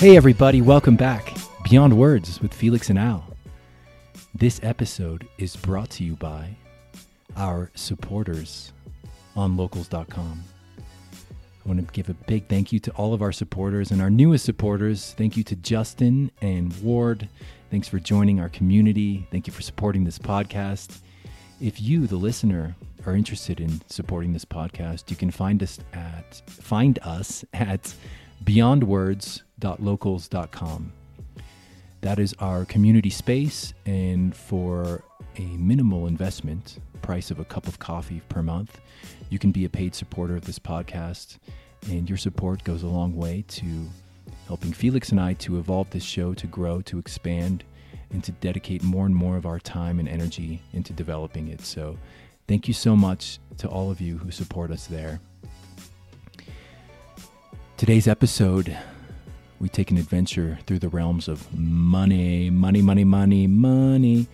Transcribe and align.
Hey, 0.00 0.16
everybody, 0.16 0.62
welcome 0.62 0.96
back. 0.96 1.36
Beyond 1.62 1.94
Words 1.94 2.40
with 2.40 2.54
Felix 2.54 2.88
and 2.88 2.98
Al. 2.98 3.22
This 4.34 4.58
episode 4.62 5.28
is 5.36 5.56
brought 5.56 5.90
to 5.90 6.04
you 6.04 6.16
by 6.16 6.56
our 7.36 7.70
supporters 7.74 8.72
on 9.36 9.58
locals.com. 9.58 10.42
I 10.78 11.68
want 11.68 11.86
to 11.86 11.92
give 11.92 12.08
a 12.08 12.14
big 12.14 12.48
thank 12.48 12.72
you 12.72 12.80
to 12.80 12.90
all 12.92 13.12
of 13.12 13.20
our 13.20 13.30
supporters 13.30 13.90
and 13.90 14.00
our 14.00 14.08
newest 14.08 14.46
supporters. 14.46 15.12
Thank 15.18 15.36
you 15.36 15.44
to 15.44 15.56
Justin 15.56 16.30
and 16.40 16.74
Ward. 16.82 17.28
Thanks 17.70 17.86
for 17.86 17.98
joining 17.98 18.40
our 18.40 18.48
community. 18.48 19.28
Thank 19.30 19.46
you 19.46 19.52
for 19.52 19.60
supporting 19.60 20.04
this 20.04 20.18
podcast. 20.18 21.00
If 21.60 21.78
you, 21.78 22.06
the 22.06 22.16
listener, 22.16 22.74
are 23.04 23.14
interested 23.14 23.60
in 23.60 23.82
supporting 23.88 24.32
this 24.32 24.46
podcast, 24.46 25.10
you 25.10 25.16
can 25.16 25.30
find 25.30 25.62
us 25.62 25.78
at 25.92 26.42
find 26.46 26.98
us 27.02 27.44
at 27.52 27.94
beyondwords.locals.com. 28.44 30.92
That 32.02 32.18
is 32.18 32.34
our 32.38 32.64
community 32.64 33.10
space, 33.10 33.74
and 33.84 34.34
for 34.34 35.04
a 35.36 35.42
minimal 35.42 36.06
investment, 36.06 36.78
price 37.02 37.30
of 37.30 37.38
a 37.38 37.44
cup 37.44 37.66
of 37.66 37.78
coffee 37.78 38.22
per 38.28 38.42
month, 38.42 38.80
you 39.28 39.38
can 39.38 39.52
be 39.52 39.64
a 39.64 39.68
paid 39.68 39.94
supporter 39.94 40.36
of 40.36 40.46
this 40.46 40.58
podcast, 40.58 41.38
and 41.88 42.08
your 42.08 42.18
support 42.18 42.64
goes 42.64 42.82
a 42.82 42.88
long 42.88 43.16
way 43.16 43.44
to 43.48 43.88
helping 44.46 44.72
Felix 44.72 45.10
and 45.10 45.20
I 45.20 45.34
to 45.34 45.58
evolve 45.58 45.90
this 45.90 46.02
show, 46.02 46.34
to 46.34 46.46
grow, 46.46 46.80
to 46.82 46.98
expand, 46.98 47.64
and 48.10 48.24
to 48.24 48.32
dedicate 48.32 48.82
more 48.82 49.06
and 49.06 49.14
more 49.14 49.36
of 49.36 49.46
our 49.46 49.60
time 49.60 49.98
and 49.98 50.08
energy 50.08 50.62
into 50.72 50.92
developing 50.92 51.48
it. 51.48 51.60
So, 51.60 51.96
thank 52.48 52.66
you 52.66 52.74
so 52.74 52.96
much 52.96 53.38
to 53.58 53.68
all 53.68 53.90
of 53.90 54.00
you 54.00 54.18
who 54.18 54.30
support 54.30 54.70
us 54.70 54.86
there. 54.86 55.20
Today's 57.80 58.06
episode, 58.06 58.76
we 59.58 59.70
take 59.70 59.90
an 59.90 59.96
adventure 59.96 60.58
through 60.66 60.80
the 60.80 60.90
realms 60.90 61.28
of 61.28 61.50
money, 61.58 62.50
money, 62.50 62.82
money, 62.82 63.04
money, 63.04 63.46
money, 63.46 64.28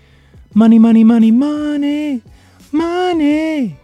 money, 0.53 0.79
money, 0.81 1.05
money, 1.05 1.31
money, 1.31 2.23
money. 2.73 3.79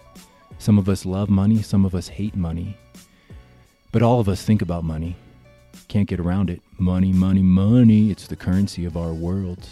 Some 0.59 0.79
of 0.79 0.89
us 0.89 1.07
love 1.07 1.31
money, 1.31 1.63
some 1.63 1.85
of 1.85 1.95
us 1.95 2.09
hate 2.09 2.35
money, 2.35 2.77
but 3.93 4.03
all 4.03 4.19
of 4.19 4.29
us 4.29 4.43
think 4.43 4.63
about 4.63 4.83
money. 4.83 5.15
Can't 5.87 6.09
get 6.09 6.19
around 6.19 6.51
it. 6.51 6.61
Money, 6.79 7.13
money, 7.13 7.43
money. 7.43 8.11
It's 8.11 8.27
the 8.27 8.35
currency 8.35 8.85
of 8.85 8.97
our 8.97 9.13
world. 9.13 9.69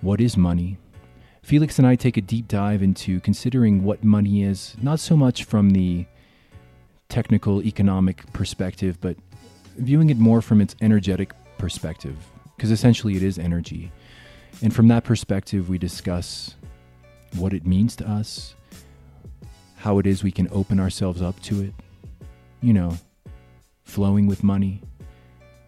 What 0.00 0.18
is 0.18 0.34
money? 0.34 0.78
Felix 1.42 1.78
and 1.78 1.86
I 1.86 1.94
take 1.94 2.16
a 2.16 2.22
deep 2.22 2.48
dive 2.48 2.82
into 2.82 3.20
considering 3.20 3.84
what 3.84 4.02
money 4.02 4.44
is, 4.44 4.76
not 4.80 4.98
so 4.98 5.14
much 5.14 5.44
from 5.44 5.72
the 5.72 6.06
technical 7.08 7.62
economic 7.62 8.30
perspective, 8.32 9.00
but 9.00 9.16
viewing 9.76 10.10
it 10.10 10.18
more 10.18 10.42
from 10.42 10.60
its 10.60 10.76
energetic 10.80 11.32
perspective, 11.56 12.16
because 12.56 12.70
essentially 12.70 13.16
it 13.16 13.22
is 13.22 13.38
energy. 13.38 13.90
And 14.62 14.74
from 14.74 14.88
that 14.88 15.04
perspective, 15.04 15.68
we 15.68 15.78
discuss 15.78 16.54
what 17.36 17.52
it 17.52 17.66
means 17.66 17.96
to 17.96 18.08
us, 18.08 18.54
how 19.76 19.98
it 19.98 20.06
is 20.06 20.22
we 20.22 20.32
can 20.32 20.48
open 20.50 20.80
ourselves 20.80 21.22
up 21.22 21.40
to 21.42 21.62
it, 21.62 21.74
you 22.60 22.72
know, 22.72 22.96
flowing 23.84 24.26
with 24.26 24.42
money, 24.42 24.82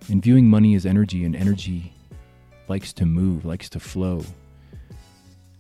and 0.09 0.23
viewing 0.23 0.49
money 0.49 0.75
as 0.75 0.85
energy, 0.85 1.25
and 1.25 1.37
energy 1.37 1.93
likes 2.69 2.93
to 2.93 3.07
move, 3.07 3.45
likes 3.45 3.69
to 3.71 3.81
flow. 3.81 4.23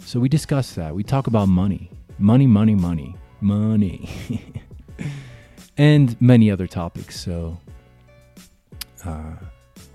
So 0.01 0.19
we 0.21 0.29
discuss 0.29 0.75
that. 0.75 0.95
We 0.95 1.05
talk 1.05 1.27
about 1.27 1.47
money, 1.47 1.91
money, 2.19 2.47
money, 2.47 2.75
money, 2.75 3.17
money. 3.41 4.11
and 5.81 6.21
many 6.21 6.51
other 6.51 6.67
topics. 6.67 7.19
So 7.19 7.59
uh, 9.03 9.33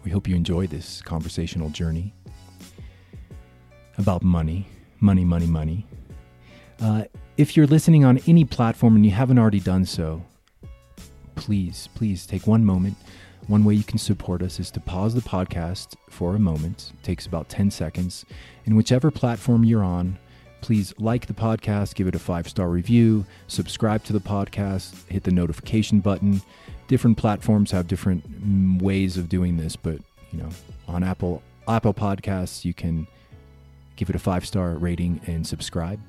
we 0.04 0.10
hope 0.10 0.28
you 0.28 0.36
enjoy 0.36 0.66
this 0.66 1.00
conversational 1.04 1.70
journey 1.70 2.12
about 4.00 4.24
money, 4.24 4.68
money, 5.00 5.24
money, 5.24 5.46
money. 5.46 5.86
Uh, 6.82 7.04
if 7.38 7.56
you're 7.56 7.68
listening 7.68 8.04
on 8.04 8.18
any 8.26 8.44
platform 8.44 8.96
and 8.96 9.06
you 9.06 9.12
haven't 9.12 9.38
already 9.38 9.60
done 9.60 9.86
so, 9.86 10.26
please, 11.36 11.88
please 11.94 12.26
take 12.26 12.48
one 12.48 12.66
moment. 12.66 12.98
One 13.46 13.64
way 13.64 13.76
you 13.76 13.84
can 13.84 14.00
support 14.00 14.42
us 14.42 14.60
is 14.60 14.72
to 14.72 14.80
pause 14.80 15.14
the 15.14 15.22
podcast 15.22 15.94
for 16.10 16.36
a 16.36 16.40
moment. 16.40 16.94
It 16.96 17.04
takes 17.04 17.28
about 17.28 17.48
10 17.48 17.70
seconds. 17.70 18.26
And 18.66 18.76
whichever 18.76 19.12
platform 19.12 19.64
you're 19.64 19.84
on, 19.84 20.18
please 20.66 20.96
like 20.98 21.28
the 21.28 21.34
podcast, 21.34 21.94
give 21.94 22.08
it 22.08 22.16
a 22.16 22.20
five 22.20 22.50
star 22.50 22.70
review, 22.70 23.24
subscribe 23.46 24.04
to 24.04 24.12
the 24.12 24.20
podcast, 24.20 25.08
hit 25.12 25.22
the 25.22 25.30
notification 25.30 26.00
button. 26.00 26.42
Different 26.88 27.20
platforms 27.20 27.70
have 27.70 27.88
different 27.88 28.28
mm, 28.28 28.82
ways 28.82 29.16
of 29.16 29.30
doing 29.30 29.58
this, 29.58 29.76
but 29.76 30.00
you 30.32 30.40
know, 30.40 30.50
on 30.88 31.04
Apple 31.04 31.44
Apple 31.68 31.94
Podcasts, 31.94 32.66
you 32.66 32.74
can 32.74 33.06
give 33.96 34.10
it 34.10 34.16
a 34.16 34.20
five 34.20 34.44
star 34.44 34.72
rating 34.72 35.22
and 35.28 35.46
subscribe. 35.46 36.00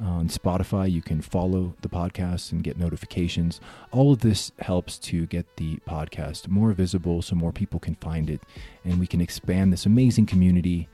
On 0.00 0.26
Spotify, 0.26 0.90
you 0.90 1.00
can 1.00 1.20
follow 1.20 1.72
the 1.82 1.88
podcast 1.88 2.50
and 2.50 2.64
get 2.64 2.76
notifications. 2.76 3.60
All 3.92 4.12
of 4.12 4.18
this 4.18 4.50
helps 4.58 4.98
to 4.98 5.26
get 5.26 5.46
the 5.58 5.76
podcast 5.88 6.48
more 6.48 6.72
visible 6.72 7.22
so 7.22 7.36
more 7.36 7.52
people 7.52 7.78
can 7.78 7.94
find 7.94 8.30
it 8.30 8.40
and 8.84 8.98
we 8.98 9.06
can 9.06 9.20
expand 9.20 9.72
this 9.72 9.86
amazing 9.86 10.26
community, 10.26 10.88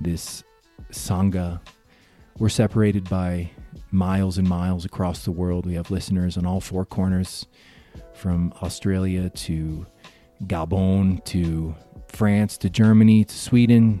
this 0.00 0.42
Sangha 0.90 1.60
we're 2.38 2.48
separated 2.48 3.08
by 3.08 3.50
miles 3.90 4.36
and 4.38 4.48
miles 4.48 4.84
across 4.84 5.24
the 5.24 5.30
world. 5.30 5.66
We 5.66 5.74
have 5.74 5.90
listeners 5.90 6.36
on 6.36 6.44
all 6.44 6.60
four 6.60 6.84
corners 6.84 7.46
from 8.14 8.52
Australia 8.62 9.30
to 9.30 9.86
Gabon 10.44 11.24
to 11.26 11.74
France 12.08 12.58
to 12.58 12.70
Germany 12.70 13.24
to 13.24 13.34
Sweden 13.34 14.00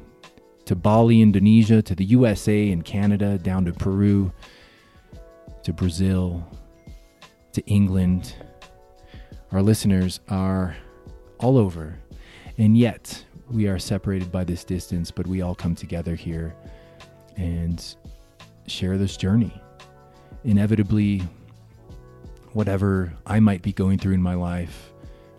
to 0.66 0.74
Bali, 0.74 1.22
Indonesia 1.22 1.80
to 1.80 1.94
the 1.94 2.04
USA 2.04 2.70
and 2.72 2.84
Canada 2.84 3.38
down 3.38 3.64
to 3.64 3.72
Peru 3.72 4.32
to 5.62 5.72
Brazil 5.72 6.46
to 7.52 7.64
England. 7.66 8.34
Our 9.52 9.62
listeners 9.62 10.20
are 10.28 10.76
all 11.38 11.56
over. 11.56 11.98
And 12.58 12.76
yet, 12.76 13.24
we 13.50 13.68
are 13.68 13.78
separated 13.78 14.32
by 14.32 14.44
this 14.44 14.64
distance, 14.64 15.10
but 15.10 15.26
we 15.26 15.40
all 15.40 15.54
come 15.54 15.74
together 15.74 16.16
here. 16.16 16.54
And 17.36 17.96
share 18.66 18.98
this 18.98 19.16
journey. 19.16 19.52
Inevitably, 20.44 21.22
whatever 22.52 23.12
I 23.26 23.40
might 23.40 23.62
be 23.62 23.72
going 23.72 23.98
through 23.98 24.14
in 24.14 24.22
my 24.22 24.34
life, 24.34 24.92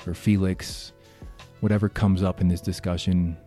or 0.06 0.14
Felix, 0.14 0.94
whatever 1.60 1.90
comes 1.90 2.24
up 2.24 2.42
in 2.42 2.48
this 2.48 2.62
discussion, 2.62 3.38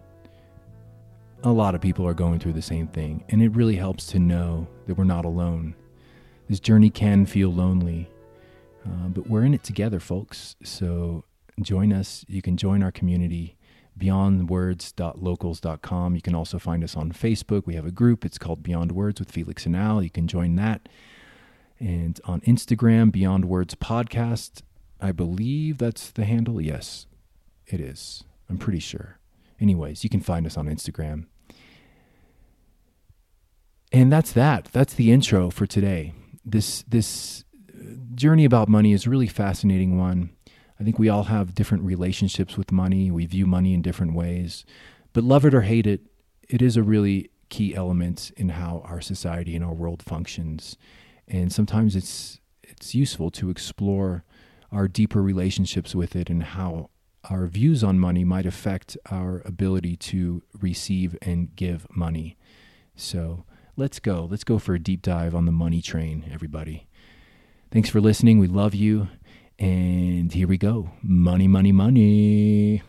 a 1.42 1.50
lot 1.50 1.74
of 1.74 1.80
people 1.80 2.06
are 2.06 2.14
going 2.14 2.38
through 2.38 2.52
the 2.52 2.62
same 2.62 2.86
thing. 2.86 3.24
And 3.30 3.42
it 3.42 3.50
really 3.50 3.76
helps 3.76 4.06
to 4.08 4.18
know 4.18 4.66
that 4.86 4.96
we're 4.96 5.04
not 5.04 5.24
alone. 5.24 5.74
This 6.48 6.60
journey 6.60 6.90
can 6.90 7.26
feel 7.26 7.52
lonely, 7.52 8.10
uh, 8.84 9.08
but 9.08 9.28
we're 9.28 9.44
in 9.44 9.54
it 9.54 9.62
together, 9.62 10.00
folks. 10.00 10.56
So 10.62 11.24
join 11.62 11.92
us. 11.92 12.24
You 12.28 12.42
can 12.42 12.56
join 12.56 12.82
our 12.82 12.92
community 12.92 13.56
beyondwords.locals.com. 13.98 16.14
You 16.14 16.22
can 16.22 16.34
also 16.34 16.58
find 16.58 16.82
us 16.82 16.96
on 16.96 17.12
Facebook. 17.12 17.66
We 17.66 17.74
have 17.74 17.86
a 17.86 17.90
group. 17.90 18.24
It's 18.24 18.38
called 18.38 18.62
Beyond 18.62 18.92
Words 18.92 19.20
with 19.20 19.30
Felix 19.30 19.66
and 19.66 19.76
Al. 19.76 20.02
You 20.02 20.08
can 20.10 20.26
join 20.26 20.56
that. 20.56 20.88
And 21.78 22.18
on 22.24 22.40
Instagram, 22.42 23.12
Beyond 23.12 23.46
Words 23.46 23.74
Podcast. 23.74 24.62
I 25.00 25.12
believe 25.12 25.78
that's 25.78 26.10
the 26.10 26.24
handle. 26.24 26.60
Yes, 26.60 27.06
it 27.66 27.80
is. 27.80 28.24
I'm 28.48 28.58
pretty 28.58 28.80
sure. 28.80 29.18
Anyways, 29.60 30.04
you 30.04 30.10
can 30.10 30.20
find 30.20 30.46
us 30.46 30.56
on 30.56 30.66
Instagram. 30.66 31.26
And 33.92 34.12
that's 34.12 34.32
that. 34.32 34.68
That's 34.72 34.94
the 34.94 35.12
intro 35.12 35.50
for 35.50 35.66
today. 35.66 36.14
This 36.44 36.84
this 36.88 37.44
uh, 37.68 37.82
journey 38.14 38.44
about 38.44 38.68
money 38.68 38.92
is 38.92 39.06
really 39.06 39.26
fascinating 39.26 39.98
one. 39.98 40.30
I 40.80 40.82
think 40.82 40.98
we 40.98 41.10
all 41.10 41.24
have 41.24 41.54
different 41.54 41.84
relationships 41.84 42.56
with 42.56 42.72
money. 42.72 43.10
We 43.10 43.26
view 43.26 43.46
money 43.46 43.74
in 43.74 43.82
different 43.82 44.14
ways. 44.14 44.64
But 45.12 45.24
love 45.24 45.44
it 45.44 45.54
or 45.54 45.60
hate 45.60 45.86
it, 45.86 46.06
it 46.48 46.62
is 46.62 46.76
a 46.76 46.82
really 46.82 47.30
key 47.50 47.74
element 47.74 48.32
in 48.38 48.50
how 48.50 48.82
our 48.86 49.02
society 49.02 49.54
and 49.54 49.64
our 49.64 49.74
world 49.74 50.02
functions. 50.02 50.78
And 51.28 51.52
sometimes 51.52 51.94
it's 51.94 52.40
it's 52.62 52.94
useful 52.94 53.30
to 53.32 53.50
explore 53.50 54.24
our 54.72 54.88
deeper 54.88 55.20
relationships 55.20 55.94
with 55.94 56.16
it 56.16 56.30
and 56.30 56.42
how 56.42 56.88
our 57.28 57.46
views 57.46 57.84
on 57.84 57.98
money 57.98 58.24
might 58.24 58.46
affect 58.46 58.96
our 59.10 59.42
ability 59.44 59.96
to 59.96 60.42
receive 60.60 61.18
and 61.20 61.54
give 61.56 61.86
money. 61.94 62.38
So 62.96 63.44
let's 63.76 63.98
go. 63.98 64.26
Let's 64.30 64.44
go 64.44 64.58
for 64.58 64.74
a 64.74 64.78
deep 64.78 65.02
dive 65.02 65.34
on 65.34 65.44
the 65.44 65.52
money 65.52 65.82
train, 65.82 66.24
everybody. 66.32 66.86
Thanks 67.70 67.90
for 67.90 68.00
listening. 68.00 68.38
We 68.38 68.46
love 68.46 68.74
you. 68.74 69.08
And 69.60 70.32
here 70.32 70.48
we 70.48 70.56
go 70.56 70.88
money, 71.02 71.46
money, 71.46 71.70
money. 71.70 72.82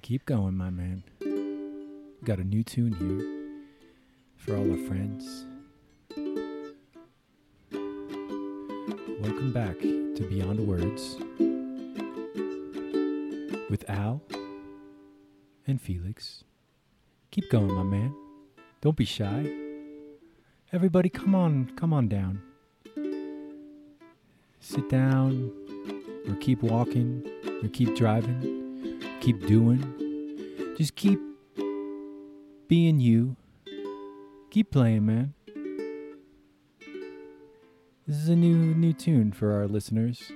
Keep 0.00 0.24
going, 0.24 0.56
my 0.56 0.70
man. 0.70 1.04
Got 2.24 2.38
a 2.38 2.44
new 2.44 2.64
tune 2.64 2.94
here 2.94 3.20
for 4.38 4.56
all 4.56 4.72
our 4.72 4.78
friends. 4.88 5.44
Welcome 9.20 9.52
back 9.52 9.76
to 10.20 10.26
Beyond 10.26 10.68
Words 10.68 11.16
with 13.70 13.88
Al 13.88 14.20
and 15.66 15.80
Felix. 15.80 16.44
Keep 17.30 17.50
going, 17.50 17.72
my 17.72 17.82
man. 17.82 18.14
Don't 18.82 18.96
be 18.96 19.06
shy. 19.06 19.50
Everybody, 20.74 21.08
come 21.08 21.34
on, 21.34 21.72
come 21.74 21.94
on 21.94 22.08
down. 22.08 22.42
Sit 24.60 24.90
down, 24.90 25.52
or 26.28 26.34
keep 26.36 26.62
walking, 26.62 27.26
or 27.62 27.70
keep 27.70 27.96
driving, 27.96 29.02
keep 29.20 29.46
doing. 29.46 29.80
Just 30.76 30.96
keep 30.96 31.18
being 32.68 33.00
you. 33.00 33.36
Keep 34.50 34.70
playing, 34.72 35.06
man. 35.06 35.32
This 38.10 38.24
is 38.24 38.28
a 38.28 38.34
new 38.34 38.74
new 38.74 38.92
tune 38.92 39.30
for 39.30 39.52
our 39.52 39.68
listeners. 39.68 40.32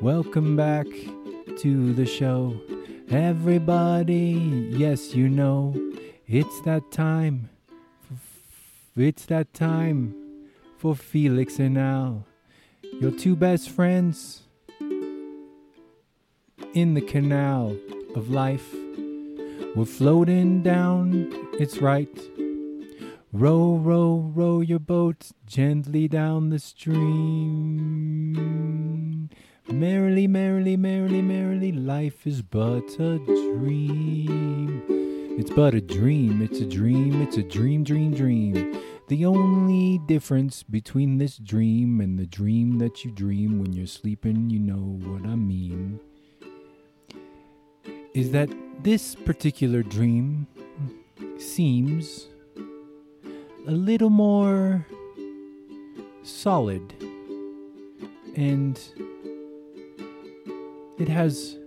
Welcome 0.00 0.56
back 0.56 0.86
to 1.58 1.92
the 1.92 2.06
show. 2.06 2.58
Everybody, 3.10 4.70
yes, 4.70 5.14
you 5.14 5.28
know, 5.28 5.74
it's 6.26 6.62
that 6.62 6.90
time. 6.90 7.50
It's 8.96 9.26
that 9.26 9.52
time 9.52 10.14
for 10.78 10.96
Felix 10.96 11.58
and 11.58 11.76
Al, 11.76 12.24
your 13.02 13.10
two 13.10 13.36
best 13.36 13.68
friends 13.68 14.44
in 16.72 16.94
the 16.94 17.02
canal 17.02 17.76
of 18.16 18.30
life. 18.30 18.74
We're 19.76 19.84
floating 19.84 20.62
down, 20.62 21.28
it's 21.60 21.82
right. 21.82 22.18
Row, 23.38 23.76
row, 23.76 24.32
row 24.34 24.60
your 24.60 24.80
boat 24.80 25.30
gently 25.46 26.08
down 26.08 26.50
the 26.50 26.58
stream. 26.58 26.90
Merrily, 29.68 30.26
merrily, 30.26 30.76
merrily, 30.76 31.22
merrily, 31.22 31.70
life 31.70 32.26
is 32.26 32.42
but 32.42 32.98
a 32.98 33.18
dream. 33.18 34.82
It's 35.38 35.50
but 35.50 35.72
a 35.74 35.80
dream, 35.80 36.42
it's 36.42 36.58
a 36.58 36.66
dream, 36.66 37.22
it's 37.22 37.36
a 37.36 37.44
dream, 37.44 37.84
dream, 37.84 38.12
dream. 38.12 38.76
The 39.06 39.24
only 39.24 39.98
difference 39.98 40.64
between 40.64 41.18
this 41.18 41.36
dream 41.36 42.00
and 42.00 42.18
the 42.18 42.26
dream 42.26 42.78
that 42.78 43.04
you 43.04 43.12
dream 43.12 43.60
when 43.60 43.72
you're 43.72 43.86
sleeping, 43.86 44.50
you 44.50 44.58
know 44.58 44.98
what 45.08 45.22
I 45.30 45.36
mean, 45.36 46.00
is 48.14 48.32
that 48.32 48.50
this 48.82 49.14
particular 49.14 49.84
dream 49.84 50.48
seems 51.38 52.26
a 53.68 53.72
little 53.72 54.08
more 54.08 54.86
solid 56.22 56.94
and 58.34 58.80
it 60.98 61.06
has 61.06 61.58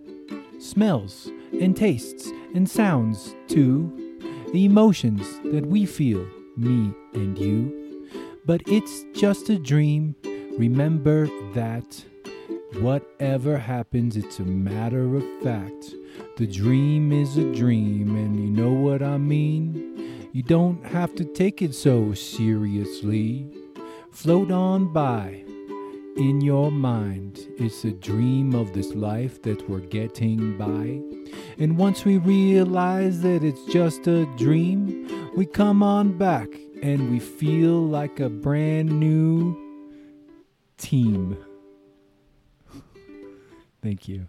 smells 0.59 1.29
and 1.61 1.77
tastes 1.77 2.27
and 2.55 2.67
sounds 2.67 3.35
too, 3.47 4.17
the 4.51 4.65
emotions 4.65 5.39
that 5.51 5.67
we 5.67 5.85
feel, 5.85 6.25
me 6.57 6.91
and 7.13 7.37
you. 7.37 8.07
But 8.47 8.63
it's 8.65 9.05
just 9.13 9.49
a 9.49 9.59
dream. 9.59 10.15
Remember 10.57 11.27
that 11.53 12.03
whatever 12.79 13.59
happens, 13.59 14.17
it's 14.17 14.39
a 14.39 14.43
matter 14.43 15.15
of 15.15 15.23
fact. 15.43 15.93
The 16.37 16.47
dream 16.47 17.11
is 17.11 17.37
a 17.37 17.53
dream, 17.53 18.15
and 18.15 18.35
you 18.35 18.49
know 18.49 18.71
what 18.71 19.03
I 19.03 19.17
mean? 19.17 19.90
You 20.33 20.43
don't 20.43 20.85
have 20.85 21.13
to 21.15 21.25
take 21.25 21.61
it 21.61 21.75
so 21.75 22.13
seriously. 22.13 23.51
Float 24.11 24.49
on 24.49 24.93
by 24.93 25.43
in 26.15 26.39
your 26.39 26.71
mind. 26.71 27.39
It's 27.57 27.83
a 27.83 27.91
dream 27.91 28.55
of 28.55 28.71
this 28.71 28.93
life 28.93 29.41
that 29.41 29.69
we're 29.69 29.79
getting 29.79 30.57
by. 30.57 31.01
And 31.61 31.77
once 31.77 32.05
we 32.05 32.17
realize 32.17 33.21
that 33.23 33.43
it's 33.43 33.65
just 33.73 34.07
a 34.07 34.25
dream, 34.37 35.29
we 35.35 35.45
come 35.45 35.83
on 35.83 36.17
back 36.17 36.47
and 36.81 37.11
we 37.11 37.19
feel 37.19 37.85
like 37.85 38.21
a 38.21 38.29
brand 38.29 38.89
new 38.89 39.57
team. 40.77 41.37
Thank 43.83 44.07
you. 44.07 44.27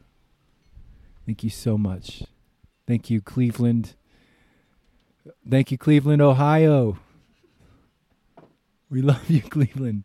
Thank 1.26 1.44
you 1.44 1.50
so 1.50 1.78
much. 1.78 2.24
Thank 2.88 3.08
you, 3.08 3.20
Cleveland. 3.20 3.94
Thank 5.48 5.70
you, 5.70 5.78
Cleveland, 5.78 6.20
Ohio. 6.22 6.98
We 8.90 9.02
love 9.02 9.28
you, 9.30 9.42
Cleveland. 9.42 10.04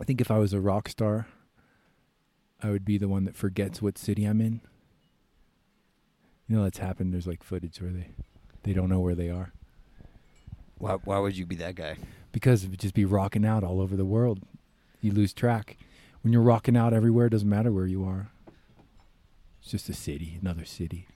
I 0.00 0.04
think 0.04 0.20
if 0.20 0.30
I 0.30 0.38
was 0.38 0.52
a 0.52 0.60
rock 0.60 0.88
star, 0.88 1.26
I 2.62 2.70
would 2.70 2.84
be 2.84 2.98
the 2.98 3.08
one 3.08 3.24
that 3.24 3.36
forgets 3.36 3.80
what 3.82 3.98
city 3.98 4.24
I'm 4.24 4.40
in. 4.40 4.60
You 6.48 6.56
know 6.56 6.62
that's 6.64 6.78
happened. 6.78 7.12
There's 7.12 7.26
like 7.26 7.42
footage 7.42 7.80
where 7.80 7.90
they 7.92 8.08
they 8.62 8.72
don't 8.72 8.88
know 8.88 9.00
where 9.00 9.14
they 9.14 9.28
are 9.30 9.52
Why, 10.78 10.94
why 11.04 11.18
would 11.18 11.36
you 11.36 11.46
be 11.46 11.56
that 11.56 11.74
guy? 11.74 11.96
because 12.32 12.64
it 12.64 12.70
would 12.70 12.80
just 12.80 12.94
be 12.94 13.04
rocking 13.04 13.44
out 13.44 13.64
all 13.64 13.80
over 13.80 13.96
the 13.96 14.04
world. 14.04 14.40
You 15.00 15.12
lose 15.12 15.32
track. 15.32 15.76
When 16.22 16.32
you're 16.32 16.42
rocking 16.42 16.76
out 16.76 16.92
everywhere, 16.92 17.26
it 17.26 17.30
doesn't 17.30 17.48
matter 17.48 17.70
where 17.72 17.86
you 17.86 18.04
are. 18.04 18.30
It's 19.62 19.70
just 19.70 19.88
a 19.88 19.94
city, 19.94 20.38
another 20.40 20.64
city. 20.64 21.06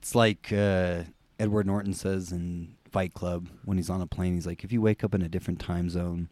It's 0.00 0.14
like 0.14 0.50
uh, 0.50 1.04
Edward 1.38 1.66
Norton 1.66 1.92
says 1.92 2.32
in 2.32 2.76
Fight 2.90 3.12
Club 3.12 3.48
when 3.66 3.76
he's 3.76 3.90
on 3.90 4.00
a 4.00 4.06
plane. 4.06 4.34
He's 4.34 4.46
like, 4.46 4.64
if 4.64 4.72
you 4.72 4.80
wake 4.80 5.04
up 5.04 5.14
in 5.14 5.20
a 5.20 5.28
different 5.28 5.60
time 5.60 5.90
zone, 5.90 6.30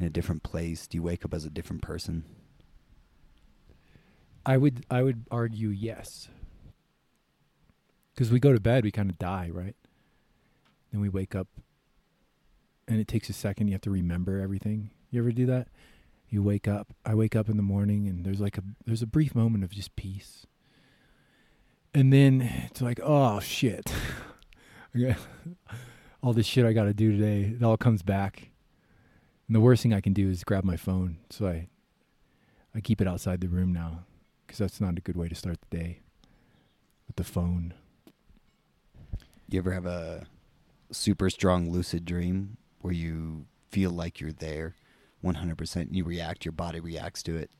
in 0.00 0.06
a 0.06 0.10
different 0.10 0.42
place, 0.42 0.88
do 0.88 0.98
you 0.98 1.02
wake 1.02 1.24
up 1.24 1.32
as 1.32 1.44
a 1.44 1.50
different 1.50 1.80
person? 1.80 2.24
I 4.44 4.56
would 4.56 4.84
I 4.90 5.04
would 5.04 5.26
argue 5.30 5.68
yes. 5.68 6.28
Cuz 8.16 8.32
we 8.32 8.40
go 8.40 8.52
to 8.52 8.58
bed, 8.58 8.82
we 8.82 8.90
kind 8.90 9.10
of 9.10 9.18
die, 9.18 9.48
right? 9.48 9.76
Then 10.90 11.00
we 11.00 11.08
wake 11.08 11.36
up 11.36 11.46
and 12.88 12.98
it 12.98 13.06
takes 13.06 13.30
a 13.30 13.32
second 13.32 13.68
you 13.68 13.74
have 13.74 13.80
to 13.82 13.90
remember 13.92 14.40
everything. 14.40 14.90
You 15.10 15.20
ever 15.20 15.30
do 15.30 15.46
that? 15.46 15.68
You 16.28 16.42
wake 16.42 16.66
up, 16.66 16.92
I 17.06 17.14
wake 17.14 17.36
up 17.36 17.48
in 17.48 17.56
the 17.56 17.62
morning 17.62 18.08
and 18.08 18.24
there's 18.24 18.40
like 18.40 18.58
a 18.58 18.64
there's 18.84 19.02
a 19.02 19.06
brief 19.06 19.36
moment 19.36 19.62
of 19.62 19.70
just 19.70 19.94
peace. 19.94 20.48
And 21.94 22.12
then 22.12 22.40
it's 22.70 22.80
like, 22.80 23.00
oh 23.02 23.40
shit. 23.40 23.92
All 26.22 26.32
this 26.32 26.46
shit 26.46 26.64
I 26.64 26.72
got 26.72 26.84
to 26.84 26.94
do 26.94 27.12
today, 27.12 27.54
it 27.56 27.62
all 27.64 27.76
comes 27.76 28.02
back. 28.02 28.50
And 29.48 29.56
the 29.56 29.60
worst 29.60 29.82
thing 29.82 29.92
I 29.92 30.00
can 30.00 30.12
do 30.12 30.30
is 30.30 30.44
grab 30.44 30.62
my 30.62 30.76
phone. 30.76 31.18
So 31.30 31.48
I 31.48 31.66
I 32.74 32.80
keep 32.80 33.00
it 33.00 33.08
outside 33.08 33.40
the 33.40 33.48
room 33.48 33.72
now 33.72 34.04
because 34.46 34.58
that's 34.58 34.80
not 34.80 34.96
a 34.96 35.00
good 35.00 35.16
way 35.16 35.28
to 35.28 35.34
start 35.34 35.58
the 35.60 35.76
day 35.76 36.00
with 37.06 37.16
the 37.16 37.24
phone. 37.24 37.74
You 39.48 39.58
ever 39.58 39.72
have 39.72 39.84
a 39.84 40.26
super 40.90 41.28
strong 41.28 41.70
lucid 41.70 42.04
dream 42.04 42.56
where 42.80 42.94
you 42.94 43.46
feel 43.70 43.90
like 43.90 44.20
you're 44.20 44.32
there 44.32 44.74
100%? 45.22 45.76
And 45.76 45.96
you 45.96 46.04
react, 46.04 46.44
your 46.44 46.52
body 46.52 46.80
reacts 46.80 47.22
to 47.24 47.36
it. 47.36 47.50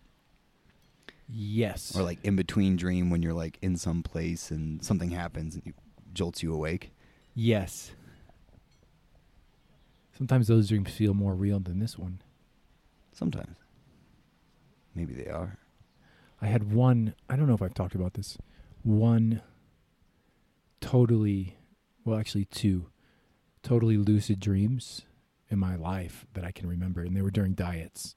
Yes. 1.34 1.96
Or 1.96 2.02
like 2.02 2.18
in 2.22 2.36
between 2.36 2.76
dream 2.76 3.08
when 3.08 3.22
you're 3.22 3.32
like 3.32 3.58
in 3.62 3.76
some 3.76 4.02
place 4.02 4.50
and 4.50 4.84
something 4.84 5.10
happens 5.10 5.54
and 5.54 5.66
it 5.66 5.74
jolts 6.12 6.42
you 6.42 6.52
awake. 6.54 6.92
yes. 7.34 7.92
Sometimes 10.14 10.46
those 10.46 10.68
dreams 10.68 10.92
feel 10.92 11.14
more 11.14 11.34
real 11.34 11.58
than 11.58 11.78
this 11.78 11.98
one. 11.98 12.20
Sometimes. 13.12 13.56
Maybe 14.94 15.14
they 15.14 15.28
are. 15.28 15.58
I 16.40 16.46
had 16.46 16.70
one, 16.70 17.14
I 17.30 17.34
don't 17.34 17.48
know 17.48 17.54
if 17.54 17.62
I've 17.62 17.74
talked 17.74 17.94
about 17.94 18.12
this, 18.14 18.36
one 18.82 19.40
totally, 20.80 21.56
well, 22.04 22.18
actually, 22.18 22.44
two 22.44 22.90
totally 23.62 23.96
lucid 23.96 24.38
dreams 24.38 25.02
in 25.48 25.58
my 25.58 25.76
life 25.76 26.26
that 26.34 26.44
I 26.44 26.52
can 26.52 26.68
remember. 26.68 27.00
And 27.00 27.16
they 27.16 27.22
were 27.22 27.30
during 27.30 27.54
diets 27.54 28.14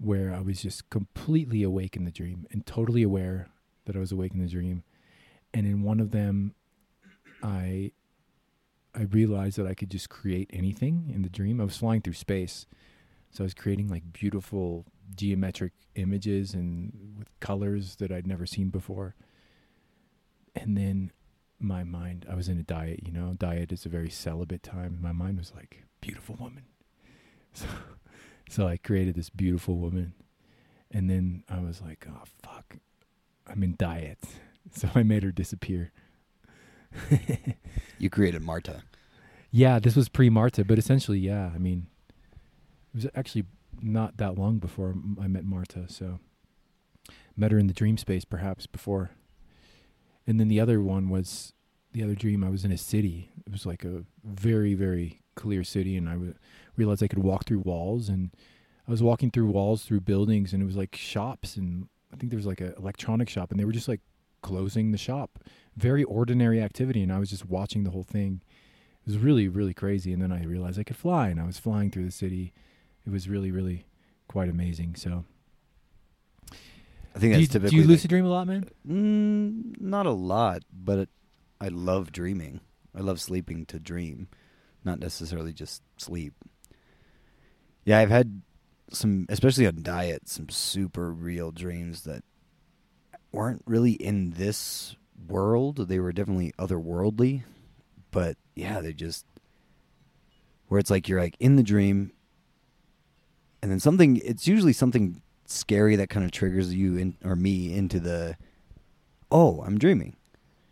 where 0.00 0.34
I 0.34 0.40
was 0.40 0.62
just 0.62 0.88
completely 0.88 1.62
awake 1.62 1.94
in 1.94 2.04
the 2.04 2.10
dream 2.10 2.46
and 2.50 2.64
totally 2.64 3.02
aware 3.02 3.50
that 3.84 3.94
I 3.94 3.98
was 3.98 4.12
awake 4.12 4.32
in 4.32 4.40
the 4.40 4.48
dream. 4.48 4.82
And 5.52 5.66
in 5.66 5.82
one 5.82 6.00
of 6.00 6.10
them, 6.10 6.54
I 7.42 7.92
I 8.94 9.02
realized 9.02 9.56
that 9.58 9.66
I 9.66 9.74
could 9.74 9.90
just 9.90 10.08
create 10.08 10.50
anything 10.52 11.12
in 11.14 11.22
the 11.22 11.28
dream. 11.28 11.60
I 11.60 11.64
was 11.64 11.76
flying 11.76 12.00
through 12.00 12.14
space. 12.14 12.66
So 13.30 13.44
I 13.44 13.46
was 13.46 13.54
creating 13.54 13.88
like 13.88 14.12
beautiful 14.12 14.86
geometric 15.14 15.72
images 15.94 16.54
and 16.54 17.14
with 17.16 17.28
colors 17.38 17.96
that 17.96 18.10
I'd 18.10 18.26
never 18.26 18.46
seen 18.46 18.68
before. 18.68 19.14
And 20.56 20.76
then 20.76 21.12
my 21.60 21.84
mind, 21.84 22.26
I 22.28 22.34
was 22.34 22.48
in 22.48 22.58
a 22.58 22.64
diet, 22.64 23.00
you 23.04 23.12
know, 23.12 23.34
diet 23.38 23.70
is 23.70 23.86
a 23.86 23.88
very 23.88 24.10
celibate 24.10 24.64
time. 24.64 24.98
My 25.00 25.12
mind 25.12 25.38
was 25.38 25.52
like, 25.54 25.84
beautiful 26.00 26.36
woman. 26.40 26.64
So, 27.52 27.66
so 28.50 28.66
I 28.66 28.76
created 28.76 29.14
this 29.14 29.30
beautiful 29.30 29.76
woman. 29.76 30.12
And 30.90 31.08
then 31.08 31.44
I 31.48 31.60
was 31.60 31.80
like, 31.80 32.06
oh, 32.10 32.24
fuck. 32.42 32.76
I'm 33.46 33.62
in 33.62 33.76
diet, 33.78 34.18
so 34.72 34.88
I 34.94 35.02
made 35.02 35.22
her 35.22 35.32
disappear. 35.32 35.92
You 37.98 38.08
created 38.08 38.40
Marta. 38.40 38.82
Yeah, 39.50 39.78
this 39.78 39.94
was 39.94 40.08
pre 40.08 40.30
Marta, 40.30 40.64
but 40.64 40.78
essentially, 40.78 41.18
yeah. 41.18 41.50
I 41.54 41.58
mean, 41.58 41.86
it 42.94 42.96
was 42.96 43.06
actually 43.14 43.44
not 43.82 44.16
that 44.16 44.38
long 44.38 44.58
before 44.58 44.94
I 45.20 45.26
met 45.26 45.44
Marta, 45.44 45.84
so 45.88 46.18
met 47.36 47.52
her 47.52 47.58
in 47.58 47.66
the 47.66 47.74
dream 47.74 47.98
space 47.98 48.24
perhaps 48.24 48.66
before. 48.66 49.10
And 50.26 50.40
then 50.40 50.48
the 50.48 50.60
other 50.60 50.80
one 50.80 51.10
was 51.10 51.52
the 51.92 52.02
other 52.02 52.14
dream. 52.14 52.42
I 52.42 52.48
was 52.48 52.64
in 52.64 52.72
a 52.72 52.78
city. 52.78 53.32
It 53.46 53.52
was 53.52 53.66
like 53.66 53.84
a 53.84 54.04
very 54.24 54.72
very 54.72 55.20
clear 55.40 55.64
city, 55.64 55.96
and 55.96 56.08
I 56.08 56.12
w- 56.14 56.34
realized 56.76 57.02
I 57.02 57.08
could 57.08 57.20
walk 57.30 57.44
through 57.46 57.60
walls, 57.60 58.08
and 58.08 58.30
I 58.86 58.90
was 58.90 59.02
walking 59.02 59.30
through 59.30 59.46
walls 59.46 59.84
through 59.84 60.00
buildings, 60.02 60.52
and 60.52 60.62
it 60.62 60.66
was 60.66 60.76
like 60.76 60.94
shops, 60.96 61.56
and 61.56 61.88
I 62.12 62.16
think 62.16 62.30
there 62.30 62.36
was 62.38 62.46
like 62.46 62.60
an 62.60 62.74
electronic 62.78 63.28
shop, 63.28 63.50
and 63.50 63.58
they 63.58 63.64
were 63.64 63.72
just 63.72 63.88
like 63.88 64.00
closing 64.42 64.90
the 64.92 64.98
shop. 64.98 65.38
Very 65.76 66.04
ordinary 66.04 66.60
activity, 66.62 67.02
and 67.02 67.12
I 67.12 67.18
was 67.18 67.30
just 67.30 67.46
watching 67.46 67.84
the 67.84 67.90
whole 67.90 68.02
thing. 68.02 68.42
It 69.02 69.06
was 69.06 69.18
really, 69.18 69.48
really 69.48 69.74
crazy. 69.74 70.12
And 70.12 70.20
then 70.22 70.32
I 70.32 70.44
realized 70.44 70.78
I 70.78 70.84
could 70.84 70.96
fly, 70.96 71.28
and 71.28 71.40
I 71.40 71.46
was 71.46 71.58
flying 71.58 71.90
through 71.90 72.04
the 72.04 72.10
city. 72.10 72.52
It 73.06 73.10
was 73.10 73.28
really, 73.28 73.50
really 73.50 73.86
quite 74.28 74.48
amazing. 74.48 74.94
So, 74.96 75.24
I 77.14 77.18
think 77.18 77.20
do 77.20 77.28
that's 77.30 77.40
you, 77.40 77.46
typically 77.46 77.70
do 77.70 77.76
you 77.76 77.82
like- 77.82 77.88
lucid 77.88 78.10
dream 78.10 78.24
a 78.24 78.28
lot, 78.28 78.46
man? 78.46 78.64
Mm, 78.88 79.80
not 79.80 80.06
a 80.06 80.10
lot, 80.12 80.62
but 80.72 80.98
it, 80.98 81.08
I 81.60 81.68
love 81.68 82.12
dreaming. 82.12 82.60
I 82.94 83.00
love 83.00 83.20
sleeping 83.20 83.66
to 83.66 83.78
dream, 83.78 84.28
not 84.84 84.98
necessarily 84.98 85.52
just 85.52 85.82
sleep. 85.96 86.34
Yeah, 87.84 87.98
I've 87.98 88.10
had 88.10 88.42
some, 88.90 89.26
especially 89.28 89.66
on 89.66 89.82
diet, 89.82 90.28
some 90.28 90.48
super 90.48 91.12
real 91.12 91.50
dreams 91.50 92.04
that 92.04 92.22
weren't 93.32 93.62
really 93.66 93.92
in 93.92 94.30
this 94.32 94.96
world. 95.28 95.88
They 95.88 95.98
were 95.98 96.12
definitely 96.12 96.52
otherworldly, 96.58 97.42
but 98.10 98.36
yeah, 98.54 98.80
they 98.80 98.92
just 98.92 99.24
where 100.68 100.78
it's 100.78 100.90
like 100.90 101.08
you're 101.08 101.20
like 101.20 101.36
in 101.40 101.56
the 101.56 101.62
dream, 101.62 102.12
and 103.62 103.70
then 103.70 103.80
something. 103.80 104.20
It's 104.24 104.46
usually 104.46 104.72
something 104.72 105.22
scary 105.46 105.96
that 105.96 106.08
kind 106.08 106.24
of 106.24 106.30
triggers 106.30 106.72
you 106.74 106.96
in, 106.96 107.16
or 107.24 107.34
me 107.34 107.74
into 107.74 107.98
the 107.98 108.36
oh, 109.30 109.62
I'm 109.66 109.78
dreaming. 109.78 110.16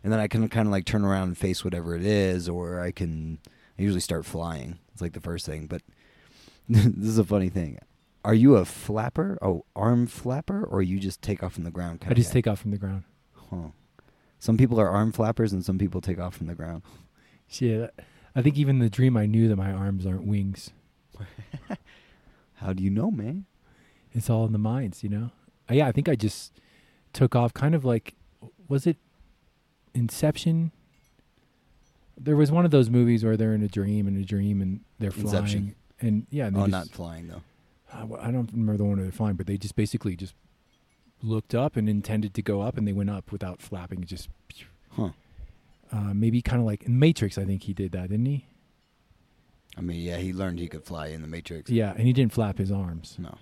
And 0.03 0.13
then 0.13 0.19
I 0.19 0.27
can 0.27 0.47
kind 0.47 0.67
of 0.67 0.71
like 0.71 0.85
turn 0.85 1.03
around 1.03 1.29
and 1.29 1.37
face 1.37 1.63
whatever 1.63 1.95
it 1.95 2.05
is, 2.05 2.47
or 2.47 2.79
I 2.79 2.91
can 2.91 3.39
I 3.79 3.81
usually 3.81 4.01
start 4.01 4.25
flying. 4.25 4.77
It's 4.91 5.01
like 5.01 5.13
the 5.13 5.21
first 5.21 5.45
thing. 5.45 5.67
But 5.67 5.81
this 6.69 6.85
is 6.85 7.17
a 7.17 7.23
funny 7.23 7.49
thing. 7.49 7.79
Are 8.25 8.33
you 8.33 8.57
a 8.57 8.65
flapper? 8.65 9.37
Oh, 9.41 9.63
arm 9.75 10.05
flapper, 10.05 10.65
or 10.65 10.81
you 10.81 10.99
just 10.99 11.21
take 11.21 11.41
off 11.41 11.53
from 11.53 11.63
the 11.63 11.71
ground? 11.71 12.01
Kind 12.01 12.11
I 12.11 12.15
just 12.15 12.29
guy? 12.31 12.33
take 12.33 12.47
off 12.47 12.59
from 12.59 12.71
the 12.71 12.77
ground. 12.77 13.03
Huh. 13.49 13.69
Some 14.37 14.57
people 14.57 14.79
are 14.79 14.89
arm 14.89 15.13
flappers, 15.13 15.53
and 15.53 15.63
some 15.63 15.77
people 15.77 16.01
take 16.01 16.19
off 16.19 16.35
from 16.35 16.47
the 16.47 16.55
ground. 16.55 16.83
Shit. 17.47 17.97
I 18.35 18.41
think 18.41 18.57
even 18.57 18.75
in 18.75 18.79
the 18.81 18.89
dream, 18.89 19.15
I 19.15 19.25
knew 19.25 19.47
that 19.47 19.55
my 19.55 19.71
arms 19.71 20.05
aren't 20.05 20.27
wings. 20.27 20.71
How 22.55 22.73
do 22.73 22.83
you 22.83 22.89
know, 22.89 23.09
man? 23.09 23.45
It's 24.11 24.29
all 24.29 24.45
in 24.45 24.51
the 24.51 24.59
minds, 24.59 25.03
you 25.03 25.09
know? 25.09 25.31
Uh, 25.69 25.75
yeah, 25.75 25.87
I 25.87 25.93
think 25.93 26.09
I 26.09 26.15
just 26.15 26.59
took 27.13 27.35
off 27.35 27.53
kind 27.53 27.73
of 27.73 27.85
like, 27.85 28.15
was 28.67 28.85
it 28.85 28.97
Inception? 29.93 30.71
There 32.19 32.35
was 32.35 32.51
one 32.51 32.65
of 32.65 32.71
those 32.71 32.89
movies 32.89 33.23
where 33.23 33.37
they're 33.37 33.53
in 33.53 33.63
a 33.63 33.67
dream 33.67 34.07
and 34.07 34.17
a 34.17 34.25
dream 34.25 34.61
and 34.61 34.81
they're 34.99 35.11
flying. 35.11 35.27
Inception. 35.27 35.75
And 36.01 36.27
yeah, 36.29 36.47
and 36.47 36.57
Oh, 36.57 36.61
just- 36.61 36.71
not 36.71 36.87
flying 36.89 37.27
though. 37.27 37.41
I 37.91 38.29
don't 38.31 38.51
remember 38.51 38.77
the 38.77 38.83
one 38.85 38.97
where 38.97 39.03
they're 39.03 39.11
flying, 39.11 39.35
but 39.35 39.47
they 39.47 39.57
just 39.57 39.75
basically 39.75 40.15
just 40.15 40.35
looked 41.23 41.55
up 41.55 41.75
and 41.75 41.89
intended 41.89 42.33
to 42.35 42.41
go 42.43 42.61
up, 42.61 42.77
and 42.77 42.87
they 42.87 42.93
went 42.93 43.09
up 43.09 43.31
without 43.31 43.61
flapping. 43.61 44.03
Just 44.03 44.29
Huh. 44.91 45.09
uh, 45.91 46.13
maybe 46.13 46.41
kind 46.41 46.59
of 46.61 46.65
like 46.67 46.83
in 46.83 46.99
Matrix. 46.99 47.37
I 47.39 47.45
think 47.45 47.63
he 47.63 47.73
did 47.73 47.91
that, 47.93 48.09
didn't 48.09 48.27
he? 48.27 48.45
I 49.75 49.81
mean, 49.81 50.01
yeah, 50.01 50.17
he 50.17 50.33
learned 50.33 50.59
he 50.59 50.67
could 50.67 50.83
fly 50.83 51.07
in 51.07 51.21
the 51.21 51.27
Matrix. 51.27 51.71
Yeah, 51.71 51.93
and 51.95 52.05
he 52.05 52.13
didn't 52.13 52.31
flap 52.33 52.57
his 52.59 52.71
arms. 52.71 53.15
No, 53.17 53.37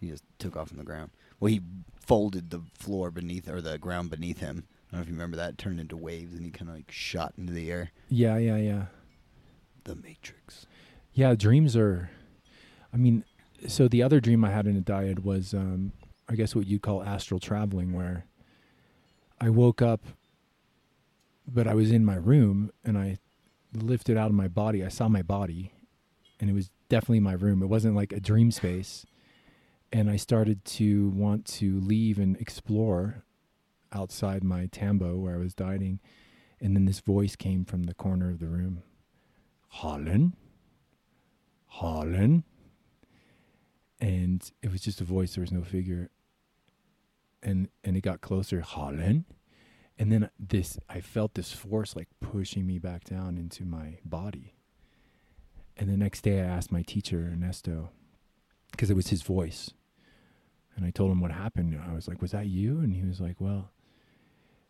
he 0.00 0.08
just 0.08 0.22
took 0.38 0.56
off 0.56 0.68
from 0.68 0.78
the 0.78 0.84
ground. 0.84 1.10
Well, 1.40 1.50
he 1.50 1.60
folded 2.00 2.50
the 2.50 2.62
floor 2.74 3.10
beneath 3.10 3.48
or 3.48 3.60
the 3.60 3.78
ground 3.78 4.10
beneath 4.10 4.38
him. 4.38 4.64
I 4.90 4.96
don't 4.96 5.00
know 5.00 5.02
if 5.02 5.08
you 5.08 5.14
remember 5.14 5.36
that. 5.36 5.50
It 5.50 5.58
turned 5.58 5.80
into 5.80 5.96
waves, 5.96 6.34
and 6.34 6.44
he 6.44 6.50
kind 6.50 6.68
of 6.70 6.76
like 6.76 6.90
shot 6.90 7.34
into 7.36 7.52
the 7.52 7.70
air. 7.70 7.90
Yeah, 8.08 8.38
yeah, 8.38 8.56
yeah, 8.56 8.86
The 9.84 9.94
Matrix. 9.96 10.66
yeah. 11.12 11.34
Dreams 11.34 11.76
are. 11.76 12.10
I 12.92 12.96
mean, 12.96 13.24
so 13.66 13.86
the 13.86 14.02
other 14.02 14.18
dream 14.20 14.44
I 14.44 14.50
had 14.50 14.66
in 14.66 14.76
a 14.76 14.80
diet 14.80 15.22
was, 15.24 15.52
um, 15.52 15.92
I 16.28 16.34
guess, 16.36 16.54
what 16.54 16.66
you'd 16.66 16.80
call 16.82 17.02
astral 17.02 17.38
traveling, 17.38 17.92
where 17.92 18.24
I 19.40 19.50
woke 19.50 19.82
up, 19.82 20.00
but 21.46 21.66
I 21.66 21.74
was 21.74 21.90
in 21.92 22.04
my 22.04 22.16
room 22.16 22.70
and 22.84 22.96
I 22.96 23.18
lifted 23.74 24.16
out 24.16 24.28
of 24.30 24.34
my 24.34 24.48
body. 24.48 24.82
I 24.84 24.88
saw 24.88 25.06
my 25.08 25.20
body, 25.22 25.72
and 26.40 26.48
it 26.48 26.54
was 26.54 26.70
definitely 26.88 27.20
my 27.20 27.34
room. 27.34 27.62
It 27.62 27.66
wasn't 27.66 27.94
like 27.94 28.12
a 28.14 28.20
dream 28.20 28.50
space. 28.50 29.04
And 29.92 30.10
I 30.10 30.16
started 30.16 30.64
to 30.66 31.08
want 31.10 31.46
to 31.46 31.80
leave 31.80 32.18
and 32.18 32.36
explore 32.38 33.22
outside 33.92 34.44
my 34.44 34.66
tambo 34.66 35.16
where 35.16 35.34
I 35.34 35.38
was 35.38 35.54
dining, 35.54 36.00
And 36.60 36.74
then 36.74 36.86
this 36.86 37.00
voice 37.00 37.36
came 37.36 37.64
from 37.64 37.84
the 37.84 37.94
corner 37.94 38.30
of 38.30 38.40
the 38.40 38.48
room 38.48 38.82
Holland? 39.68 40.32
Holland? 41.66 42.42
And 44.00 44.50
it 44.62 44.70
was 44.72 44.80
just 44.80 45.00
a 45.00 45.04
voice, 45.04 45.34
there 45.34 45.42
was 45.42 45.52
no 45.52 45.62
figure. 45.62 46.10
And 47.42 47.68
and 47.84 47.96
it 47.96 48.00
got 48.00 48.20
closer, 48.20 48.60
Holland. 48.60 49.24
And 49.98 50.12
then 50.12 50.30
this 50.38 50.78
I 50.88 51.00
felt 51.00 51.34
this 51.34 51.52
force 51.52 51.96
like 51.96 52.08
pushing 52.20 52.66
me 52.66 52.78
back 52.78 53.04
down 53.04 53.36
into 53.36 53.64
my 53.64 53.98
body. 54.04 54.54
And 55.76 55.88
the 55.88 55.96
next 55.96 56.22
day 56.22 56.40
I 56.40 56.44
asked 56.44 56.72
my 56.72 56.82
teacher, 56.82 57.30
Ernesto, 57.32 57.90
because 58.72 58.90
it 58.90 58.96
was 58.96 59.08
his 59.08 59.22
voice. 59.22 59.70
And 60.76 60.84
I 60.86 60.90
told 60.90 61.10
him 61.10 61.20
what 61.20 61.32
happened. 61.32 61.78
I 61.80 61.92
was 61.92 62.06
like, 62.08 62.22
"Was 62.22 62.30
that 62.32 62.46
you?" 62.46 62.78
And 62.80 62.92
he 62.94 63.02
was 63.02 63.20
like, 63.20 63.40
"Well, 63.40 63.70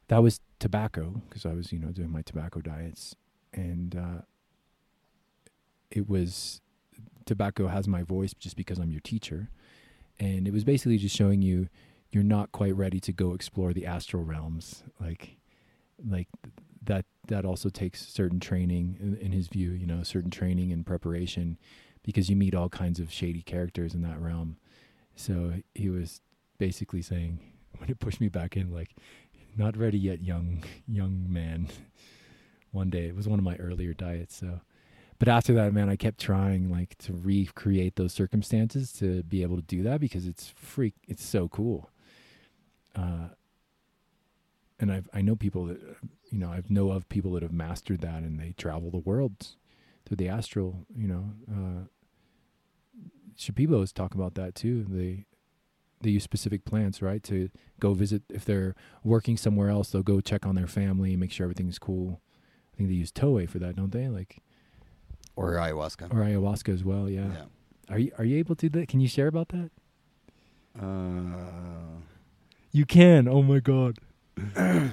that 0.08 0.22
was 0.22 0.40
tobacco 0.58 1.22
because 1.28 1.46
I 1.46 1.52
was, 1.52 1.72
you 1.72 1.78
know, 1.78 1.88
doing 1.88 2.10
my 2.10 2.22
tobacco 2.22 2.60
diets, 2.60 3.14
and 3.52 3.96
uh, 3.96 4.22
it 5.90 6.08
was 6.08 6.60
tobacco 7.24 7.68
has 7.68 7.86
my 7.86 8.02
voice 8.02 8.34
just 8.34 8.56
because 8.56 8.78
I'm 8.78 8.90
your 8.90 9.00
teacher, 9.00 9.50
and 10.18 10.46
it 10.46 10.52
was 10.52 10.64
basically 10.64 10.98
just 10.98 11.14
showing 11.14 11.42
you 11.42 11.68
you're 12.10 12.24
not 12.24 12.52
quite 12.52 12.74
ready 12.74 13.00
to 13.00 13.12
go 13.12 13.34
explore 13.34 13.72
the 13.72 13.86
astral 13.86 14.24
realms, 14.24 14.82
like, 15.00 15.36
like 16.06 16.28
that. 16.82 17.04
That 17.26 17.44
also 17.44 17.68
takes 17.68 18.06
certain 18.08 18.40
training, 18.40 18.96
in, 18.98 19.16
in 19.16 19.32
his 19.32 19.48
view, 19.48 19.72
you 19.72 19.86
know, 19.86 20.02
certain 20.02 20.30
training 20.30 20.72
and 20.72 20.86
preparation, 20.86 21.58
because 22.02 22.30
you 22.30 22.36
meet 22.36 22.54
all 22.54 22.70
kinds 22.70 22.98
of 22.98 23.12
shady 23.12 23.42
characters 23.42 23.92
in 23.94 24.00
that 24.00 24.18
realm. 24.18 24.56
So 25.14 25.52
he 25.74 25.90
was 25.90 26.22
basically 26.56 27.02
saying 27.02 27.40
when 27.76 27.90
it 27.90 27.98
pushed 27.98 28.22
me 28.22 28.30
back 28.30 28.56
in, 28.56 28.72
like, 28.72 28.96
not 29.56 29.76
ready 29.76 29.98
yet, 29.98 30.22
young 30.22 30.64
young 30.86 31.26
man. 31.32 31.68
one 32.70 32.90
day 32.90 33.06
it 33.06 33.16
was 33.16 33.28
one 33.28 33.38
of 33.38 33.44
my 33.44 33.56
earlier 33.56 33.94
diets. 33.94 34.36
So, 34.36 34.60
but 35.18 35.28
after 35.28 35.54
that, 35.54 35.72
man, 35.72 35.88
I 35.88 35.96
kept 35.96 36.20
trying 36.20 36.70
like 36.70 36.96
to 36.98 37.12
recreate 37.12 37.96
those 37.96 38.12
circumstances 38.12 38.92
to 38.94 39.22
be 39.24 39.42
able 39.42 39.56
to 39.56 39.62
do 39.62 39.82
that 39.84 40.00
because 40.00 40.26
it's 40.26 40.48
freak. 40.48 40.94
It's 41.06 41.24
so 41.24 41.48
cool. 41.48 41.90
Uh, 42.94 43.28
and 44.80 44.92
I've 44.92 45.08
I 45.12 45.22
know 45.22 45.36
people 45.36 45.66
that 45.66 45.80
you 46.30 46.38
know 46.38 46.50
I've 46.52 46.70
know 46.70 46.90
of 46.90 47.08
people 47.08 47.32
that 47.32 47.42
have 47.42 47.52
mastered 47.52 48.00
that 48.02 48.22
and 48.22 48.38
they 48.38 48.52
travel 48.56 48.90
the 48.90 48.98
world 48.98 49.48
through 50.06 50.16
the 50.16 50.28
astral. 50.28 50.86
You 50.96 51.08
know, 51.08 51.30
uh, 51.50 51.84
Shipibos 53.36 53.92
talk 53.92 54.14
about 54.14 54.34
that 54.34 54.54
too. 54.54 54.84
They 54.88 55.26
they 56.00 56.10
use 56.10 56.22
specific 56.24 56.64
plants, 56.64 57.02
right, 57.02 57.22
to 57.24 57.50
go 57.80 57.92
visit. 57.94 58.22
If 58.28 58.44
they're 58.44 58.74
working 59.04 59.36
somewhere 59.36 59.68
else, 59.68 59.90
they'll 59.90 60.02
go 60.02 60.20
check 60.20 60.46
on 60.46 60.54
their 60.54 60.66
family, 60.66 61.16
make 61.16 61.32
sure 61.32 61.44
everything's 61.44 61.78
cool. 61.78 62.20
I 62.72 62.76
think 62.76 62.88
they 62.90 62.94
use 62.94 63.10
Toé 63.12 63.48
for 63.48 63.58
that, 63.58 63.74
don't 63.76 63.90
they? 63.92 64.08
Like 64.08 64.38
Or 65.36 65.52
ayahuasca. 65.54 66.12
or 66.12 66.18
ayahuasca 66.18 66.72
as 66.72 66.84
well. 66.84 67.08
Yeah. 67.08 67.44
Are 67.90 67.98
you 67.98 68.12
are 68.18 68.24
you 68.24 68.36
able 68.38 68.54
to 68.56 68.68
do 68.68 68.80
that? 68.80 68.88
Can 68.88 69.00
you 69.00 69.08
share 69.08 69.26
about 69.28 69.48
that? 69.48 69.70
Uh, 70.80 72.00
You 72.72 72.84
can. 72.86 73.26
Oh 73.28 73.42
my 73.42 73.60
god. 73.60 73.98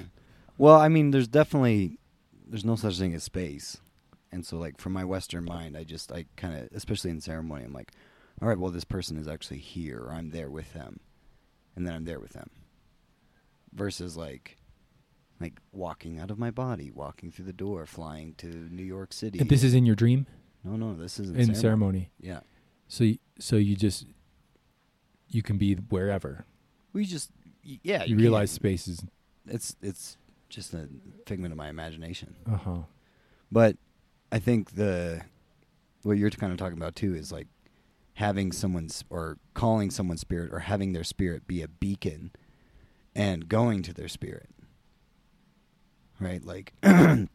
well, 0.58 0.76
I 0.76 0.88
mean, 0.88 1.10
there's 1.10 1.28
definitely 1.28 1.98
there's 2.48 2.64
no 2.64 2.76
such 2.76 2.98
thing 2.98 3.14
as 3.14 3.22
space, 3.22 3.78
and 4.32 4.44
so 4.44 4.56
like 4.56 4.78
for 4.80 4.90
my 4.90 5.04
Western 5.04 5.44
mind, 5.44 5.76
I 5.76 5.84
just 5.84 6.10
I 6.10 6.24
kind 6.36 6.56
of, 6.56 6.68
especially 6.74 7.10
in 7.10 7.20
ceremony, 7.20 7.64
I'm 7.64 7.72
like, 7.72 7.92
all 8.42 8.48
right, 8.48 8.58
well, 8.58 8.70
this 8.70 8.84
person 8.84 9.16
is 9.16 9.26
actually 9.28 9.58
here, 9.58 10.00
or 10.00 10.12
I'm 10.12 10.30
there 10.30 10.50
with 10.50 10.72
them, 10.74 11.00
and 11.74 11.86
then 11.86 11.94
I'm 11.94 12.04
there 12.04 12.20
with 12.20 12.32
them. 12.32 12.50
Versus 13.72 14.16
like, 14.16 14.56
like 15.40 15.60
walking 15.72 16.18
out 16.18 16.30
of 16.30 16.38
my 16.38 16.50
body, 16.50 16.90
walking 16.90 17.30
through 17.30 17.44
the 17.44 17.52
door, 17.52 17.84
flying 17.86 18.34
to 18.38 18.46
New 18.46 18.82
York 18.84 19.12
City. 19.12 19.38
And 19.38 19.48
this 19.50 19.62
is 19.62 19.74
in 19.74 19.84
your 19.86 19.96
dream 19.96 20.26
no, 20.64 20.74
no, 20.74 20.94
this 20.96 21.20
is 21.20 21.30
in 21.30 21.54
ceremony. 21.54 22.10
Yeah, 22.20 22.40
So 22.88 23.04
y- 23.04 23.18
so 23.38 23.54
you 23.56 23.76
just 23.76 24.04
you 25.28 25.40
can 25.42 25.58
be 25.58 25.74
wherever. 25.74 26.44
we 26.92 27.04
just 27.04 27.30
Y- 27.64 27.78
yeah, 27.84 28.02
you, 28.04 28.16
you 28.16 28.22
realize 28.22 28.50
space 28.50 28.88
is 28.88 29.04
it's 29.46 29.76
it's 29.80 30.16
just 30.48 30.74
a 30.74 30.88
figment 31.26 31.52
of 31.52 31.58
my 31.58 31.68
imagination. 31.68 32.34
uh 32.50 32.56
huh. 32.56 32.76
But 33.52 33.76
I 34.32 34.40
think 34.40 34.72
the 34.72 35.22
what 36.02 36.16
you're 36.18 36.30
kind 36.30 36.50
of 36.52 36.58
talking 36.58 36.76
about 36.78 36.96
too 36.96 37.14
is 37.14 37.30
like 37.30 37.46
having 38.16 38.50
someone's 38.50 39.04
or 39.10 39.38
calling 39.52 39.90
someone's 39.90 40.22
spirit 40.22 40.50
or 40.52 40.60
having 40.60 40.92
their 40.92 41.04
spirit 41.04 41.46
be 41.46 41.62
a 41.62 41.68
beacon 41.68 42.30
and 43.14 43.48
going 43.48 43.82
to 43.82 43.92
their 43.92 44.08
spirit. 44.08 44.48
Right? 46.18 46.42
Like 46.42 46.72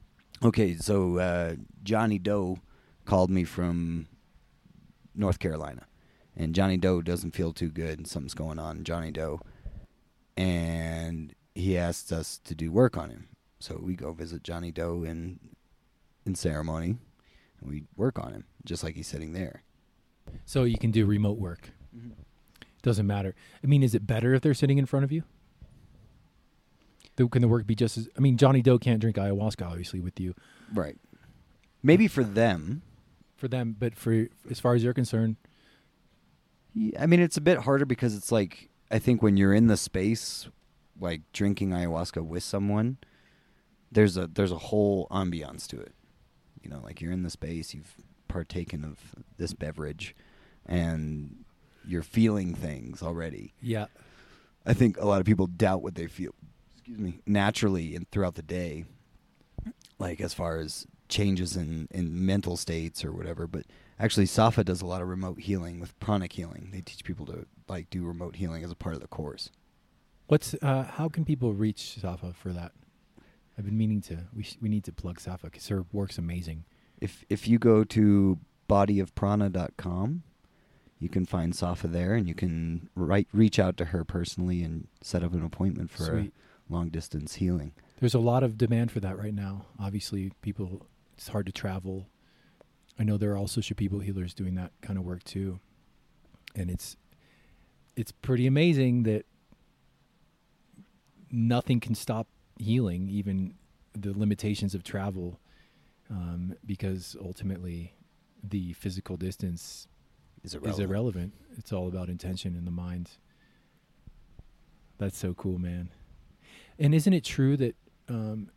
okay, 0.43 0.75
so 0.75 1.19
uh, 1.19 1.55
Johnny 1.83 2.17
Doe 2.17 2.57
called 3.05 3.29
me 3.29 3.43
from 3.43 4.07
North 5.13 5.37
Carolina. 5.37 5.85
And 6.35 6.55
Johnny 6.55 6.77
Doe 6.77 7.01
doesn't 7.01 7.35
feel 7.35 7.53
too 7.53 7.69
good 7.69 7.99
and 7.99 8.07
something's 8.07 8.33
going 8.33 8.57
on, 8.57 8.83
Johnny 8.83 9.11
Doe. 9.11 9.39
And 10.35 11.35
he 11.53 11.77
asked 11.77 12.11
us 12.11 12.39
to 12.45 12.55
do 12.55 12.71
work 12.71 12.97
on 12.97 13.11
him. 13.11 13.27
So 13.59 13.79
we 13.79 13.95
go 13.95 14.13
visit 14.13 14.43
Johnny 14.43 14.71
Doe 14.71 15.03
in 15.03 15.39
in 16.25 16.33
ceremony 16.33 16.97
and 17.59 17.69
we 17.69 17.83
work 17.95 18.17
on 18.17 18.33
him, 18.33 18.45
just 18.65 18.83
like 18.83 18.95
he's 18.95 19.07
sitting 19.07 19.33
there. 19.33 19.61
So 20.45 20.63
you 20.63 20.77
can 20.77 20.91
do 20.91 21.05
remote 21.05 21.37
work. 21.37 21.69
Mm-hmm. 21.95 22.11
Doesn't 22.81 23.05
matter. 23.07 23.35
I 23.63 23.67
mean, 23.67 23.83
is 23.83 23.93
it 23.95 24.05
better 24.07 24.33
if 24.33 24.41
they're 24.41 24.53
sitting 24.53 24.77
in 24.77 24.85
front 24.85 25.03
of 25.03 25.11
you? 25.11 25.23
The- 27.15 27.27
Can 27.27 27.41
the 27.41 27.47
work 27.47 27.67
be 27.67 27.75
just 27.75 27.97
as? 27.97 28.09
I 28.17 28.19
mean, 28.21 28.37
Johnny 28.37 28.61
Doe 28.61 28.79
can't 28.79 28.99
drink 28.99 29.17
ayahuasca, 29.17 29.65
obviously, 29.65 29.99
with 29.99 30.19
you 30.19 30.33
Right. 30.73 30.97
Maybe 31.83 32.07
for 32.07 32.23
them. 32.23 32.81
for 33.35 33.47
them, 33.47 33.75
but 33.77 33.95
for 33.95 34.27
as 34.49 34.59
far 34.59 34.75
as 34.75 34.83
you're 34.83 34.93
concerned, 34.93 35.35
Yeah, 36.73 37.01
I 37.03 37.05
mean, 37.07 37.19
it's 37.19 37.37
a 37.37 37.41
bit 37.41 37.59
harder 37.59 37.85
because 37.85 38.15
it's 38.15 38.31
like 38.31 38.69
I 38.89 38.99
think 38.99 39.21
when 39.21 39.35
you're 39.37 39.53
in 39.53 39.67
the 39.67 39.77
space, 39.77 40.47
like 40.99 41.21
drinking 41.33 41.69
ayahuasca 41.71 42.25
with 42.25 42.43
someone, 42.43 42.97
there's 43.91 44.15
a 44.17 44.27
there's 44.27 44.51
a 44.51 44.57
whole 44.57 45.07
ambiance 45.11 45.67
to 45.67 45.79
it. 45.79 45.93
You 46.61 46.69
know, 46.69 46.79
like 46.83 47.01
you're 47.01 47.11
in 47.11 47.23
the 47.23 47.29
space, 47.29 47.73
you've 47.73 47.95
partaken 48.31 48.83
of 48.85 48.97
this 49.37 49.53
beverage, 49.53 50.15
and 50.65 51.43
you're 51.85 52.03
feeling 52.03 52.55
things 52.55 53.01
already. 53.03 53.53
yeah, 53.61 53.85
I 54.65 54.73
think 54.73 54.97
a 54.97 55.05
lot 55.05 55.19
of 55.19 55.25
people 55.25 55.47
doubt 55.47 55.81
what 55.81 55.95
they 55.95 56.07
feel. 56.07 56.33
Excuse 56.77 56.99
me, 56.99 57.19
naturally 57.25 57.95
and 57.95 58.09
throughout 58.11 58.35
the 58.35 58.41
day, 58.41 58.85
like 59.99 60.21
as 60.21 60.33
far 60.33 60.57
as 60.57 60.87
changes 61.09 61.57
in 61.57 61.87
in 61.91 62.25
mental 62.25 62.57
states 62.57 63.03
or 63.03 63.11
whatever. 63.11 63.47
But 63.47 63.65
actually, 63.99 64.25
Safa 64.27 64.63
does 64.63 64.81
a 64.81 64.85
lot 64.85 65.01
of 65.01 65.07
remote 65.07 65.39
healing 65.41 65.79
with 65.79 65.99
pranic 65.99 66.33
healing. 66.33 66.69
They 66.71 66.81
teach 66.81 67.03
people 67.03 67.25
to 67.27 67.45
like 67.67 67.89
do 67.89 68.05
remote 68.05 68.35
healing 68.37 68.63
as 68.63 68.71
a 68.71 68.75
part 68.75 68.95
of 68.95 69.01
the 69.01 69.07
course. 69.07 69.49
What's 70.27 70.53
uh, 70.61 70.83
how 70.83 71.09
can 71.09 71.25
people 71.25 71.53
reach 71.53 71.99
Safa 71.99 72.33
for 72.33 72.53
that? 72.53 72.71
I've 73.57 73.65
been 73.65 73.77
meaning 73.77 74.01
to. 74.03 74.17
We 74.33 74.43
sh- 74.43 74.57
we 74.61 74.69
need 74.69 74.85
to 74.85 74.91
plug 74.93 75.19
Safa 75.19 75.47
because 75.47 75.67
her 75.67 75.85
work's 75.91 76.17
amazing. 76.17 76.63
If 77.01 77.25
if 77.29 77.47
you 77.47 77.59
go 77.59 77.83
to 77.83 78.39
bodyofprana.com, 78.69 80.23
you 80.99 81.09
can 81.09 81.25
find 81.25 81.55
Safa 81.55 81.87
there, 81.87 82.13
and 82.13 82.27
you 82.27 82.35
can 82.35 82.89
write 82.95 83.27
reach 83.33 83.59
out 83.59 83.75
to 83.77 83.85
her 83.85 84.05
personally 84.05 84.63
and 84.63 84.87
set 85.01 85.23
up 85.23 85.33
an 85.33 85.43
appointment 85.43 85.91
for 85.91 86.27
long 86.69 86.89
distance 86.89 87.35
healing. 87.35 87.73
There's 87.99 88.13
a 88.13 88.19
lot 88.19 88.43
of 88.43 88.57
demand 88.57 88.91
for 88.91 88.99
that 89.01 89.17
right 89.17 89.33
now. 89.33 89.65
Obviously, 89.79 90.31
people 90.41 90.85
it's 91.17 91.27
hard 91.27 91.45
to 91.47 91.51
travel. 91.51 92.07
I 92.97 93.03
know 93.03 93.17
there 93.17 93.31
are 93.31 93.37
also 93.37 93.61
Shipibo 93.61 94.03
healers 94.03 94.33
doing 94.33 94.55
that 94.55 94.71
kind 94.81 94.97
of 94.97 95.05
work 95.05 95.23
too, 95.23 95.59
and 96.55 96.69
it's 96.69 96.95
it's 97.95 98.11
pretty 98.11 98.47
amazing 98.47 99.03
that 99.03 99.25
nothing 101.31 101.79
can 101.79 101.95
stop 101.95 102.27
healing, 102.57 103.09
even 103.09 103.55
the 103.93 104.17
limitations 104.17 104.73
of 104.73 104.83
travel, 104.83 105.39
um, 106.11 106.55
because 106.65 107.15
ultimately 107.23 107.95
the 108.43 108.73
physical 108.73 109.17
distance 109.17 109.87
Is 110.43 110.55
is 110.55 110.79
irrelevant. 110.79 111.33
It's 111.57 111.71
all 111.71 111.87
about 111.87 112.09
intention 112.09 112.55
in 112.55 112.65
the 112.65 112.71
mind. 112.71 113.11
That's 114.97 115.17
so 115.17 115.33
cool, 115.33 115.57
man. 115.57 115.89
And 116.77 116.93
isn't 116.93 117.13
it 117.13 117.23
true 117.23 117.57
that 117.57 117.75
um, 118.09 118.49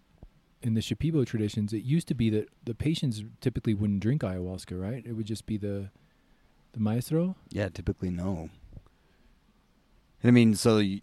in 0.62 0.74
the 0.74 0.80
Shipibo 0.80 1.24
traditions, 1.26 1.72
it 1.72 1.82
used 1.84 2.08
to 2.08 2.14
be 2.14 2.30
that 2.30 2.48
the 2.64 2.74
patients 2.74 3.22
typically 3.40 3.74
wouldn't 3.74 4.00
drink 4.00 4.22
ayahuasca, 4.22 4.80
right? 4.80 5.02
It 5.06 5.12
would 5.12 5.26
just 5.26 5.46
be 5.46 5.56
the 5.58 5.90
the 6.72 6.80
maestro. 6.80 7.36
Yeah, 7.50 7.68
typically 7.68 8.10
no. 8.10 8.50
And 10.22 10.28
I 10.28 10.30
mean, 10.30 10.54
so 10.54 10.78
you, 10.78 11.02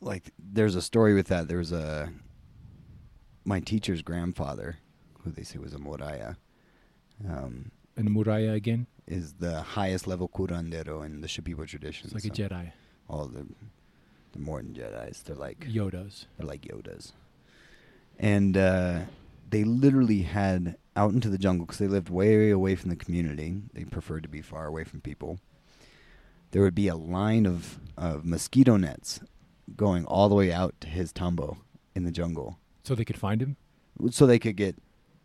like, 0.00 0.32
there's 0.38 0.74
a 0.74 0.82
story 0.82 1.14
with 1.14 1.28
that. 1.28 1.46
There 1.46 1.58
was 1.58 1.72
a 1.72 2.10
my 3.44 3.60
teacher's 3.60 4.02
grandfather, 4.02 4.78
who 5.24 5.30
they 5.30 5.42
say 5.42 5.58
was 5.58 5.72
a 5.74 5.78
Moraya, 5.78 6.36
um, 7.28 7.70
And 7.96 8.08
Muraya 8.10 8.54
again, 8.54 8.86
is 9.06 9.34
the 9.34 9.60
highest 9.62 10.06
level 10.06 10.28
curandero 10.28 11.04
in 11.04 11.20
the 11.20 11.26
Shipibo 11.28 11.66
tradition. 11.66 12.06
it's 12.06 12.14
like 12.14 12.24
a 12.24 12.30
Jedi. 12.36 12.72
All 13.08 13.26
the 13.26 13.46
the 14.32 14.38
modern 14.38 14.74
Jedi's, 14.74 15.22
they're 15.22 15.36
like 15.36 15.60
Yodas. 15.60 16.26
they're 16.36 16.46
like 16.46 16.62
Yodas, 16.62 17.12
and 18.18 18.56
uh, 18.56 19.00
they 19.50 19.64
literally 19.64 20.22
had 20.22 20.76
out 20.96 21.12
into 21.12 21.28
the 21.28 21.38
jungle 21.38 21.66
because 21.66 21.78
they 21.78 21.86
lived 21.88 22.08
way 22.08 22.50
away 22.50 22.74
from 22.76 22.90
the 22.90 22.96
community. 22.96 23.62
They 23.72 23.84
preferred 23.84 24.22
to 24.24 24.28
be 24.28 24.40
far 24.42 24.66
away 24.66 24.84
from 24.84 25.00
people. 25.00 25.38
There 26.50 26.62
would 26.62 26.74
be 26.74 26.88
a 26.88 26.96
line 26.96 27.46
of 27.46 27.78
of 27.96 28.24
mosquito 28.24 28.76
nets 28.76 29.20
going 29.76 30.04
all 30.06 30.28
the 30.28 30.34
way 30.34 30.52
out 30.52 30.74
to 30.80 30.88
his 30.88 31.12
tambo 31.12 31.58
in 31.94 32.04
the 32.04 32.10
jungle, 32.12 32.58
So 32.82 32.94
they 32.94 33.04
could 33.04 33.16
find 33.18 33.40
him. 33.40 33.56
so 34.10 34.26
they 34.26 34.38
could 34.40 34.56
get 34.56 34.76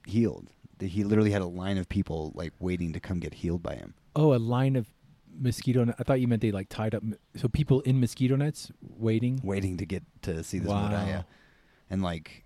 healed. 0.10 0.52
That 0.80 0.88
He 0.88 1.04
literally 1.04 1.32
had 1.32 1.42
a 1.42 1.48
line 1.48 1.78
of 1.78 1.90
people 1.90 2.32
like 2.36 2.54
waiting 2.60 2.94
to 2.94 3.00
come 3.00 3.20
get 3.20 3.36
healed 3.36 3.64
by 3.64 3.76
him. 3.76 3.96
Oh, 4.16 4.34
a 4.34 4.38
line 4.40 4.76
of 4.76 4.88
mosquito. 5.38 5.84
Net. 5.84 5.96
I 6.00 6.04
thought 6.04 6.22
you 6.22 6.28
meant 6.28 6.42
they 6.42 6.52
like 6.52 6.70
tied 6.70 6.96
up. 6.96 7.04
So 7.36 7.48
people 7.48 7.82
in 7.82 8.00
mosquito 8.00 8.36
nets 8.36 8.72
waiting. 8.82 9.42
waiting 9.44 9.78
to 9.78 9.86
get 9.86 10.04
to 10.24 10.44
see 10.44 10.60
this 10.60 10.70
Wow. 10.70 10.90
Moraya. 10.90 11.26
And 11.90 12.02
like, 12.02 12.44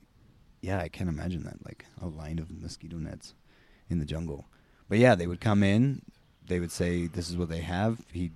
yeah, 0.62 0.80
I 0.80 0.88
can't 0.88 1.10
imagine 1.10 1.44
that, 1.44 1.66
like 1.66 1.86
a 2.02 2.08
line 2.08 2.40
of 2.40 2.50
mosquito 2.50 2.98
nets 2.98 3.34
in 3.90 4.00
the 4.00 4.06
jungle. 4.06 4.48
But 4.90 4.98
yeah, 4.98 5.16
they 5.16 5.28
would 5.28 5.42
come 5.42 5.64
in, 5.64 6.02
they 6.46 6.60
would 6.60 6.72
say, 6.72 7.08
"This 7.08 7.30
is 7.30 7.38
what 7.38 7.50
they 7.50 7.62
have." 7.62 8.02
He 8.12 8.32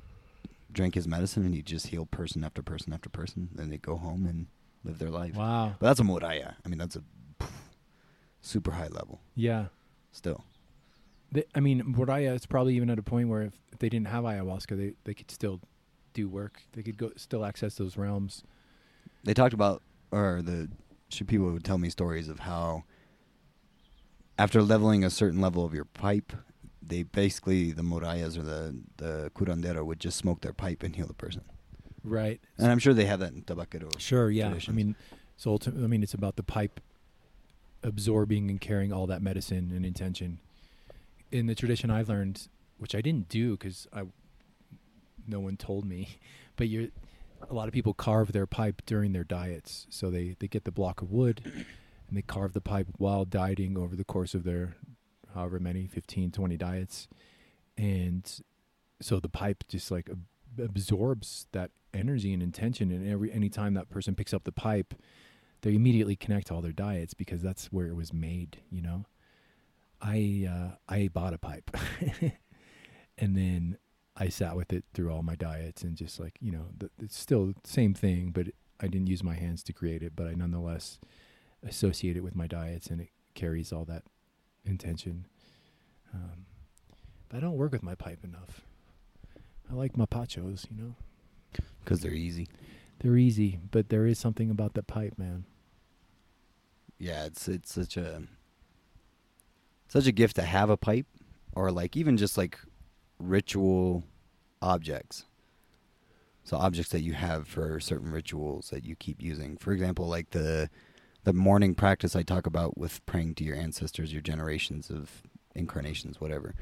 drank 0.72 0.96
his 0.96 1.08
medicine, 1.08 1.46
and 1.46 1.54
he'd 1.56 1.66
just 1.66 1.88
heal 1.88 2.06
person 2.06 2.44
after 2.44 2.62
person 2.62 2.94
after 2.94 3.10
person. 3.10 3.50
Then 3.54 3.70
they'd 3.70 3.82
go 3.82 3.96
home 3.98 4.26
and 4.26 4.48
live 4.84 5.00
their 5.00 5.10
life. 5.10 5.36
Wow. 5.36 5.76
But 5.80 5.88
that's 5.88 6.00
a 6.00 6.04
Moraya. 6.04 6.56
I 6.66 6.70
mean, 6.70 6.78
that's 6.78 6.96
a 6.96 7.04
super 8.48 8.72
high 8.72 8.88
level 8.88 9.22
Yeah. 9.36 9.68
still. 10.12 10.44
They, 11.32 11.44
I 11.54 11.60
mean, 11.60 11.84
Moraya 11.84 12.34
is 12.36 12.46
probably 12.46 12.76
even 12.76 12.90
at 12.90 12.98
a 12.98 13.04
point 13.04 13.28
where 13.30 13.42
if, 13.44 13.54
if 13.74 13.80
they 13.80 13.90
didn't 13.90 14.08
have 14.08 14.24
ayahuasca, 14.24 14.78
they, 14.78 14.94
they 15.04 15.14
could 15.14 15.30
still 15.30 15.60
do 16.14 16.30
work. 16.30 16.62
They 16.72 16.82
could 16.84 16.98
go 16.98 17.12
still 17.18 17.44
access 17.44 17.76
those 17.76 17.98
realms. 17.98 18.44
They 19.26 19.34
talked 19.34 19.54
about, 19.54 19.84
or 20.12 20.42
the 20.42 20.70
people 21.28 21.52
would 21.52 21.66
tell 21.66 21.78
me 21.78 21.90
stories 21.90 22.30
of 22.30 22.40
how 22.40 22.84
after 24.40 24.62
leveling 24.62 25.04
a 25.04 25.10
certain 25.10 25.42
level 25.42 25.66
of 25.66 25.74
your 25.74 25.86
pipe, 25.86 26.32
they 26.82 27.04
basically 27.04 27.72
the 27.72 27.82
morayas 27.82 28.38
or 28.38 28.44
the 28.44 28.80
the 28.98 29.32
curandero 29.36 29.86
would 29.86 30.00
just 30.00 30.18
smoke 30.18 30.42
their 30.42 30.54
pipe 30.54 30.84
and 30.84 30.96
heal 30.96 31.08
the 31.08 31.14
person. 31.14 31.42
Right. 32.04 32.40
And 32.58 32.72
I'm 32.72 32.80
sure 32.80 32.94
they 32.94 33.06
have 33.06 33.20
that 33.20 33.34
in 33.34 33.42
tabaquero. 33.44 34.00
Sure. 34.00 34.30
Yeah. 34.32 34.48
traditions. 34.50 34.74
I 34.74 34.76
mean, 34.76 34.96
so 35.36 35.52
ultimately, 35.52 35.84
I 35.84 35.88
mean, 35.88 36.04
it's 36.04 36.14
about 36.14 36.38
the 36.38 36.44
pipe 36.44 36.80
absorbing 37.88 38.50
and 38.52 38.60
carrying 38.60 38.91
all 38.91 39.08
that 39.08 39.21
medicine 39.21 39.71
and 39.73 39.86
intention. 39.86 40.39
In 41.32 41.47
the 41.47 41.56
tradition 41.56 41.89
I 41.89 42.04
learned, 42.04 42.47
which 42.78 42.93
I 42.93 43.02
didn't 43.02 43.30
do 43.30 43.52
because 43.52 43.88
I, 43.93 44.04
no 45.26 45.39
one 45.39 45.56
told 45.56 45.86
me, 45.86 46.19
but 46.58 46.67
you're, 46.67 46.89
a 47.50 47.54
lot 47.54 47.67
of 47.67 47.73
people 47.73 47.93
carve 47.93 48.34
their 48.34 48.45
pipe 48.45 48.82
during 48.86 49.13
their 49.13 49.23
diets. 49.23 49.88
So 49.89 50.12
they 50.12 50.36
they 50.39 50.47
get 50.47 50.65
the 50.65 50.71
block 50.71 51.02
of 51.02 51.12
wood, 51.12 51.41
and 51.45 52.17
they 52.17 52.21
carve 52.21 52.54
the 52.54 52.62
pipe 52.62 52.88
while 52.97 53.26
dieting 53.26 53.78
over 53.78 53.95
the 53.95 54.04
course 54.04 54.34
of 54.34 54.43
their, 54.43 54.76
however 55.34 55.60
many 55.60 55.88
15, 55.88 56.32
20 56.32 56.58
diets, 56.58 57.08
and 57.78 58.41
so 59.00 59.19
the 59.19 59.30
pipe 59.30 59.63
just 59.67 59.91
like 59.91 60.10
ab- 60.10 60.26
absorbs 60.60 61.45
that 61.52 61.71
energy 61.93 62.34
and 62.34 62.43
intention 62.43 62.91
and 62.91 63.08
every 63.08 63.32
anytime 63.32 63.73
that 63.76 63.89
person 63.89 64.13
picks 64.15 64.34
up 64.34 64.43
the 64.43 64.52
pipe 64.52 64.93
they 65.62 65.76
immediately 65.76 66.15
connect 66.15 66.48
to 66.48 66.54
all 66.54 66.62
their 66.62 66.72
diets 66.72 67.13
because 67.13 67.41
that's 67.41 67.67
where 67.67 67.88
it 67.88 67.96
was 67.96 68.13
made 68.13 68.58
you 68.72 68.82
know? 68.82 69.06
I 70.02 70.48
uh 70.50 70.76
i 70.88 71.10
bought 71.13 71.34
a 71.34 71.38
pipe. 71.38 71.72
And 73.20 73.36
then 73.36 73.78
i 74.15 74.30
sat 74.30 74.56
with 74.56 74.74
it 74.74 74.84
through 74.93 75.12
all 75.12 75.24
my 75.24 75.36
diets 75.36 75.84
and 75.84 75.96
just 75.96 76.20
like 76.20 76.38
you 76.41 76.52
know 76.52 76.65
the, 76.78 76.89
it's 77.02 77.17
still 77.17 77.48
the 77.48 77.56
same 77.63 77.93
thing 77.93 78.32
but 78.32 78.48
i 78.80 78.88
didn't 78.88 79.08
use 79.08 79.24
my 79.24 79.36
hands 79.36 79.63
to 79.63 79.74
create 79.74 80.02
it 80.04 80.13
but 80.15 80.28
i 80.28 80.34
nonetheless 80.34 81.00
associate 81.63 82.17
it 82.17 82.24
with 82.24 82.36
my 82.36 82.48
diets 82.48 82.88
and 82.88 83.02
it 83.02 83.10
carries 83.34 83.72
all 83.72 83.86
that 83.86 84.04
intention. 84.65 85.26
Um, 86.13 86.46
but 87.30 87.38
i 87.38 87.39
don't 87.39 87.58
work 87.58 87.72
with 87.72 87.84
my 87.84 87.96
pipe 87.96 88.24
enough. 88.24 88.62
I 89.70 89.74
like 89.74 89.98
my 89.98 90.06
pachos 90.06 90.65
you 90.72 90.82
know? 90.82 90.96
Because 91.84 92.02
they're 92.02 92.13
easy. 92.13 92.48
They're 93.00 93.18
easy, 93.18 93.60
but 93.72 93.90
there 93.90 94.06
is 94.06 94.18
something 94.18 94.50
about 94.50 94.74
that 94.74 94.88
pipe, 94.88 95.18
man. 95.18 95.46
Yeah, 96.98 97.26
it's 97.26 97.48
it's 97.48 97.74
such 97.74 97.96
a 97.96 98.24
such 99.88 100.08
a 100.08 100.12
gift 100.12 100.36
to 100.38 100.42
have 100.42 100.70
a 100.70 100.78
pipe, 100.78 101.06
or 101.54 101.72
like 101.72 101.96
even 101.96 102.18
just 102.18 102.38
like 102.38 102.60
ritual 103.20 104.04
objects. 104.62 105.26
So 106.44 106.58
objects 106.58 106.92
that 106.92 107.02
you 107.02 107.14
have 107.14 107.48
for 107.48 107.80
certain 107.80 108.12
rituals 108.12 108.70
that 108.70 108.86
you 108.86 108.96
keep 108.96 109.22
using. 109.22 109.58
For 109.58 109.74
example, 109.74 110.08
like 110.08 110.32
the 110.32 110.70
the 111.24 111.34
morning 111.34 111.76
practice 111.76 112.16
I 112.16 112.24
talk 112.24 112.48
about 112.48 112.78
with 112.78 113.06
praying 113.06 113.36
to 113.36 113.44
your 113.44 113.58
ancestors, 113.58 114.14
your 114.14 114.22
generations 114.22 114.90
of 114.90 115.24
incarnations, 115.54 116.22
whatever. 116.22 116.56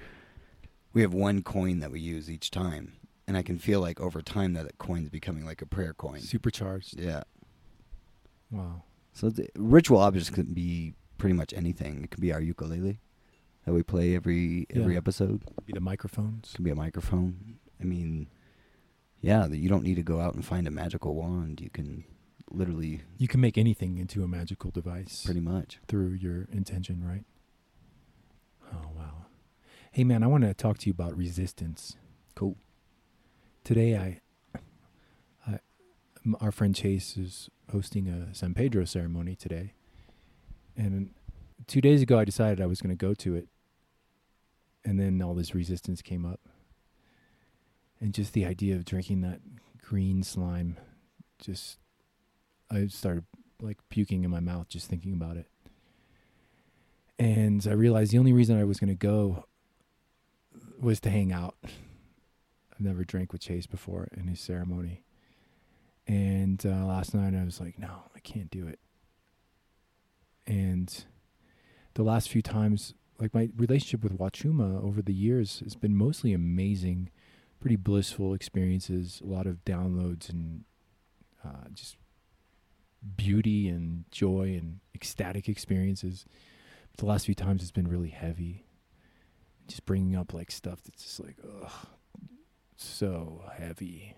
We 0.92 1.02
have 1.02 1.14
one 1.14 1.44
coin 1.44 1.80
that 1.80 1.92
we 1.92 2.00
use 2.00 2.32
each 2.32 2.50
time, 2.50 2.94
and 3.28 3.36
I 3.38 3.42
can 3.44 3.58
feel 3.58 3.80
like 3.82 4.00
over 4.00 4.22
time 4.22 4.54
that 4.54 4.66
that 4.66 4.78
coin's 4.78 5.10
becoming 5.10 5.46
like 5.46 5.62
a 5.62 5.66
prayer 5.66 5.94
coin. 5.94 6.20
Supercharged. 6.20 7.00
Yeah. 7.00 7.24
Wow. 8.52 8.84
So 9.14 9.30
the 9.30 9.48
ritual 9.58 10.00
objects 10.00 10.30
can 10.30 10.54
be 10.54 10.94
pretty 11.18 11.34
much 11.34 11.54
anything. 11.54 12.04
It 12.04 12.12
could 12.12 12.22
be 12.22 12.34
our 12.34 12.42
ukulele 12.42 13.00
that 13.66 13.74
we 13.74 13.82
play 13.84 14.16
every 14.16 14.68
every 14.70 14.94
Yeah. 14.94 14.98
episode. 15.00 15.44
Be 15.66 15.74
the 15.74 15.80
microphones. 15.80 16.52
It 16.54 16.58
could 16.58 16.66
be 16.66 16.72
a 16.72 16.76
microphone. 16.76 17.58
I 17.80 17.84
mean, 17.84 18.28
yeah, 19.22 19.48
that 19.48 19.58
you 19.58 19.70
don't 19.70 19.84
need 19.84 19.96
to 19.96 20.04
go 20.04 20.20
out 20.20 20.36
and 20.36 20.46
find 20.46 20.68
a 20.68 20.72
magical 20.72 21.16
wand. 21.16 21.62
You 21.62 21.70
can 21.70 22.04
literally, 22.52 23.02
You 23.18 23.28
can 23.28 23.42
make 23.42 23.58
anything 23.58 23.98
into 23.98 24.24
a 24.24 24.28
magical 24.28 24.70
device 24.70 25.26
pretty 25.26 25.40
much. 25.42 25.80
through 25.88 26.10
your 26.14 26.44
intention, 26.52 27.04
right? 27.04 27.26
Oh 28.72 28.90
wow. 28.96 29.26
Hey 29.92 30.04
man, 30.04 30.24
I 30.24 30.28
want 30.28 30.44
to 30.44 30.54
talk 30.54 30.78
to 30.80 30.88
you 30.88 30.92
about 30.92 31.18
resistance. 31.18 31.96
Cool. 32.36 32.58
Today 33.66 33.98
I 33.98 34.22
I 35.48 35.60
our 36.40 36.52
friend 36.52 36.76
Chase 36.76 37.18
is 37.18 37.50
hosting 37.72 38.08
a 38.08 38.34
San 38.36 38.54
Pedro 38.54 38.86
ceremony 38.86 39.36
today. 39.36 39.74
And 40.78 41.16
2 41.66 41.82
days 41.82 42.04
ago 42.04 42.20
I 42.20 42.26
decided 42.26 42.62
I 42.62 42.68
was 42.68 42.80
going 42.80 42.96
to 42.96 43.06
go 43.06 43.16
to 43.16 43.34
it. 43.34 43.48
And 44.84 45.00
then 45.00 45.20
all 45.20 45.34
this 45.34 45.56
resistance 45.56 46.04
came 46.04 46.28
up. 46.28 46.42
And 48.00 48.14
just 48.14 48.34
the 48.34 48.46
idea 48.46 48.76
of 48.76 48.86
drinking 48.86 49.22
that 49.22 49.40
green 49.82 50.22
slime 50.22 50.78
just 51.40 51.80
I 52.70 52.86
started 52.86 53.26
like 53.60 53.80
puking 53.90 54.24
in 54.24 54.30
my 54.30 54.42
mouth 54.42 54.70
just 54.70 54.88
thinking 54.88 55.14
about 55.14 55.38
it. 55.38 55.48
And 57.18 57.66
I 57.68 57.72
realized 57.72 58.12
the 58.12 58.20
only 58.20 58.34
reason 58.34 58.60
I 58.60 58.64
was 58.64 58.80
going 58.80 58.90
to 58.90 58.94
go 58.94 59.46
was 60.80 61.00
to 61.00 61.10
hang 61.10 61.34
out. 61.34 61.56
I've 62.76 62.86
never 62.86 63.04
drank 63.04 63.32
with 63.32 63.42
Chase 63.42 63.68
before 63.68 64.08
in 64.16 64.28
his 64.28 64.40
ceremony. 64.40 65.04
And 66.08 66.64
uh, 66.66 66.86
last 66.86 67.16
night 67.16 67.34
I 67.34 67.44
was 67.44 67.60
like, 67.60 67.80
no, 67.80 68.04
I 68.16 68.20
can't 68.20 68.52
do 68.52 68.68
it. 68.68 68.80
And 70.46 71.06
the 71.94 72.04
last 72.04 72.30
few 72.30 72.42
times, 72.42 72.94
like 73.20 73.34
my 73.34 73.50
relationship 73.56 74.04
with 74.04 74.18
Wachuma 74.18 74.84
over 74.84 75.02
the 75.02 75.14
years 75.14 75.62
has 75.64 75.76
been 75.76 75.96
mostly 75.96 76.34
amazing, 76.34 77.10
pretty 77.60 77.78
blissful 77.78 78.34
experiences, 78.34 79.22
a 79.24 79.28
lot 79.28 79.48
of 79.48 79.64
downloads 79.66 80.30
and 80.30 80.66
uh, 81.44 81.70
just 81.74 81.96
beauty 83.16 83.70
and 83.70 84.06
joy 84.12 84.60
and 84.60 84.80
ecstatic 84.94 85.48
experiences. 85.48 86.26
But 86.92 87.00
the 87.00 87.06
last 87.06 87.26
few 87.26 87.36
times 87.36 87.62
it's 87.62 87.72
been 87.72 87.88
really 87.88 88.10
heavy. 88.10 88.66
Just 89.68 89.86
bringing 89.86 90.16
up 90.16 90.34
like 90.34 90.52
stuff 90.52 90.82
that's 90.84 91.04
just 91.04 91.20
like, 91.22 91.38
ugh, 91.64 91.88
so 92.84 93.44
heavy. 93.58 94.16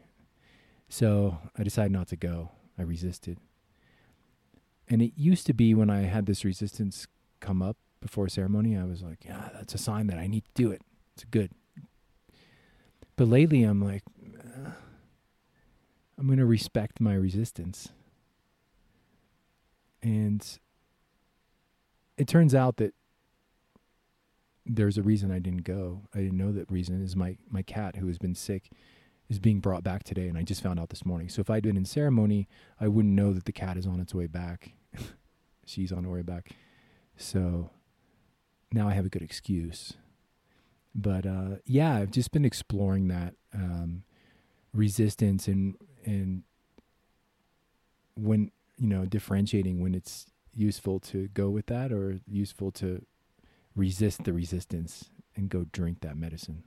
So 0.89 1.39
I 1.57 1.63
decided 1.63 1.91
not 1.91 2.07
to 2.09 2.15
go. 2.15 2.51
I 2.77 2.83
resisted. 2.83 3.39
And 4.89 5.01
it 5.01 5.13
used 5.15 5.45
to 5.47 5.53
be 5.53 5.73
when 5.73 5.89
I 5.89 6.01
had 6.01 6.25
this 6.25 6.45
resistance 6.45 7.07
come 7.39 7.61
up 7.61 7.77
before 7.99 8.29
ceremony, 8.29 8.77
I 8.77 8.85
was 8.85 9.01
like, 9.01 9.25
yeah, 9.25 9.49
that's 9.53 9.73
a 9.73 9.77
sign 9.77 10.07
that 10.07 10.17
I 10.17 10.27
need 10.27 10.45
to 10.45 10.51
do 10.53 10.71
it. 10.71 10.81
It's 11.15 11.25
good. 11.25 11.51
But 13.15 13.27
lately 13.27 13.63
I'm 13.63 13.81
like, 13.81 14.03
"Uh, 14.39 14.71
I'm 16.17 16.27
going 16.27 16.39
to 16.39 16.45
respect 16.45 17.01
my 17.01 17.15
resistance. 17.15 17.89
And 20.01 20.45
it 22.17 22.27
turns 22.27 22.55
out 22.55 22.77
that 22.77 22.93
there's 24.67 24.97
a 24.97 25.01
reason 25.01 25.31
I 25.31 25.39
didn't 25.39 25.63
go. 25.63 26.03
I 26.13 26.19
didn't 26.19 26.37
know 26.37 26.51
that 26.51 26.69
reason 26.71 27.01
is 27.01 27.15
my 27.15 27.37
my 27.49 27.61
cat 27.61 27.95
who 27.97 28.07
has 28.07 28.17
been 28.17 28.35
sick 28.35 28.71
is 29.29 29.39
being 29.39 29.59
brought 29.59 29.83
back 29.83 30.03
today 30.03 30.27
and 30.27 30.37
I 30.37 30.43
just 30.43 30.63
found 30.63 30.79
out 30.79 30.89
this 30.89 31.05
morning. 31.05 31.29
So 31.29 31.41
if 31.41 31.49
I'd 31.49 31.63
been 31.63 31.75
in 31.77 31.85
ceremony, 31.85 32.47
I 32.79 32.87
wouldn't 32.87 33.13
know 33.13 33.33
that 33.33 33.45
the 33.45 33.51
cat 33.51 33.77
is 33.77 33.85
on 33.85 33.99
its 33.99 34.13
way 34.13 34.27
back. 34.27 34.73
She's 35.65 35.91
on 35.91 36.05
her 36.05 36.09
way 36.09 36.21
back. 36.21 36.51
So 37.17 37.71
now 38.71 38.87
I 38.87 38.93
have 38.93 39.05
a 39.05 39.09
good 39.09 39.21
excuse. 39.21 39.93
But 40.95 41.25
uh 41.25 41.57
yeah, 41.65 41.95
I've 41.95 42.11
just 42.11 42.31
been 42.31 42.45
exploring 42.45 43.07
that 43.09 43.35
um 43.53 44.03
resistance 44.73 45.47
and 45.47 45.75
and 46.05 46.43
when 48.15 48.51
you 48.77 48.87
know 48.87 49.05
differentiating 49.05 49.81
when 49.81 49.93
it's 49.95 50.25
useful 50.53 50.99
to 50.99 51.27
go 51.29 51.49
with 51.49 51.67
that 51.67 51.91
or 51.91 52.19
useful 52.27 52.71
to 52.71 53.05
resist 53.77 54.23
the 54.23 54.33
resistance 54.33 55.05
and 55.35 55.49
go 55.49 55.65
drink 55.71 56.01
that 56.01 56.17
medicine. 56.17 56.63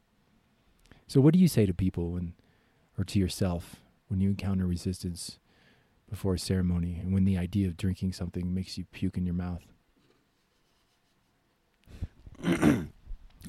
So 1.09 1.21
what 1.21 1.35
do 1.35 1.41
you 1.41 1.49
say 1.49 1.67
to 1.67 1.75
people 1.75 2.13
when 2.13 2.35
or 2.97 3.05
to 3.05 3.19
yourself 3.19 3.77
when 4.09 4.21
you 4.21 4.31
encounter 4.31 4.67
resistance 4.67 5.39
before 6.09 6.35
a 6.35 6.39
ceremony 6.39 6.99
and 7.01 7.13
when 7.13 7.25
the 7.25 7.37
idea 7.37 7.67
of 7.67 7.77
drinking 7.77 8.13
something 8.13 8.55
makes 8.55 8.79
you 8.79 8.85
puke 8.93 9.17
in 9.17 9.27
your 9.27 9.35
mouth? 9.35 9.65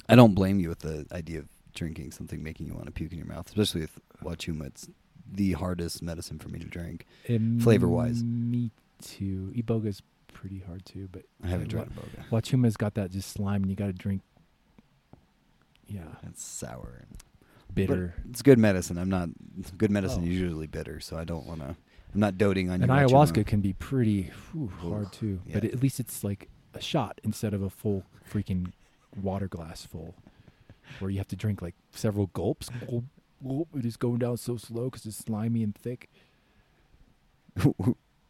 I 0.08 0.16
don't 0.16 0.34
blame 0.34 0.58
you 0.58 0.68
with 0.68 0.80
the 0.80 1.06
idea 1.12 1.38
of 1.38 1.48
drinking 1.74 2.10
something 2.10 2.42
making 2.42 2.66
you 2.66 2.74
want 2.74 2.86
to 2.86 2.92
puke 2.92 3.12
in 3.12 3.18
your 3.18 3.28
mouth, 3.28 3.46
especially 3.48 3.82
with 3.82 3.98
Wachuma. 4.22 4.66
It's 4.66 4.88
the 5.30 5.52
hardest 5.52 6.02
medicine 6.02 6.38
for 6.38 6.48
me 6.48 6.58
to 6.58 6.66
drink. 6.66 7.06
Flavor-wise. 7.60 8.22
Me 8.24 8.70
too. 9.00 9.52
Iboga's 9.56 10.02
pretty 10.32 10.60
hard 10.66 10.84
too, 10.84 11.08
but 11.12 11.22
I 11.42 11.48
haven't 11.48 11.72
Wa- 11.74 11.84
tried 11.84 11.94
Boga. 11.96 12.28
Wachuma's 12.30 12.76
got 12.76 12.94
that 12.94 13.10
just 13.10 13.30
slime 13.30 13.62
and 13.62 13.70
you 13.70 13.76
got 13.76 13.86
to 13.86 13.92
drink 13.92 14.22
yeah, 15.86 16.02
It's 16.26 16.42
sour. 16.44 17.04
bitter. 17.74 18.14
But 18.22 18.30
it's 18.30 18.42
good 18.42 18.58
medicine. 18.58 18.96
I'm 18.98 19.10
not 19.10 19.28
good 19.76 19.90
medicine 19.90 20.20
Oh. 20.22 20.26
is 20.26 20.30
usually 20.30 20.66
bitter, 20.66 21.00
so 21.00 21.16
I 21.18 21.24
don't 21.24 21.46
want 21.46 21.60
to. 21.60 21.76
I'm 22.14 22.20
not 22.20 22.36
doting 22.38 22.68
on 22.70 22.82
and 22.82 22.86
your 22.86 22.96
ayahuasca 23.08 23.42
Wachuma. 23.42 23.46
can 23.46 23.60
be 23.60 23.72
pretty 23.74 24.30
whew, 24.52 24.68
hard 24.80 25.12
too. 25.12 25.40
But 25.52 25.64
at 25.64 25.82
least 25.82 25.98
it's 26.00 26.22
like 26.24 26.48
a 26.74 26.80
shot 26.80 27.20
instead 27.24 27.52
of 27.54 27.62
a 27.62 27.70
full 27.70 28.04
freaking 28.30 28.72
water 29.20 29.48
glass 29.48 29.84
full, 29.86 30.14
where 30.98 31.10
you 31.10 31.18
have 31.18 31.28
to 31.28 31.36
drink 31.36 31.60
like 31.62 31.74
several 31.90 32.26
gulps. 32.28 32.68
Gulp, 32.88 33.04
gulp. 33.42 33.68
It 33.76 33.84
is 33.86 33.96
going 33.96 34.18
down 34.18 34.36
so 34.38 34.56
slow 34.56 34.84
because 34.90 35.04
it's 35.06 35.16
slimy 35.18 35.62
and 35.62 35.74
thick. 35.74 36.08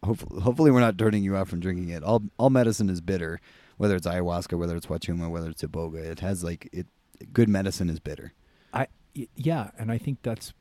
hopefully, 0.04 0.40
hopefully, 0.40 0.70
we're 0.70 0.80
not 0.80 0.98
turning 0.98 1.24
you 1.24 1.36
off 1.36 1.48
from 1.48 1.60
drinking 1.60 1.88
it. 1.88 2.02
All 2.02 2.22
all 2.38 2.50
medicine 2.50 2.88
is 2.88 3.00
bitter, 3.00 3.40
whether 3.76 3.96
it's 3.96 4.06
ayahuasca, 4.06 4.58
whether 4.58 4.76
it's 4.76 4.86
Wachuma, 4.86 5.30
whether 5.30 5.50
it's 5.50 5.62
iboga. 5.62 5.98
It 6.04 6.20
has 6.20 6.44
like 6.44 6.68
it. 6.72 6.86
Good 7.32 7.48
medicine 7.48 7.88
is 7.88 8.00
bitter. 8.00 8.32
I 8.72 8.88
yeah, 9.36 9.70
and 9.78 9.92
I 9.92 9.98
think 9.98 10.18
that's 10.22 10.52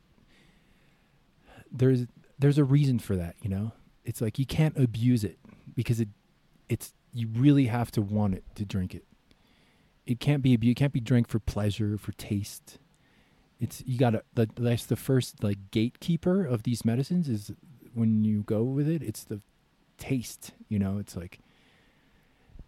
there's 1.72 2.06
there's 2.38 2.58
a 2.58 2.64
reason 2.64 3.00
for 3.00 3.16
that. 3.16 3.36
You 3.42 3.50
know, 3.50 3.72
it's 4.04 4.22
like 4.22 4.40
you 4.40 4.46
can't 4.46 4.78
abuse 4.78 5.24
it 5.24 5.40
because 5.76 6.00
it 6.00 6.10
it's 6.70 6.94
you 7.14 7.28
really 7.28 7.66
have 7.66 7.92
to 7.92 8.02
want 8.02 8.36
it 8.36 8.44
to 8.56 8.66
drink 8.66 8.96
it. 8.96 9.06
It 10.06 10.20
can't 10.20 10.42
be 10.42 10.54
abu- 10.54 10.72
it 10.72 10.76
can't 10.76 10.94
be 10.94 11.00
drank 11.00 11.28
for 11.28 11.40
pleasure 11.40 11.98
for 11.98 12.12
taste. 12.14 12.80
It's 13.60 13.84
you 13.86 13.98
gotta 13.98 14.24
that's 14.34 14.86
the 14.86 14.96
first 14.96 15.44
like 15.44 15.72
gatekeeper 15.72 16.44
of 16.44 16.64
these 16.64 16.84
medicines 16.84 17.30
is 17.30 17.52
when 17.94 18.24
you 18.24 18.44
go 18.44 18.64
with 18.64 18.88
it. 18.88 19.02
It's 19.04 19.24
the 19.24 19.42
taste. 19.98 20.52
You 20.70 20.80
know, 20.80 20.98
it's 20.98 21.16
like. 21.16 21.40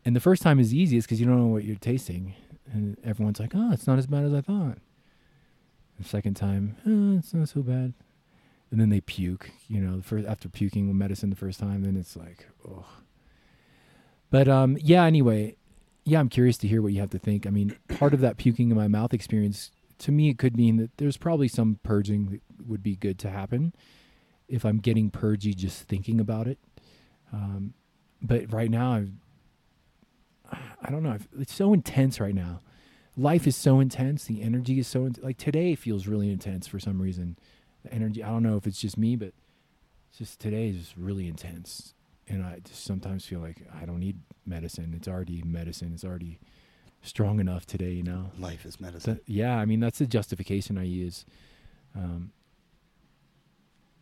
And 0.05 0.15
the 0.15 0.19
first 0.19 0.41
time 0.41 0.59
is 0.59 0.73
easiest 0.73 1.07
because 1.07 1.21
you 1.21 1.25
don't 1.25 1.37
know 1.39 1.47
what 1.47 1.63
you're 1.63 1.77
tasting, 1.77 2.35
and 2.71 2.97
everyone's 3.05 3.39
like, 3.39 3.53
"Oh, 3.55 3.71
it's 3.71 3.87
not 3.87 3.97
as 3.97 4.07
bad 4.07 4.25
as 4.25 4.33
I 4.33 4.41
thought." 4.41 4.79
The 5.97 6.03
second 6.03 6.33
time, 6.35 6.75
oh, 6.85 7.19
it's 7.19 7.33
not 7.33 7.49
so 7.49 7.61
bad. 7.61 7.93
And 8.71 8.81
then 8.81 8.89
they 8.89 9.01
puke, 9.01 9.51
you 9.67 9.79
know, 9.79 9.97
the 9.97 10.03
first, 10.03 10.27
after 10.27 10.49
puking 10.49 10.87
with 10.87 10.95
medicine 10.95 11.29
the 11.29 11.35
first 11.35 11.59
time, 11.59 11.83
then 11.83 11.95
it's 11.95 12.15
like, 12.15 12.47
oh. 12.67 12.85
But 14.31 14.47
um, 14.47 14.77
yeah, 14.81 15.03
anyway, 15.03 15.55
yeah, 16.05 16.19
I'm 16.19 16.29
curious 16.29 16.57
to 16.57 16.67
hear 16.67 16.81
what 16.81 16.91
you 16.91 16.99
have 16.99 17.11
to 17.11 17.19
think. 17.19 17.45
I 17.45 17.51
mean, 17.51 17.77
part 17.99 18.15
of 18.15 18.19
that 18.21 18.37
puking 18.37 18.71
in 18.71 18.75
my 18.75 18.87
mouth 18.87 19.13
experience, 19.13 19.69
to 19.99 20.11
me, 20.11 20.29
it 20.29 20.39
could 20.39 20.57
mean 20.57 20.77
that 20.77 20.97
there's 20.97 21.17
probably 21.17 21.47
some 21.47 21.79
purging 21.83 22.25
that 22.31 22.67
would 22.67 22.81
be 22.81 22.95
good 22.95 23.19
to 23.19 23.29
happen 23.29 23.73
if 24.53 24.65
I'm 24.65 24.77
getting 24.77 25.09
purgy 25.09 25.53
just 25.53 25.83
thinking 25.83 26.19
about 26.19 26.47
it. 26.47 26.59
Um, 27.31 27.73
but 28.21 28.51
right 28.53 28.69
now, 28.69 28.93
I've, 28.93 29.11
I 30.81 30.91
don't 30.91 31.03
know. 31.03 31.11
I've, 31.11 31.27
it's 31.39 31.53
so 31.53 31.73
intense 31.73 32.19
right 32.19 32.35
now 32.35 32.59
life 33.17 33.47
is 33.47 33.55
so 33.55 33.79
intense. 33.79 34.25
The 34.25 34.41
energy 34.41 34.79
is 34.79 34.87
so 34.87 35.05
in- 35.05 35.15
like 35.21 35.37
today 35.37 35.75
feels 35.75 36.07
really 36.07 36.31
intense 36.31 36.67
for 36.67 36.79
some 36.79 37.01
reason. 37.01 37.37
The 37.83 37.93
energy. 37.93 38.23
I 38.23 38.29
don't 38.29 38.43
know 38.43 38.57
if 38.57 38.65
it's 38.67 38.79
just 38.79 38.97
me, 38.97 39.15
but 39.15 39.33
just 40.17 40.39
today 40.39 40.69
is 40.69 40.77
just 40.77 40.97
really 40.97 41.27
intense, 41.27 41.93
and 42.27 42.43
I 42.43 42.59
just 42.63 42.83
sometimes 42.83 43.25
feel 43.25 43.39
like 43.39 43.65
I 43.79 43.85
don't 43.85 43.99
need 43.99 44.19
medicine. 44.45 44.93
It's 44.95 45.07
already 45.07 45.43
medicine. 45.45 45.91
It's 45.93 46.05
already 46.05 46.39
strong 47.01 47.39
enough 47.39 47.65
today. 47.65 47.91
You 47.91 48.03
know. 48.03 48.31
Life 48.39 48.65
is 48.65 48.79
medicine. 48.79 49.15
Th- 49.15 49.25
yeah, 49.27 49.57
I 49.57 49.65
mean 49.65 49.79
that's 49.79 49.99
the 49.99 50.07
justification 50.07 50.77
I 50.77 50.83
use. 50.83 51.25
Um, 51.95 52.31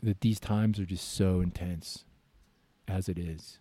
that 0.02 0.22
these 0.22 0.40
times 0.40 0.80
are 0.80 0.86
just 0.86 1.14
so 1.14 1.42
intense, 1.42 2.06
as 2.88 3.08
it 3.08 3.18
is. 3.18 3.60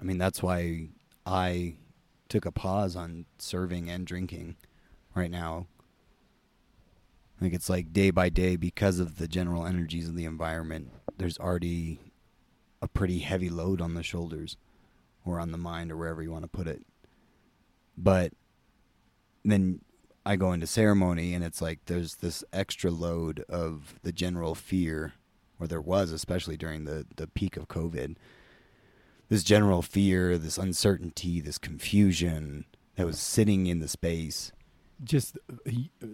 I 0.00 0.04
mean, 0.04 0.18
that's 0.18 0.42
why 0.42 0.88
I 1.24 1.76
took 2.28 2.44
a 2.44 2.52
pause 2.52 2.96
on 2.96 3.26
serving 3.38 3.88
and 3.88 4.06
drinking 4.06 4.56
right 5.14 5.30
now. 5.30 5.66
I 7.38 7.40
think 7.40 7.54
it's 7.54 7.70
like 7.70 7.92
day 7.92 8.10
by 8.10 8.28
day 8.28 8.56
because 8.56 8.98
of 8.98 9.16
the 9.16 9.28
general 9.28 9.66
energies 9.66 10.08
of 10.08 10.16
the 10.16 10.24
environment. 10.24 10.90
There's 11.16 11.38
already 11.38 12.00
a 12.82 12.88
pretty 12.88 13.20
heavy 13.20 13.48
load 13.48 13.80
on 13.80 13.94
the 13.94 14.02
shoulders 14.02 14.56
or 15.24 15.40
on 15.40 15.52
the 15.52 15.58
mind 15.58 15.90
or 15.90 15.96
wherever 15.96 16.22
you 16.22 16.30
want 16.30 16.44
to 16.44 16.48
put 16.48 16.66
it. 16.66 16.82
But 17.96 18.32
then 19.44 19.80
I 20.26 20.36
go 20.36 20.52
into 20.52 20.66
ceremony 20.66 21.34
and 21.34 21.44
it's 21.44 21.60
like 21.60 21.80
there's 21.86 22.16
this 22.16 22.42
extra 22.52 22.90
load 22.90 23.44
of 23.48 23.94
the 24.02 24.12
general 24.12 24.54
fear, 24.54 25.12
or 25.60 25.66
there 25.66 25.80
was, 25.80 26.12
especially 26.12 26.56
during 26.56 26.84
the, 26.84 27.06
the 27.16 27.26
peak 27.26 27.56
of 27.56 27.68
COVID. 27.68 28.16
This 29.28 29.44
general 29.44 29.82
fear, 29.82 30.38
this 30.38 30.58
uncertainty, 30.58 31.40
this 31.40 31.58
confusion 31.58 32.64
that 32.96 33.06
was 33.06 33.18
sitting 33.18 33.66
in 33.66 33.80
the 33.80 33.88
space. 33.88 34.52
Just 35.02 35.36
uh, 35.50 35.70
uh, 36.02 36.06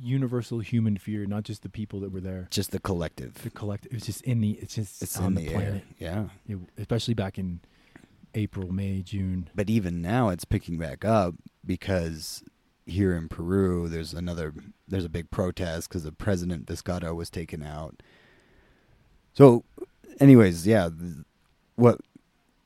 universal 0.00 0.58
human 0.60 0.96
fear, 0.98 1.24
not 1.26 1.44
just 1.44 1.62
the 1.62 1.68
people 1.68 2.00
that 2.00 2.12
were 2.12 2.20
there. 2.20 2.48
Just 2.50 2.70
the 2.70 2.78
collective. 2.80 3.34
The 3.42 3.50
collective. 3.50 3.92
It's 3.92 4.06
just 4.06 4.20
in 4.22 4.40
the. 4.40 4.50
It's 4.60 4.74
just 4.74 5.02
It's 5.02 5.18
on 5.18 5.34
the, 5.34 5.46
the, 5.46 5.52
planet. 5.52 5.84
Yeah. 5.98 6.26
It- 6.46 6.58
especially 6.76 7.14
back 7.14 7.38
in 7.38 7.60
April, 8.34 8.70
May, 8.72 9.00
June. 9.00 9.48
But 9.54 9.70
even 9.70 10.02
now 10.02 10.28
it's 10.28 10.44
picking 10.44 10.76
back 10.76 11.04
up 11.04 11.34
because 11.64 12.44
here 12.86 13.16
in 13.16 13.28
Peru 13.28 13.88
there's 13.88 14.14
another 14.14 14.54
there's 14.86 15.04
a 15.04 15.08
big 15.08 15.30
protest 15.30 15.88
because 15.88 16.04
the 16.04 16.12
president 16.12 16.66
Vizcarra 16.66 17.14
was 17.14 17.30
taken 17.30 17.62
out. 17.62 18.02
So 19.32 19.64
anyways, 20.20 20.66
yeah, 20.66 20.88
what 21.74 22.00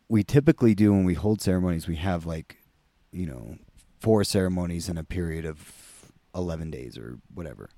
we 0.09 0.23
typically 0.23 0.75
do 0.75 0.93
when 0.93 1.05
we 1.05 1.15
hold 1.15 1.41
ceremonies, 1.41 1.87
we 1.87 1.97
have 1.97 2.27
like, 2.27 2.59
you 3.13 3.27
know, 3.27 3.57
four 4.01 4.25
ceremonies 4.25 4.89
in 4.89 4.99
a 4.99 5.05
period 5.05 5.45
of 5.45 6.13
11 6.35 6.71
days 6.71 6.99
or 6.99 7.19
whatever. 7.33 7.71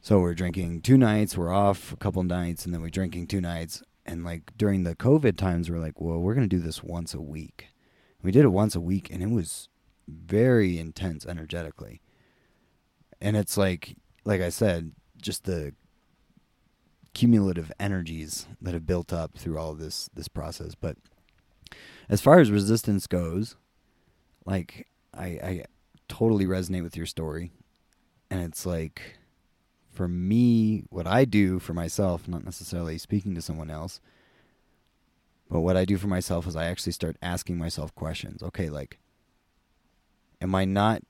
So 0.00 0.20
we're 0.20 0.34
drinking 0.34 0.82
two 0.82 0.98
nights, 0.98 1.36
we're 1.36 1.52
off 1.52 1.92
a 1.92 1.96
couple 1.96 2.22
nights, 2.24 2.64
and 2.64 2.74
then 2.74 2.82
we're 2.82 2.90
drinking 2.90 3.28
two 3.28 3.40
nights. 3.40 3.82
And 4.04 4.24
like 4.24 4.52
during 4.56 4.84
the 4.84 4.94
COVID 4.94 5.36
times, 5.36 5.70
we're 5.70 5.78
like, 5.78 6.00
well, 6.00 6.18
we're 6.18 6.34
to 6.34 6.46
do 6.46 6.58
this 6.58 6.82
once 6.82 7.14
a 7.14 7.22
week. 7.22 7.68
We 8.22 8.30
did 8.30 8.44
it 8.44 8.48
once 8.48 8.74
a 8.74 8.80
week, 8.80 9.10
and 9.10 9.22
it 9.22 9.30
was 9.30 9.68
very 10.08 10.78
intense 10.78 11.26
energetically. 11.26 12.00
And 13.20 13.36
it's 13.36 13.56
like, 13.56 13.96
like 14.24 14.40
I 14.40 14.50
said, 14.50 14.92
just 15.20 15.44
the 15.44 15.74
cumulative 17.14 17.70
energies 17.78 18.46
that 18.60 18.74
have 18.74 18.86
built 18.86 19.12
up 19.12 19.38
through 19.38 19.58
all 19.58 19.74
this 19.74 20.10
this 20.14 20.28
process. 20.28 20.74
But 20.74 20.96
as 22.08 22.20
far 22.20 22.40
as 22.40 22.50
resistance 22.50 23.06
goes, 23.06 23.56
like 24.44 24.88
I, 25.14 25.26
I 25.26 25.64
totally 26.08 26.44
resonate 26.44 26.82
with 26.82 26.96
your 26.96 27.06
story, 27.06 27.52
and 28.30 28.42
it's 28.42 28.66
like 28.66 29.18
for 29.94 30.08
me, 30.08 30.82
what 30.90 31.06
I 31.06 31.24
do 31.24 31.60
for 31.60 31.72
myself, 31.72 32.26
not 32.26 32.44
necessarily 32.44 32.98
speaking 32.98 33.34
to 33.36 33.42
someone 33.42 33.70
else, 33.70 34.00
but 35.48 35.60
what 35.60 35.76
I 35.76 35.84
do 35.84 35.96
for 35.96 36.08
myself 36.08 36.46
is 36.46 36.56
I 36.56 36.64
actually 36.64 36.92
start 36.92 37.16
asking 37.22 37.58
myself 37.58 37.94
questions. 37.94 38.42
Okay, 38.42 38.68
like, 38.68 38.98
am 40.44 40.54
I 40.54 40.64
not 40.66 41.02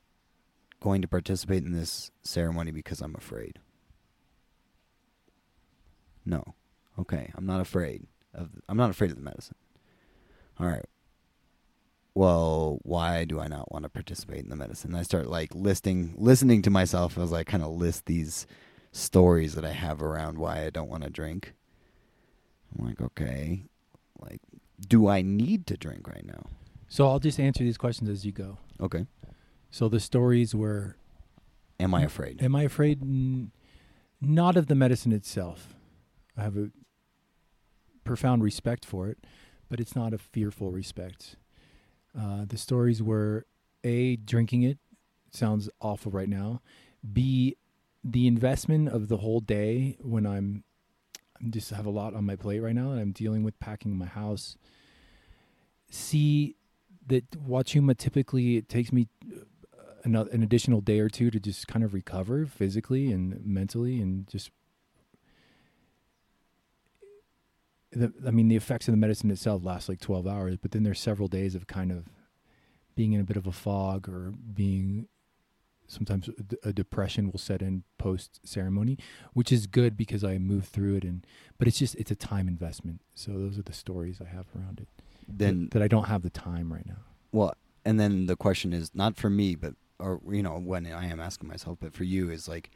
going 0.81 1.03
to 1.03 1.09
participate 1.09 1.65
in 1.65 1.73
this 1.73 2.11
ceremony 2.23 2.71
because 2.71 3.03
I'm 3.03 3.17
afraid? 3.17 3.59
No. 6.25 6.55
Okay, 6.99 7.33
I'm 7.35 7.45
not 7.45 7.61
afraid 7.61 8.07
of. 8.33 8.51
I'm 8.69 8.77
not 8.77 8.91
afraid 8.91 9.11
of 9.11 9.17
the 9.17 9.23
medicine. 9.23 9.57
All 10.59 10.69
right. 10.69 10.87
Well, 12.15 12.79
why 12.85 13.25
do 13.25 13.41
I 13.41 13.49
not 13.49 13.73
want 13.73 13.83
to 13.83 13.89
participate 13.89 14.45
in 14.45 14.49
the 14.49 14.57
medicine? 14.57 14.95
I 14.95 15.03
start 15.03 15.27
like 15.27 15.53
listing, 15.53 16.15
listening 16.17 16.63
to 16.63 16.71
myself 16.71 17.19
as 17.19 17.33
I 17.33 17.43
kind 17.43 17.65
of 17.65 17.73
list 17.73 18.07
these 18.07 18.47
stories 18.93 19.57
that 19.57 19.65
I 19.65 19.73
have 19.73 20.01
around 20.01 20.39
why 20.39 20.65
I 20.65 20.71
don't 20.71 20.89
want 20.89 21.03
to 21.03 21.11
drink. 21.11 21.55
I'm 22.79 22.87
like, 22.87 23.01
okay, 23.01 23.65
like, 24.21 24.41
do 24.87 25.09
I 25.09 25.23
need 25.23 25.67
to 25.67 25.77
drink 25.77 26.07
right 26.07 26.25
now? 26.25 26.47
So 26.87 27.09
I'll 27.09 27.19
just 27.19 27.41
answer 27.41 27.65
these 27.65 27.77
questions 27.77 28.09
as 28.09 28.25
you 28.25 28.31
go. 28.31 28.59
Okay. 28.81 29.07
So 29.75 29.89
the 29.89 29.99
stories 29.99 30.55
were 30.55 30.95
Am 31.81 31.95
I 31.95 32.03
afraid? 32.03 32.41
Am 32.41 32.55
I 32.55 32.63
afraid? 32.63 33.03
N- 33.03 33.51
not 34.21 34.57
of 34.57 34.69
the 34.69 34.77
medicine 34.77 35.11
itself. 35.11 35.75
I 36.37 36.43
have 36.43 36.57
a 36.57 36.71
profound 38.05 38.45
respect 38.45 38.85
for 38.85 39.09
it, 39.09 39.19
but 39.69 39.81
it's 39.81 39.97
not 39.97 40.15
a 40.15 40.19
fearful 40.19 40.71
respect. 40.71 41.35
Uh, 42.17 42.45
the 42.47 42.57
stories 42.57 43.03
were 43.03 43.47
A, 43.83 44.15
drinking 44.15 44.63
it 44.63 44.79
sounds 45.33 45.69
awful 45.81 46.13
right 46.13 46.29
now. 46.29 46.63
B, 47.13 47.57
the 48.05 48.29
investment 48.29 48.91
of 48.91 49.09
the 49.09 49.17
whole 49.17 49.41
day 49.41 49.97
when 50.01 50.25
I'm, 50.25 50.63
I'm 51.41 51.51
just 51.51 51.71
have 51.71 51.87
a 51.87 51.91
lot 51.91 52.15
on 52.15 52.25
my 52.25 52.37
plate 52.37 52.61
right 52.61 52.77
now 52.77 52.93
and 52.93 53.01
I'm 53.01 53.11
dealing 53.11 53.43
with 53.43 53.59
packing 53.59 53.99
my 53.99 54.07
house. 54.07 54.57
C, 55.91 56.55
that 57.09 57.29
Wachuma 57.33 57.99
typically 57.99 58.57
it 58.57 58.69
takes 58.69 58.93
me 58.93 59.09
another 60.05 60.31
an 60.31 60.43
additional 60.43 60.81
day 60.81 61.01
or 61.01 61.09
two 61.09 61.31
to 61.31 61.41
just 61.41 61.67
kind 61.67 61.85
of 61.85 61.95
recover 61.95 62.47
physically 62.47 63.11
and 63.11 63.45
mentally 63.45 64.01
and 64.01 64.29
just 64.29 64.51
the, 67.93 68.13
I 68.27 68.31
mean 68.31 68.49
the 68.49 68.57
effects 68.57 68.87
of 68.89 68.93
the 68.93 68.99
medicine 68.99 69.31
itself 69.31 69.65
last 69.65 69.89
like 69.89 70.01
12 70.01 70.27
hours 70.27 70.57
but 70.61 70.73
then 70.73 70.83
there's 70.83 71.01
several 71.01 71.29
days 71.29 71.55
of 71.55 71.67
kind 71.67 71.91
of 71.91 72.05
being 72.95 73.13
in 73.13 73.21
a 73.21 73.25
bit 73.25 73.37
of 73.37 73.47
a 73.47 73.53
fog 73.53 74.09
or 74.09 74.33
being 74.33 75.09
sometimes 75.87 76.31
a 76.63 76.73
depression 76.73 77.31
will 77.31 77.39
set 77.39 77.61
in 77.61 77.85
post 77.99 78.41
ceremony 78.45 78.99
which 79.33 79.53
is 79.53 79.67
good 79.67 79.97
because 79.97 80.25
I 80.25 80.39
move 80.39 80.67
through 80.67 80.97
it 80.97 81.05
and 81.05 81.27
but 81.59 81.69
it's 81.69 81.79
just 81.79 81.95
it's 81.97 82.11
a 82.11 82.17
time 82.17 82.49
investment. 82.49 83.01
So 83.15 83.33
those 83.33 83.59
are 83.59 83.63
the 83.63 83.73
stories 83.73 84.21
I 84.21 84.29
have 84.35 84.47
around 84.57 84.81
it 84.81 84.89
then 85.29 85.65
that, 85.65 85.71
that 85.73 85.83
I 85.83 85.89
don't 85.89 86.05
have 86.05 86.23
the 86.23 86.31
time 86.31 86.73
right 86.73 86.87
now. 86.87 86.99
Well, 87.33 87.55
and 87.85 87.99
then 87.99 88.27
the 88.27 88.37
question 88.37 88.73
is 88.73 88.95
not 88.95 89.17
for 89.17 89.31
me, 89.31 89.55
but 89.55 89.75
or 89.99 90.21
you 90.31 90.43
know 90.43 90.59
when 90.59 90.87
I 90.87 91.07
am 91.07 91.21
asking 91.21 91.49
myself, 91.49 91.79
but 91.81 91.95
for 91.95 92.05
you 92.05 92.31
is 92.31 92.49
like, 92.49 92.71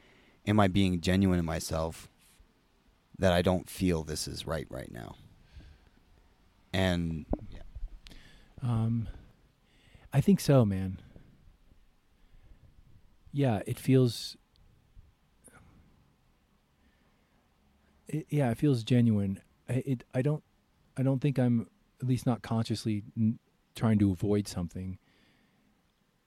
am 0.46 0.61
I 0.61 0.68
being 0.68 1.00
genuine 1.00 1.38
in 1.38 1.44
myself 1.44 2.09
that 3.18 3.33
I 3.33 3.42
don't 3.42 3.68
feel 3.68 4.04
this 4.04 4.28
is 4.28 4.46
right 4.46 4.66
right 4.70 4.90
now? 4.90 5.16
And 6.72 7.26
yeah, 7.50 7.61
Um, 8.62 9.09
I 10.12 10.20
think 10.20 10.40
so, 10.40 10.64
man. 10.64 11.00
Yeah, 13.33 13.62
it 13.66 13.78
feels. 13.78 14.37
It, 18.09 18.26
yeah, 18.31 18.50
it 18.50 18.59
feels 18.59 18.83
genuine. 18.85 19.40
I, 19.68 19.83
it. 19.85 20.04
I 20.14 20.22
don't. 20.22 20.42
I 20.96 21.02
don't 21.02 21.20
think 21.20 21.38
I'm 21.38 21.68
at 22.00 22.09
least 22.09 22.26
not 22.26 22.42
consciously 22.42 23.02
n- 23.16 23.38
trying 23.74 23.98
to 23.98 24.11
avoid 24.11 24.48
something. 24.48 24.98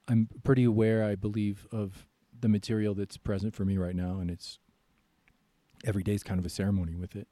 I'm 0.08 0.28
pretty 0.42 0.64
aware, 0.64 1.04
I 1.04 1.14
believe, 1.14 1.66
of 1.72 2.06
the 2.40 2.48
material 2.48 2.94
that's 2.94 3.16
present 3.16 3.54
for 3.54 3.64
me 3.64 3.78
right 3.78 3.94
now, 3.94 4.18
and 4.18 4.30
it's 4.30 4.58
every 5.84 6.02
day's 6.02 6.22
kind 6.22 6.40
of 6.40 6.46
a 6.46 6.48
ceremony 6.50 6.94
with 6.94 7.14
it. 7.16 7.28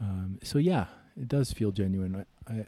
Um, 0.00 0.38
so 0.42 0.58
yeah, 0.58 0.86
it 1.16 1.28
does 1.28 1.52
feel 1.52 1.70
genuine. 1.70 2.26
I, 2.48 2.52
I 2.52 2.66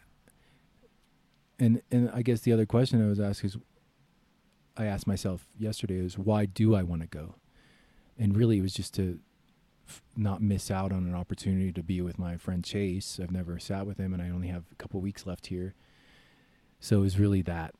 and 1.58 1.82
and 1.90 2.10
I 2.12 2.22
guess 2.22 2.40
the 2.40 2.52
other 2.52 2.66
question 2.66 3.04
I 3.04 3.08
was 3.08 3.20
asked 3.20 3.44
is, 3.44 3.56
I 4.76 4.84
asked 4.86 5.06
myself 5.06 5.46
yesterday 5.58 5.96
is 5.96 6.16
why 6.16 6.46
do 6.46 6.74
I 6.74 6.82
want 6.82 7.02
to 7.02 7.08
go, 7.08 7.36
and 8.18 8.36
really 8.36 8.58
it 8.58 8.62
was 8.62 8.74
just 8.74 8.94
to 8.94 9.18
f- 9.88 10.02
not 10.16 10.40
miss 10.40 10.70
out 10.70 10.92
on 10.92 11.06
an 11.06 11.14
opportunity 11.14 11.72
to 11.72 11.82
be 11.82 12.00
with 12.00 12.18
my 12.18 12.36
friend 12.36 12.64
Chase. 12.64 13.18
I've 13.20 13.32
never 13.32 13.58
sat 13.58 13.86
with 13.86 13.98
him, 13.98 14.12
and 14.12 14.22
I 14.22 14.30
only 14.30 14.48
have 14.48 14.64
a 14.70 14.76
couple 14.76 15.00
weeks 15.00 15.26
left 15.26 15.48
here, 15.48 15.74
so 16.78 16.98
it 16.98 17.00
was 17.02 17.18
really 17.18 17.42
that. 17.42 17.74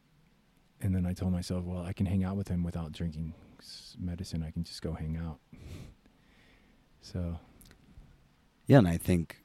And 0.81 0.95
then 0.95 1.07
I 1.07 1.15
told 1.15 1.33
myself, 1.33 1.65
well, 1.65 1.83
I 1.83 1.93
can 1.93 2.07
hang 2.07 2.23
out 2.23 2.37
with 2.37 2.49
him 2.49 2.63
without 2.63 2.93
drinking 2.93 3.35
medicine. 3.99 4.43
I 4.47 4.51
can 4.51 4.65
just 4.65 4.83
go 4.83 4.93
hang 4.93 5.17
out. 5.17 5.39
So 7.03 7.39
yeah, 8.67 8.79
and 8.79 8.89
I 8.89 8.97
think, 8.97 9.45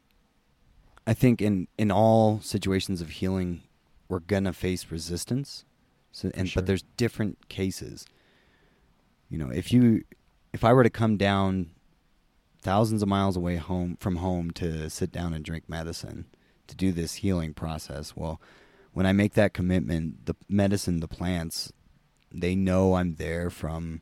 I 1.05 1.13
think 1.13 1.43
in 1.43 1.67
in 1.77 1.91
all 1.91 2.39
situations 2.41 3.01
of 3.01 3.09
healing, 3.09 3.61
we're 4.09 4.19
gonna 4.19 4.51
face 4.51 4.89
resistance. 4.89 5.63
So 6.11 6.31
and 6.33 6.49
sure. 6.49 6.61
but 6.61 6.65
there's 6.65 6.81
different 6.97 7.49
cases. 7.49 8.05
You 9.29 9.37
know, 9.37 9.49
if 9.49 9.71
you, 9.71 10.03
if 10.53 10.63
I 10.63 10.73
were 10.73 10.83
to 10.83 10.89
come 10.89 11.17
down 11.17 11.69
thousands 12.61 13.01
of 13.01 13.07
miles 13.07 13.37
away 13.37 13.55
home 13.55 13.97
from 13.99 14.17
home 14.17 14.51
to 14.51 14.89
sit 14.89 15.11
down 15.11 15.33
and 15.33 15.45
drink 15.45 15.69
medicine 15.69 16.25
to 16.67 16.75
do 16.75 16.91
this 16.91 17.15
healing 17.15 17.53
process. 17.53 18.15
Well, 18.15 18.41
when 18.93 19.05
I 19.05 19.13
make 19.13 19.33
that 19.33 19.53
commitment, 19.53 20.25
the 20.25 20.35
medicine, 20.49 20.99
the 20.99 21.07
plants, 21.07 21.71
they 22.31 22.55
know 22.55 22.95
I'm 22.95 23.15
there 23.15 23.49
from, 23.49 24.01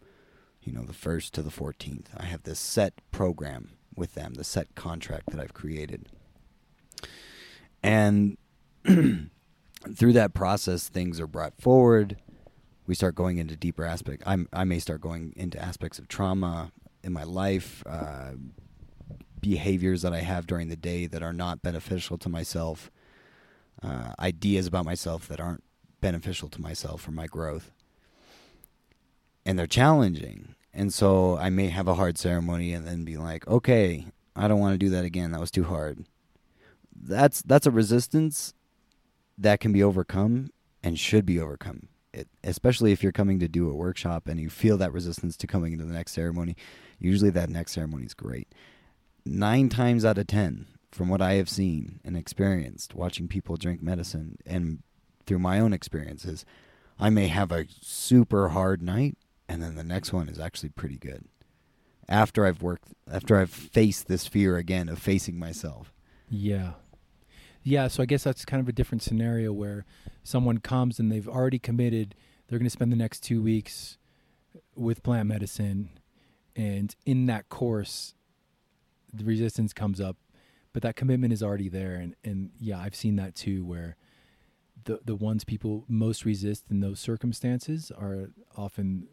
you 0.61 0.73
know, 0.73 0.83
the 0.83 0.93
first 0.93 1.33
to 1.33 1.41
the 1.41 1.49
14th. 1.49 2.07
I 2.17 2.25
have 2.25 2.43
this 2.43 2.59
set 2.59 2.93
program 3.11 3.71
with 3.95 4.15
them, 4.15 4.35
the 4.35 4.43
set 4.43 4.75
contract 4.75 5.29
that 5.31 5.39
I've 5.39 5.53
created. 5.53 6.07
And 7.83 8.37
through 8.85 10.13
that 10.13 10.33
process, 10.33 10.89
things 10.89 11.19
are 11.19 11.27
brought 11.27 11.59
forward. 11.59 12.17
We 12.87 12.95
start 12.95 13.15
going 13.15 13.37
into 13.37 13.55
deeper 13.55 13.85
aspects. 13.85 14.23
I 14.25 14.63
may 14.63 14.79
start 14.79 15.01
going 15.01 15.33
into 15.35 15.61
aspects 15.61 15.99
of 15.99 16.07
trauma 16.07 16.71
in 17.03 17.13
my 17.13 17.23
life, 17.23 17.83
uh, 17.87 18.31
behaviors 19.39 20.01
that 20.01 20.13
I 20.13 20.21
have 20.21 20.47
during 20.47 20.69
the 20.69 20.75
day 20.75 21.05
that 21.05 21.23
are 21.23 21.33
not 21.33 21.61
beneficial 21.61 22.17
to 22.17 22.29
myself, 22.29 22.91
uh, 23.81 24.13
ideas 24.19 24.67
about 24.67 24.85
myself 24.85 25.27
that 25.27 25.39
aren't 25.39 25.63
beneficial 26.01 26.49
to 26.49 26.61
myself 26.61 27.07
or 27.07 27.11
my 27.11 27.27
growth. 27.27 27.71
And 29.45 29.57
they're 29.57 29.67
challenging. 29.67 30.55
And 30.73 30.93
so 30.93 31.37
I 31.37 31.49
may 31.49 31.67
have 31.67 31.87
a 31.87 31.95
hard 31.95 32.17
ceremony 32.17 32.73
and 32.73 32.85
then 32.85 33.03
be 33.03 33.17
like, 33.17 33.47
okay, 33.47 34.05
I 34.35 34.47
don't 34.47 34.59
want 34.59 34.73
to 34.73 34.77
do 34.77 34.89
that 34.91 35.05
again. 35.05 35.31
That 35.31 35.39
was 35.41 35.51
too 35.51 35.63
hard. 35.63 36.05
That's 36.95 37.41
that's 37.41 37.65
a 37.65 37.71
resistance 37.71 38.53
that 39.37 39.59
can 39.59 39.71
be 39.71 39.81
overcome 39.81 40.51
and 40.83 40.99
should 40.99 41.25
be 41.25 41.39
overcome. 41.39 41.87
It, 42.13 42.27
especially 42.43 42.91
if 42.91 43.03
you're 43.03 43.11
coming 43.11 43.39
to 43.39 43.47
do 43.47 43.69
a 43.69 43.75
workshop 43.75 44.27
and 44.27 44.39
you 44.39 44.49
feel 44.49 44.77
that 44.77 44.93
resistance 44.93 45.37
to 45.37 45.47
coming 45.47 45.73
into 45.73 45.85
the 45.85 45.93
next 45.93 46.13
ceremony, 46.13 46.55
usually 46.99 47.29
that 47.31 47.49
next 47.49 47.73
ceremony 47.73 48.05
is 48.05 48.13
great. 48.13 48.47
Nine 49.25 49.69
times 49.69 50.03
out 50.05 50.17
of 50.17 50.27
ten, 50.27 50.67
from 50.91 51.09
what 51.09 51.21
I 51.21 51.33
have 51.33 51.49
seen 51.49 51.99
and 52.03 52.17
experienced 52.17 52.95
watching 52.95 53.27
people 53.27 53.57
drink 53.57 53.81
medicine 53.81 54.37
and 54.45 54.81
through 55.25 55.39
my 55.39 55.59
own 55.59 55.73
experiences, 55.73 56.45
I 56.99 57.09
may 57.09 57.27
have 57.27 57.51
a 57.51 57.67
super 57.81 58.49
hard 58.49 58.81
night 58.81 59.17
and 59.47 59.61
then 59.61 59.75
the 59.75 59.83
next 59.83 60.11
one 60.13 60.29
is 60.29 60.39
actually 60.39 60.69
pretty 60.69 60.97
good. 60.97 61.25
After 62.07 62.45
I've 62.45 62.61
worked, 62.63 62.89
after 63.11 63.37
I've 63.37 63.51
faced 63.51 64.07
this 64.07 64.25
fear 64.25 64.57
again 64.57 64.89
of 64.89 64.99
facing 64.99 65.37
myself. 65.37 65.93
Yeah. 66.27 66.73
Yeah, 67.61 67.87
so 67.87 68.01
I 68.01 68.05
guess 68.07 68.23
that's 68.23 68.45
kind 68.45 68.61
of 68.61 68.67
a 68.67 68.73
different 68.73 69.03
scenario 69.03 69.53
where 69.53 69.85
someone 70.23 70.59
comes 70.59 70.99
and 70.99 71.11
they've 71.11 71.27
already 71.27 71.59
committed, 71.59 72.15
they're 72.47 72.57
going 72.57 72.65
to 72.65 72.71
spend 72.71 72.91
the 72.91 72.97
next 72.97 73.19
2 73.19 73.41
weeks 73.41 73.97
with 74.75 75.03
plant 75.03 75.27
medicine 75.27 75.89
and 76.55 76.95
in 77.05 77.27
that 77.27 77.49
course 77.49 78.15
the 79.13 79.23
resistance 79.23 79.73
comes 79.73 80.01
up, 80.01 80.17
but 80.73 80.81
that 80.83 80.95
commitment 80.95 81.33
is 81.33 81.41
already 81.43 81.69
there 81.69 81.95
and 81.95 82.15
and 82.23 82.51
yeah, 82.59 82.79
I've 82.79 82.95
seen 82.95 83.15
that 83.17 83.35
too 83.35 83.65
where 83.65 83.95
the 84.85 84.99
the 85.03 85.15
ones 85.15 85.43
people 85.43 85.85
most 85.87 86.25
resist 86.25 86.65
in 86.69 86.79
those 86.79 86.99
circumstances 86.99 87.91
are 87.97 88.29
often 88.55 89.07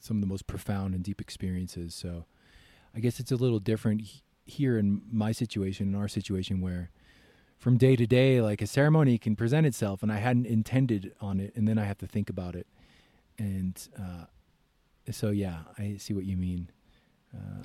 some 0.00 0.16
of 0.16 0.20
the 0.20 0.26
most 0.26 0.46
profound 0.46 0.94
and 0.94 1.02
deep 1.02 1.20
experiences. 1.20 1.94
So 1.94 2.24
I 2.94 3.00
guess 3.00 3.20
it's 3.20 3.32
a 3.32 3.36
little 3.36 3.58
different 3.58 4.02
here 4.44 4.78
in 4.78 5.02
my 5.10 5.32
situation, 5.32 5.88
in 5.88 5.94
our 5.94 6.08
situation, 6.08 6.60
where 6.60 6.90
from 7.58 7.76
day 7.76 7.96
to 7.96 8.06
day, 8.06 8.40
like 8.40 8.62
a 8.62 8.66
ceremony 8.66 9.18
can 9.18 9.34
present 9.36 9.66
itself, 9.66 10.02
and 10.02 10.12
I 10.12 10.18
hadn't 10.18 10.46
intended 10.46 11.12
on 11.20 11.40
it, 11.40 11.52
and 11.56 11.66
then 11.66 11.78
I 11.78 11.84
have 11.84 11.98
to 11.98 12.06
think 12.06 12.30
about 12.30 12.54
it, 12.54 12.66
and 13.38 13.76
uh, 13.98 14.24
so 15.10 15.30
yeah, 15.30 15.60
I 15.76 15.96
see 15.98 16.14
what 16.14 16.24
you 16.24 16.36
mean. 16.36 16.70
Uh, 17.34 17.62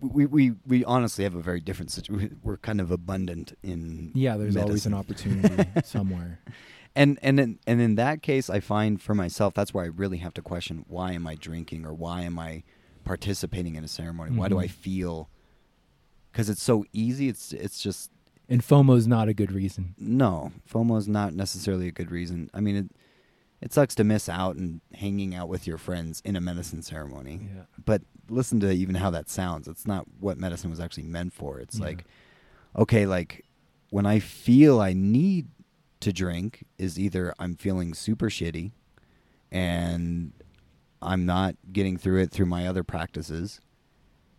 we, 0.00 0.26
we 0.26 0.52
we 0.66 0.84
honestly 0.84 1.24
have 1.24 1.34
a 1.34 1.40
very 1.40 1.60
different 1.60 1.90
situation. 1.90 2.38
We're 2.42 2.56
kind 2.56 2.80
of 2.80 2.90
abundant 2.90 3.56
in 3.62 4.12
yeah. 4.14 4.36
There's 4.36 4.54
medicine. 4.54 4.62
always 4.62 4.86
an 4.86 4.94
opportunity 4.94 5.64
somewhere. 5.84 6.40
And 6.94 7.18
and 7.22 7.40
in, 7.40 7.58
and 7.66 7.80
in 7.80 7.94
that 7.96 8.22
case, 8.22 8.50
I 8.50 8.60
find 8.60 9.00
for 9.00 9.14
myself 9.14 9.54
that's 9.54 9.72
where 9.74 9.84
I 9.84 9.88
really 9.88 10.18
have 10.18 10.34
to 10.34 10.42
question: 10.42 10.84
Why 10.88 11.12
am 11.12 11.26
I 11.26 11.34
drinking, 11.34 11.86
or 11.86 11.94
why 11.94 12.22
am 12.22 12.38
I 12.38 12.62
participating 13.04 13.74
in 13.74 13.84
a 13.84 13.88
ceremony? 13.88 14.30
Mm-hmm. 14.30 14.38
Why 14.38 14.48
do 14.48 14.58
I 14.58 14.66
mm-hmm. 14.66 14.80
feel? 14.80 15.28
Because 16.30 16.48
it's 16.48 16.62
so 16.62 16.84
easy. 16.92 17.28
It's 17.28 17.52
it's 17.52 17.80
just. 17.80 18.10
And 18.48 18.60
FOMO 18.60 18.96
is 18.98 19.06
not 19.06 19.28
a 19.28 19.34
good 19.34 19.52
reason. 19.52 19.94
No, 19.98 20.52
FOMO 20.70 20.98
is 20.98 21.08
not 21.08 21.32
necessarily 21.32 21.88
a 21.88 21.92
good 21.92 22.10
reason. 22.10 22.50
I 22.52 22.60
mean, 22.60 22.76
it 22.76 22.86
it 23.62 23.72
sucks 23.72 23.94
to 23.94 24.04
miss 24.04 24.28
out 24.28 24.56
and 24.56 24.80
hanging 24.92 25.34
out 25.34 25.48
with 25.48 25.66
your 25.66 25.78
friends 25.78 26.20
in 26.24 26.34
a 26.34 26.40
medicine 26.40 26.82
ceremony. 26.82 27.48
Yeah. 27.54 27.62
But 27.84 28.02
listen 28.28 28.60
to 28.60 28.72
even 28.72 28.96
how 28.96 29.10
that 29.10 29.30
sounds. 29.30 29.68
It's 29.68 29.86
not 29.86 30.04
what 30.18 30.36
medicine 30.36 30.70
was 30.70 30.80
actually 30.80 31.04
meant 31.04 31.32
for. 31.32 31.60
It's 31.60 31.78
yeah. 31.78 31.86
like, 31.86 32.04
okay, 32.76 33.06
like 33.06 33.44
when 33.90 34.04
I 34.04 34.18
feel 34.18 34.80
I 34.80 34.92
need 34.92 35.46
to 36.00 36.12
drink 36.12 36.64
is 36.76 36.98
either 36.98 37.32
I'm 37.38 37.54
feeling 37.54 37.94
super 37.94 38.28
shitty 38.28 38.72
and 39.52 40.32
I'm 41.00 41.24
not 41.24 41.54
getting 41.72 41.96
through 41.96 42.22
it 42.22 42.32
through 42.32 42.46
my 42.46 42.66
other 42.66 42.82
practices 42.82 43.60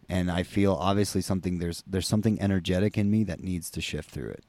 and 0.10 0.30
I 0.30 0.44
feel 0.44 0.74
obviously 0.74 1.22
something 1.22 1.60
there's 1.60 1.84
there's 1.88 2.08
something 2.08 2.42
energetic 2.42 2.98
in 2.98 3.10
me 3.10 3.24
that 3.24 3.42
needs 3.42 3.70
to 3.72 3.82
shift 3.82 4.12
through 4.12 4.32
it. 4.32 4.44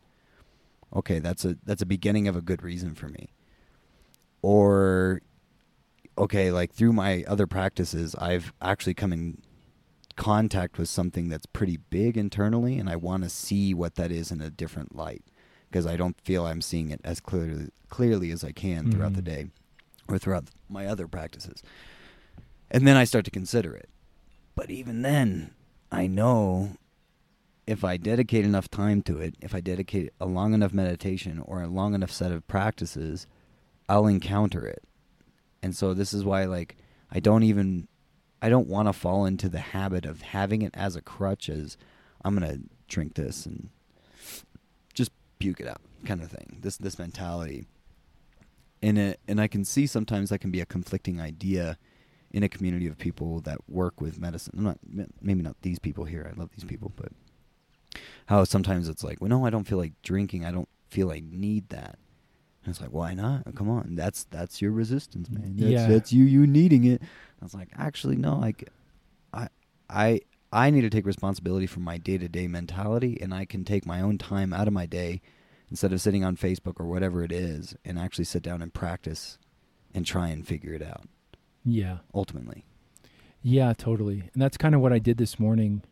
Okay, 0.95 1.21
that's 1.21 1.45
a 1.45 1.57
that's 1.65 1.83
a 1.83 1.87
beginning 1.87 2.27
of 2.27 2.35
a 2.37 2.41
good 2.41 2.63
reason 2.63 2.95
for 2.95 3.09
me. 3.09 3.29
Or 4.45 5.23
okay, 6.19 6.51
like 6.51 6.75
through 6.75 6.93
my 6.93 7.25
other 7.27 7.47
practices, 7.47 8.15
I've 8.17 8.53
actually 8.61 8.93
come 8.93 9.11
in 9.11 9.41
contact 10.17 10.77
with 10.77 10.91
something 10.91 11.31
that's 11.31 11.47
pretty 11.47 11.79
big 11.79 12.19
internally 12.19 12.79
and 12.79 12.91
I 12.91 12.95
want 12.97 13.25
to 13.25 13.31
see 13.31 13.73
what 13.73 13.95
that 13.95 14.13
is 14.13 14.31
in 14.31 14.43
a 14.43 14.51
different 14.51 14.95
light 14.95 15.25
because 15.69 15.87
I 15.87 15.97
don't 15.97 16.21
feel 16.21 16.47
I'm 16.47 16.61
seeing 16.61 16.91
it 16.91 17.01
as 17.03 17.21
clearly 17.21 17.71
clearly 17.89 18.31
as 18.31 18.45
I 18.45 18.53
can 18.53 18.93
throughout 18.93 19.13
mm-hmm. 19.13 19.17
the 19.17 19.23
day 19.23 19.47
or 20.07 20.19
throughout 20.19 20.45
my 20.69 20.87
other 20.87 21.09
practices. 21.09 21.63
And 22.71 22.87
then 22.87 22.99
I 22.99 23.05
start 23.05 23.25
to 23.25 23.31
consider 23.31 23.75
it. 23.75 23.89
But 24.55 24.71
even 24.71 25.01
then, 25.01 25.55
I 25.91 26.07
know 26.07 26.77
if 27.67 27.83
I 27.83 27.97
dedicate 27.97 28.45
enough 28.45 28.71
time 28.71 29.01
to 29.03 29.19
it, 29.19 29.37
if 29.41 29.55
I 29.55 29.61
dedicate 29.61 30.13
a 30.21 30.27
long 30.27 30.53
enough 30.53 30.75
meditation 30.75 31.43
or 31.45 31.63
a 31.63 31.67
long 31.67 31.95
enough 31.95 32.11
set 32.11 32.31
of 32.31 32.47
practices, 32.47 33.27
I'll 33.89 34.07
encounter 34.07 34.67
it. 34.67 34.83
And 35.63 35.75
so 35.75 35.95
this 35.95 36.13
is 36.13 36.25
why 36.25 36.45
like 36.45 36.77
I 37.11 37.21
don't 37.21 37.43
even 37.43 37.89
I 38.43 38.49
don't 38.49 38.69
want 38.69 38.89
to 38.89 38.93
fall 38.93 39.25
into 39.25 39.49
the 39.49 39.61
habit 39.61 40.05
of 40.05 40.21
having 40.21 40.63
it 40.63 40.73
as 40.75 40.97
a 40.97 41.03
crutch 41.03 41.49
as 41.49 41.77
I'm 42.25 42.39
going 42.39 42.51
to 42.51 42.61
drink 42.89 43.15
this 43.15 43.47
and 43.47 43.71
just 44.93 45.11
puke 45.39 45.61
it 45.61 45.69
out 45.69 45.81
kind 46.05 46.23
of 46.23 46.31
thing. 46.31 46.59
This 46.61 46.77
this 46.77 46.99
mentality. 46.99 47.67
And 48.83 48.99
it 48.99 49.21
and 49.27 49.41
I 49.41 49.49
can 49.49 49.65
see 49.65 49.87
sometimes 49.87 50.31
that 50.31 50.41
can 50.41 50.51
be 50.51 50.61
a 50.61 50.67
conflicting 50.67 51.21
idea 51.21 51.79
in 52.33 52.43
a 52.43 52.49
community 52.49 52.87
of 52.87 52.99
people 52.99 53.41
that 53.43 53.59
work 53.69 54.01
with 54.01 54.19
medicine. 54.19 54.55
I'm 54.59 54.65
not 54.65 54.79
maybe 55.23 55.43
not 55.43 55.57
these 55.63 55.79
people 55.79 56.05
here. 56.05 56.31
I 56.31 56.39
love 56.39 56.51
these 56.55 56.65
people, 56.65 56.93
but 56.97 57.13
how 58.27 58.45
sometimes 58.45 58.89
it's 58.89 59.05
like, 59.05 59.21
well, 59.21 59.31
no, 59.31 59.47
I 59.47 59.51
don't 59.51 59.67
feel 59.67 59.79
like 59.79 59.93
drinking. 60.03 60.45
I 60.45 60.51
don't 60.51 60.69
feel 60.89 61.11
I 61.11 61.23
need 61.25 61.69
that. 61.69 61.99
And 62.65 62.73
it's 62.73 62.81
like, 62.81 62.93
why 62.93 63.15
not? 63.15 63.43
Come 63.55 63.69
on, 63.69 63.95
that's 63.95 64.25
that's 64.25 64.63
your 64.63 64.73
resistance, 64.73 65.29
man. 65.29 65.55
That's, 65.57 65.71
yeah. 65.71 65.87
that's 65.87 66.13
you 66.13 66.25
you 66.25 66.47
needing 66.47 66.85
it. 66.85 67.03
I 67.03 67.45
was 67.45 67.55
like, 67.55 67.69
actually, 67.77 68.17
no, 68.17 68.39
like, 68.39 68.71
I 69.33 69.49
I 69.91 70.21
I 70.53 70.71
need 70.71 70.81
to 70.83 70.91
take 70.91 71.05
responsibility 71.05 71.67
for 71.67 71.81
my 71.81 71.99
day 71.99 72.17
to 72.17 72.29
day 72.29 72.47
mentality, 72.47 73.19
and 73.21 73.35
I 73.35 73.45
can 73.45 73.65
take 73.65 73.85
my 73.85 74.01
own 74.01 74.17
time 74.17 74.53
out 74.53 74.67
of 74.67 74.73
my 74.73 74.87
day 74.87 75.21
instead 75.71 75.93
of 75.93 76.01
sitting 76.01 76.25
on 76.25 76.37
Facebook 76.37 76.81
or 76.81 76.87
whatever 76.87 77.23
it 77.23 77.33
is, 77.33 77.77
and 77.85 77.99
actually 77.99 78.25
sit 78.25 78.43
down 78.43 78.63
and 78.63 78.73
practice 78.73 79.39
and 79.95 80.07
try 80.07 80.29
and 80.29 80.47
figure 80.47 80.73
it 80.73 80.83
out. 80.83 81.05
Yeah. 81.65 81.99
Ultimately. 82.15 82.65
Yeah, 83.43 83.73
totally. 83.73 84.31
And 84.33 84.43
that's 84.43 84.57
kind 84.57 84.75
of 84.75 84.81
what 84.81 84.93
I 84.93 84.99
did 84.99 85.19
this 85.19 85.39
morning 85.39 85.83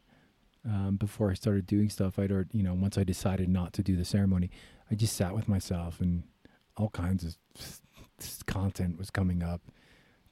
um, 0.65 0.97
before 0.97 1.31
I 1.31 1.35
started 1.35 1.67
doing 1.67 1.89
stuff. 1.91 2.19
I'd, 2.19 2.33
already, 2.33 2.51
you 2.53 2.63
know, 2.63 2.75
once 2.75 2.97
I 2.97 3.05
decided 3.05 3.49
not 3.49 3.73
to 3.75 3.83
do 3.83 3.97
the 3.97 4.05
ceremony, 4.05 4.51
I 4.91 4.95
just 4.95 5.17
sat 5.17 5.35
with 5.35 5.49
myself 5.49 6.01
and 6.01 6.23
all 6.77 6.91
kinds 6.91 7.25
of 7.25 7.37
content 8.47 8.99
was 8.99 9.11
coming 9.11 9.43
up 9.43 9.63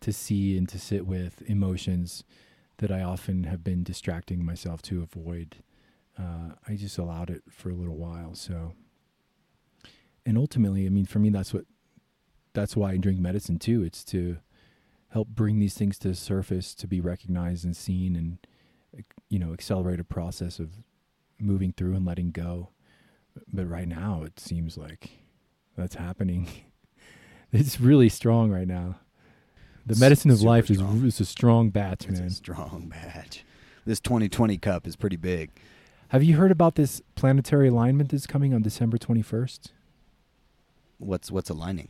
to 0.01 0.13
see 0.13 0.57
and 0.57 0.69
to 0.69 0.79
sit 0.79 1.07
with 1.07 1.43
emotions 1.43 2.25
that 2.79 2.91
I 2.91 3.03
often 3.03 3.45
have 3.45 3.63
been 3.63 3.83
distracting 3.83 4.45
myself 4.45 4.81
to 4.83 5.03
avoid. 5.03 5.57
Uh, 6.19 6.55
I 6.67 6.77
just 6.77 6.99
allowed 6.99 7.31
it 7.31 7.43
for 7.51 7.71
a 7.71 7.75
little 7.75 7.97
while. 7.97 8.35
So, 8.35 8.73
and 10.25 10.39
ultimately, 10.39 10.87
I 10.87 10.89
mean, 10.89 11.07
for 11.07 11.19
me, 11.19 11.29
that's 11.29 11.53
what, 11.53 11.65
that's 12.55 12.75
why 12.77 12.93
I 12.93 12.97
drink 12.97 13.21
medicine 13.21 13.59
too. 13.59 13.83
It's 13.83 14.05
to 14.07 14.39
help 15.11 15.29
bring 15.29 15.59
these 15.59 15.75
things 15.75 15.99
to 15.99 16.09
the 16.09 16.15
surface, 16.15 16.75
to 16.77 16.87
be 16.87 17.01
recognized 17.01 17.65
and 17.65 17.77
seen, 17.77 18.17
and 18.17 18.39
you 19.29 19.39
know, 19.39 19.53
accelerate 19.53 20.01
a 20.01 20.05
process 20.05 20.59
of 20.59 20.71
moving 21.39 21.73
through 21.73 21.95
and 21.95 22.07
letting 22.07 22.31
go. 22.31 22.71
But 23.53 23.69
right 23.69 23.89
now, 23.89 24.23
it 24.25 24.41
seems 24.41 24.77
like 24.77 25.11
that's 25.77 25.95
happening. 25.95 26.49
it's 27.53 27.81
really 27.81 28.09
strong 28.09 28.51
right 28.51 28.69
now. 28.69 28.97
The 29.87 29.97
medicine 29.99 30.31
of 30.31 30.43
life 30.43 30.71
is, 30.71 30.81
is 30.81 31.21
a 31.21 31.25
strong 31.25 31.71
batch, 31.71 32.07
it's 32.07 32.21
man. 32.21 32.29
A 32.29 32.31
strong 32.31 32.89
batch. 32.89 33.45
this 33.85 33.99
2020 34.01 34.59
cup 34.59 34.87
is 34.87 34.95
pretty 34.95 35.17
big. 35.17 35.51
Have 36.09 36.23
you 36.23 36.37
heard 36.37 36.51
about 36.51 36.75
this 36.75 37.03
planetary 37.15 37.69
alignment 37.69 38.11
that's 38.11 38.27
coming 38.27 38.53
on 38.53 38.63
December 38.63 38.99
21st? 38.99 39.71
What's 40.99 41.31
what's 41.31 41.49
aligning? 41.51 41.89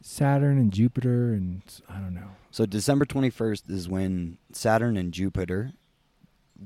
Saturn 0.00 0.58
and 0.58 0.72
Jupiter 0.72 1.32
and 1.32 1.62
I 1.88 1.98
don't 1.98 2.14
know. 2.14 2.30
So 2.50 2.66
December 2.66 3.04
21st 3.04 3.70
is 3.70 3.88
when 3.88 4.38
Saturn 4.52 4.96
and 4.96 5.12
Jupiter 5.12 5.72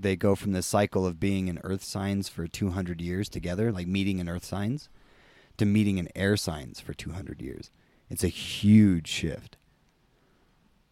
they 0.01 0.17
go 0.17 0.35
from 0.35 0.53
this 0.53 0.67
cycle 0.67 1.07
of 1.07 1.21
being 1.21 1.49
in 1.49 1.61
earth 1.65 1.83
signs 1.83 2.29
for 2.29 2.47
200 2.47 3.01
years 3.01 3.29
together, 3.29 3.73
like 3.73 3.87
meeting 3.87 4.19
in 4.19 4.29
earth 4.29 4.45
signs, 4.45 4.89
to 5.59 5.65
meeting 5.67 5.99
in 5.99 6.09
air 6.15 6.37
signs 6.37 6.81
for 6.81 6.95
200 6.95 7.41
years. 7.41 7.71
It's 8.09 8.25
a 8.25 8.29
huge 8.29 9.09
shift. 9.09 9.57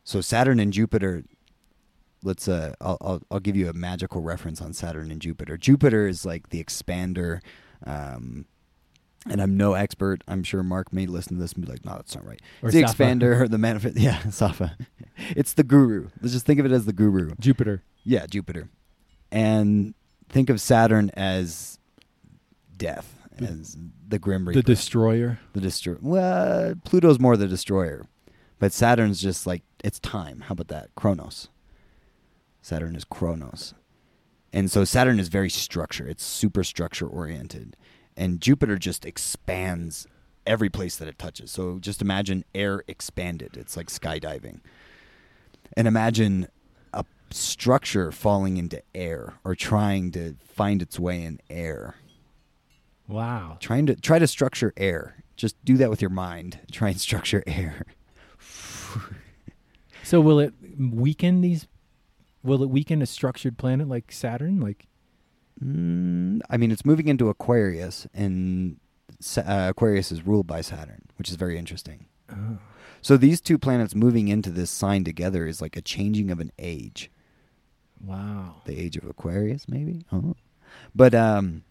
So 0.05 0.21
Saturn 0.21 0.61
and 0.61 0.73
Jupiter 0.73 1.25
let's 2.23 2.49
uh 2.49 2.75
I'll, 2.81 2.99
I'll 3.01 3.23
I'll 3.31 3.41
give 3.41 3.55
you 3.57 3.69
a 3.69 3.73
magical 3.75 4.21
reference 4.23 4.61
on 4.63 4.73
Saturn 4.73 5.11
and 5.11 5.21
Jupiter. 5.21 5.57
Jupiter 5.57 6.07
is 6.09 6.25
like 6.27 6.49
the 6.51 6.63
expander 6.63 7.41
um 7.87 8.47
and 9.27 9.41
I'm 9.41 9.57
no 9.57 9.73
expert. 9.73 10.23
I'm 10.29 10.43
sure 10.43 10.63
Mark 10.63 10.93
may 10.93 11.07
listen 11.07 11.37
to 11.37 11.41
this 11.43 11.55
and 11.55 11.65
be 11.65 11.73
like, 11.73 11.83
"No, 11.83 11.93
that's 11.95 12.15
not 12.15 12.27
right." 12.27 12.43
Or 12.63 12.69
It's 12.69 12.75
the 12.77 12.83
Safa. 12.87 13.03
expander 13.05 13.41
or 13.41 13.49
the 13.55 13.57
manifest. 13.57 13.97
Yeah, 13.99 14.19
Safa. 14.31 14.77
it's 15.31 15.55
the 15.55 15.63
guru. 15.65 16.09
Let's 16.21 16.35
just 16.35 16.45
think 16.45 16.61
of 16.61 16.67
it 16.67 16.73
as 16.73 16.85
the 16.85 16.93
guru. 16.93 17.31
Jupiter. 17.41 17.83
Yeah, 18.05 18.27
Jupiter. 18.27 18.69
And 19.33 19.95
think 20.29 20.51
of 20.51 20.61
Saturn 20.61 21.11
as 21.15 21.79
death, 22.77 23.14
as 23.39 23.77
the 24.09 24.19
grim 24.19 24.47
Reaper. 24.49 24.61
The 24.61 24.67
destroyer. 24.67 25.41
the 25.53 25.61
destroyer. 25.61 25.99
Well, 26.01 26.75
Pluto's 26.85 27.19
more 27.19 27.37
the 27.37 27.49
destroyer, 27.49 28.07
but 28.59 28.73
Saturn's 28.73 29.21
just 29.21 29.47
like 29.47 29.63
it's 29.83 29.99
time. 29.99 30.43
How 30.43 30.53
about 30.53 30.69
that? 30.69 30.91
Chronos. 30.95 31.49
Saturn 32.63 32.97
is 32.97 33.05
Chronos, 33.05 33.75
and 34.53 34.71
so 34.71 34.85
Saturn 34.85 35.21
is 35.21 35.29
very 35.29 35.51
structure. 35.51 36.09
It's 36.09 36.25
super 36.25 36.65
structure 36.65 37.07
oriented, 37.07 37.77
and 38.17 38.41
Jupiter 38.41 38.79
just 38.79 39.05
expands 39.05 40.07
every 40.47 40.71
place 40.71 40.97
that 40.97 41.09
it 41.09 41.19
touches. 41.19 41.51
So 41.51 41.79
just 41.79 42.01
imagine 42.01 42.45
air 42.55 42.83
expanded. 42.89 43.57
It's 43.59 43.77
like 43.77 43.89
skydiving, 43.89 44.61
and 45.77 45.87
imagine 45.87 46.49
a 46.95 47.05
structure 47.31 48.11
falling 48.11 48.57
into 48.57 48.81
air 48.95 49.35
or 49.45 49.55
trying 49.55 50.11
to 50.13 50.37
find 50.43 50.81
its 50.81 50.99
way 50.99 51.23
in 51.23 51.41
air 51.51 51.97
Wow. 53.07 53.59
trying 53.61 53.87
to 53.87 53.97
try 53.97 54.19
to 54.19 54.27
structure 54.27 54.73
air 54.77 55.23
just 55.37 55.63
do 55.65 55.77
that 55.77 55.91
with 55.91 56.01
your 56.01 56.11
mind 56.11 56.61
try 56.73 56.89
and 56.89 57.01
structure 57.01 57.43
air 57.47 57.87
So 60.05 60.21
will 60.21 60.39
it 60.39 60.53
weaken 60.79 61.41
these? 61.41 61.67
Will 62.43 62.63
it 62.63 62.69
weaken 62.69 63.01
a 63.01 63.07
structured 63.07 63.57
planet 63.57 63.89
like 63.89 64.13
Saturn? 64.13 64.61
Like 64.61 64.87
mm, 65.63 66.41
i 66.51 66.57
mean 66.57 66.71
it's 66.71 66.85
moving 66.85 67.09
into 67.09 67.29
aquarius 67.29 68.07
and 68.15 68.79
uh, 69.37 69.69
aquarius 69.71 70.11
is 70.11 70.27
ruled 70.27 70.47
by 70.47 70.61
saturn 70.61 71.03
which 71.17 71.29
is 71.29 71.37
very 71.37 71.59
interesting 71.59 72.07
oh. 72.33 72.59
so 73.03 73.17
these 73.17 73.41
two 73.41 73.59
planets 73.59 73.95
moving 73.95 74.29
into 74.29 74.51
this 74.51 74.71
sign 74.71 75.05
together 75.05 75.47
is 75.47 75.61
like 75.61 75.77
a 75.77 75.83
changing 75.83 76.31
of 76.31 76.41
an 76.41 76.51
age 76.59 77.11
wow. 78.05 78.57
the 78.65 78.79
age 78.79 78.97
of 78.97 79.05
aquarius 79.05 79.69
maybe 79.69 80.05
oh. 80.13 80.35
but 80.95 81.15
um 81.15 81.63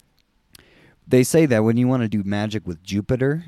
they 1.06 1.22
say 1.22 1.46
that 1.46 1.64
when 1.64 1.76
you 1.76 1.86
want 1.88 2.02
to 2.02 2.08
do 2.08 2.22
magic 2.24 2.66
with 2.66 2.82
jupiter 2.82 3.44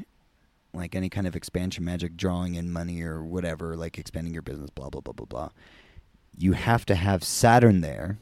like 0.74 0.94
any 0.94 1.08
kind 1.08 1.26
of 1.26 1.34
expansion 1.36 1.84
magic 1.84 2.16
drawing 2.16 2.54
in 2.54 2.70
money 2.70 3.02
or 3.02 3.22
whatever 3.24 3.76
like 3.76 3.98
expanding 3.98 4.32
your 4.32 4.42
business 4.42 4.70
blah 4.70 4.88
blah 4.90 5.00
blah 5.00 5.12
blah 5.12 5.26
blah 5.26 5.48
you 6.36 6.52
have 6.52 6.84
to 6.84 6.94
have 6.94 7.24
saturn 7.24 7.80
there 7.80 8.18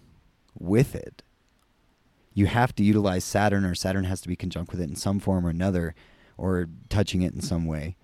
with 0.59 0.95
it 0.95 1.23
you 2.33 2.47
have 2.47 2.75
to 2.75 2.83
utilize 2.85 3.25
saturn 3.25 3.65
or 3.65 3.75
saturn 3.75 4.05
has 4.05 4.21
to 4.21 4.29
be 4.29 4.37
conjunct 4.37 4.71
with 4.71 4.81
it 4.81 4.89
in 4.89 4.97
some 4.97 5.19
form 5.19 5.47
or 5.47 5.51
another 5.51 5.95
or 6.37 6.69
touching 6.89 7.23
it 7.23 7.33
in 7.35 7.41
some 7.41 7.67
way 7.67 7.97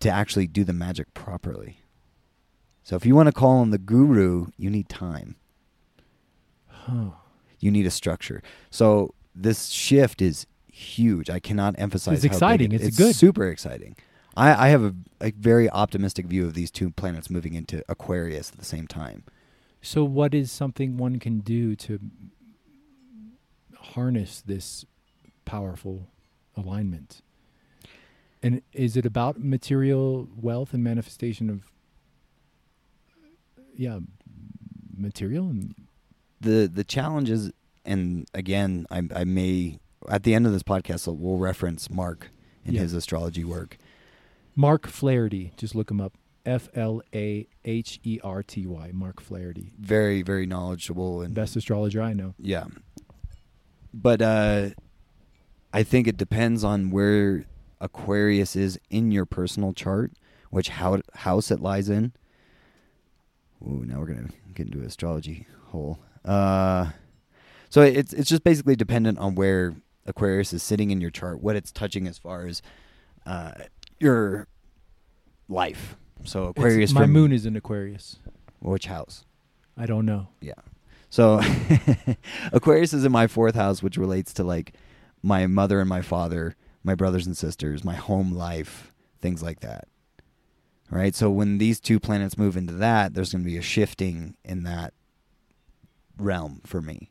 to 0.00 0.08
actually 0.10 0.46
do 0.46 0.62
the 0.64 0.72
magic 0.72 1.12
properly 1.14 1.80
so 2.82 2.96
if 2.96 3.04
you 3.06 3.14
want 3.14 3.26
to 3.26 3.32
call 3.32 3.58
on 3.58 3.70
the 3.70 3.78
guru 3.78 4.46
you 4.56 4.68
need 4.70 4.88
time 4.88 5.36
Huh. 6.66 7.10
you 7.60 7.70
need 7.70 7.84
a 7.86 7.90
structure. 7.90 8.42
So 8.70 9.14
this 9.42 9.68
shift 9.68 10.20
is 10.22 10.46
huge. 10.72 11.30
I 11.30 11.38
cannot 11.40 11.74
emphasize. 11.78 12.16
It's 12.24 12.24
exciting. 12.24 12.72
it- 12.72 12.80
It's 12.82 12.96
good. 12.96 13.14
Super 13.14 13.46
exciting. 13.48 13.96
I, 14.36 14.66
I 14.66 14.68
have 14.68 14.84
a, 14.84 14.94
a 15.20 15.30
very 15.32 15.68
optimistic 15.70 16.26
view 16.26 16.44
of 16.46 16.54
these 16.54 16.70
two 16.70 16.90
planets 16.90 17.28
moving 17.30 17.54
into 17.54 17.82
Aquarius 17.88 18.50
at 18.52 18.58
the 18.58 18.64
same 18.64 18.86
time. 18.86 19.24
So 19.82 20.04
what 20.04 20.34
is 20.34 20.52
something 20.52 20.96
one 20.96 21.18
can 21.18 21.40
do 21.40 21.74
to 21.76 21.98
harness 23.76 24.42
this 24.44 24.84
powerful 25.44 26.08
alignment? 26.56 27.22
And 28.42 28.62
is 28.72 28.96
it 28.96 29.04
about 29.04 29.40
material 29.42 30.28
wealth 30.36 30.72
and 30.72 30.84
manifestation 30.84 31.50
of 31.50 31.62
yeah, 33.76 33.98
material 34.96 35.44
and 35.48 35.74
the 36.40 36.70
The 36.72 36.84
challenge 36.84 37.30
is, 37.30 37.52
and 37.88 38.28
again, 38.34 38.86
I, 38.90 39.02
I 39.14 39.24
may 39.24 39.78
at 40.08 40.22
the 40.22 40.34
end 40.34 40.46
of 40.46 40.52
this 40.52 40.62
podcast 40.62 41.06
we'll 41.18 41.38
reference 41.38 41.90
Mark 41.90 42.30
in 42.64 42.74
Yeah. 42.74 42.82
his 42.82 42.94
astrology 42.94 43.44
work. 43.44 43.76
Mark 44.54 44.86
Flaherty, 44.86 45.52
just 45.56 45.74
look 45.74 45.90
him 45.90 46.00
up. 46.00 46.12
F 46.46 46.68
L 46.74 47.02
A 47.14 47.46
H 47.64 48.00
E 48.04 48.20
R 48.24 48.42
T 48.42 48.66
Y, 48.66 48.90
Mark 48.94 49.20
Flaherty. 49.20 49.72
Very 49.78 50.22
very 50.22 50.46
knowledgeable 50.46 51.20
and 51.22 51.34
Best 51.34 51.56
astrologer 51.56 52.00
I 52.00 52.12
know. 52.14 52.34
Yeah. 52.38 52.66
But 53.92 54.22
uh 54.22 54.70
I 55.74 55.82
think 55.82 56.06
it 56.06 56.16
depends 56.16 56.64
on 56.64 56.90
where 56.90 57.44
Aquarius 57.80 58.56
is 58.56 58.80
in 58.90 59.10
your 59.12 59.26
personal 59.26 59.72
chart, 59.74 60.12
which 60.50 60.70
how, 60.70 61.00
house 61.14 61.50
it 61.50 61.60
lies 61.60 61.88
in. 61.90 62.12
Ooh, 63.62 63.84
now 63.84 63.98
we're 64.00 64.06
gonna 64.06 64.28
get 64.54 64.66
into 64.66 64.80
astrology 64.82 65.46
hole. 65.66 65.98
Uh 66.24 66.90
so 67.70 67.82
it's 67.82 68.12
it's 68.12 68.28
just 68.28 68.44
basically 68.44 68.76
dependent 68.76 69.18
on 69.18 69.34
where 69.34 69.74
Aquarius 70.06 70.52
is 70.52 70.62
sitting 70.62 70.90
in 70.90 71.00
your 71.00 71.10
chart, 71.10 71.42
what 71.42 71.56
it's 71.56 71.70
touching 71.72 72.06
as 72.06 72.18
far 72.18 72.46
as 72.46 72.62
uh 73.26 73.52
your 74.00 74.46
life. 75.48 75.96
So 76.24 76.48
It's- 76.50 76.54
Aquarius 76.64 76.92
my 76.92 77.02
from 77.02 77.12
moon 77.12 77.32
is 77.32 77.46
in 77.46 77.56
Aquarius. 77.56 78.16
which 78.60 78.86
house? 78.86 79.24
I 79.76 79.86
don't 79.86 80.06
know. 80.06 80.28
Yeah. 80.40 80.54
So 81.10 81.40
Aquarius 82.52 82.92
is 82.92 83.04
in 83.04 83.12
my 83.12 83.26
fourth 83.26 83.54
house, 83.54 83.82
which 83.82 83.96
relates 83.96 84.32
to 84.34 84.44
like 84.44 84.74
my 85.22 85.46
mother 85.46 85.80
and 85.80 85.88
my 85.88 86.02
father, 86.02 86.54
my 86.84 86.94
brothers 86.94 87.26
and 87.26 87.36
sisters, 87.36 87.84
my 87.84 87.94
home 87.94 88.32
life, 88.32 88.92
things 89.20 89.42
like 89.42 89.60
that. 89.60 89.88
Right? 90.90 91.14
So 91.14 91.30
when 91.30 91.58
these 91.58 91.80
two 91.80 92.00
planets 92.00 92.38
move 92.38 92.56
into 92.56 92.72
that, 92.74 93.14
there's 93.14 93.32
going 93.32 93.44
to 93.44 93.50
be 93.50 93.56
a 93.58 93.62
shifting 93.62 94.36
in 94.44 94.62
that 94.64 94.94
realm 96.18 96.60
for 96.64 96.80
me. 96.80 97.10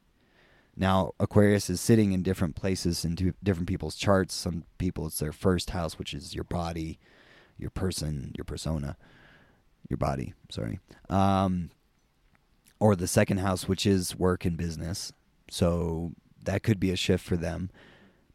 Now, 0.79 1.13
Aquarius 1.19 1.71
is 1.71 1.81
sitting 1.81 2.11
in 2.11 2.21
different 2.21 2.55
places 2.55 3.03
in 3.03 3.33
different 3.43 3.67
people's 3.67 3.95
charts. 3.95 4.35
Some 4.35 4.63
people, 4.77 5.07
it's 5.07 5.17
their 5.17 5.31
first 5.31 5.71
house, 5.71 5.97
which 5.97 6.13
is 6.13 6.35
your 6.35 6.43
body, 6.43 6.99
your 7.57 7.71
person, 7.71 8.31
your 8.37 8.45
persona, 8.45 8.95
your 9.89 9.97
body. 9.97 10.35
Sorry. 10.49 10.79
Um, 11.09 11.71
or 12.79 12.95
the 12.95 13.07
second 13.07 13.37
house, 13.37 13.67
which 13.67 13.87
is 13.87 14.15
work 14.15 14.45
and 14.45 14.55
business. 14.55 15.11
So 15.49 16.11
that 16.43 16.61
could 16.61 16.79
be 16.79 16.91
a 16.91 16.95
shift 16.95 17.25
for 17.25 17.37
them. 17.37 17.71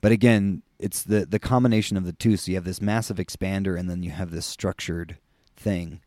But 0.00 0.10
again, 0.10 0.62
it's 0.80 1.04
the 1.04 1.24
the 1.24 1.38
combination 1.38 1.96
of 1.96 2.04
the 2.04 2.12
two. 2.12 2.36
So 2.36 2.50
you 2.50 2.56
have 2.56 2.64
this 2.64 2.82
massive 2.82 3.18
expander, 3.18 3.78
and 3.78 3.88
then 3.88 4.02
you 4.02 4.10
have 4.10 4.32
this 4.32 4.46
structured 4.46 5.16
thing, 5.56 6.00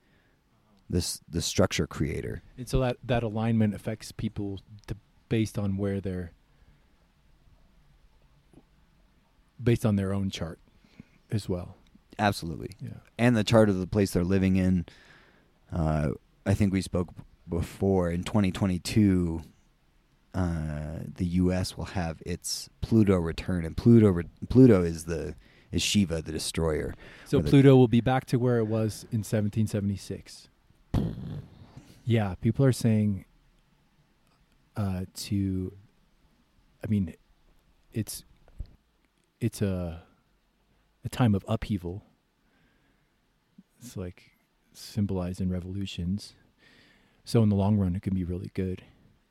this 0.90 1.22
the 1.30 1.42
structure 1.42 1.88
creator. 1.88 2.44
And 2.58 2.68
so 2.68 2.82
that 2.82 2.98
that 3.06 3.24
alignment 3.24 3.74
affects 3.74 4.12
people 4.12 4.60
to, 4.88 4.98
based 5.30 5.58
on 5.58 5.78
where 5.78 6.00
they're 6.00 6.32
based 9.62 9.86
on 9.86 9.96
their 9.96 10.14
own 10.14 10.30
chart 10.30 10.60
as 11.32 11.48
well. 11.50 11.76
Absolutely. 12.18 12.72
Yeah. 12.82 12.90
and 13.18 13.36
the 13.36 13.44
chart 13.44 13.68
of 13.70 13.78
the 13.80 13.88
place 13.88 14.12
they're 14.12 14.24
living 14.24 14.56
in. 14.56 14.86
Uh, 15.72 16.12
I 16.46 16.54
think 16.54 16.72
we 16.72 16.82
spoke 16.82 17.10
before 17.50 18.10
in 18.10 18.24
2022. 18.24 19.42
Uh, 20.34 21.00
the 21.16 21.26
U.S. 21.26 21.78
will 21.78 21.86
have 21.86 22.22
its 22.26 22.70
Pluto 22.82 23.16
return, 23.18 23.64
and 23.66 23.76
Pluto 23.76 24.10
re- 24.10 24.26
Pluto 24.50 24.84
is 24.84 25.06
the 25.06 25.36
is 25.72 25.82
Shiva, 25.82 26.22
the 26.22 26.32
destroyer. 26.34 26.94
So 27.26 27.40
the- 27.40 27.50
Pluto 27.50 27.76
will 27.76 27.88
be 27.88 28.02
back 28.02 28.26
to 28.28 28.38
where 28.38 28.58
it 28.60 28.66
was 28.66 29.04
in 29.12 29.20
1776. 29.24 30.50
Yeah, 32.06 32.36
people 32.42 32.64
are 32.66 32.72
saying 32.74 33.26
uh, 34.78 35.06
to. 35.16 35.74
I 36.84 36.88
mean, 36.88 37.16
it's 37.94 38.24
it's 39.42 39.62
a 39.62 40.04
a 41.06 41.10
time 41.10 41.36
of 41.36 41.46
upheaval. 41.48 42.04
It's 43.80 43.98
like 43.98 44.32
symbolized 44.74 45.42
in 45.42 45.50
revolutions. 45.52 46.36
So 47.26 47.44
in 47.44 47.50
the 47.50 47.56
long 47.56 47.78
run, 47.78 47.96
it 47.96 48.02
can 48.04 48.16
be 48.16 48.24
really 48.26 48.52
good. 48.54 48.84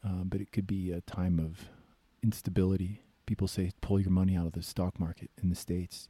um, 0.04 0.24
but 0.28 0.40
it 0.40 0.52
could 0.52 0.66
be 0.66 0.92
a 0.92 1.00
time 1.02 1.38
of 1.40 1.70
instability. 2.22 3.02
People 3.26 3.48
say 3.48 3.72
pull 3.80 4.00
your 4.00 4.10
money 4.10 4.36
out 4.36 4.46
of 4.46 4.52
the 4.52 4.62
stock 4.62 5.00
market 5.00 5.30
in 5.42 5.50
the 5.50 5.56
states 5.56 6.08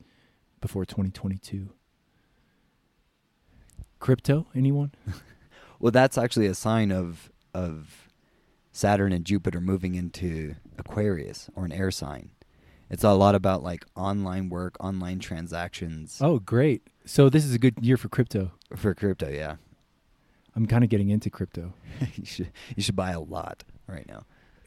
before 0.60 0.84
2022. 0.84 1.70
Crypto, 4.00 4.46
anyone? 4.54 4.92
Well, 5.80 5.92
that's 5.92 6.18
actually 6.18 6.46
a 6.46 6.54
sign 6.54 6.92
of 6.92 7.30
of 7.54 8.03
Saturn 8.74 9.12
and 9.12 9.24
Jupiter 9.24 9.60
moving 9.60 9.94
into 9.94 10.56
Aquarius 10.76 11.48
or 11.54 11.64
an 11.64 11.70
air 11.70 11.92
sign. 11.92 12.30
It's 12.90 13.04
a 13.04 13.12
lot 13.12 13.36
about 13.36 13.62
like 13.62 13.86
online 13.96 14.48
work, 14.50 14.76
online 14.80 15.20
transactions 15.20 16.18
Oh, 16.20 16.40
great. 16.40 16.82
So 17.06 17.28
this 17.30 17.44
is 17.44 17.54
a 17.54 17.58
good 17.58 17.74
year 17.80 17.96
for 17.96 18.08
crypto. 18.08 18.50
for 18.74 18.92
crypto. 18.92 19.30
Yeah, 19.30 19.56
I'm 20.56 20.66
kind 20.66 20.82
of 20.82 20.90
getting 20.90 21.08
into 21.10 21.30
crypto. 21.30 21.72
you 22.16 22.24
should 22.26 22.50
you 22.76 22.82
should 22.82 22.96
buy 22.96 23.12
a 23.12 23.20
lot 23.20 23.62
right 23.86 24.06
now. 24.08 24.24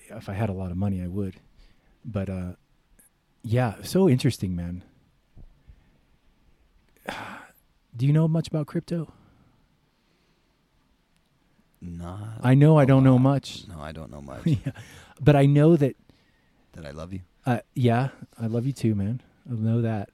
If 0.09 0.29
I 0.29 0.33
had 0.33 0.49
a 0.49 0.53
lot 0.53 0.71
of 0.71 0.77
money, 0.77 1.01
I 1.01 1.07
would. 1.07 1.35
But 2.05 2.29
uh 2.29 2.53
yeah, 3.43 3.75
so 3.83 4.07
interesting, 4.07 4.55
man. 4.55 4.83
Do 7.95 8.05
you 8.05 8.13
know 8.13 8.27
much 8.27 8.47
about 8.47 8.67
crypto? 8.67 9.11
Not. 11.81 12.39
I 12.41 12.55
know 12.55 12.77
I 12.77 12.85
don't 12.85 13.03
know 13.03 13.19
much. 13.19 13.67
No, 13.67 13.79
I 13.79 13.91
don't 13.91 14.11
know 14.11 14.21
much. 14.21 14.41
yeah. 14.45 14.71
But 15.21 15.35
I 15.35 15.45
know 15.45 15.75
that 15.75 15.95
that 16.73 16.85
I 16.85 16.91
love 16.91 17.13
you. 17.13 17.21
Uh, 17.45 17.59
yeah, 17.75 18.09
I 18.39 18.47
love 18.47 18.65
you 18.65 18.73
too, 18.73 18.95
man. 18.95 19.21
I 19.49 19.53
know 19.53 19.81
that. 19.81 20.09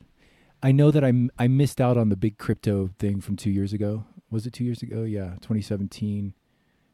I 0.62 0.72
know 0.72 0.92
that 0.92 1.04
I 1.04 1.10
m- 1.10 1.32
I 1.38 1.48
missed 1.48 1.82
out 1.82 1.98
on 1.98 2.10
the 2.10 2.16
big 2.16 2.38
crypto 2.38 2.90
thing 3.00 3.22
from 3.22 3.36
two 3.36 3.50
years 3.50 3.74
ago. 3.74 4.06
Was 4.30 4.46
it 4.46 4.54
two 4.54 4.64
years 4.64 4.82
ago? 4.82 5.04
Yeah, 5.04 5.36
2017, 5.42 6.34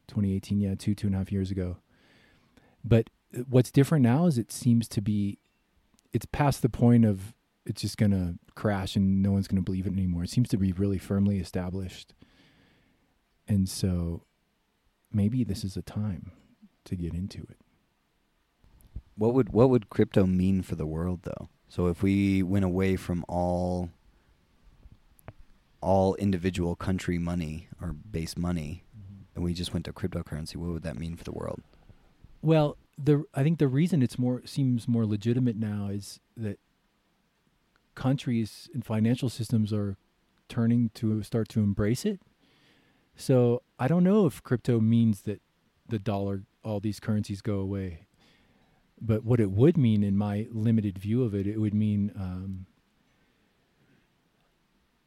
2018. 0.07 0.59
Yeah, 0.59 0.76
two 0.76 0.95
two 0.95 1.07
and 1.07 1.15
a 1.15 1.20
half 1.20 1.32
years 1.32 1.51
ago. 1.51 1.78
But 2.84 3.09
what's 3.47 3.72
different 3.72 4.03
now 4.03 4.26
is 4.26 4.38
it 4.38 4.51
seems 4.51 4.88
to 4.89 5.01
be, 5.01 5.38
it's 6.13 6.26
past 6.26 6.61
the 6.61 6.70
point 6.70 7.05
of 7.05 7.34
it's 7.65 7.82
just 7.82 7.97
gonna 7.97 8.36
crash 8.55 8.95
and 8.95 9.22
no 9.22 9.32
one's 9.32 9.47
gonna 9.47 9.61
believe 9.61 9.86
it 9.86 9.93
anymore. 9.93 10.24
It 10.24 10.30
seems 10.30 10.49
to 10.49 10.57
be 10.57 10.72
really 10.72 10.97
firmly 10.97 11.39
established, 11.39 12.13
and 13.47 13.67
so 13.70 14.24
maybe 15.12 15.43
this 15.43 15.64
is 15.64 15.78
a 15.78 15.82
time 15.82 16.32
to 16.86 16.95
get 16.95 17.14
into 17.14 17.39
it. 17.49 17.57
What 19.16 19.34
would 19.34 19.51
what 19.51 19.70
would 19.70 19.89
crypto 19.89 20.26
mean 20.26 20.62
for 20.62 20.76
the 20.76 20.86
world 20.86 21.22
though? 21.24 21.49
So 21.68 21.88
if 21.88 22.01
we 22.01 22.41
went 22.41 22.66
away 22.66 22.95
from 22.95 23.26
all 23.28 23.89
all 25.82 26.16
individual 26.16 26.76
country 26.76 27.18
money 27.18 27.68
or 27.82 27.93
base 27.93 28.36
money 28.38 28.84
mm-hmm. 28.97 29.24
and 29.36 29.43
we 29.43 29.53
just 29.53 29.74
went 29.74 29.86
to 29.86 29.93
cryptocurrency, 29.93 30.55
what 30.55 30.72
would 30.72 30.84
that 30.84 30.97
mean 30.97 31.16
for 31.16 31.24
the 31.24 31.32
world? 31.32 31.62
Well, 32.41 32.78
the 32.97 33.24
I 33.34 33.43
think 33.43 33.60
the 33.60 33.68
reason 33.68 34.01
it's 34.01 34.18
more 34.18 34.41
seems 34.45 34.88
more 34.88 35.05
legitimate 35.05 35.57
now 35.57 35.89
is 35.89 36.20
that 36.36 36.60
countries 37.95 38.70
and 38.74 38.86
financial 38.86 39.30
systems 39.30 39.74
are 39.74 39.97
turning 40.47 40.89
to 40.95 41.22
start 41.24 41.49
to 41.49 41.60
embrace 41.60 42.05
it. 42.05 42.20
So 43.20 43.63
I 43.78 43.89
don't 43.89 44.05
know 44.05 44.26
if 44.26 44.41
crypto 44.43 44.80
means 44.80 45.24
that 45.24 45.41
the 45.89 45.99
dollar, 45.99 46.43
all 46.63 46.80
these 46.80 47.01
currencies 47.01 47.41
go 47.41 47.55
away. 47.55 48.05
But 49.01 49.26
what 49.26 49.41
it 49.41 49.51
would 49.51 49.76
mean, 49.78 50.03
in 50.03 50.15
my 50.15 50.47
limited 50.51 50.97
view 50.97 51.24
of 51.24 51.36
it, 51.36 51.45
it 51.45 51.59
would 51.59 51.74
mean 51.74 52.13
um, 52.15 52.65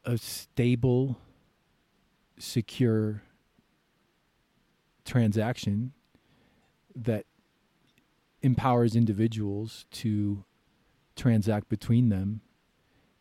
a 0.05 0.19
stable, 0.19 1.17
secure 2.37 3.23
transaction 5.05 5.93
that 6.95 7.25
empowers 8.43 8.95
individuals 8.95 9.85
to 9.89 10.43
transact 11.15 11.67
between 11.67 12.09
them 12.09 12.41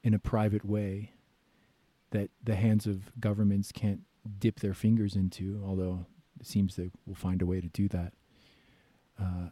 in 0.05 0.13
a 0.13 0.19
private 0.19 0.67
way 0.67 1.13
that 2.11 2.29
the 2.45 2.57
hands 2.57 2.87
of 2.87 3.19
governments 3.19 3.73
can't 3.73 4.03
dip 4.39 4.61
their 4.61 4.75
fingers 4.75 5.17
into, 5.17 5.63
although 5.67 6.07
it 6.41 6.47
seems 6.47 6.77
they 6.77 6.91
will 7.07 7.15
find 7.15 7.43
a 7.43 7.47
way 7.47 7.61
to 7.61 7.69
do 7.69 7.89
that. 7.89 8.13
Uh, 9.21 9.51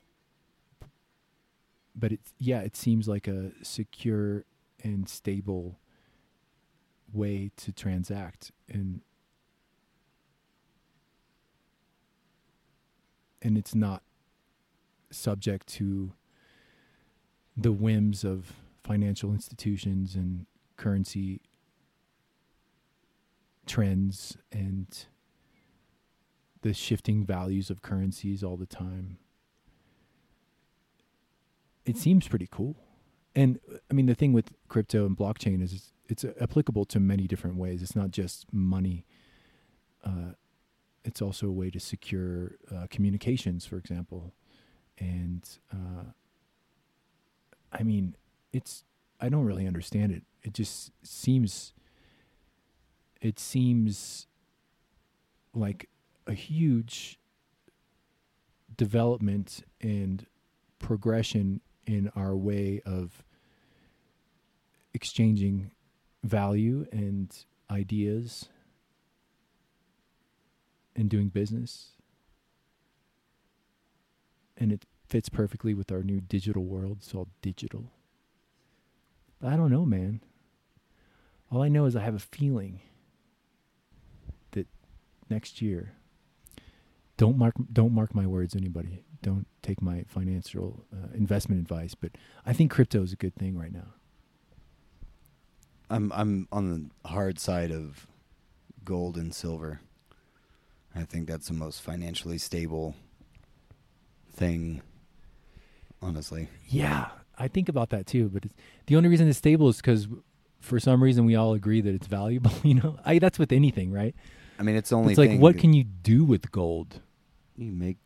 but 1.95 2.13
it's 2.13 2.33
yeah, 2.39 2.61
it 2.61 2.77
seems 2.77 3.09
like 3.09 3.29
a 3.29 3.53
secure 3.63 4.45
and 4.83 5.09
stable 5.09 5.79
way 7.13 7.51
to 7.57 7.73
transact 7.73 8.53
and 8.69 9.01
and 13.43 13.59
it's 13.59 13.75
not 13.75 14.03
subject 15.11 15.67
to 15.67 16.13
the 17.57 17.73
whims 17.73 18.23
of 18.25 18.53
financial 18.85 19.33
institutions 19.33 20.15
and 20.15 20.47
currency 20.77 21.41
trends 23.71 24.37
and 24.51 25.07
the 26.63 26.75
shifting 26.75 27.25
values 27.25 27.71
of 27.71 27.83
currencies 27.83 28.43
all 28.43 28.57
the 28.57 28.67
time. 28.67 29.19
It 31.87 31.97
seems 31.97 32.27
pretty 32.27 32.49
cool. 32.51 32.75
And 33.37 33.61
I 33.89 33.95
mean, 33.95 34.07
the 34.07 34.17
thing 34.17 34.33
with 34.33 34.51
crypto 34.69 35.07
and 35.07 35.17
blockchain 35.17 35.63
is 35.63 35.93
it's, 36.09 36.25
applicable 36.41 36.85
to 36.87 36.99
many 36.99 37.29
different 37.29 37.57
ways. 37.57 37.81
It's 37.81 37.95
not 37.95 38.11
just 38.11 38.53
money. 38.53 39.07
Uh, 40.05 40.33
it's 41.05 41.23
also 41.23 41.47
a 41.47 41.53
way 41.53 41.71
to 41.71 41.79
secure 41.79 42.57
uh, 42.75 42.89
communications, 42.91 43.65
for 43.67 43.77
example. 43.77 44.35
And 44.99 45.49
uh, 45.73 46.11
I 47.73 47.85
mean, 47.85 48.17
it's 48.53 48.83
I 49.21 49.29
don't 49.29 49.45
really 49.45 49.69
understand 49.69 50.11
it. 50.11 50.25
It 50.43 50.55
just 50.55 50.91
seems 51.05 51.73
it 53.21 53.39
seems 53.39 54.27
like 55.53 55.89
a 56.27 56.33
huge 56.33 57.19
development 58.77 59.63
and 59.81 60.27
progression 60.79 61.61
in 61.87 62.11
our 62.17 62.37
way 62.37 62.81
of 62.87 63.25
exchanging 64.95 65.71
value 66.23 66.87
and 66.93 67.45
ideas 67.71 68.49
and 70.97 71.09
doing 71.11 71.29
business. 71.29 71.93
And 74.57 74.73
it 74.73 74.85
fits 75.09 75.29
perfectly 75.29 75.75
with 75.75 75.91
our 75.91 76.03
new 76.03 76.21
digital 76.21 76.65
world. 76.65 76.99
It's 77.01 77.15
all 77.15 77.29
digital. 77.43 77.91
But 79.41 79.53
I 79.53 79.57
don't 79.57 79.71
know, 79.71 79.85
man. 79.85 80.21
All 81.51 81.63
I 81.63 81.69
know 81.69 81.87
is 81.87 81.97
I 81.97 82.03
have 82.03 82.15
a 82.15 82.21
feeling 82.21 82.81
next 85.31 85.63
year 85.63 85.95
don't 87.21 87.37
mark 87.37 87.55
don't 87.71 87.93
mark 87.93 88.15
my 88.15 88.27
words 88.27 88.57
anybody. 88.57 89.05
Don't 89.21 89.47
take 89.61 89.83
my 89.83 90.05
financial 90.09 90.87
uh, 90.91 91.09
investment 91.13 91.61
advice, 91.61 91.95
but 91.95 92.13
I 92.47 92.55
think 92.55 92.71
crypto 92.71 93.03
is 93.03 93.13
a 93.13 93.17
good 93.17 93.35
thing 93.35 93.59
right 93.59 93.71
now. 93.71 93.93
I'm 95.91 96.11
I'm 96.15 96.49
on 96.51 96.91
the 97.05 97.09
hard 97.09 97.39
side 97.39 97.73
of 97.73 98.07
gold 98.87 99.19
and 99.19 99.35
silver. 99.35 99.81
I 100.97 101.03
think 101.03 101.29
that's 101.29 101.49
the 101.49 101.53
most 101.53 101.83
financially 101.83 102.39
stable 102.39 102.95
thing 104.33 104.81
honestly. 106.01 106.49
Yeah, 106.69 107.09
I 107.39 107.49
think 107.49 107.69
about 107.69 107.91
that 107.91 108.07
too. 108.07 108.31
But 108.31 108.47
it's, 108.47 108.55
the 108.87 108.97
only 108.97 109.11
reason 109.11 109.29
it's 109.29 109.37
stable 109.37 109.69
is 109.69 109.77
because 109.77 110.09
for 110.59 110.81
some 110.81 111.03
reason 111.03 111.27
we 111.27 111.37
all 111.37 111.53
agree 111.53 111.83
that 111.83 111.95
it's 111.95 112.07
valuable. 112.07 112.53
You 112.65 112.77
know, 112.77 112.99
I, 113.05 113.19
that's 113.19 113.39
with 113.39 113.53
anything, 113.53 113.93
right? 113.93 114.15
I 114.61 114.63
mean, 114.63 114.77
it's 114.77 114.91
the 114.91 114.97
only 114.97 115.13
it's 115.13 115.19
like, 115.19 115.41
what 115.41 115.57
can 115.59 115.73
you 115.73 115.85
do 115.85 116.23
with 116.25 116.53
gold? 116.53 117.01
you 117.57 117.73
make 117.73 117.97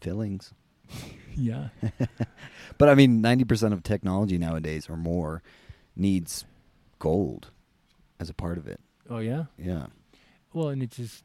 fillings. 0.00 0.52
Yeah, 1.34 1.68
But 2.78 2.90
I 2.90 2.94
mean, 2.94 3.22
90% 3.22 3.72
of 3.72 3.82
technology 3.82 4.36
nowadays 4.36 4.90
or 4.90 4.98
more 4.98 5.42
needs 5.96 6.44
gold 6.98 7.50
as 8.20 8.28
a 8.28 8.34
part 8.34 8.58
of 8.58 8.66
it. 8.66 8.80
oh 9.08 9.18
yeah. 9.18 9.44
Yeah. 9.56 9.86
Well, 10.52 10.68
and 10.68 10.82
it's 10.82 10.96
just 10.98 11.24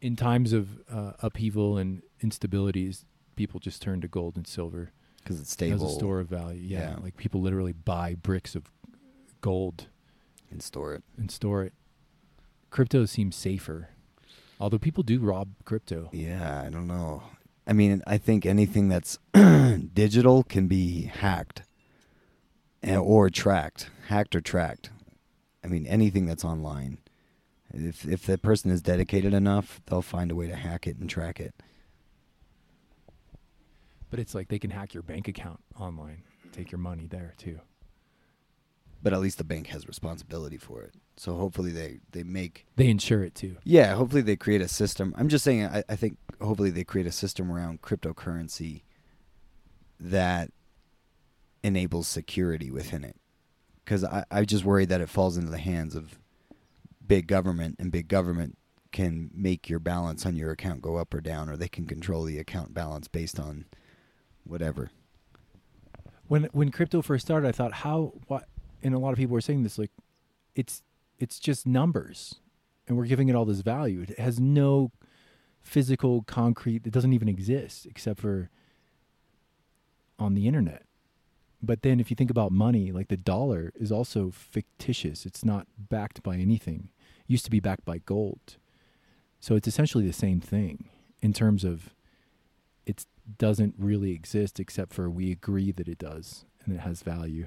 in 0.00 0.14
times 0.14 0.52
of 0.52 0.68
uh, 0.88 1.14
upheaval 1.20 1.76
and 1.76 2.02
instabilities, 2.22 3.04
people 3.34 3.58
just 3.58 3.82
turn 3.82 4.00
to 4.02 4.06
gold 4.06 4.36
and 4.36 4.46
silver 4.46 4.92
Cuz 5.24 5.40
it's 5.40 5.50
stable 5.50 5.74
as 5.86 5.90
a 5.92 5.94
store 5.96 6.20
of 6.20 6.28
value. 6.28 6.60
Yeah, 6.60 6.90
Yeah. 6.92 6.96
like 7.02 7.16
people 7.16 7.40
literally 7.40 7.72
buy 7.72 8.14
bricks 8.14 8.54
of 8.54 8.70
gold 9.40 9.88
and 10.52 10.62
store 10.62 10.94
it. 10.94 11.02
and 11.18 11.32
store 11.32 11.64
it. 11.64 11.72
Crypto 12.74 13.04
seems 13.04 13.36
safer, 13.36 13.90
although 14.58 14.80
people 14.80 15.04
do 15.04 15.20
rob 15.20 15.50
crypto. 15.64 16.10
Yeah, 16.12 16.64
I 16.66 16.70
don't 16.70 16.88
know. 16.88 17.22
I 17.68 17.72
mean, 17.72 18.02
I 18.04 18.18
think 18.18 18.44
anything 18.44 18.88
that's 18.88 19.16
digital 19.94 20.42
can 20.42 20.66
be 20.66 21.02
hacked 21.02 21.62
and, 22.82 22.96
or 22.96 23.30
tracked, 23.30 23.90
hacked 24.08 24.34
or 24.34 24.40
tracked. 24.40 24.90
I 25.62 25.68
mean, 25.68 25.86
anything 25.86 26.26
that's 26.26 26.44
online. 26.44 26.98
If 27.72 28.08
if 28.08 28.26
the 28.26 28.38
person 28.38 28.72
is 28.72 28.82
dedicated 28.82 29.34
enough, 29.34 29.80
they'll 29.86 30.02
find 30.02 30.32
a 30.32 30.34
way 30.34 30.48
to 30.48 30.56
hack 30.56 30.88
it 30.88 30.96
and 30.96 31.08
track 31.08 31.38
it. 31.38 31.54
But 34.10 34.18
it's 34.18 34.34
like 34.34 34.48
they 34.48 34.58
can 34.58 34.70
hack 34.70 34.94
your 34.94 35.04
bank 35.04 35.28
account 35.28 35.60
online, 35.78 36.24
take 36.50 36.72
your 36.72 36.80
money 36.80 37.06
there 37.06 37.34
too. 37.38 37.60
But 39.00 39.12
at 39.12 39.20
least 39.20 39.38
the 39.38 39.44
bank 39.44 39.68
has 39.68 39.86
responsibility 39.86 40.56
for 40.56 40.82
it. 40.82 40.92
So 41.16 41.36
hopefully 41.36 41.70
they 41.70 42.00
they 42.10 42.22
make 42.24 42.66
They 42.76 42.88
insure 42.88 43.22
it 43.22 43.34
too. 43.34 43.56
yeah. 43.64 43.94
Hopefully 43.94 44.22
they 44.22 44.36
create 44.36 44.60
a 44.60 44.68
system. 44.68 45.14
I'm 45.16 45.28
just 45.28 45.44
saying. 45.44 45.66
I, 45.66 45.84
I 45.88 45.96
think 45.96 46.18
hopefully 46.40 46.70
they 46.70 46.84
create 46.84 47.06
a 47.06 47.12
system 47.12 47.50
around 47.52 47.82
cryptocurrency 47.82 48.82
that 50.00 50.50
enables 51.62 52.08
security 52.08 52.70
within 52.70 53.04
it. 53.04 53.16
Because 53.84 54.02
I 54.04 54.24
I 54.30 54.44
just 54.44 54.64
worry 54.64 54.84
that 54.86 55.00
it 55.00 55.08
falls 55.08 55.36
into 55.36 55.50
the 55.50 55.58
hands 55.58 55.94
of 55.94 56.18
big 57.06 57.26
government, 57.26 57.76
and 57.78 57.92
big 57.92 58.08
government 58.08 58.56
can 58.90 59.30
make 59.34 59.68
your 59.68 59.78
balance 59.80 60.24
on 60.24 60.36
your 60.36 60.50
account 60.50 60.80
go 60.82 60.96
up 60.96 61.12
or 61.14 61.20
down, 61.20 61.48
or 61.48 61.56
they 61.56 61.68
can 61.68 61.84
control 61.86 62.22
the 62.24 62.38
account 62.38 62.72
balance 62.74 63.08
based 63.08 63.38
on 63.38 63.66
whatever. 64.44 64.90
When 66.26 66.44
when 66.52 66.70
crypto 66.70 67.02
first 67.02 67.26
started, 67.26 67.46
I 67.46 67.52
thought 67.52 67.72
how 67.72 68.14
what 68.26 68.48
and 68.82 68.94
a 68.94 68.98
lot 68.98 69.10
of 69.12 69.18
people 69.18 69.34
were 69.34 69.40
saying 69.40 69.62
this 69.62 69.78
like 69.78 69.90
it's 70.54 70.82
it's 71.18 71.38
just 71.38 71.66
numbers 71.66 72.36
and 72.86 72.96
we're 72.96 73.06
giving 73.06 73.28
it 73.28 73.34
all 73.34 73.44
this 73.44 73.60
value. 73.60 74.02
It 74.02 74.18
has 74.18 74.40
no 74.40 74.90
physical 75.60 76.22
concrete 76.22 76.86
it 76.86 76.92
doesn't 76.92 77.14
even 77.14 77.28
exist 77.28 77.86
except 77.86 78.20
for 78.20 78.50
on 80.18 80.34
the 80.34 80.46
internet. 80.46 80.82
But 81.62 81.82
then 81.82 81.98
if 81.98 82.10
you 82.10 82.14
think 82.14 82.30
about 82.30 82.52
money, 82.52 82.92
like 82.92 83.08
the 83.08 83.16
dollar 83.16 83.72
is 83.74 83.90
also 83.90 84.30
fictitious. 84.30 85.24
It's 85.24 85.44
not 85.44 85.66
backed 85.78 86.22
by 86.22 86.36
anything. 86.36 86.90
It 87.20 87.32
used 87.32 87.46
to 87.46 87.50
be 87.50 87.60
backed 87.60 87.84
by 87.84 87.98
gold. 87.98 88.56
So 89.40 89.56
it's 89.56 89.68
essentially 89.68 90.06
the 90.06 90.12
same 90.12 90.40
thing 90.40 90.88
in 91.22 91.32
terms 91.32 91.64
of 91.64 91.94
it 92.86 93.06
doesn't 93.38 93.74
really 93.78 94.12
exist 94.12 94.60
except 94.60 94.92
for 94.92 95.08
we 95.08 95.32
agree 95.32 95.72
that 95.72 95.88
it 95.88 95.98
does 95.98 96.44
and 96.64 96.74
it 96.74 96.80
has 96.80 97.02
value. 97.02 97.46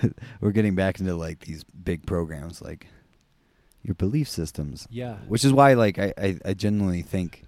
We're 0.40 0.52
getting 0.52 0.74
back 0.74 1.00
into 1.00 1.14
like 1.14 1.40
these 1.40 1.64
big 1.64 2.06
programs, 2.06 2.62
like 2.62 2.86
your 3.82 3.94
belief 3.94 4.28
systems. 4.28 4.86
Yeah. 4.90 5.16
Which 5.28 5.44
is 5.44 5.52
why, 5.52 5.74
like, 5.74 5.98
I, 5.98 6.12
I, 6.16 6.38
I 6.44 6.54
genuinely 6.54 7.02
think 7.02 7.42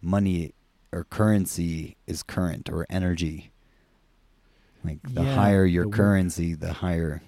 money 0.00 0.54
or 0.92 1.04
currency 1.04 1.96
is 2.06 2.22
current 2.22 2.68
or 2.70 2.86
energy. 2.88 3.50
Like, 4.84 4.98
the 5.02 5.22
Yeah, 5.22 5.34
higher 5.34 5.64
your 5.64 5.84
the 5.86 5.90
currency, 5.90 6.54
the 6.54 6.72
higher, 6.74 7.22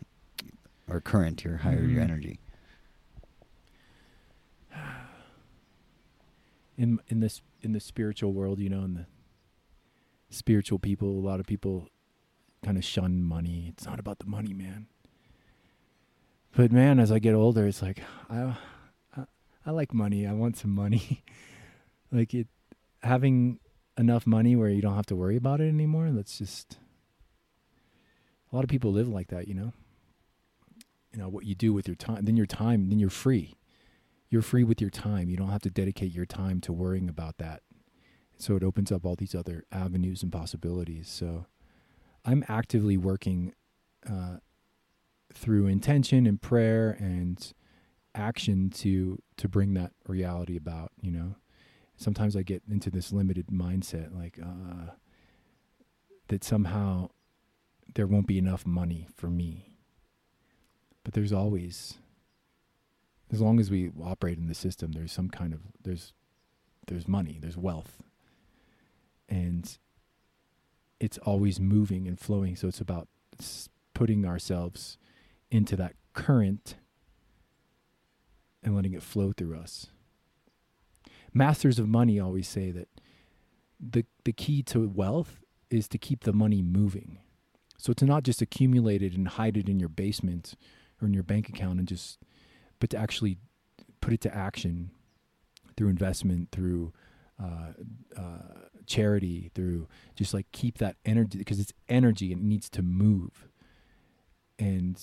or 0.88 1.00
current, 1.00 1.44
your 1.44 1.56
higher 1.58 1.82
your 1.82 2.00
Mhm. 2.00 2.04
energy. 2.04 2.38
in 6.76 6.98
in 7.08 7.20
this 7.20 7.42
in 7.62 7.72
the 7.72 7.80
spiritual 7.80 8.32
world, 8.32 8.58
you 8.58 8.68
know, 8.68 8.82
in 8.84 8.94
the 8.94 9.06
spiritual 10.30 10.78
people, 10.78 11.08
a 11.08 11.24
lot 11.26 11.40
of 11.40 11.46
people 11.46 11.88
kind 12.64 12.76
of 12.76 12.84
shun 12.84 13.22
money. 13.22 13.66
It's 13.68 13.86
not 13.86 14.00
about 14.00 14.18
the 14.18 14.26
money, 14.26 14.52
man. 14.52 14.86
But 16.56 16.72
man, 16.72 16.98
as 16.98 17.10
I 17.12 17.18
get 17.18 17.34
older, 17.34 17.66
it's 17.66 17.82
like 17.82 18.00
I 18.30 18.56
I, 19.16 19.24
I 19.66 19.70
like 19.70 19.92
money. 19.92 20.26
I 20.26 20.32
want 20.32 20.56
some 20.56 20.70
money. 20.70 21.22
like 22.12 22.34
it 22.34 22.48
having 23.02 23.60
enough 23.96 24.26
money 24.26 24.56
where 24.56 24.68
you 24.68 24.82
don't 24.82 24.96
have 24.96 25.06
to 25.06 25.16
worry 25.16 25.36
about 25.36 25.60
it 25.60 25.68
anymore. 25.68 26.10
That's 26.10 26.38
just 26.38 26.78
a 28.52 28.56
lot 28.56 28.64
of 28.64 28.70
people 28.70 28.92
live 28.92 29.08
like 29.08 29.28
that, 29.28 29.46
you 29.48 29.54
know. 29.54 29.72
You 31.12 31.20
know 31.20 31.28
what 31.28 31.44
you 31.44 31.54
do 31.54 31.72
with 31.72 31.86
your 31.86 31.94
time, 31.94 32.24
then 32.24 32.36
your 32.36 32.46
time, 32.46 32.88
then 32.88 32.98
you're 32.98 33.08
free 33.08 33.54
you're 34.34 34.42
free 34.42 34.64
with 34.64 34.80
your 34.80 34.90
time. 34.90 35.30
You 35.30 35.36
don't 35.36 35.50
have 35.50 35.62
to 35.62 35.70
dedicate 35.70 36.12
your 36.12 36.26
time 36.26 36.60
to 36.62 36.72
worrying 36.72 37.08
about 37.08 37.38
that. 37.38 37.62
So 38.36 38.56
it 38.56 38.64
opens 38.64 38.90
up 38.90 39.06
all 39.06 39.14
these 39.14 39.32
other 39.32 39.64
avenues 39.70 40.24
and 40.24 40.32
possibilities. 40.32 41.08
So 41.08 41.46
I'm 42.24 42.44
actively 42.48 42.96
working 42.96 43.52
uh, 44.08 44.38
through 45.32 45.66
intention 45.66 46.26
and 46.26 46.40
prayer 46.40 46.96
and 46.98 47.52
action 48.14 48.70
to 48.70 49.20
to 49.36 49.48
bring 49.48 49.74
that 49.74 49.92
reality 50.06 50.56
about. 50.56 50.92
You 51.00 51.12
know, 51.12 51.36
sometimes 51.96 52.36
I 52.36 52.42
get 52.42 52.62
into 52.70 52.90
this 52.90 53.12
limited 53.12 53.48
mindset, 53.48 54.14
like 54.14 54.38
uh, 54.42 54.92
that 56.28 56.44
somehow 56.44 57.10
there 57.94 58.06
won't 58.06 58.26
be 58.26 58.38
enough 58.38 58.66
money 58.66 59.06
for 59.14 59.28
me. 59.28 59.76
But 61.02 61.12
there's 61.12 61.32
always 61.32 61.98
as 63.32 63.40
long 63.40 63.58
as 63.58 63.70
we 63.70 63.90
operate 64.02 64.38
in 64.38 64.48
the 64.48 64.54
system 64.54 64.92
there's 64.92 65.12
some 65.12 65.28
kind 65.28 65.52
of 65.52 65.60
there's 65.82 66.12
there's 66.86 67.08
money 67.08 67.38
there's 67.40 67.56
wealth 67.56 68.02
and 69.28 69.78
it's 71.00 71.18
always 71.18 71.60
moving 71.60 72.06
and 72.06 72.18
flowing. 72.18 72.56
So 72.56 72.68
it's 72.68 72.80
about 72.80 73.08
putting 73.94 74.24
ourselves 74.24 74.98
into 75.50 75.76
that 75.76 75.94
current 76.12 76.76
and 78.62 78.74
letting 78.74 78.94
it 78.94 79.02
flow 79.02 79.32
through 79.32 79.56
us. 79.56 79.88
Masters 81.32 81.78
of 81.78 81.88
money 81.88 82.18
always 82.18 82.48
say 82.48 82.70
that 82.70 82.88
the 83.80 84.06
the 84.24 84.32
key 84.32 84.62
to 84.62 84.88
wealth 84.88 85.40
is 85.70 85.88
to 85.88 85.98
keep 85.98 86.24
the 86.24 86.32
money 86.32 86.62
moving. 86.62 87.18
So 87.76 87.92
to 87.94 88.04
not 88.04 88.22
just 88.22 88.40
accumulate 88.40 89.02
it 89.02 89.14
and 89.14 89.28
hide 89.28 89.56
it 89.56 89.68
in 89.68 89.80
your 89.80 89.88
basement 89.88 90.54
or 91.02 91.06
in 91.06 91.14
your 91.14 91.24
bank 91.24 91.48
account 91.48 91.78
and 91.80 91.88
just 91.88 92.18
but 92.78 92.90
to 92.90 92.96
actually 92.96 93.38
put 94.00 94.12
it 94.12 94.20
to 94.22 94.34
action 94.34 94.90
through 95.76 95.88
investment, 95.88 96.50
through 96.52 96.92
uh, 97.42 97.72
uh, 98.16 98.68
charity, 98.86 99.50
through 99.54 99.88
just 100.14 100.34
like 100.34 100.46
keep 100.52 100.78
that 100.78 100.96
energy 101.04 101.38
because 101.38 101.60
it's 101.60 101.72
energy 101.88 102.32
and 102.32 102.42
it 102.42 102.44
needs 102.44 102.68
to 102.70 102.82
move. 102.82 103.48
And 104.58 104.98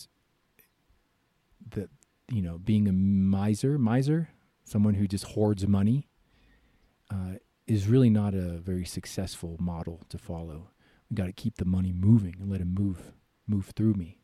that 1.71 1.89
you 2.31 2.41
know, 2.41 2.57
being 2.57 2.87
a 2.87 2.93
miser, 2.93 3.77
miser, 3.77 4.29
someone 4.63 4.93
who 4.93 5.07
just 5.07 5.25
hoards 5.25 5.67
money, 5.67 6.07
uh, 7.11 7.35
is 7.67 7.87
really 7.87 8.09
not 8.09 8.33
a 8.33 8.57
very 8.57 8.85
successful 8.85 9.57
model 9.59 10.01
to 10.09 10.17
follow. 10.17 10.69
We 11.09 11.15
got 11.15 11.25
to 11.25 11.33
keep 11.33 11.57
the 11.57 11.65
money 11.65 11.91
moving 11.91 12.35
and 12.39 12.49
let 12.49 12.61
it 12.61 12.67
move, 12.67 13.11
move 13.47 13.71
through 13.75 13.95
me. 13.95 14.19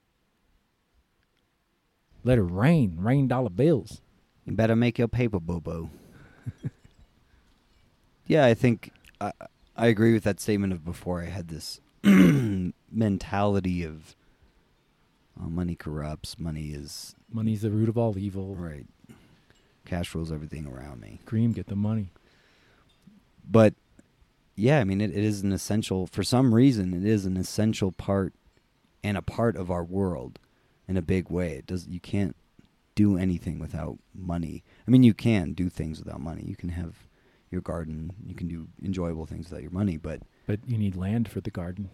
Let 2.24 2.38
it 2.38 2.44
rain, 2.44 2.96
rain 2.98 3.28
dollar 3.28 3.50
bills. 3.50 4.02
You 4.46 4.54
better 4.54 4.76
make 4.76 4.98
your 4.98 5.08
paper, 5.08 5.40
Bobo. 5.40 5.90
Yeah, 8.28 8.46
I 8.46 8.54
think 8.54 8.92
I, 9.20 9.32
I 9.76 9.88
agree 9.88 10.14
with 10.14 10.24
that 10.24 10.40
statement 10.40 10.74
of 10.74 10.86
before. 10.86 11.22
I 11.22 11.26
had 11.26 11.48
this 11.48 11.82
mentality 12.04 13.84
of 13.84 14.16
oh, 15.42 15.50
money 15.50 15.76
corrupts, 15.76 16.38
money 16.38 16.70
is 16.70 17.16
Money's 17.32 17.62
the 17.62 17.72
root 17.72 17.90
of 17.90 17.98
all 17.98 18.18
evil. 18.18 18.56
right. 18.56 18.86
Cash 19.86 20.14
rules 20.14 20.32
everything 20.32 20.68
around 20.68 21.02
me. 21.02 21.22
Cream, 21.26 21.54
get 21.54 21.68
the 21.68 21.76
money. 21.76 22.10
But 23.50 23.74
yeah, 24.56 24.80
I 24.80 24.84
mean, 24.84 25.00
it, 25.00 25.12
it 25.12 25.24
is 25.24 25.42
an 25.42 25.54
essential. 25.54 26.08
For 26.08 26.24
some 26.24 26.54
reason, 26.54 26.94
it 26.94 27.06
is 27.06 27.26
an 27.26 27.38
essential 27.38 27.92
part 27.92 28.34
and 29.04 29.16
a 29.18 29.22
part 29.22 29.56
of 29.56 29.72
our 29.72 29.84
world 29.84 30.40
in 30.88 30.98
a 30.98 31.02
big 31.02 31.30
way. 31.30 31.54
It 31.54 31.68
does. 31.68 31.88
You 31.88 32.00
can't 32.02 32.36
do 32.96 33.18
anything 33.18 33.60
without 33.60 34.00
money. 34.14 34.64
I 34.88 34.92
mean, 34.92 35.04
you 35.04 35.14
can 35.14 35.54
do 35.54 35.70
things 35.70 36.00
without 36.00 36.20
money. 36.20 36.44
You 36.46 36.56
can 36.56 36.70
have 36.70 37.07
your 37.52 37.62
garden. 37.62 38.12
You 38.26 38.36
can 38.36 38.48
do 38.48 38.68
enjoyable 38.84 39.26
things 39.26 39.50
without 39.50 39.62
your 39.62 39.72
money, 39.72 39.98
but 39.98 40.22
But 40.46 40.60
you 40.68 40.78
need 40.78 40.96
land 40.96 41.28
for 41.30 41.42
the 41.42 41.52
garden. 41.52 41.90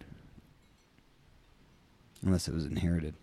unless 2.26 2.48
it 2.48 2.54
was 2.54 2.66
inherited. 2.66 3.16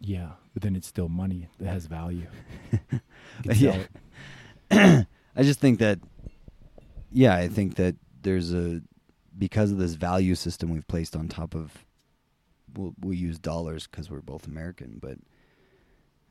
Yeah, 0.00 0.32
but 0.54 0.62
then 0.62 0.76
it's 0.76 0.86
still 0.86 1.08
money 1.08 1.48
that 1.58 1.68
has 1.68 1.86
value. 1.86 2.26
Yeah. 3.54 3.82
I 4.70 5.42
just 5.42 5.60
think 5.60 5.78
that, 5.80 5.98
yeah, 7.12 7.34
I 7.34 7.48
think 7.48 7.74
that 7.74 7.96
there's 8.22 8.52
a 8.54 8.80
because 9.36 9.70
of 9.72 9.78
this 9.78 9.92
value 9.94 10.34
system 10.34 10.70
we've 10.70 10.86
placed 10.88 11.14
on 11.14 11.28
top 11.28 11.54
of. 11.54 11.84
We'll 12.74 12.94
we'll 13.00 13.14
use 13.14 13.38
dollars 13.38 13.86
because 13.86 14.10
we're 14.10 14.20
both 14.22 14.46
American, 14.46 14.98
but, 15.00 15.18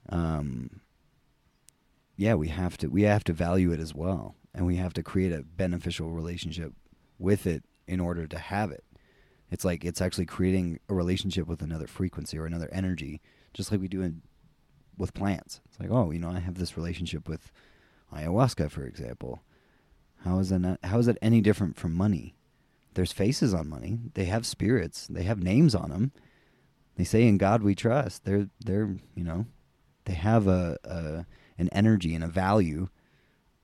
um, 0.10 0.80
yeah, 2.16 2.36
we 2.36 2.48
have 2.50 2.78
to 2.78 2.88
we 2.88 3.04
have 3.04 3.24
to 3.26 3.34
value 3.34 3.72
it 3.72 3.80
as 3.80 3.94
well, 3.94 4.36
and 4.54 4.66
we 4.66 4.78
have 4.78 4.94
to 4.94 5.04
create 5.04 5.32
a 5.32 5.44
beneficial 5.44 6.12
relationship 6.12 6.74
with 7.20 7.46
it 7.46 7.64
in 7.88 8.00
order 8.00 8.28
to 8.28 8.38
have 8.38 8.72
it. 8.72 8.84
It's 9.52 9.66
like 9.66 9.86
it's 9.86 10.02
actually 10.02 10.26
creating 10.26 10.80
a 10.90 10.94
relationship 10.94 11.48
with 11.48 11.62
another 11.62 11.88
frequency 11.88 12.38
or 12.38 12.46
another 12.46 12.70
energy, 12.72 13.22
just 13.54 13.72
like 13.72 13.82
we 13.82 13.88
do 13.88 14.02
in 14.02 14.22
with 14.98 15.14
plants. 15.14 15.62
It's 15.66 15.80
like, 15.80 15.92
oh, 15.92 16.12
you 16.12 16.20
know, 16.20 16.30
I 16.30 16.40
have 16.40 16.56
this 16.58 16.78
relationship 16.78 17.28
with 17.28 17.52
ayahuasca, 18.14 18.72
for 18.72 18.84
example. 18.84 19.42
How 20.24 20.40
is 20.40 20.50
that 20.50 20.60
not, 20.60 20.80
how 20.84 21.00
is 21.00 21.06
that 21.06 21.18
any 21.22 21.42
different 21.42 21.76
from 21.76 21.94
money? 21.94 22.36
There's 22.94 23.12
faces 23.12 23.54
on 23.54 23.70
money. 23.70 24.00
They 24.14 24.26
have 24.26 24.46
spirits. 24.46 25.06
They 25.08 25.24
have 25.24 25.44
names 25.44 25.76
on 25.76 25.90
them. 25.90 26.12
They 26.96 27.04
say 27.04 27.28
in 27.28 27.38
God 27.38 27.62
we 27.62 27.76
trust. 27.76 28.24
They're 28.24 28.48
they're 28.64 28.96
you 29.16 29.24
know, 29.24 29.46
they 30.06 30.14
have 30.14 30.48
a, 30.48 30.78
a 30.86 31.26
an 31.58 31.70
energy 31.72 32.14
and 32.14 32.24
a 32.24 32.28
value. 32.28 32.90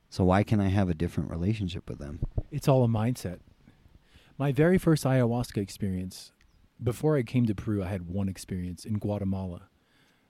So 0.09 0.23
why 0.25 0.43
can 0.43 0.59
I 0.59 0.67
have 0.67 0.89
a 0.89 0.93
different 0.93 1.29
relationship 1.29 1.89
with 1.89 1.99
them? 1.99 2.19
It's 2.51 2.67
all 2.67 2.83
a 2.83 2.87
mindset. 2.87 3.39
My 4.37 4.51
very 4.51 4.77
first 4.77 5.03
ayahuasca 5.03 5.57
experience, 5.57 6.31
before 6.81 7.15
I 7.17 7.23
came 7.23 7.45
to 7.45 7.55
Peru, 7.55 7.83
I 7.83 7.87
had 7.87 8.07
one 8.07 8.27
experience 8.27 8.85
in 8.85 8.97
Guatemala. 8.97 9.69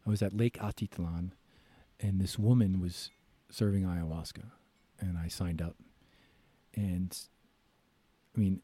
I 0.06 0.10
was 0.10 0.22
at 0.22 0.36
Lake 0.36 0.58
Atitlan, 0.60 1.32
and 2.00 2.20
this 2.20 2.38
woman 2.38 2.80
was 2.80 3.10
serving 3.50 3.84
ayahuasca, 3.84 4.52
and 5.00 5.18
I 5.18 5.28
signed 5.28 5.62
up. 5.62 5.76
And 6.76 7.18
I 8.36 8.40
mean, 8.40 8.62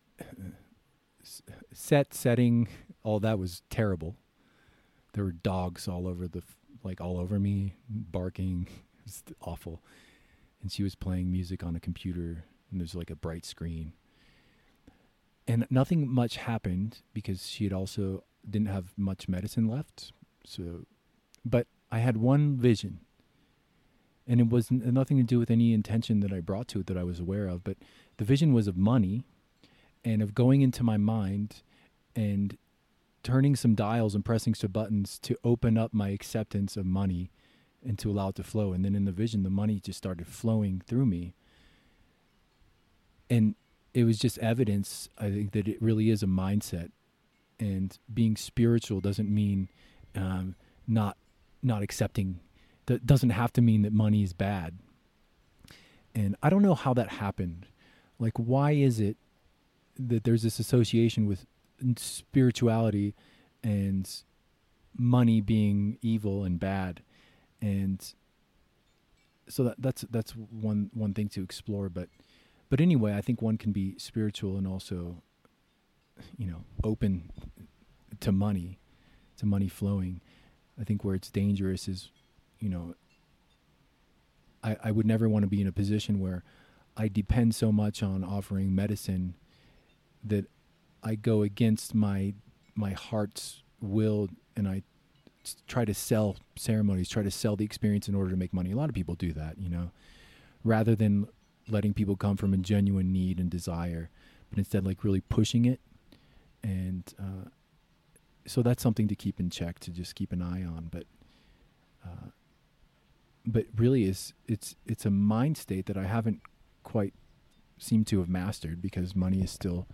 set 1.74 2.14
setting, 2.14 2.68
all 3.04 3.20
that 3.20 3.40
was 3.40 3.62
terrible. 3.70 4.16
There 5.14 5.24
were 5.24 5.32
dogs 5.32 5.88
all 5.88 6.08
over 6.08 6.28
the 6.28 6.44
like 6.84 7.02
all 7.02 7.18
over 7.18 7.40
me, 7.40 7.76
barking. 7.90 8.68
It 9.08 9.14
was 9.28 9.36
awful. 9.42 9.82
And 10.62 10.72
she 10.72 10.84
was 10.84 10.96
playing 10.96 11.32
music 11.32 11.64
on 11.64 11.76
a 11.76 11.80
computer, 11.80 12.44
and 12.70 12.82
there's 12.82 12.96
like 12.96 13.10
a 13.10 13.16
bright 13.16 13.46
screen. 13.46 13.94
And 15.48 15.66
nothing 15.70 16.10
much 16.10 16.38
happened 16.38 17.00
because 17.14 17.48
she 17.48 17.64
had 17.64 17.74
also 17.74 18.24
didn't 18.50 18.68
have 18.68 18.94
much 18.98 19.30
medicine 19.30 19.68
left. 19.68 20.12
So, 20.46 20.86
but 21.46 21.68
I 21.90 22.00
had 22.00 22.18
one 22.18 22.58
vision, 22.58 23.00
and 24.28 24.42
it 24.42 24.50
was 24.50 24.70
nothing 24.72 25.18
to 25.18 25.24
do 25.24 25.40
with 25.40 25.50
any 25.50 25.74
intention 25.74 26.20
that 26.20 26.34
I 26.34 26.42
brought 26.42 26.68
to 26.70 26.82
it 26.82 26.88
that 26.88 26.98
I 26.98 27.04
was 27.04 27.20
aware 27.20 27.48
of. 27.48 27.64
But 27.64 27.78
the 28.18 28.26
vision 28.26 28.52
was 28.54 28.68
of 28.68 28.76
money, 28.76 29.24
and 30.04 30.22
of 30.22 30.34
going 30.34 30.62
into 30.62 30.84
my 30.84 30.98
mind 30.98 31.62
and 32.16 32.58
turning 33.24 33.56
some 33.56 33.76
dials 33.76 34.16
and 34.16 34.26
pressing 34.26 34.56
some 34.56 34.72
buttons 34.72 35.20
to 35.20 35.38
open 35.44 35.78
up 35.78 35.94
my 35.94 36.10
acceptance 36.10 36.76
of 36.76 36.86
money 36.86 37.30
and 37.88 37.98
to 38.00 38.12
allow 38.12 38.30
it 38.30 38.36
to 38.36 38.44
flow. 38.44 38.74
And 38.74 38.84
then 38.84 38.96
in 38.96 39.06
the 39.06 39.12
vision, 39.12 39.44
the 39.44 39.50
money 39.50 39.80
just 39.80 39.98
started 39.98 40.28
flowing 40.28 40.82
through 40.86 41.06
me. 41.06 41.34
And 43.30 43.56
it 43.94 44.04
was 44.04 44.20
just 44.20 44.38
evidence, 44.40 45.10
I 45.18 45.32
think, 45.32 45.54
that 45.54 45.68
it 45.68 45.82
really 45.82 46.10
is 46.10 46.22
a 46.22 46.28
mindset. 46.28 46.92
And 47.60 47.98
being 48.14 48.36
spiritual 48.36 49.00
doesn't 49.00 49.30
mean 49.30 49.70
um, 50.16 50.56
not 50.88 51.18
not 51.64 51.82
accepting. 51.82 52.40
That 52.86 53.08
doesn't 53.08 53.32
have 53.32 53.52
to 53.54 53.62
mean 53.62 53.82
that 53.82 53.94
money 53.94 54.22
is 54.22 54.34
bad. 54.34 54.78
And 56.14 56.36
I 56.44 56.50
don't 56.50 56.62
know 56.62 56.76
how 56.76 56.94
that 56.94 57.10
happened. 57.10 57.68
Like, 58.20 58.38
why 58.38 58.72
is 58.72 59.00
it 59.00 59.18
that 59.98 60.24
there's 60.24 60.44
this 60.44 60.60
association 60.60 61.26
with 61.26 61.46
spirituality 61.98 63.16
and 63.64 64.10
money 64.98 65.42
being 65.42 65.98
evil 66.02 66.44
and 66.44 66.60
bad? 66.60 67.02
And 67.62 68.14
so 69.50 69.64
that, 69.64 69.76
that's 69.80 70.02
that's 70.10 70.32
one 70.32 70.90
one 70.94 71.14
thing 71.14 71.30
to 71.30 71.42
explore 71.42 71.90
but 71.90 72.10
but 72.70 72.82
anyway 72.82 73.14
i 73.14 73.22
think 73.22 73.42
one 73.42 73.58
can 73.58 73.72
be 73.72 73.96
spiritual 73.98 74.58
and 74.58 74.68
also 74.68 75.22
you 76.38 76.48
know 76.48 76.64
open 76.84 77.32
to 78.20 78.32
money 78.32 78.80
to 79.38 79.46
money 79.46 79.68
flowing. 79.68 80.22
I 80.80 80.84
think 80.84 81.04
where 81.04 81.16
it's 81.16 81.30
dangerous 81.30 81.88
is 81.88 82.10
you 82.60 82.70
know 82.70 82.96
i 84.64 84.76
i 84.84 84.92
would 84.92 85.06
never 85.06 85.30
want 85.30 85.44
to 85.44 85.48
be 85.48 85.62
in 85.62 85.68
a 85.68 85.72
position 85.72 86.20
where 86.20 86.44
i 86.96 87.08
depend 87.08 87.54
so 87.54 87.72
much 87.72 88.02
on 88.02 88.24
offering 88.24 88.74
medicine 88.74 89.36
that 90.24 90.46
i 91.04 91.14
go 91.14 91.44
against 91.44 91.94
my 91.94 92.34
my 92.76 92.94
heart's 92.94 93.62
will 93.80 94.28
and 94.56 94.68
i 94.68 94.82
try 95.68 95.86
to 95.86 95.94
sell 95.94 96.38
ceremonies, 96.56 97.10
try 97.10 97.24
to 97.24 97.32
sell 97.32 97.56
the 97.56 97.66
experience 97.66 98.08
in 98.08 98.16
order 98.16 98.30
to 98.30 98.38
make 98.38 98.54
money. 98.54 98.72
A 98.72 98.76
lot 98.76 98.90
of 98.90 98.96
people 98.96 99.16
do 99.16 99.34
that, 99.34 99.58
you 99.60 99.70
know, 99.70 99.92
rather 100.64 100.96
than 100.96 101.28
letting 101.70 101.94
people 101.94 102.16
come 102.16 102.38
from 102.38 102.54
a 102.54 102.58
genuine 102.58 103.12
need 103.12 103.40
and 103.40 103.50
desire, 103.50 104.10
but 104.50 104.58
instead 104.58 104.86
like 104.86 105.04
really 105.04 105.22
pushing 105.22 105.66
it. 105.66 105.80
And 106.64 107.04
uh, 107.20 107.50
so 108.46 108.62
that's 108.62 108.82
something 108.82 109.08
to 109.08 109.16
keep 109.16 109.40
in 109.40 109.50
check, 109.50 109.80
to 109.80 109.92
just 109.92 110.16
keep 110.16 110.32
an 110.32 110.42
eye 110.42 110.64
on. 110.64 110.90
But 110.92 111.06
uh, 112.06 112.30
but 113.46 113.66
really, 113.76 114.04
is 114.04 114.34
it's 114.48 114.76
it's 114.86 115.06
a 115.06 115.12
mind 115.12 115.58
state 115.58 115.86
that 115.86 115.98
I 115.98 116.06
haven't 116.06 116.42
quite 116.84 117.14
seemed 117.78 118.08
to 118.08 118.20
have 118.20 118.30
mastered 118.30 118.82
because 118.82 119.16
money 119.16 119.42
is 119.42 119.52
still 119.52 119.88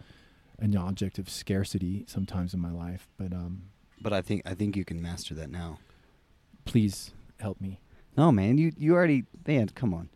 an 0.60 0.76
object 0.78 1.20
of 1.20 1.30
scarcity 1.30 2.06
sometimes 2.08 2.54
in 2.54 2.60
my 2.60 2.72
life. 2.72 3.08
But 3.18 3.34
um, 3.34 3.64
but 4.04 4.14
I 4.14 4.22
think 4.22 4.44
I 4.46 4.54
think 4.54 4.76
you 4.76 4.86
can 4.86 5.02
master 5.02 5.34
that 5.36 5.50
now. 5.50 5.80
Please 6.66 7.14
help 7.40 7.60
me. 7.60 7.80
No, 8.16 8.32
man, 8.32 8.58
you 8.58 8.72
you 8.78 8.94
already 8.94 9.24
man, 9.48 9.70
come 9.70 9.94
on. 9.94 10.10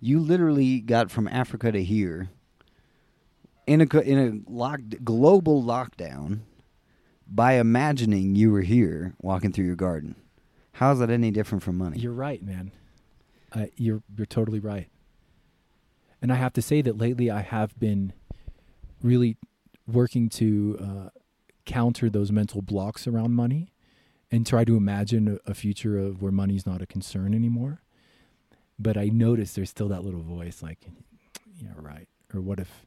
You 0.00 0.20
literally 0.20 0.80
got 0.80 1.10
from 1.10 1.26
Africa 1.28 1.72
to 1.72 1.82
here 1.82 2.28
in 3.66 3.80
a 3.80 3.98
in 4.00 4.18
a 4.18 4.50
locked 4.50 5.04
global 5.04 5.62
lockdown 5.62 6.40
by 7.26 7.54
imagining 7.54 8.34
you 8.34 8.50
were 8.50 8.62
here 8.62 9.14
walking 9.20 9.52
through 9.52 9.66
your 9.66 9.76
garden. 9.76 10.16
How 10.72 10.92
is 10.92 10.98
that 10.98 11.10
any 11.10 11.30
different 11.30 11.62
from 11.62 11.78
money? 11.78 11.98
You're 11.98 12.12
right, 12.12 12.42
man. 12.42 12.72
Uh, 13.52 13.66
you're 13.76 14.02
you're 14.16 14.26
totally 14.26 14.60
right. 14.60 14.88
And 16.20 16.32
I 16.32 16.36
have 16.36 16.52
to 16.54 16.62
say 16.62 16.82
that 16.82 16.98
lately 16.98 17.30
I 17.30 17.42
have 17.42 17.78
been 17.78 18.12
really 19.02 19.36
working 19.86 20.28
to 20.28 20.78
uh, 20.80 21.17
counter 21.68 22.08
those 22.08 22.32
mental 22.32 22.62
blocks 22.62 23.06
around 23.06 23.34
money 23.34 23.70
and 24.32 24.46
try 24.46 24.64
to 24.64 24.74
imagine 24.76 25.38
a, 25.46 25.54
future 25.54 25.98
of 25.98 26.22
where 26.22 26.32
money's 26.32 26.66
not 26.66 26.80
a 26.80 26.86
concern 26.86 27.34
anymore. 27.34 27.82
But 28.78 28.96
I 28.96 29.08
notice 29.08 29.52
there's 29.52 29.70
still 29.70 29.88
that 29.88 30.02
little 30.02 30.22
voice 30.22 30.62
like, 30.62 30.88
yeah, 31.60 31.72
right. 31.76 32.08
Or 32.34 32.40
what 32.40 32.58
if, 32.58 32.86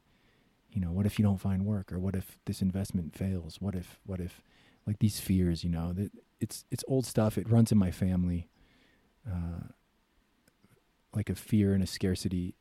you 0.71 0.81
know, 0.81 0.91
what 0.91 1.05
if 1.05 1.19
you 1.19 1.23
don't 1.23 1.39
find 1.39 1.65
work? 1.65 1.93
Or 1.93 1.99
what 1.99 2.15
if 2.15 2.39
this 2.45 2.61
investment 2.61 3.15
fails? 3.15 3.61
What 3.61 3.75
if, 3.75 3.99
what 4.05 4.19
if, 4.19 4.41
like 4.87 4.97
these 4.97 5.19
fears, 5.19 5.63
you 5.63 5.69
know, 5.69 5.93
that 5.93 6.11
it's 6.39 6.65
it's 6.71 6.83
old 6.87 7.05
stuff. 7.05 7.37
It 7.37 7.47
runs 7.47 7.71
in 7.71 7.77
my 7.77 7.91
family, 7.91 8.49
uh, 9.29 9.67
like 11.13 11.29
a 11.29 11.35
fear 11.35 11.73
and 11.73 11.83
a 11.83 11.87
scarcity 11.87 12.55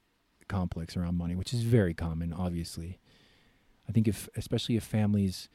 complex 0.48 0.98
around 0.98 1.16
money, 1.16 1.34
which 1.34 1.54
is 1.54 1.62
very 1.62 1.94
common, 1.94 2.34
obviously. 2.34 2.98
I 3.88 3.92
think 3.92 4.06
if, 4.06 4.28
especially 4.36 4.76
if 4.76 4.84
families 4.84 5.48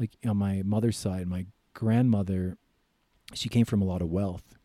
like 0.00 0.16
on 0.26 0.38
my 0.38 0.62
mother's 0.64 0.96
side, 0.96 1.28
my 1.28 1.46
grandmother, 1.74 2.56
she 3.34 3.48
came 3.48 3.66
from 3.66 3.82
a 3.82 3.84
lot 3.84 4.02
of 4.02 4.08
wealth, 4.08 4.56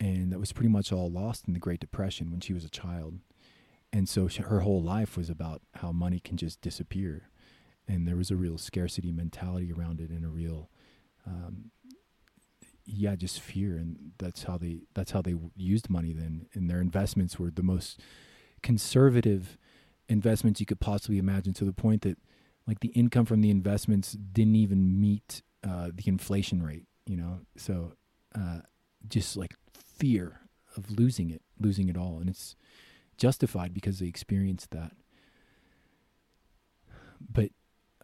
and 0.00 0.32
that 0.32 0.40
was 0.40 0.52
pretty 0.52 0.70
much 0.70 0.92
all 0.92 1.10
lost 1.10 1.46
in 1.46 1.52
the 1.52 1.60
Great 1.60 1.78
Depression 1.78 2.30
when 2.30 2.40
she 2.40 2.54
was 2.54 2.64
a 2.64 2.70
child. 2.70 3.20
And 3.92 4.08
so 4.08 4.28
she, 4.28 4.42
her 4.42 4.60
whole 4.60 4.82
life 4.82 5.16
was 5.16 5.30
about 5.30 5.62
how 5.74 5.92
money 5.92 6.20
can 6.20 6.36
just 6.36 6.60
disappear, 6.60 7.28
and 7.86 8.08
there 8.08 8.16
was 8.16 8.30
a 8.30 8.36
real 8.36 8.58
scarcity 8.58 9.12
mentality 9.12 9.72
around 9.72 10.00
it, 10.00 10.10
and 10.10 10.24
a 10.24 10.28
real, 10.28 10.70
um, 11.26 11.70
yeah, 12.84 13.14
just 13.14 13.40
fear, 13.40 13.76
and 13.76 14.12
that's 14.18 14.44
how 14.44 14.56
they 14.58 14.80
that's 14.94 15.10
how 15.10 15.22
they 15.22 15.34
used 15.54 15.90
money 15.90 16.12
then. 16.12 16.46
And 16.54 16.70
their 16.70 16.80
investments 16.80 17.38
were 17.38 17.50
the 17.50 17.62
most 17.62 18.00
conservative 18.62 19.58
investments 20.08 20.60
you 20.60 20.66
could 20.66 20.80
possibly 20.80 21.18
imagine, 21.18 21.52
to 21.54 21.64
the 21.64 21.72
point 21.72 22.02
that 22.02 22.18
like 22.68 22.80
the 22.80 22.88
income 22.88 23.24
from 23.24 23.40
the 23.40 23.50
investments 23.50 24.12
didn't 24.12 24.54
even 24.54 25.00
meet 25.00 25.42
uh, 25.66 25.88
the 25.92 26.04
inflation 26.06 26.62
rate, 26.62 26.84
you 27.06 27.16
know. 27.16 27.40
So 27.56 27.94
uh, 28.34 28.60
just 29.08 29.38
like 29.38 29.54
fear 29.72 30.42
of 30.76 30.90
losing 30.90 31.30
it, 31.30 31.40
losing 31.58 31.88
it 31.88 31.96
all, 31.96 32.18
and 32.20 32.28
it's 32.28 32.54
justified 33.16 33.72
because 33.72 33.98
they 33.98 34.06
experienced 34.06 34.70
that. 34.72 34.92
But 37.32 37.50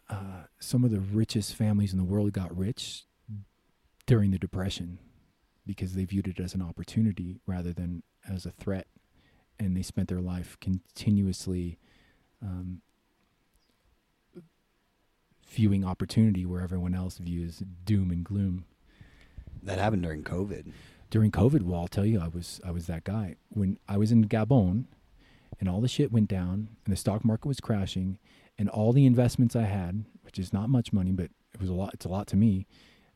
uh, 0.09 0.45
some 0.59 0.83
of 0.83 0.89
the 0.89 0.99
richest 0.99 1.53
families 1.53 1.93
in 1.93 1.99
the 1.99 2.03
world 2.03 2.33
got 2.33 2.55
rich 2.57 3.05
during 4.07 4.31
the 4.31 4.39
depression 4.39 4.97
because 5.65 5.93
they 5.93 6.05
viewed 6.05 6.27
it 6.27 6.39
as 6.39 6.55
an 6.55 6.61
opportunity 6.61 7.39
rather 7.45 7.71
than 7.71 8.01
as 8.27 8.47
a 8.47 8.51
threat, 8.51 8.87
and 9.59 9.77
they 9.77 9.83
spent 9.83 10.09
their 10.09 10.21
life 10.21 10.57
continuously 10.59 11.77
um, 12.41 12.81
viewing 15.45 15.85
opportunity 15.85 16.45
where 16.45 16.61
everyone 16.61 16.95
else 16.95 17.17
views 17.17 17.63
doom 17.85 18.11
and 18.11 18.23
gloom. 18.23 18.65
That 19.63 19.79
happened 19.79 20.03
during 20.03 20.23
COVID. 20.23 20.71
During 21.09 21.31
COVID, 21.31 21.63
well, 21.63 21.81
I'll 21.81 21.87
tell 21.87 22.05
you, 22.05 22.19
I 22.19 22.27
was 22.27 22.59
I 22.65 22.71
was 22.71 22.87
that 22.87 23.03
guy 23.03 23.35
when 23.49 23.77
I 23.87 23.97
was 23.97 24.11
in 24.11 24.27
Gabon, 24.27 24.85
and 25.59 25.69
all 25.69 25.81
the 25.81 25.87
shit 25.87 26.11
went 26.11 26.27
down, 26.27 26.69
and 26.85 26.91
the 26.91 26.97
stock 26.97 27.23
market 27.23 27.47
was 27.47 27.59
crashing, 27.59 28.17
and 28.57 28.69
all 28.69 28.91
the 28.91 29.05
investments 29.05 29.55
I 29.55 29.63
had, 29.63 30.05
which 30.23 30.39
is 30.39 30.51
not 30.51 30.69
much 30.69 30.91
money, 30.91 31.11
but 31.11 31.29
it 31.53 31.59
was 31.59 31.69
a 31.69 31.73
lot. 31.73 31.93
It's 31.93 32.05
a 32.05 32.09
lot 32.09 32.27
to 32.27 32.35
me. 32.35 32.65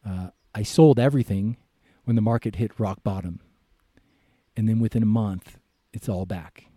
Uh, 0.08 0.30
I 0.56 0.64
sold 0.64 1.00
everything 1.00 1.58
when 2.06 2.16
the 2.16 2.22
market 2.22 2.56
hit 2.56 2.80
rock 2.80 3.04
bottom, 3.04 3.42
and 4.56 4.70
then 4.70 4.80
within 4.80 5.04
a 5.04 5.08
month, 5.08 5.58
it's 5.92 6.08
all 6.08 6.26
back 6.26 6.70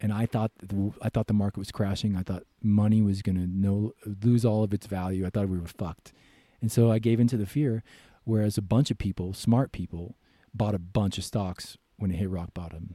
and 0.00 0.12
I 0.12 0.26
thought 0.26 0.52
the, 0.62 0.92
I 1.02 1.08
thought 1.10 1.26
the 1.26 1.34
market 1.34 1.58
was 1.58 1.70
crashing. 1.70 2.16
I 2.16 2.22
thought 2.22 2.44
money 2.62 3.02
was 3.02 3.22
going 3.22 3.36
to 3.36 3.46
no 3.46 3.92
lose 4.24 4.44
all 4.44 4.62
of 4.64 4.72
its 4.72 4.86
value. 4.86 5.26
I 5.26 5.30
thought 5.30 5.48
we 5.48 5.58
were 5.58 5.66
fucked, 5.66 6.12
and 6.60 6.70
so 6.72 6.90
I 6.90 6.98
gave 6.98 7.20
into 7.20 7.36
the 7.36 7.46
fear. 7.46 7.82
Whereas 8.24 8.58
a 8.58 8.62
bunch 8.62 8.90
of 8.90 8.98
people, 8.98 9.32
smart 9.32 9.72
people, 9.72 10.16
bought 10.54 10.74
a 10.74 10.78
bunch 10.78 11.16
of 11.18 11.24
stocks 11.24 11.76
when 11.96 12.10
it 12.10 12.16
hit 12.16 12.28
rock 12.30 12.52
bottom. 12.54 12.94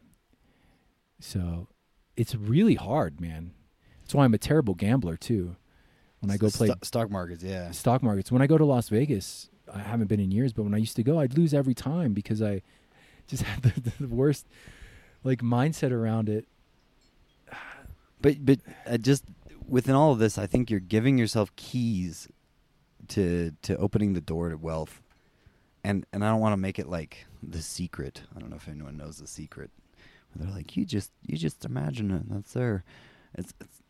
So 1.19 1.67
it's 2.15 2.35
really 2.35 2.75
hard, 2.75 3.19
man. 3.19 3.51
That's 4.01 4.13
why 4.13 4.23
I'm 4.25 4.33
a 4.33 4.37
terrible 4.39 4.75
gambler 4.75 5.17
too. 5.17 5.55
when 6.19 6.29
I 6.31 6.37
go 6.37 6.49
play 6.49 6.67
Sto- 6.67 6.77
stock 6.83 7.09
markets. 7.09 7.43
Yeah, 7.43 7.71
stock 7.71 8.03
markets. 8.03 8.31
When 8.31 8.41
I 8.41 8.47
go 8.47 8.57
to 8.57 8.65
Las 8.65 8.89
Vegas, 8.89 9.49
I 9.73 9.79
haven't 9.79 10.07
been 10.07 10.19
in 10.19 10.31
years, 10.31 10.53
but 10.53 10.63
when 10.63 10.73
I 10.73 10.77
used 10.77 10.95
to 10.97 11.03
go, 11.03 11.19
I'd 11.19 11.37
lose 11.37 11.53
every 11.53 11.73
time 11.73 12.13
because 12.13 12.41
I 12.41 12.61
just 13.27 13.43
had 13.49 13.63
the, 13.63 13.91
the 13.99 14.07
worst 14.07 14.47
like 15.23 15.41
mindset 15.41 15.91
around 15.91 16.29
it. 16.29 16.47
But 18.21 18.45
but 18.45 18.59
uh, 18.85 18.97
just 18.97 19.23
within 19.67 19.95
all 19.95 20.11
of 20.11 20.19
this, 20.19 20.37
I 20.37 20.47
think 20.47 20.69
you're 20.69 20.79
giving 20.79 21.17
yourself 21.17 21.55
keys 21.55 22.27
to 23.09 23.51
to 23.63 23.77
opening 23.77 24.13
the 24.13 24.21
door 24.21 24.49
to 24.49 24.57
wealth, 24.57 25.01
and 25.83 26.05
and 26.13 26.23
I 26.23 26.29
don't 26.29 26.41
want 26.41 26.53
to 26.53 26.57
make 26.57 26.79
it 26.79 26.87
like 26.87 27.25
the 27.43 27.61
secret. 27.61 28.23
I 28.35 28.39
don't 28.39 28.49
know 28.49 28.55
if 28.55 28.67
anyone 28.67 28.97
knows 28.97 29.17
the 29.17 29.27
secret. 29.27 29.71
Where 30.33 30.45
they're 30.45 30.55
like, 30.55 30.75
you 30.75 30.85
just 30.85 31.11
you 31.21 31.37
just 31.37 31.65
imagine 31.65 32.11
it. 32.11 32.23
That's 32.29 32.53
there. 32.53 32.83
It's, 33.37 33.53
it's 33.59 33.81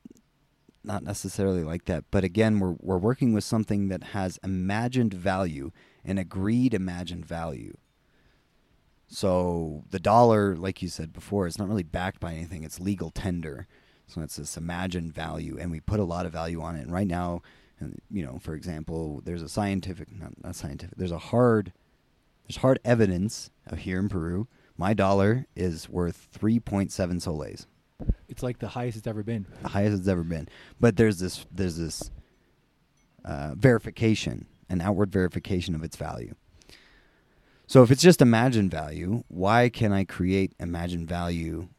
not 0.83 1.03
necessarily 1.03 1.63
like 1.63 1.85
that. 1.85 2.05
But 2.11 2.23
again, 2.23 2.59
we're 2.59 2.75
we're 2.79 2.97
working 2.97 3.33
with 3.33 3.43
something 3.43 3.87
that 3.89 4.03
has 4.03 4.39
imagined 4.43 5.13
value, 5.13 5.71
an 6.03 6.17
agreed 6.17 6.73
imagined 6.73 7.25
value. 7.25 7.75
So 9.07 9.83
the 9.91 9.99
dollar, 9.99 10.55
like 10.55 10.81
you 10.81 10.89
said 10.89 11.13
before, 11.13 11.45
it's 11.47 11.59
not 11.59 11.67
really 11.67 11.83
backed 11.83 12.19
by 12.19 12.33
anything. 12.33 12.63
It's 12.63 12.79
legal 12.79 13.11
tender. 13.11 13.67
So 14.07 14.21
it's 14.21 14.35
this 14.35 14.57
imagined 14.57 15.13
value, 15.13 15.57
and 15.59 15.71
we 15.71 15.79
put 15.79 15.99
a 15.99 16.03
lot 16.03 16.25
of 16.25 16.31
value 16.31 16.61
on 16.61 16.75
it. 16.75 16.81
And 16.81 16.91
right 16.93 17.07
now, 17.07 17.41
and, 17.79 17.99
you 18.09 18.23
know, 18.25 18.39
for 18.39 18.53
example, 18.53 19.21
there's 19.25 19.41
a 19.41 19.49
scientific, 19.49 20.07
not, 20.11 20.31
not 20.43 20.55
scientific, 20.55 20.97
there's 20.97 21.11
a 21.11 21.17
hard, 21.17 21.73
there's 22.47 22.57
hard 22.57 22.79
evidence 22.85 23.49
of 23.67 23.79
here 23.79 23.99
in 23.99 24.07
Peru. 24.09 24.47
My 24.77 24.93
dollar 24.93 25.47
is 25.55 25.89
worth 25.89 26.27
3.7 26.37 27.21
soles, 27.21 27.65
It's 28.27 28.43
like 28.43 28.59
the 28.59 28.69
highest 28.69 28.97
it's 28.97 29.07
ever 29.07 29.23
been. 29.23 29.47
the 29.61 29.69
highest 29.69 29.97
it's 29.99 30.07
ever 30.07 30.23
been. 30.23 30.47
But 30.79 30.97
there's 30.97 31.19
this, 31.19 31.45
there's 31.51 31.77
this 31.77 32.11
uh, 33.23 33.55
verification, 33.55 34.45
an 34.69 34.81
outward 34.81 35.11
verification 35.11 35.73
of 35.75 35.83
its 35.83 35.95
value. 35.95 36.35
So 37.67 37.81
if 37.81 37.89
it's 37.89 38.03
just 38.03 38.21
imagined 38.21 38.69
value, 38.69 39.23
why 39.27 39.69
can 39.69 39.91
I 39.91 40.03
create 40.03 40.53
imagined 40.59 41.07
value 41.07 41.69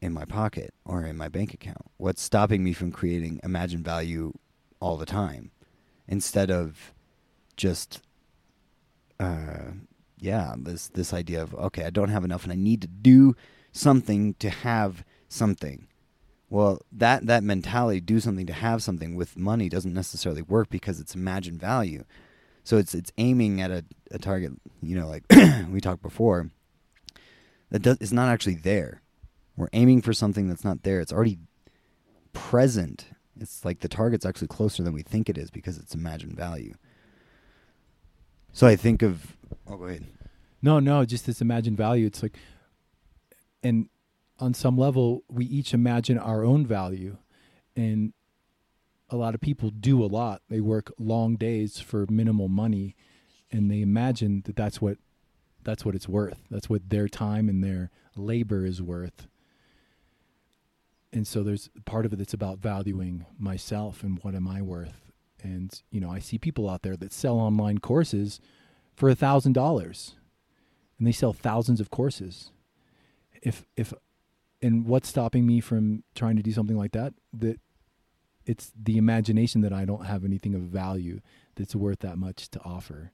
in 0.00 0.12
my 0.12 0.24
pocket 0.24 0.72
or 0.84 1.04
in 1.04 1.16
my 1.16 1.28
bank 1.28 1.54
account? 1.54 1.90
What's 1.96 2.22
stopping 2.22 2.64
me 2.64 2.72
from 2.72 2.92
creating 2.92 3.40
imagined 3.42 3.84
value 3.84 4.32
all 4.80 4.96
the 4.96 5.06
time 5.06 5.50
instead 6.08 6.50
of 6.50 6.94
just 7.56 8.00
uh 9.18 9.72
yeah, 10.18 10.54
this 10.58 10.88
this 10.88 11.12
idea 11.12 11.42
of 11.42 11.54
okay, 11.54 11.84
I 11.84 11.90
don't 11.90 12.10
have 12.10 12.24
enough 12.24 12.44
and 12.44 12.52
I 12.52 12.56
need 12.56 12.82
to 12.82 12.88
do 12.88 13.34
something 13.72 14.34
to 14.34 14.50
have 14.50 15.04
something. 15.28 15.86
Well, 16.48 16.80
that 16.92 17.26
that 17.26 17.44
mentality, 17.44 18.00
do 18.00 18.20
something 18.20 18.46
to 18.46 18.52
have 18.52 18.82
something 18.82 19.14
with 19.14 19.36
money 19.36 19.68
doesn't 19.68 19.94
necessarily 19.94 20.42
work 20.42 20.68
because 20.68 21.00
it's 21.00 21.14
imagined 21.14 21.60
value. 21.60 22.04
So 22.64 22.76
it's 22.76 22.94
it's 22.94 23.12
aiming 23.18 23.60
at 23.60 23.70
a, 23.70 23.84
a 24.10 24.18
target, 24.18 24.52
you 24.82 24.96
know, 24.96 25.08
like 25.08 25.24
we 25.70 25.80
talked 25.80 26.02
before, 26.02 26.50
that 27.70 27.80
does 27.80 27.98
is 27.98 28.12
not 28.12 28.28
actually 28.28 28.56
there. 28.56 29.00
We're 29.60 29.68
aiming 29.74 30.00
for 30.00 30.14
something 30.14 30.48
that's 30.48 30.64
not 30.64 30.84
there. 30.84 31.00
It's 31.00 31.12
already 31.12 31.38
present. 32.32 33.08
It's 33.38 33.62
like 33.62 33.80
the 33.80 33.88
target's 33.88 34.24
actually 34.24 34.48
closer 34.48 34.82
than 34.82 34.94
we 34.94 35.02
think 35.02 35.28
it 35.28 35.36
is 35.36 35.50
because 35.50 35.76
it's 35.76 35.94
imagined 35.94 36.34
value. 36.34 36.76
So 38.54 38.66
I 38.66 38.74
think 38.74 39.02
of 39.02 39.36
oh 39.68 39.76
go 39.76 39.84
ahead. 39.84 40.06
No, 40.62 40.80
no, 40.80 41.04
just 41.04 41.26
this 41.26 41.42
imagined 41.42 41.76
value. 41.76 42.06
It's 42.06 42.22
like, 42.22 42.38
and 43.62 43.90
on 44.38 44.54
some 44.54 44.78
level, 44.78 45.24
we 45.28 45.44
each 45.44 45.74
imagine 45.74 46.16
our 46.16 46.42
own 46.42 46.64
value, 46.64 47.18
and 47.76 48.14
a 49.10 49.16
lot 49.16 49.34
of 49.34 49.42
people 49.42 49.68
do 49.68 50.02
a 50.02 50.06
lot. 50.06 50.40
They 50.48 50.62
work 50.62 50.90
long 50.98 51.36
days 51.36 51.80
for 51.80 52.06
minimal 52.08 52.48
money, 52.48 52.96
and 53.52 53.70
they 53.70 53.82
imagine 53.82 54.40
that 54.46 54.56
that's 54.56 54.80
what 54.80 54.96
that's 55.62 55.84
what 55.84 55.94
it's 55.94 56.08
worth. 56.08 56.38
That's 56.50 56.70
what 56.70 56.88
their 56.88 57.08
time 57.08 57.50
and 57.50 57.62
their 57.62 57.90
labor 58.16 58.64
is 58.64 58.80
worth. 58.80 59.26
And 61.12 61.26
so 61.26 61.42
there's 61.42 61.70
part 61.84 62.06
of 62.06 62.12
it 62.12 62.16
that's 62.16 62.34
about 62.34 62.58
valuing 62.58 63.26
myself 63.38 64.02
and 64.02 64.18
what 64.22 64.34
am 64.34 64.46
I 64.46 64.62
worth. 64.62 65.10
And 65.42 65.72
you 65.90 66.00
know, 66.00 66.10
I 66.10 66.18
see 66.18 66.38
people 66.38 66.68
out 66.68 66.82
there 66.82 66.96
that 66.96 67.12
sell 67.12 67.38
online 67.38 67.78
courses 67.78 68.40
for 68.94 69.08
a 69.08 69.14
thousand 69.14 69.54
dollars 69.54 70.14
and 70.98 71.06
they 71.06 71.12
sell 71.12 71.32
thousands 71.32 71.80
of 71.80 71.90
courses. 71.90 72.52
If 73.42 73.66
if 73.76 73.92
and 74.62 74.86
what's 74.86 75.08
stopping 75.08 75.46
me 75.46 75.60
from 75.60 76.04
trying 76.14 76.36
to 76.36 76.42
do 76.42 76.52
something 76.52 76.76
like 76.76 76.92
that? 76.92 77.14
That 77.32 77.58
it's 78.46 78.72
the 78.80 78.98
imagination 78.98 79.62
that 79.62 79.72
I 79.72 79.84
don't 79.84 80.06
have 80.06 80.24
anything 80.24 80.54
of 80.54 80.62
value 80.62 81.20
that's 81.56 81.74
worth 81.74 82.00
that 82.00 82.18
much 82.18 82.50
to 82.50 82.60
offer. 82.62 83.12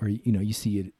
Or 0.00 0.08
you 0.08 0.32
know, 0.32 0.40
you 0.40 0.52
see 0.52 0.78
it 0.78 0.92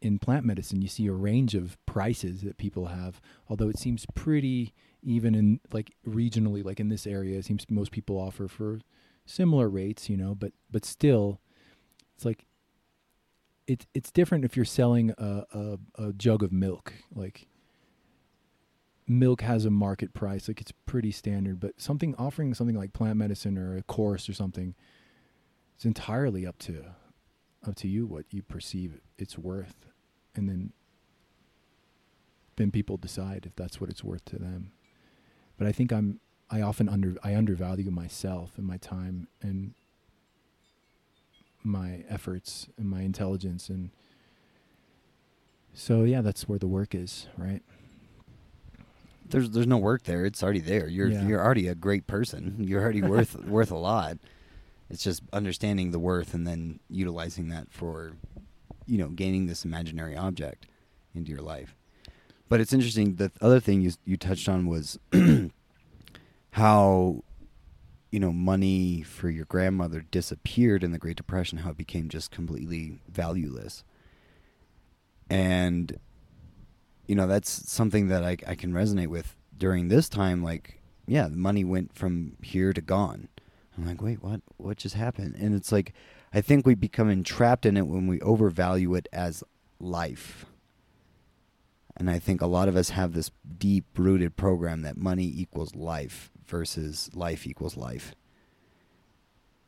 in 0.00 0.18
plant 0.18 0.46
medicine, 0.46 0.80
you 0.80 0.88
see 0.88 1.06
a 1.08 1.12
range 1.12 1.54
of 1.54 1.76
prices 1.84 2.40
that 2.42 2.56
people 2.56 2.86
have, 2.86 3.20
although 3.48 3.68
it 3.68 3.78
seems 3.78 4.06
pretty 4.14 4.72
even 5.02 5.34
in 5.34 5.60
like 5.72 5.94
regionally, 6.06 6.64
like 6.64 6.80
in 6.80 6.88
this 6.88 7.06
area, 7.06 7.38
it 7.38 7.44
seems 7.44 7.66
most 7.70 7.90
people 7.90 8.16
offer 8.16 8.48
for 8.48 8.80
similar 9.26 9.68
rates, 9.68 10.08
you 10.08 10.16
know, 10.16 10.34
but 10.34 10.52
but 10.70 10.84
still 10.84 11.40
it's 12.16 12.24
like 12.24 12.46
it's 13.66 13.86
it's 13.94 14.10
different 14.10 14.44
if 14.44 14.56
you're 14.56 14.64
selling 14.64 15.10
a, 15.16 15.44
a, 15.52 15.78
a 16.06 16.12
jug 16.12 16.42
of 16.42 16.52
milk. 16.52 16.92
Like 17.14 17.46
milk 19.06 19.42
has 19.42 19.64
a 19.64 19.70
market 19.70 20.12
price, 20.14 20.48
like 20.48 20.60
it's 20.60 20.72
pretty 20.86 21.12
standard. 21.12 21.60
But 21.60 21.80
something 21.80 22.14
offering 22.18 22.54
something 22.54 22.76
like 22.76 22.92
plant 22.92 23.16
medicine 23.16 23.56
or 23.56 23.76
a 23.76 23.82
course 23.82 24.28
or 24.28 24.34
something, 24.34 24.74
it's 25.76 25.84
entirely 25.84 26.46
up 26.46 26.58
to 26.60 26.84
up 27.66 27.74
to 27.76 27.88
you 27.88 28.06
what 28.06 28.24
you 28.30 28.42
perceive 28.42 29.00
it's 29.18 29.38
worth, 29.38 29.86
and 30.34 30.48
then 30.48 30.72
then 32.56 32.70
people 32.70 32.96
decide 32.96 33.46
if 33.46 33.56
that's 33.56 33.80
what 33.80 33.88
it's 33.88 34.04
worth 34.04 34.24
to 34.26 34.38
them. 34.38 34.72
But 35.60 35.68
I 35.68 35.72
think 35.72 35.92
I'm 35.92 36.20
I 36.50 36.62
often 36.62 36.88
under 36.88 37.16
I 37.22 37.34
undervalue 37.36 37.90
myself 37.90 38.56
and 38.56 38.66
my 38.66 38.78
time 38.78 39.28
and 39.42 39.74
my 41.62 42.02
efforts 42.08 42.68
and 42.78 42.88
my 42.88 43.02
intelligence 43.02 43.68
and 43.68 43.90
so 45.74 46.04
yeah 46.04 46.22
that's 46.22 46.48
where 46.48 46.58
the 46.58 46.66
work 46.66 46.94
is 46.94 47.26
right 47.36 47.60
There's 49.28 49.50
there's 49.50 49.66
no 49.66 49.76
work 49.76 50.04
there. 50.04 50.24
It's 50.24 50.42
already 50.42 50.60
there. 50.60 50.88
You're 50.88 51.08
Yeah. 51.08 51.26
you're 51.28 51.44
already 51.44 51.68
a 51.68 51.74
great 51.74 52.06
person. 52.06 52.56
You're 52.66 52.80
already 52.82 53.02
worth 53.02 53.36
worth 53.56 53.70
a 53.70 53.76
lot. 53.76 54.16
It's 54.88 55.04
just 55.04 55.22
understanding 55.32 55.90
the 55.90 55.98
worth 56.00 56.32
and 56.32 56.46
then 56.46 56.80
utilizing 56.88 57.50
that 57.50 57.70
for 57.70 58.14
you 58.86 58.96
know, 58.98 59.08
gaining 59.08 59.46
this 59.46 59.64
imaginary 59.66 60.16
object 60.16 60.66
into 61.14 61.30
your 61.30 61.42
life. 61.42 61.76
But 62.50 62.60
it's 62.60 62.74
interesting 62.74 63.14
the 63.14 63.32
other 63.40 63.60
thing 63.60 63.80
you 63.80 63.92
you 64.04 64.18
touched 64.18 64.46
on 64.46 64.66
was 64.66 64.98
how 66.50 67.22
you 68.10 68.18
know, 68.18 68.32
money 68.32 69.02
for 69.02 69.30
your 69.30 69.44
grandmother 69.44 70.04
disappeared 70.10 70.82
in 70.82 70.90
the 70.90 70.98
Great 70.98 71.16
Depression, 71.16 71.58
how 71.58 71.70
it 71.70 71.76
became 71.76 72.08
just 72.08 72.32
completely 72.32 72.98
valueless. 73.08 73.84
And 75.30 75.98
you 77.06 77.14
know 77.14 77.26
that's 77.26 77.70
something 77.70 78.08
that 78.08 78.24
I, 78.24 78.36
I 78.46 78.54
can 78.54 78.72
resonate 78.72 79.08
with 79.08 79.34
during 79.56 79.88
this 79.88 80.08
time 80.08 80.44
like 80.44 80.80
yeah 81.06 81.26
the 81.26 81.36
money 81.36 81.64
went 81.64 81.94
from 81.94 82.36
here 82.42 82.72
to 82.72 82.80
gone. 82.80 83.28
I'm 83.76 83.86
like 83.86 84.02
wait 84.02 84.22
what 84.22 84.42
what 84.56 84.76
just 84.76 84.94
happened? 84.94 85.36
And 85.36 85.54
it's 85.54 85.72
like 85.72 85.92
i 86.32 86.40
think 86.40 86.64
we 86.64 86.76
become 86.76 87.10
entrapped 87.10 87.66
in 87.66 87.76
it 87.76 87.88
when 87.88 88.06
we 88.06 88.20
overvalue 88.20 88.94
it 88.94 89.08
as 89.12 89.42
life 89.80 90.46
and 91.96 92.10
i 92.10 92.18
think 92.18 92.40
a 92.40 92.46
lot 92.46 92.68
of 92.68 92.76
us 92.76 92.90
have 92.90 93.12
this 93.12 93.30
deep 93.58 93.84
rooted 93.96 94.36
program 94.36 94.82
that 94.82 94.96
money 94.96 95.24
equals 95.24 95.74
life 95.74 96.30
versus 96.46 97.10
life 97.14 97.46
equals 97.46 97.76
life 97.76 98.14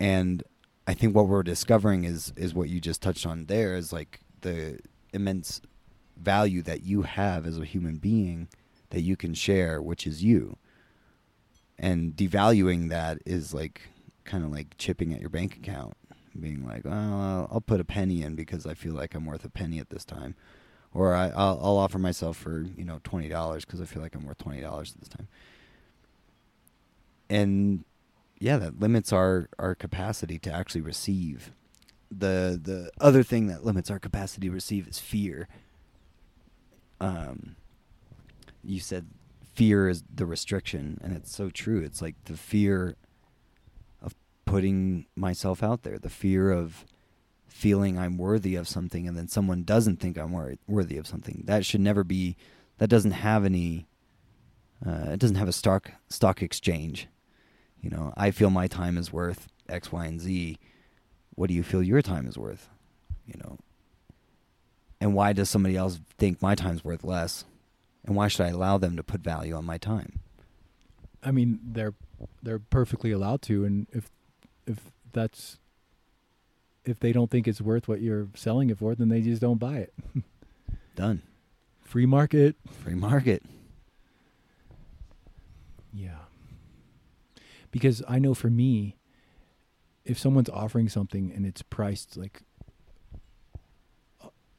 and 0.01 0.43
i 0.87 0.95
think 0.95 1.15
what 1.15 1.29
we're 1.29 1.43
discovering 1.43 2.05
is 2.05 2.33
is 2.37 2.55
what 2.55 2.69
you 2.69 2.81
just 2.81 3.03
touched 3.03 3.27
on 3.27 3.47
there 3.47 3.75
is 3.77 3.93
like 3.93 4.21
the 4.41 4.79
immense 5.13 5.61
value 6.17 6.63
that 6.63 6.83
you 6.83 7.03
have 7.03 7.47
as 7.47 7.59
a 7.59 7.65
human 7.65 7.97
being 7.97 8.49
that 8.91 9.01
you 9.01 9.17
can 9.17 9.35
share, 9.35 9.83
which 9.83 10.07
is 10.07 10.23
you. 10.23 10.57
And 11.79 12.15
devaluing 12.15 12.91
that 12.91 13.19
is 13.27 13.53
like 13.53 13.83
kind 14.25 14.45
of 14.45 14.53
like 14.53 14.77
chipping 14.79 15.13
at 15.13 15.21
your 15.21 15.31
bank 15.31 15.57
account, 15.57 15.95
being 16.39 16.65
like, 16.65 16.83
"Oh, 16.85 17.49
I'll 17.51 17.63
put 17.67 17.81
a 17.81 17.85
penny 17.85 18.23
in 18.23 18.37
because 18.37 18.67
I 18.67 18.75
feel 18.75 18.95
like 18.95 19.15
I'm 19.15 19.27
worth 19.27 19.45
a 19.45 19.51
penny 19.51 19.79
at 19.79 19.91
this 19.91 20.05
time," 20.05 20.37
or 20.95 21.15
I, 21.15 21.29
I'll, 21.29 21.59
I'll 21.63 21.77
offer 21.79 21.99
myself 21.99 22.37
for 22.37 22.65
you 22.77 22.85
know 22.85 23.01
twenty 23.05 23.29
dollars 23.29 23.65
because 23.65 23.81
I 23.81 23.85
feel 23.85 24.03
like 24.03 24.15
I'm 24.15 24.27
worth 24.27 24.39
twenty 24.39 24.61
dollars 24.61 24.93
at 24.95 25.01
this 25.01 25.09
time. 25.09 25.29
And 27.31 27.85
yeah, 28.39 28.57
that 28.59 28.81
limits 28.81 29.13
our 29.13 29.49
our 29.59 29.75
capacity 29.75 30.39
to 30.41 30.53
actually 30.53 30.83
receive. 30.83 31.53
The 32.11 32.61
the 32.63 32.91
other 33.01 33.23
thing 33.23 33.47
that 33.47 33.65
limits 33.65 33.91
our 33.91 33.99
capacity 33.99 34.49
to 34.49 34.53
receive 34.53 34.87
is 34.87 34.99
fear 34.99 35.49
um, 37.03 37.57
you 38.63 38.79
said 38.79 39.09
fear 39.55 39.89
is 39.89 40.05
the 40.15 40.25
restriction, 40.25 41.01
and 41.03 41.15
it's 41.15 41.35
so 41.35 41.51
true. 41.51 41.81
It's 41.81 42.01
like 42.01 42.15
the 42.25 42.37
fear 42.37 42.97
of 44.01 44.15
putting 44.45 45.07
myself 45.17 45.65
out 45.65 45.83
there, 45.83 45.99
the 45.99 46.09
fear 46.09 46.53
of 46.53 46.87
feeling 47.53 47.99
I'm 47.99 48.19
worthy 48.19 48.57
of 48.57 48.67
something 48.67 49.07
and 49.07 49.17
then 49.17 49.29
someone 49.29 49.63
doesn't 49.63 50.01
think 50.01 50.17
I'm 50.19 50.33
wor- 50.33 50.57
worthy 50.67 50.97
of 50.97 51.07
something. 51.07 51.43
That 51.45 51.65
should 51.67 51.81
never 51.81 52.03
be 52.03 52.37
that 52.79 52.89
doesn't 52.89 53.13
have 53.13 53.45
any 53.45 53.87
uh, 54.85 55.11
it 55.13 55.21
doesn't 55.21 55.37
have 55.37 55.49
a 55.49 55.53
stock 55.53 55.93
stock 56.09 56.43
exchange. 56.43 57.09
You 57.81 57.91
know, 57.91 58.13
I 58.17 58.31
feel 58.31 58.51
my 58.51 58.67
time 58.69 58.97
is 58.97 59.13
worth 59.13 59.49
X, 59.69 59.93
Y, 59.93 60.07
and 60.07 60.21
Z. 60.21 60.59
What 61.35 61.49
do 61.49 61.55
you 61.55 61.63
feel 61.63 61.83
your 61.83 62.03
time 62.03 62.27
is 62.27 62.39
worth? 62.39 62.69
You 63.27 63.39
know, 63.43 63.59
and 65.01 65.15
why 65.15 65.33
does 65.33 65.51
somebody 65.51 65.77
else 65.77 66.01
think 66.19 66.41
my 66.43 66.55
time's 66.55 66.85
worth 66.85 67.05
less? 67.05 67.45
And 68.05 68.17
why 68.17 68.29
should 68.29 68.47
I 68.47 68.49
allow 68.49 68.79
them 68.79 68.97
to 68.97 69.03
put 69.03 69.21
value 69.21 69.55
on 69.55 69.65
my 69.65 69.79
time? 69.79 70.21
I 71.23 71.31
mean, 71.31 71.61
they're 71.63 71.95
they're 72.43 72.59
perfectly 72.59 73.13
allowed 73.13 73.43
to, 73.43 73.65
and 73.65 73.87
if 73.93 74.11
if 74.67 74.91
that's 75.13 75.59
if 76.85 77.01
they 77.01 77.13
don't 77.13 77.31
think 77.31 77.47
it's 77.47 77.61
worth 77.61 77.89
what 77.89 78.01
you're 78.01 78.29
selling 78.35 78.71
it 78.71 78.79
for, 78.79 78.95
then 78.95 79.09
they 79.09 79.21
just 79.21 79.41
don't 79.41 79.59
buy 79.59 79.79
it. 79.79 79.95
Done. 80.97 81.23
Free 81.83 82.07
market. 82.07 82.57
Free 82.83 82.95
market. 82.95 83.43
Yeah. 85.93 86.19
Because 87.71 88.03
I 88.09 88.19
know 88.19 88.35
for 88.35 88.51
me, 88.51 88.97
if 90.05 90.19
someone's 90.19 90.49
offering 90.51 90.89
something 90.89 91.33
and 91.35 91.47
it's 91.47 91.63
priced 91.63 92.17
like 92.17 92.43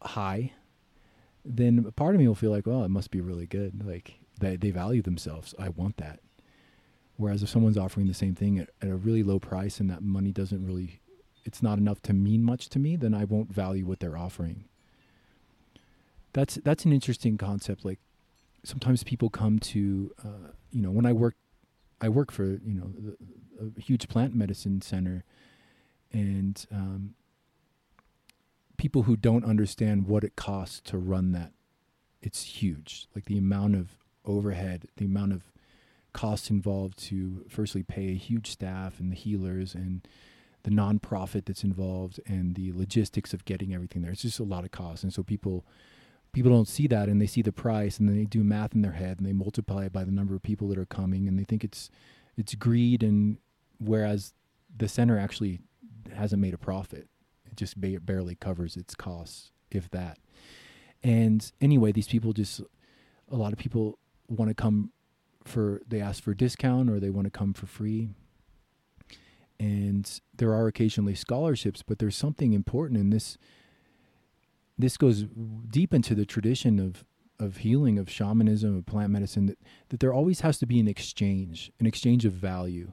high, 0.01 0.53
then 1.45 1.91
part 1.95 2.15
of 2.15 2.21
me 2.21 2.27
will 2.27 2.35
feel 2.35 2.51
like, 2.51 2.65
well, 2.65 2.83
it 2.83 2.89
must 2.89 3.11
be 3.11 3.21
really 3.21 3.45
good. 3.45 3.85
Like 3.85 4.19
they 4.39 4.55
they 4.55 4.71
value 4.71 5.01
themselves. 5.01 5.53
I 5.59 5.69
want 5.69 5.97
that. 5.97 6.19
Whereas 7.17 7.43
if 7.43 7.49
someone's 7.49 7.77
offering 7.77 8.07
the 8.07 8.13
same 8.13 8.35
thing 8.35 8.57
at, 8.59 8.69
at 8.81 8.89
a 8.89 8.95
really 8.95 9.23
low 9.23 9.39
price 9.39 9.79
and 9.79 9.89
that 9.89 10.01
money 10.01 10.31
doesn't 10.31 10.65
really, 10.65 10.99
it's 11.45 11.61
not 11.61 11.77
enough 11.77 12.01
to 12.03 12.13
mean 12.13 12.43
much 12.43 12.69
to 12.69 12.79
me, 12.79 12.95
then 12.95 13.13
I 13.13 13.25
won't 13.25 13.51
value 13.51 13.85
what 13.85 13.99
they're 13.99 14.17
offering. 14.17 14.65
That's 16.33 16.55
that's 16.55 16.85
an 16.85 16.93
interesting 16.93 17.37
concept. 17.37 17.85
Like 17.85 17.99
sometimes 18.63 19.03
people 19.03 19.29
come 19.29 19.59
to, 19.59 20.11
uh, 20.23 20.51
you 20.71 20.81
know, 20.81 20.91
when 20.91 21.05
I 21.05 21.13
work, 21.13 21.35
I 22.01 22.09
work 22.09 22.31
for 22.31 22.45
you 22.45 22.73
know 22.73 22.91
the, 22.97 23.71
a 23.77 23.81
huge 23.81 24.07
plant 24.07 24.33
medicine 24.35 24.81
center, 24.81 25.23
and 26.11 26.65
um, 26.71 27.13
people 28.77 29.03
who 29.03 29.15
don't 29.15 29.45
understand 29.45 30.07
what 30.07 30.23
it 30.23 30.35
costs 30.35 30.81
to 30.81 30.97
run 30.97 31.33
that, 31.33 31.51
it's 32.21 32.43
huge. 32.43 33.07
Like 33.13 33.25
the 33.25 33.37
amount 33.37 33.75
of 33.75 33.97
overhead, 34.25 34.87
the 34.97 35.05
amount 35.05 35.33
of 35.33 35.43
costs 36.13 36.49
involved 36.49 36.97
to 36.97 37.43
firstly 37.49 37.83
pay 37.83 38.09
a 38.09 38.15
huge 38.15 38.51
staff 38.51 38.99
and 38.99 39.11
the 39.11 39.15
healers 39.15 39.75
and 39.75 40.07
the 40.63 40.71
nonprofit 40.71 41.45
that's 41.45 41.63
involved 41.63 42.19
and 42.25 42.55
the 42.55 42.71
logistics 42.71 43.33
of 43.33 43.45
getting 43.45 43.73
everything 43.73 44.01
there. 44.01 44.11
It's 44.11 44.21
just 44.21 44.39
a 44.39 44.43
lot 44.43 44.63
of 44.63 44.71
costs, 44.71 45.03
and 45.03 45.13
so 45.13 45.23
people 45.23 45.65
people 46.33 46.51
don't 46.51 46.67
see 46.67 46.87
that 46.87 47.07
and 47.07 47.21
they 47.21 47.27
see 47.27 47.43
the 47.43 47.51
price 47.51 47.99
and 47.99 48.09
then 48.09 48.17
they 48.17 48.25
do 48.25 48.43
math 48.43 48.73
in 48.73 48.81
their 48.81 48.93
head 48.93 49.19
and 49.19 49.27
they 49.27 49.33
multiply 49.33 49.85
it 49.85 49.93
by 49.93 50.03
the 50.03 50.11
number 50.11 50.35
of 50.35 50.41
people 50.41 50.67
that 50.67 50.79
are 50.79 50.85
coming 50.85 51.27
and 51.27 51.37
they 51.37 51.43
think 51.43 51.63
it's 51.63 51.91
it's 52.35 52.55
greed 52.55 53.03
and 53.03 53.37
whereas 53.77 54.33
the 54.75 54.87
center 54.87 55.19
actually 55.19 55.59
hasn't 56.11 56.41
made 56.41 56.53
a 56.53 56.57
profit. 56.57 57.07
It 57.45 57.55
just 57.55 57.79
ba- 57.79 57.99
barely 58.01 58.35
covers 58.35 58.75
its 58.75 58.95
costs, 58.95 59.51
if 59.69 59.89
that. 59.91 60.17
And 61.03 61.51
anyway, 61.61 61.91
these 61.91 62.07
people 62.07 62.33
just 62.33 62.61
a 63.31 63.35
lot 63.35 63.53
of 63.53 63.59
people 63.59 63.99
want 64.27 64.49
to 64.49 64.55
come 64.55 64.91
for 65.43 65.81
they 65.87 66.01
ask 66.01 66.23
for 66.23 66.31
a 66.31 66.37
discount 66.37 66.89
or 66.89 66.99
they 66.99 67.09
want 67.09 67.25
to 67.25 67.31
come 67.31 67.53
for 67.53 67.67
free. 67.67 68.09
And 69.63 70.19
there 70.35 70.53
are 70.53 70.67
occasionally 70.67 71.15
scholarships, 71.15 71.83
but 71.83 71.99
there's 71.99 72.17
something 72.17 72.51
important 72.51 72.99
in 72.99 73.11
this. 73.11 73.37
This 74.77 74.97
goes 74.97 75.23
deep 75.69 75.93
into 75.93 76.13
the 76.15 76.25
tradition 76.25 76.79
of 76.79 77.05
of 77.39 77.57
healing, 77.57 77.97
of 77.97 78.09
shamanism, 78.09 78.77
of 78.77 78.85
plant 78.85 79.11
medicine. 79.11 79.45
That 79.45 79.59
that 79.87 79.99
there 80.01 80.13
always 80.13 80.41
has 80.41 80.57
to 80.57 80.65
be 80.65 80.81
an 80.81 80.87
exchange, 80.89 81.71
an 81.79 81.85
exchange 81.85 82.25
of 82.25 82.33
value. 82.33 82.91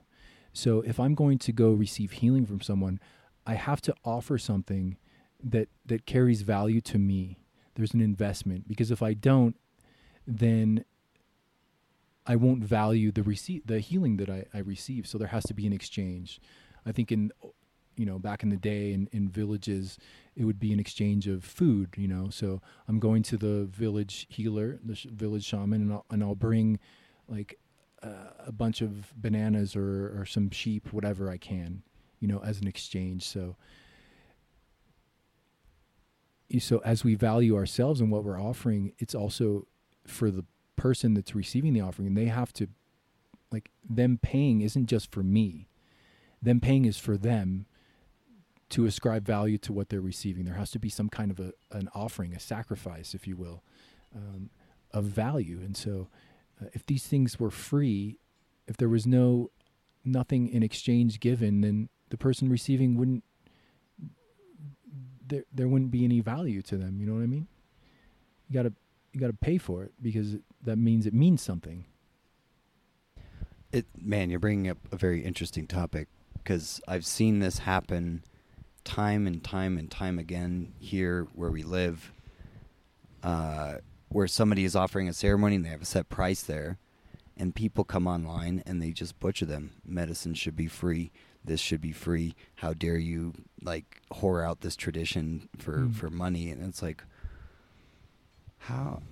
So 0.53 0.81
if 0.83 1.01
I'm 1.01 1.15
going 1.17 1.39
to 1.39 1.53
go 1.53 1.73
receive 1.73 2.13
healing 2.13 2.47
from 2.47 2.61
someone, 2.61 3.01
I 3.45 3.55
have 3.55 3.81
to 3.83 3.95
offer 4.05 4.39
something 4.39 4.97
that 5.43 5.69
that 5.85 6.07
carries 6.07 6.43
value 6.43 6.81
to 6.83 6.99
me. 6.99 7.41
There's 7.75 7.95
an 7.95 8.01
investment 8.01 8.69
because 8.69 8.93
if 8.93 9.03
I 9.03 9.15
don't, 9.15 9.57
then 10.25 10.85
I 12.33 12.37
won't 12.37 12.63
value 12.63 13.11
the 13.11 13.25
receipt, 13.25 13.63
the 13.67 13.81
healing 13.81 14.15
that 14.19 14.31
I, 14.31 14.41
I 14.59 14.61
receive. 14.75 15.03
So 15.07 15.19
there 15.19 15.33
has 15.37 15.45
to 15.51 15.55
be 15.55 15.67
an 15.67 15.73
exchange. 15.73 16.41
I 16.89 16.93
think 16.93 17.11
in, 17.11 17.33
you 17.97 18.07
know, 18.07 18.19
back 18.19 18.43
in 18.45 18.51
the 18.51 18.63
day 18.73 18.93
in, 18.97 19.09
in 19.11 19.29
villages, 19.29 19.99
it 20.37 20.45
would 20.45 20.61
be 20.67 20.73
an 20.73 20.81
exchange 20.81 21.25
of 21.35 21.39
food. 21.45 21.89
You 21.97 22.09
know, 22.15 22.31
so 22.31 22.49
I'm 22.89 23.01
going 23.01 23.23
to 23.31 23.37
the 23.37 23.57
village 23.85 24.27
healer, 24.37 24.79
the 24.91 24.95
sh- 24.95 25.07
village 25.25 25.45
shaman, 25.45 25.81
and 25.83 25.93
I'll, 25.93 26.07
and 26.13 26.23
I'll 26.23 26.43
bring 26.51 26.79
like 27.27 27.59
uh, 28.03 28.31
a 28.47 28.53
bunch 28.53 28.81
of 28.81 29.13
bananas 29.17 29.75
or 29.75 29.91
or 30.19 30.25
some 30.25 30.51
sheep, 30.51 30.93
whatever 30.93 31.25
I 31.37 31.39
can, 31.39 31.83
you 32.21 32.29
know, 32.29 32.41
as 32.51 32.61
an 32.61 32.69
exchange. 32.69 33.23
So. 33.25 33.57
So 36.59 36.81
as 36.85 37.05
we 37.05 37.15
value 37.15 37.55
ourselves 37.55 38.01
and 38.01 38.11
what 38.11 38.25
we're 38.25 38.43
offering, 38.51 38.93
it's 38.99 39.15
also 39.15 39.67
for 40.05 40.33
the 40.33 40.45
person 40.81 41.13
that's 41.13 41.35
receiving 41.35 41.75
the 41.75 41.81
offering, 41.83 42.09
and 42.09 42.17
they 42.17 42.25
have 42.25 42.55
to 42.55 42.67
like 43.53 43.71
them 43.89 44.19
paying 44.23 44.63
isn't 44.63 44.87
just 44.87 45.13
for 45.13 45.23
me. 45.23 45.69
Them 46.41 46.59
paying 46.59 46.87
is 46.87 46.97
for 46.97 47.19
them 47.19 47.67
to 48.71 48.87
ascribe 48.87 49.27
value 49.27 49.59
to 49.59 49.75
what 49.75 49.91
they're 49.91 50.01
receiving. 50.01 50.47
There 50.47 50.55
has 50.55 50.71
to 50.71 50.79
be 50.79 50.89
some 50.89 51.11
kind 51.11 51.31
of 51.31 51.39
a 51.39 51.53
an 51.71 51.91
offering, 51.95 52.35
a 52.35 52.41
sacrifice, 52.41 53.15
if 53.15 53.27
you 53.27 53.37
will, 53.37 53.63
um, 54.17 54.49
of 54.93 55.05
value. 55.05 55.61
And 55.63 55.77
so, 55.77 56.09
uh, 56.61 56.69
if 56.73 56.87
these 56.87 57.07
things 57.07 57.39
were 57.39 57.51
free, 57.51 58.19
if 58.67 58.79
there 58.79 58.89
was 58.89 59.07
no 59.07 59.51
nothing 60.03 60.49
in 60.49 60.63
exchange 60.63 61.21
given, 61.21 61.61
then 61.61 61.91
the 62.09 62.17
person 62.17 62.49
receiving 62.49 62.97
wouldn't 62.97 63.23
there 65.27 65.45
there 65.53 65.69
wouldn't 65.69 65.91
be 65.91 66.05
any 66.05 66.21
value 66.21 66.63
to 66.63 66.79
them. 66.79 66.99
You 67.01 67.07
know 67.07 67.17
what 67.17 67.23
I 67.23 67.27
mean? 67.27 67.49
You 68.49 68.55
gotta 68.55 68.73
you 69.13 69.21
gotta 69.21 69.33
pay 69.33 69.59
for 69.59 69.83
it 69.85 69.93
because 70.01 70.35
it, 70.35 70.43
that 70.63 70.77
means 70.77 71.07
it 71.07 71.15
means 71.15 71.43
something. 71.43 71.85
It 73.73 73.87
man, 74.01 74.31
you're 74.31 74.41
bringing 74.41 74.69
up 74.71 74.79
a 74.91 74.97
very 74.97 75.25
interesting 75.25 75.67
topic 75.67 76.09
because 76.35 76.81
I've 76.89 77.07
seen 77.07 77.39
this 77.39 77.59
happen 77.59 78.25
time 78.85 79.27
and 79.27 79.43
time 79.45 79.79
and 79.79 79.91
time 79.91 80.19
again 80.19 80.73
here 80.79 81.27
where 81.35 81.51
we 81.51 81.63
live. 81.63 82.13
Uh, 83.23 83.75
where 84.09 84.27
somebody 84.27 84.65
is 84.65 84.75
offering 84.75 85.09
a 85.09 85.13
ceremony 85.13 85.55
and 85.57 85.65
they 85.65 85.69
have 85.69 85.83
a 85.83 85.85
set 85.85 86.09
price 86.09 86.43
there, 86.43 86.79
and 87.37 87.55
people 87.55 87.85
come 87.85 88.09
online 88.09 88.61
and 88.67 88.83
they 88.83 88.91
just 88.91 89.21
butcher 89.21 89.45
them. 89.47 89.71
Medicine 89.85 90.35
should 90.35 90.57
be 90.57 90.67
free. 90.67 91.13
This 91.45 91.61
should 91.61 91.81
be 91.81 91.93
free. 91.93 92.35
How 92.57 92.73
dare 92.73 92.97
you 92.99 93.35
like 93.63 94.01
whore 94.15 94.45
out 94.45 94.63
this 94.63 94.75
tradition 94.75 95.49
for 95.59 95.79
Mm. 95.79 95.95
for 95.95 96.11
money? 96.11 96.51
And 96.51 96.65
it's 96.65 96.83
like, 96.83 97.05
how? 98.61 99.03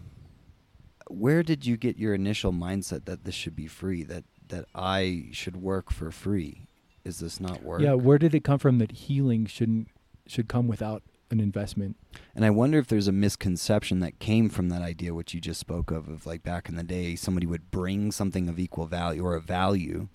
Where 1.08 1.42
did 1.42 1.64
you 1.64 1.76
get 1.76 1.96
your 1.96 2.14
initial 2.14 2.52
mindset 2.52 3.06
that 3.06 3.24
this 3.24 3.34
should 3.34 3.56
be 3.56 3.66
free? 3.66 4.02
That 4.02 4.24
that 4.48 4.66
I 4.74 5.28
should 5.32 5.56
work 5.56 5.90
for 5.92 6.10
free? 6.10 6.66
Is 7.04 7.20
this 7.20 7.40
not 7.40 7.62
work? 7.62 7.80
Yeah, 7.80 7.94
where 7.94 8.18
did 8.18 8.34
it 8.34 8.44
come 8.44 8.58
from 8.58 8.78
that 8.78 8.92
healing 8.92 9.46
shouldn't 9.46 9.88
should 10.26 10.48
come 10.48 10.68
without 10.68 11.02
an 11.30 11.40
investment? 11.40 11.96
And 12.34 12.44
I 12.44 12.50
wonder 12.50 12.78
if 12.78 12.88
there's 12.88 13.08
a 13.08 13.12
misconception 13.12 14.00
that 14.00 14.18
came 14.18 14.48
from 14.50 14.68
that 14.68 14.82
idea, 14.82 15.14
which 15.14 15.32
you 15.32 15.40
just 15.40 15.60
spoke 15.60 15.90
of, 15.90 16.08
of 16.08 16.26
like 16.26 16.42
back 16.42 16.68
in 16.68 16.76
the 16.76 16.82
day, 16.82 17.16
somebody 17.16 17.46
would 17.46 17.70
bring 17.70 18.12
something 18.12 18.48
of 18.48 18.58
equal 18.58 18.86
value 18.86 19.24
or 19.24 19.34
a 19.34 19.40
value, 19.40 20.08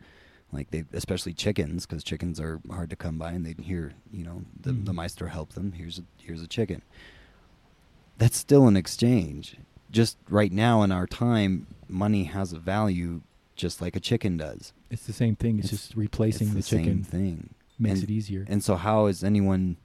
like 0.51 0.69
they, 0.71 0.83
especially 0.93 1.33
chickens, 1.33 1.85
because 1.87 2.03
chickens 2.03 2.39
are 2.39 2.61
hard 2.71 2.89
to 2.91 2.95
come 2.95 3.17
by, 3.17 3.31
and 3.31 3.45
they'd 3.45 3.61
hear, 3.61 3.93
you 4.11 4.23
know, 4.23 4.43
the, 4.59 4.71
Mhm. 4.71 4.85
the 4.85 4.93
maestro 4.93 5.27
help 5.27 5.53
them. 5.53 5.71
Here's 5.71 5.97
a, 5.99 6.03
here's 6.17 6.41
a 6.43 6.47
chicken. 6.47 6.83
That's 8.23 8.37
still 8.37 8.67
an 8.69 8.77
exchange. 8.77 9.57
Just 9.91 10.17
right 10.29 10.49
now 10.53 10.81
in 10.81 10.93
our 10.93 11.05
time, 11.05 11.67
money 11.89 12.23
has 12.23 12.53
a 12.53 12.57
value, 12.57 13.19
just 13.57 13.81
like 13.81 13.97
a 13.97 13.99
chicken 13.99 14.37
does. 14.37 14.71
It's 14.89 15.05
the 15.05 15.11
same 15.11 15.35
thing. 15.35 15.59
It's, 15.59 15.65
It's- 15.67 15.87
just 15.87 15.97
replacing 15.97 16.47
it's 16.47 16.53
the, 16.53 16.59
the 16.59 16.63
same 16.63 16.83
chicken. 16.85 17.03
thing. 17.03 17.49
Makes 17.77 17.99
And- 17.99 18.03
it 18.09 18.13
easier. 18.13 18.45
And 18.47 18.63
so, 18.63 18.77
how 18.77 19.07
is 19.07 19.25
anyone 19.25 19.75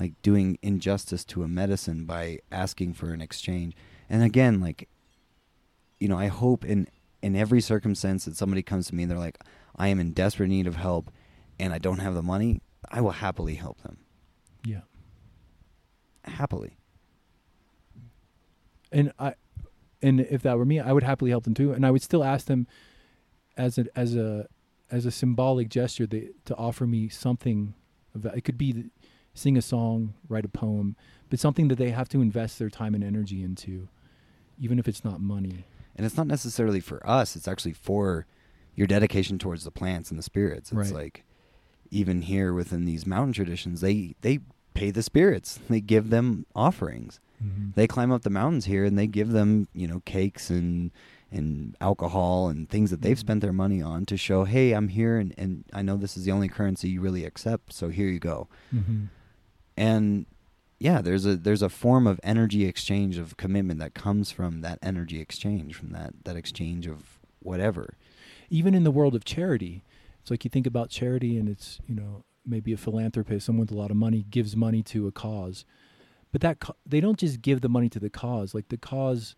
like 0.00 0.14
doing 0.22 0.58
injustice 0.62 1.22
to 1.26 1.42
a 1.42 1.48
medicine 1.48 2.06
by 2.06 2.38
asking 2.50 2.94
for 2.94 3.12
an 3.12 3.20
exchange? 3.20 3.76
And 4.08 4.22
again, 4.22 4.58
like, 4.62 4.88
you 6.00 6.08
know, 6.08 6.16
I 6.18 6.28
hope 6.28 6.64
in 6.64 6.88
in 7.20 7.36
every 7.36 7.60
circumstance 7.60 8.24
that 8.24 8.36
somebody 8.38 8.62
comes 8.62 8.86
to 8.86 8.94
me 8.94 9.02
and 9.02 9.10
they're 9.12 9.18
like, 9.18 9.38
I 9.76 9.88
am 9.88 10.00
in 10.00 10.12
desperate 10.12 10.48
need 10.48 10.66
of 10.66 10.76
help, 10.76 11.10
and 11.60 11.74
I 11.74 11.78
don't 11.78 11.98
have 11.98 12.14
the 12.14 12.22
money, 12.22 12.62
I 12.90 13.02
will 13.02 13.10
happily 13.10 13.56
help 13.56 13.82
them. 13.82 13.98
yeah. 14.64 14.80
Happily. 16.24 16.78
And 18.94 19.12
I, 19.18 19.34
and 20.00 20.20
if 20.20 20.42
that 20.42 20.56
were 20.56 20.64
me, 20.64 20.80
I 20.80 20.92
would 20.92 21.02
happily 21.02 21.30
help 21.30 21.44
them 21.44 21.54
too, 21.54 21.72
and 21.72 21.84
I 21.84 21.90
would 21.90 22.02
still 22.02 22.24
ask 22.24 22.46
them, 22.46 22.66
as 23.56 23.76
a 23.78 23.84
as 23.94 24.14
a 24.16 24.48
as 24.90 25.04
a 25.06 25.10
symbolic 25.10 25.68
gesture 25.68 26.06
they, 26.06 26.30
to 26.46 26.54
offer 26.56 26.86
me 26.86 27.08
something 27.08 27.74
that. 28.14 28.36
It 28.36 28.42
could 28.44 28.56
be 28.58 28.86
sing 29.34 29.56
a 29.58 29.62
song, 29.62 30.14
write 30.28 30.44
a 30.44 30.48
poem, 30.48 30.96
but 31.28 31.38
something 31.40 31.68
that 31.68 31.76
they 31.76 31.90
have 31.90 32.08
to 32.10 32.20
invest 32.22 32.58
their 32.58 32.70
time 32.70 32.94
and 32.94 33.02
energy 33.02 33.42
into, 33.42 33.88
even 34.58 34.78
if 34.78 34.86
it's 34.86 35.04
not 35.04 35.20
money. 35.20 35.64
And 35.96 36.06
it's 36.06 36.16
not 36.16 36.26
necessarily 36.28 36.80
for 36.80 37.04
us, 37.08 37.34
it's 37.36 37.48
actually 37.48 37.72
for 37.72 38.26
your 38.76 38.86
dedication 38.86 39.38
towards 39.38 39.64
the 39.64 39.70
plants 39.70 40.10
and 40.10 40.18
the 40.18 40.22
spirits. 40.22 40.70
It's 40.72 40.90
Right. 40.90 40.92
like 40.92 41.24
even 41.90 42.22
here 42.22 42.52
within 42.52 42.84
these 42.84 43.06
mountain 43.06 43.32
traditions, 43.32 43.80
they 43.80 44.14
they 44.20 44.38
pay 44.74 44.90
the 44.90 45.02
spirits. 45.02 45.58
They 45.68 45.80
give 45.80 46.10
them 46.10 46.46
offerings. 46.54 47.20
They 47.74 47.86
climb 47.86 48.12
up 48.12 48.22
the 48.22 48.30
mountains 48.30 48.66
here 48.66 48.84
and 48.84 48.96
they 48.98 49.06
give 49.06 49.30
them, 49.30 49.68
you 49.74 49.86
know, 49.88 50.00
cakes 50.04 50.50
and 50.50 50.90
and 51.32 51.76
alcohol 51.80 52.48
and 52.48 52.68
things 52.68 52.90
that 52.92 53.02
they've 53.02 53.16
Mhm. 53.16 53.20
spent 53.20 53.40
their 53.40 53.52
money 53.52 53.82
on 53.82 54.06
to 54.06 54.16
show, 54.16 54.44
hey, 54.44 54.70
I'm 54.72 54.86
here 54.86 55.18
and, 55.18 55.34
and 55.36 55.64
I 55.72 55.82
know 55.82 55.96
this 55.96 56.16
is 56.16 56.24
the 56.24 56.30
only 56.30 56.46
currency 56.48 56.88
you 56.90 57.00
really 57.00 57.24
accept, 57.24 57.72
so 57.72 57.88
here 57.88 58.08
you 58.08 58.20
go. 58.20 58.46
hmm 58.70 59.06
And 59.76 60.26
yeah, 60.78 61.00
there's 61.00 61.24
a 61.26 61.36
there's 61.36 61.62
a 61.62 61.68
form 61.68 62.06
of 62.06 62.20
energy 62.22 62.64
exchange 62.66 63.18
of 63.18 63.36
commitment 63.36 63.80
that 63.80 63.94
comes 63.94 64.30
from 64.30 64.60
that 64.60 64.78
energy 64.82 65.20
exchange, 65.20 65.74
from 65.74 65.90
that 65.90 66.12
that 66.24 66.36
exchange 66.36 66.86
of 66.86 67.18
whatever. 67.40 67.94
Even 68.50 68.74
in 68.74 68.84
the 68.84 68.90
world 68.90 69.14
of 69.14 69.24
charity, 69.24 69.82
it's 70.20 70.30
like 70.30 70.44
you 70.44 70.50
think 70.50 70.66
about 70.66 70.90
charity, 70.90 71.36
and 71.38 71.48
it's 71.48 71.80
you 71.88 71.94
know 71.94 72.24
maybe 72.46 72.72
a 72.72 72.76
philanthropist, 72.76 73.46
someone 73.46 73.62
with 73.66 73.72
a 73.72 73.76
lot 73.76 73.90
of 73.90 73.96
money, 73.96 74.24
gives 74.30 74.54
money 74.54 74.82
to 74.82 75.06
a 75.06 75.12
cause, 75.12 75.64
but 76.34 76.40
that 76.40 76.58
they 76.84 76.98
don't 76.98 77.20
just 77.20 77.42
give 77.42 77.60
the 77.60 77.68
money 77.68 77.88
to 77.88 78.00
the 78.00 78.10
cause. 78.10 78.56
Like 78.56 78.68
the 78.68 78.76
cause 78.76 79.36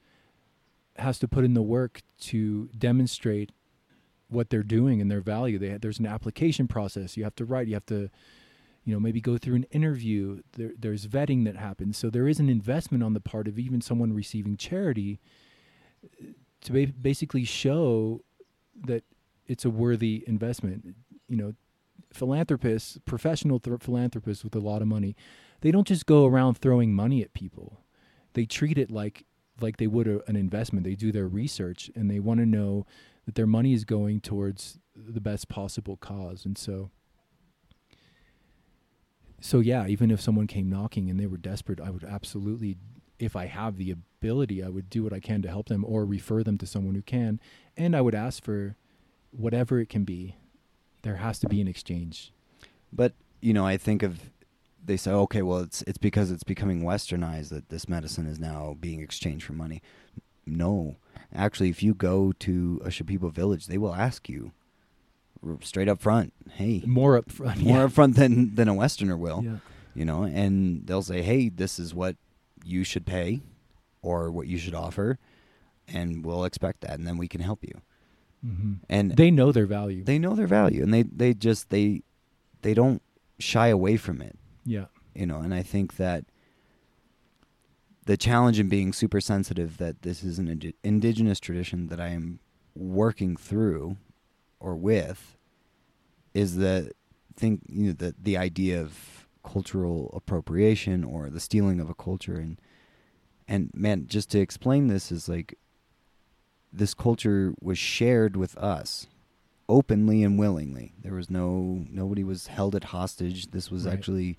has 0.97 1.19
to 1.19 1.29
put 1.29 1.45
in 1.45 1.53
the 1.53 1.61
work 1.61 2.01
to 2.21 2.71
demonstrate 2.77 3.53
what 4.29 4.49
they're 4.49 4.63
doing 4.63 5.03
and 5.03 5.11
their 5.11 5.21
value. 5.21 5.59
They, 5.59 5.77
there's 5.77 5.99
an 5.99 6.07
application 6.07 6.67
process. 6.67 7.15
You 7.15 7.25
have 7.25 7.37
to 7.37 7.45
write. 7.45 7.67
You 7.67 7.75
have 7.75 7.85
to, 7.87 8.09
you 8.87 8.95
know, 8.95 8.99
maybe 8.99 9.21
go 9.21 9.37
through 9.37 9.57
an 9.57 9.67
interview. 9.73 10.41
There, 10.57 10.73
there's 10.79 11.07
vetting 11.07 11.45
that 11.45 11.57
happens. 11.57 11.99
So 11.99 12.09
there 12.09 12.29
is 12.29 12.41
an 12.41 12.49
investment 12.49 13.05
on 13.05 13.13
the 13.13 13.21
part 13.21 13.47
of 13.47 13.59
even 13.59 13.83
someone 13.83 14.15
receiving 14.15 14.57
charity 14.57 15.21
uh, 16.03 16.29
to 16.63 16.73
ba- 16.73 16.95
basically 16.99 17.45
show 17.45 18.25
that 18.87 19.05
it's 19.47 19.67
a 19.67 19.71
worthy 19.71 20.25
investment. 20.27 20.97
You 21.29 21.37
know, 21.37 21.55
philanthropists, 22.11 22.97
professional 23.05 23.61
th- 23.61 23.81
philanthropists 23.83 24.43
with 24.43 24.55
a 24.55 24.61
lot 24.61 24.81
of 24.81 24.89
money, 24.89 25.15
they 25.67 25.73
don't 25.73 25.89
just 25.89 26.07
go 26.07 26.27
around 26.27 26.55
throwing 26.55 26.95
money 26.95 27.23
at 27.23 27.35
people. 27.35 27.81
They 28.35 28.47
treat 28.47 28.79
it 28.79 28.89
like 28.89 29.27
like 29.61 29.79
they 29.79 29.89
would 29.89 30.07
a, 30.07 30.21
an 30.29 30.37
investment. 30.37 30.85
They 30.85 30.95
do 30.95 31.11
their 31.11 31.27
research 31.27 31.91
and 31.97 32.09
they 32.09 32.21
want 32.21 32.39
to 32.39 32.47
know 32.47 32.87
that 33.25 33.35
their 33.35 33.49
money 33.49 33.73
is 33.73 33.85
going 33.85 34.21
towards 34.21 34.79
the 34.95 35.21
best 35.21 35.49
possible 35.49 35.97
cause. 35.97 36.45
And 36.45 36.57
so 36.57 36.93
so 39.41 39.59
yeah, 39.59 39.89
even 39.89 40.13
if 40.13 40.21
someone 40.21 40.47
came 40.47 40.71
knocking 40.71 41.11
and 41.11 41.19
they 41.19 41.27
were 41.27 41.37
desperate, 41.37 41.81
I 41.81 41.91
would 41.91 42.05
absolutely 42.05 42.77
if 43.19 43.35
I 43.35 43.47
have 43.47 43.77
the 43.77 43.91
ability, 43.91 44.63
I 44.63 44.69
would 44.69 44.89
do 44.89 45.03
what 45.03 45.13
I 45.13 45.19
can 45.19 45.43
to 45.43 45.49
help 45.49 45.69
them 45.69 45.85
or 45.85 46.05
refer 46.05 46.45
them 46.45 46.59
to 46.59 46.67
someone 46.67 46.95
who 46.95 47.03
can. 47.03 47.41
And 47.77 47.97
I 47.97 48.03
would 48.03 48.15
ask 48.15 48.41
for 48.45 48.77
whatever 49.33 49.81
it 49.81 49.89
can 49.89 50.05
be. 50.05 50.37
There 51.03 51.17
has 51.17 51.41
to 51.41 51.49
be 51.49 51.61
an 51.61 51.67
exchange. 51.67 52.33
But 52.93 53.15
you 53.41 53.53
know, 53.53 53.67
I 53.67 53.79
think 53.79 54.05
of 54.05 54.31
they 54.87 54.97
say, 54.97 55.11
okay, 55.11 55.43
well, 55.43 55.59
it's 55.59 55.83
it's 55.83 55.99
because 55.99 56.31
it's 56.31 56.45
becoming 56.45 56.83
westernized 56.83 57.49
that 57.51 57.69
this 57.69 57.89
medicine 57.89 58.27
is 58.27 58.39
now 58.39 58.77
being 58.81 59.01
exchanged 59.01 59.45
for 59.45 59.53
money. 59.53 59.83
No, 60.47 60.97
actually, 61.35 61.71
if 61.71 61.83
you 61.83 61.93
go 61.95 62.33
to 62.41 62.81
a 62.85 62.89
Shipibo 62.89 63.33
village, 63.33 63.67
they 63.67 63.79
will 63.79 63.95
ask 63.95 64.29
you 64.29 64.53
straight 65.61 65.89
up 65.89 66.01
front, 66.01 66.33
"Hey, 66.53 66.83
More 66.87 67.17
up 67.17 67.31
front. 67.31 67.63
more 67.63 67.79
yeah. 67.79 67.85
up 67.85 67.93
front 67.93 68.17
than 68.17 68.55
than 68.55 68.69
a 68.69 68.75
Westerner 68.75 69.17
will." 69.17 69.43
Yeah. 69.45 69.57
You 69.95 70.05
know, 70.05 70.25
and 70.25 70.87
they'll 70.87 71.03
say, 71.03 71.23
"Hey, 71.23 71.49
this 71.49 71.79
is 71.79 71.95
what 71.95 72.17
you 72.65 72.85
should 72.85 73.07
pay, 73.07 73.41
or 74.03 74.31
what 74.31 74.47
you 74.47 74.59
should 74.59 74.75
offer, 74.75 75.19
and 75.89 76.25
we'll 76.25 76.45
expect 76.45 76.81
that, 76.83 76.99
and 76.99 77.07
then 77.07 77.17
we 77.17 77.29
can 77.29 77.41
help 77.41 77.65
you." 77.65 77.81
hmm 78.43 78.75
And 78.89 79.17
They 79.17 79.31
know 79.31 79.51
their 79.53 79.67
value. 79.67 80.05
they 80.05 80.19
know 80.19 80.35
their 80.35 80.47
value, 80.47 80.83
and 80.83 80.93
they 80.95 81.03
they 81.03 81.35
just 81.35 81.71
they 81.71 82.03
they 82.63 82.75
don't 82.75 83.03
shy 83.39 83.69
away 83.69 83.97
from 83.97 84.21
it 84.23 84.37
yeah. 84.67 84.87
you 85.15 85.25
know 85.27 85.39
and 85.39 85.55
i 85.55 85.63
think 85.63 85.97
that 85.97 86.25
the 88.05 88.17
challenge 88.17 88.59
in 88.61 88.69
being 88.69 88.93
super 88.93 89.21
sensitive 89.21 89.79
that 89.79 90.03
this 90.03 90.23
is 90.23 90.39
an 90.39 90.49
indi- 90.49 90.75
indigenous 90.85 91.41
tradition 91.41 91.87
that 91.89 92.01
i 92.01 92.09
am 92.09 92.39
working 92.75 93.37
through 93.37 93.97
or 94.61 94.75
with 94.75 95.37
is 96.35 96.57
the 96.57 96.91
think 97.37 97.63
you 97.69 97.87
know 97.89 97.93
the 97.93 98.15
the 98.23 98.37
idea 98.37 98.81
of 98.81 99.27
cultural 99.45 100.11
appropriation 100.15 101.05
or 101.05 101.31
the 101.31 101.41
stealing 101.41 101.81
of 101.81 101.89
a 101.89 101.95
culture 101.95 102.37
and 102.37 102.61
and 103.49 103.71
man 103.75 104.07
just 104.09 104.31
to 104.31 104.41
explain 104.41 104.89
this 104.89 105.13
is 105.13 105.29
like 105.29 105.57
this 106.73 106.95
culture 106.95 107.55
was 107.61 107.79
shared 107.79 108.37
with 108.37 108.57
us 108.59 109.07
openly 109.69 110.23
and 110.23 110.39
willingly 110.39 110.93
there 111.03 111.15
was 111.15 111.31
no 111.31 111.85
nobody 111.91 112.23
was 112.25 112.49
held 112.49 112.75
at 112.75 112.85
hostage 112.85 113.51
this 113.53 113.71
was 113.71 113.85
Right. 113.87 113.93
actually 113.95 114.37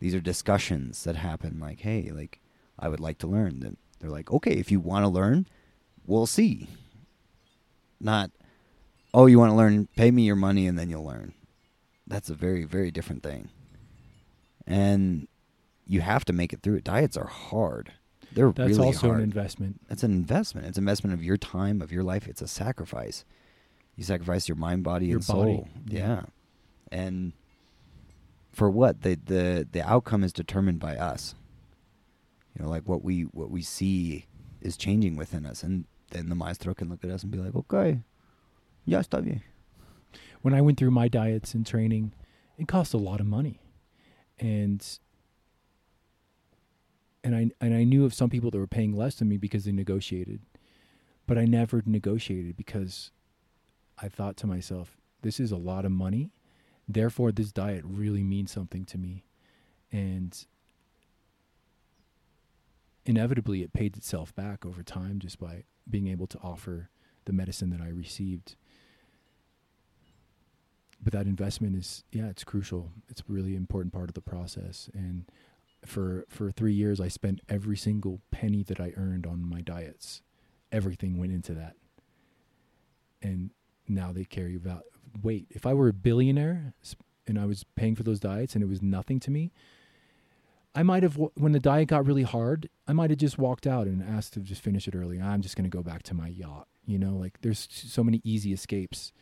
these 0.00 0.14
are 0.14 0.20
discussions 0.20 1.04
that 1.04 1.16
happen 1.16 1.58
like 1.60 1.80
hey 1.80 2.10
like 2.14 2.40
i 2.78 2.88
would 2.88 3.00
like 3.00 3.18
to 3.18 3.26
learn. 3.26 3.60
Then 3.60 3.76
they're 3.98 4.10
like 4.10 4.30
okay 4.30 4.52
if 4.52 4.70
you 4.70 4.80
want 4.80 5.04
to 5.04 5.08
learn 5.08 5.46
we'll 6.06 6.26
see. 6.26 6.68
Not 8.00 8.30
oh 9.12 9.26
you 9.26 9.38
want 9.38 9.50
to 9.50 9.56
learn 9.56 9.88
pay 9.96 10.10
me 10.10 10.22
your 10.22 10.36
money 10.36 10.66
and 10.66 10.78
then 10.78 10.88
you'll 10.90 11.04
learn. 11.04 11.34
That's 12.06 12.30
a 12.30 12.34
very 12.34 12.64
very 12.64 12.90
different 12.90 13.22
thing. 13.22 13.48
And 14.66 15.28
you 15.86 16.00
have 16.02 16.24
to 16.26 16.32
make 16.32 16.52
it 16.52 16.62
through 16.62 16.76
it. 16.76 16.84
Diets 16.84 17.16
are 17.16 17.26
hard. 17.26 17.92
They're 18.32 18.52
That's 18.52 18.70
really 18.70 18.86
also 18.86 19.08
hard. 19.08 19.18
an 19.18 19.24
investment. 19.24 19.80
it's 19.88 20.02
an 20.02 20.12
investment. 20.12 20.66
It's 20.66 20.76
an 20.76 20.82
investment 20.84 21.14
of 21.14 21.24
your 21.24 21.38
time 21.38 21.80
of 21.80 21.90
your 21.90 22.02
life. 22.02 22.28
It's 22.28 22.42
a 22.42 22.46
sacrifice. 22.48 23.24
You 23.96 24.04
sacrifice 24.04 24.46
your 24.48 24.56
mind 24.56 24.84
body 24.84 25.06
Your 25.06 25.16
and 25.16 25.24
soul. 25.24 25.44
body, 25.44 25.64
yeah. 25.86 25.98
yeah. 25.98 26.22
and 26.92 27.32
for 28.58 28.68
what 28.68 29.02
the 29.02 29.14
the 29.32 29.66
the 29.70 29.82
outcome 29.88 30.24
is 30.24 30.32
determined 30.32 30.80
by 30.80 30.94
us 30.96 31.34
you 32.54 32.62
know 32.62 32.68
like 32.68 32.86
what 32.86 33.02
we 33.02 33.22
what 33.22 33.50
we 33.50 33.62
see 33.62 34.26
is 34.60 34.76
changing 34.76 35.14
within 35.16 35.46
us 35.46 35.62
and 35.62 35.84
then 36.10 36.28
the 36.28 36.34
maestro 36.34 36.74
can 36.74 36.88
look 36.88 37.04
at 37.04 37.10
us 37.10 37.22
and 37.22 37.30
be 37.30 37.38
like 37.38 37.54
okay 37.54 38.00
ya 38.84 39.00
está 39.00 39.22
bien 39.22 39.42
When 40.42 40.54
I 40.54 40.60
went 40.60 40.78
through 40.78 40.92
my 40.92 41.08
diets 41.08 41.54
and 41.54 41.66
training, 41.66 42.12
it 42.56 42.68
cost 42.68 42.94
a 42.94 42.98
lot 42.98 43.20
of 43.20 43.26
money. 43.26 43.60
And 44.38 44.84
and 47.24 47.34
I 47.34 47.50
and 47.60 47.74
I 47.74 47.84
knew 47.84 48.04
of 48.04 48.14
some 48.14 48.30
people 48.30 48.50
that 48.50 48.58
were 48.58 48.66
paying 48.66 48.94
less 48.96 49.16
than 49.16 49.28
me 49.28 49.36
because 49.36 49.64
they 49.64 49.72
negotiated. 49.72 50.40
But 51.26 51.38
I 51.38 51.44
never 51.44 51.82
negotiated 51.84 52.56
because 52.56 53.10
I 54.00 54.08
thought 54.08 54.36
to 54.38 54.46
myself, 54.46 54.96
this 55.22 55.40
is 55.40 55.50
a 55.50 55.56
lot 55.56 55.84
of 55.84 55.90
money. 55.90 56.30
Therefore 56.88 57.30
this 57.30 57.52
diet 57.52 57.84
really 57.84 58.24
means 58.24 58.50
something 58.50 58.84
to 58.86 58.98
me. 58.98 59.24
And 59.92 60.36
inevitably 63.04 63.62
it 63.62 63.72
paid 63.72 63.96
itself 63.96 64.34
back 64.34 64.64
over 64.64 64.82
time 64.82 65.18
just 65.18 65.38
by 65.38 65.64
being 65.88 66.08
able 66.08 66.26
to 66.26 66.38
offer 66.42 66.88
the 67.26 67.32
medicine 67.32 67.70
that 67.70 67.80
I 67.80 67.88
received. 67.88 68.56
But 71.02 71.12
that 71.12 71.26
investment 71.26 71.76
is 71.76 72.04
yeah, 72.10 72.26
it's 72.28 72.44
crucial. 72.44 72.90
It's 73.08 73.20
a 73.20 73.32
really 73.32 73.54
important 73.54 73.92
part 73.92 74.08
of 74.08 74.14
the 74.14 74.20
process. 74.22 74.90
And 74.94 75.26
for 75.84 76.24
for 76.28 76.50
three 76.50 76.72
years 76.72 77.00
I 77.00 77.08
spent 77.08 77.40
every 77.48 77.76
single 77.76 78.20
penny 78.30 78.62
that 78.64 78.80
I 78.80 78.92
earned 78.96 79.26
on 79.26 79.48
my 79.48 79.60
diets. 79.60 80.22
Everything 80.72 81.18
went 81.18 81.32
into 81.32 81.54
that. 81.54 81.76
And 83.22 83.50
now 83.88 84.12
they 84.12 84.24
carry 84.24 84.56
val- 84.56 84.82
weight. 85.22 85.46
If 85.50 85.66
I 85.66 85.74
were 85.74 85.88
a 85.88 85.92
billionaire 85.92 86.74
and 87.26 87.38
I 87.38 87.46
was 87.46 87.64
paying 87.76 87.94
for 87.94 88.02
those 88.02 88.20
diets 88.20 88.54
and 88.54 88.62
it 88.62 88.68
was 88.68 88.82
nothing 88.82 89.20
to 89.20 89.30
me, 89.30 89.52
I 90.74 90.82
might 90.82 91.02
have, 91.02 91.16
when 91.16 91.52
the 91.52 91.60
diet 91.60 91.88
got 91.88 92.06
really 92.06 92.22
hard, 92.22 92.68
I 92.86 92.92
might 92.92 93.10
have 93.10 93.18
just 93.18 93.38
walked 93.38 93.66
out 93.66 93.86
and 93.86 94.02
asked 94.02 94.34
to 94.34 94.40
just 94.40 94.62
finish 94.62 94.86
it 94.86 94.94
early. 94.94 95.20
I'm 95.20 95.42
just 95.42 95.56
going 95.56 95.68
to 95.68 95.76
go 95.76 95.82
back 95.82 96.02
to 96.04 96.14
my 96.14 96.28
yacht. 96.28 96.68
You 96.86 96.98
know, 96.98 97.16
like 97.16 97.40
there's 97.40 97.68
so 97.70 98.04
many 98.04 98.20
easy 98.24 98.52
escapes. 98.52 99.12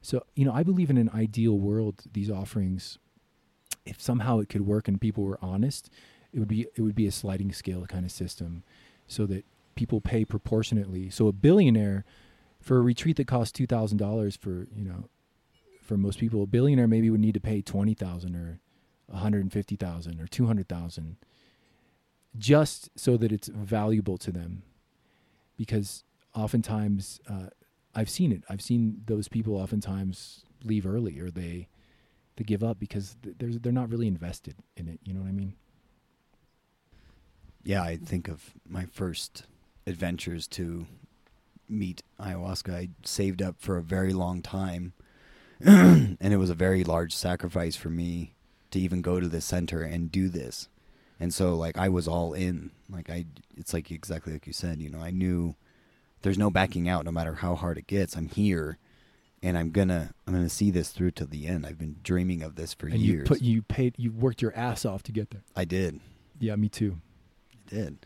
So, 0.00 0.24
you 0.34 0.44
know, 0.44 0.52
I 0.52 0.62
believe 0.62 0.90
in 0.90 0.96
an 0.96 1.10
ideal 1.12 1.58
world, 1.58 2.02
these 2.12 2.30
offerings, 2.30 2.98
if 3.84 4.00
somehow 4.00 4.38
it 4.38 4.48
could 4.48 4.66
work 4.66 4.88
and 4.88 5.00
people 5.00 5.24
were 5.24 5.38
honest, 5.42 5.90
it 6.32 6.38
would 6.38 6.48
be, 6.48 6.66
it 6.74 6.80
would 6.80 6.94
be 6.94 7.06
a 7.06 7.12
sliding 7.12 7.52
scale 7.52 7.84
kind 7.86 8.04
of 8.04 8.12
system 8.12 8.62
so 9.06 9.26
that 9.26 9.44
people 9.74 10.00
pay 10.00 10.24
proportionately. 10.24 11.10
So 11.10 11.28
a 11.28 11.32
billionaire 11.32 12.04
for 12.66 12.78
a 12.78 12.80
retreat 12.80 13.16
that 13.16 13.28
costs 13.28 13.56
$2,000 13.56 14.36
for, 14.38 14.66
you 14.74 14.84
know, 14.84 15.08
for 15.80 15.96
most 15.96 16.18
people, 16.18 16.42
a 16.42 16.46
billionaire 16.46 16.88
maybe 16.88 17.08
would 17.08 17.20
need 17.20 17.34
to 17.34 17.40
pay 17.40 17.62
20,000 17.62 18.34
or 18.34 18.58
150,000 19.06 20.20
or 20.20 20.26
200,000 20.26 21.16
just 22.36 22.90
so 22.98 23.16
that 23.16 23.30
it's 23.30 23.46
valuable 23.46 24.18
to 24.18 24.32
them 24.32 24.64
because 25.56 26.02
oftentimes 26.34 27.20
uh, 27.30 27.46
I've 27.94 28.10
seen 28.10 28.32
it 28.32 28.42
I've 28.50 28.60
seen 28.60 29.00
those 29.06 29.28
people 29.28 29.54
oftentimes 29.54 30.44
leave 30.64 30.86
early 30.86 31.20
or 31.20 31.30
they 31.30 31.68
they 32.36 32.44
give 32.44 32.64
up 32.64 32.78
because 32.80 33.16
th- 33.22 33.36
there's 33.38 33.60
they're 33.60 33.72
not 33.72 33.88
really 33.88 34.08
invested 34.08 34.56
in 34.76 34.88
it. 34.88 34.98
You 35.04 35.14
know 35.14 35.20
what 35.20 35.28
I 35.28 35.32
mean? 35.32 35.54
Yeah, 37.62 37.82
I 37.82 37.96
think 37.96 38.28
of 38.28 38.52
my 38.68 38.84
first 38.84 39.44
adventures 39.86 40.46
to 40.48 40.86
meet 41.68 42.02
ayahuasca. 42.20 42.74
I 42.74 42.88
saved 43.04 43.42
up 43.42 43.56
for 43.58 43.76
a 43.76 43.82
very 43.82 44.12
long 44.12 44.42
time, 44.42 44.92
and 45.60 46.18
it 46.20 46.36
was 46.36 46.50
a 46.50 46.54
very 46.54 46.84
large 46.84 47.14
sacrifice 47.14 47.76
for 47.76 47.90
me 47.90 48.34
to 48.70 48.80
even 48.80 49.02
go 49.02 49.20
to 49.20 49.28
the 49.28 49.40
center 49.40 49.82
and 49.82 50.10
do 50.10 50.28
this. 50.28 50.68
And 51.18 51.32
so, 51.32 51.54
like, 51.54 51.78
I 51.78 51.88
was 51.88 52.06
all 52.06 52.34
in. 52.34 52.70
Like, 52.90 53.08
I, 53.08 53.26
it's 53.56 53.72
like 53.72 53.90
exactly 53.90 54.34
like 54.34 54.46
you 54.46 54.52
said. 54.52 54.80
You 54.80 54.90
know, 54.90 55.00
I 55.00 55.10
knew 55.10 55.54
there's 56.22 56.38
no 56.38 56.50
backing 56.50 56.88
out, 56.88 57.04
no 57.04 57.12
matter 57.12 57.34
how 57.34 57.54
hard 57.54 57.78
it 57.78 57.86
gets. 57.86 58.16
I'm 58.16 58.28
here, 58.28 58.78
and 59.42 59.56
I'm 59.56 59.70
gonna, 59.70 60.12
I'm 60.26 60.34
gonna 60.34 60.50
see 60.50 60.70
this 60.70 60.90
through 60.90 61.12
to 61.12 61.24
the 61.24 61.46
end. 61.46 61.64
I've 61.64 61.78
been 61.78 61.96
dreaming 62.02 62.42
of 62.42 62.56
this 62.56 62.74
for 62.74 62.86
and 62.86 62.98
years. 62.98 63.20
you 63.20 63.24
put 63.24 63.40
you 63.40 63.62
paid 63.62 63.94
you 63.96 64.12
worked 64.12 64.42
your 64.42 64.54
ass 64.54 64.84
off 64.84 65.02
to 65.04 65.12
get 65.12 65.30
there. 65.30 65.42
I 65.54 65.64
did. 65.64 66.00
Yeah, 66.38 66.56
me 66.56 66.68
too. 66.68 66.98
I 67.54 67.74
did 67.74 67.98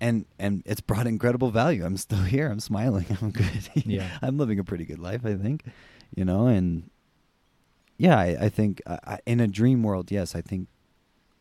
and 0.00 0.24
and 0.38 0.62
it's 0.66 0.80
brought 0.80 1.06
incredible 1.06 1.50
value. 1.50 1.84
I'm 1.84 1.96
still 1.96 2.22
here. 2.22 2.48
I'm 2.50 2.60
smiling. 2.60 3.06
I'm 3.22 3.30
good. 3.30 3.68
Yeah. 3.74 4.08
i'm 4.22 4.38
living 4.38 4.58
a 4.58 4.64
pretty 4.64 4.84
good 4.84 4.98
life 4.98 5.24
i 5.24 5.34
think 5.36 5.64
you 6.14 6.24
know 6.24 6.46
and 6.46 6.90
yeah 7.96 8.16
i, 8.18 8.36
I 8.46 8.48
think 8.48 8.80
I, 8.86 8.98
I, 9.04 9.18
in 9.26 9.40
a 9.40 9.46
dream 9.46 9.82
world 9.82 10.10
yes 10.10 10.34
i 10.34 10.40
think 10.40 10.68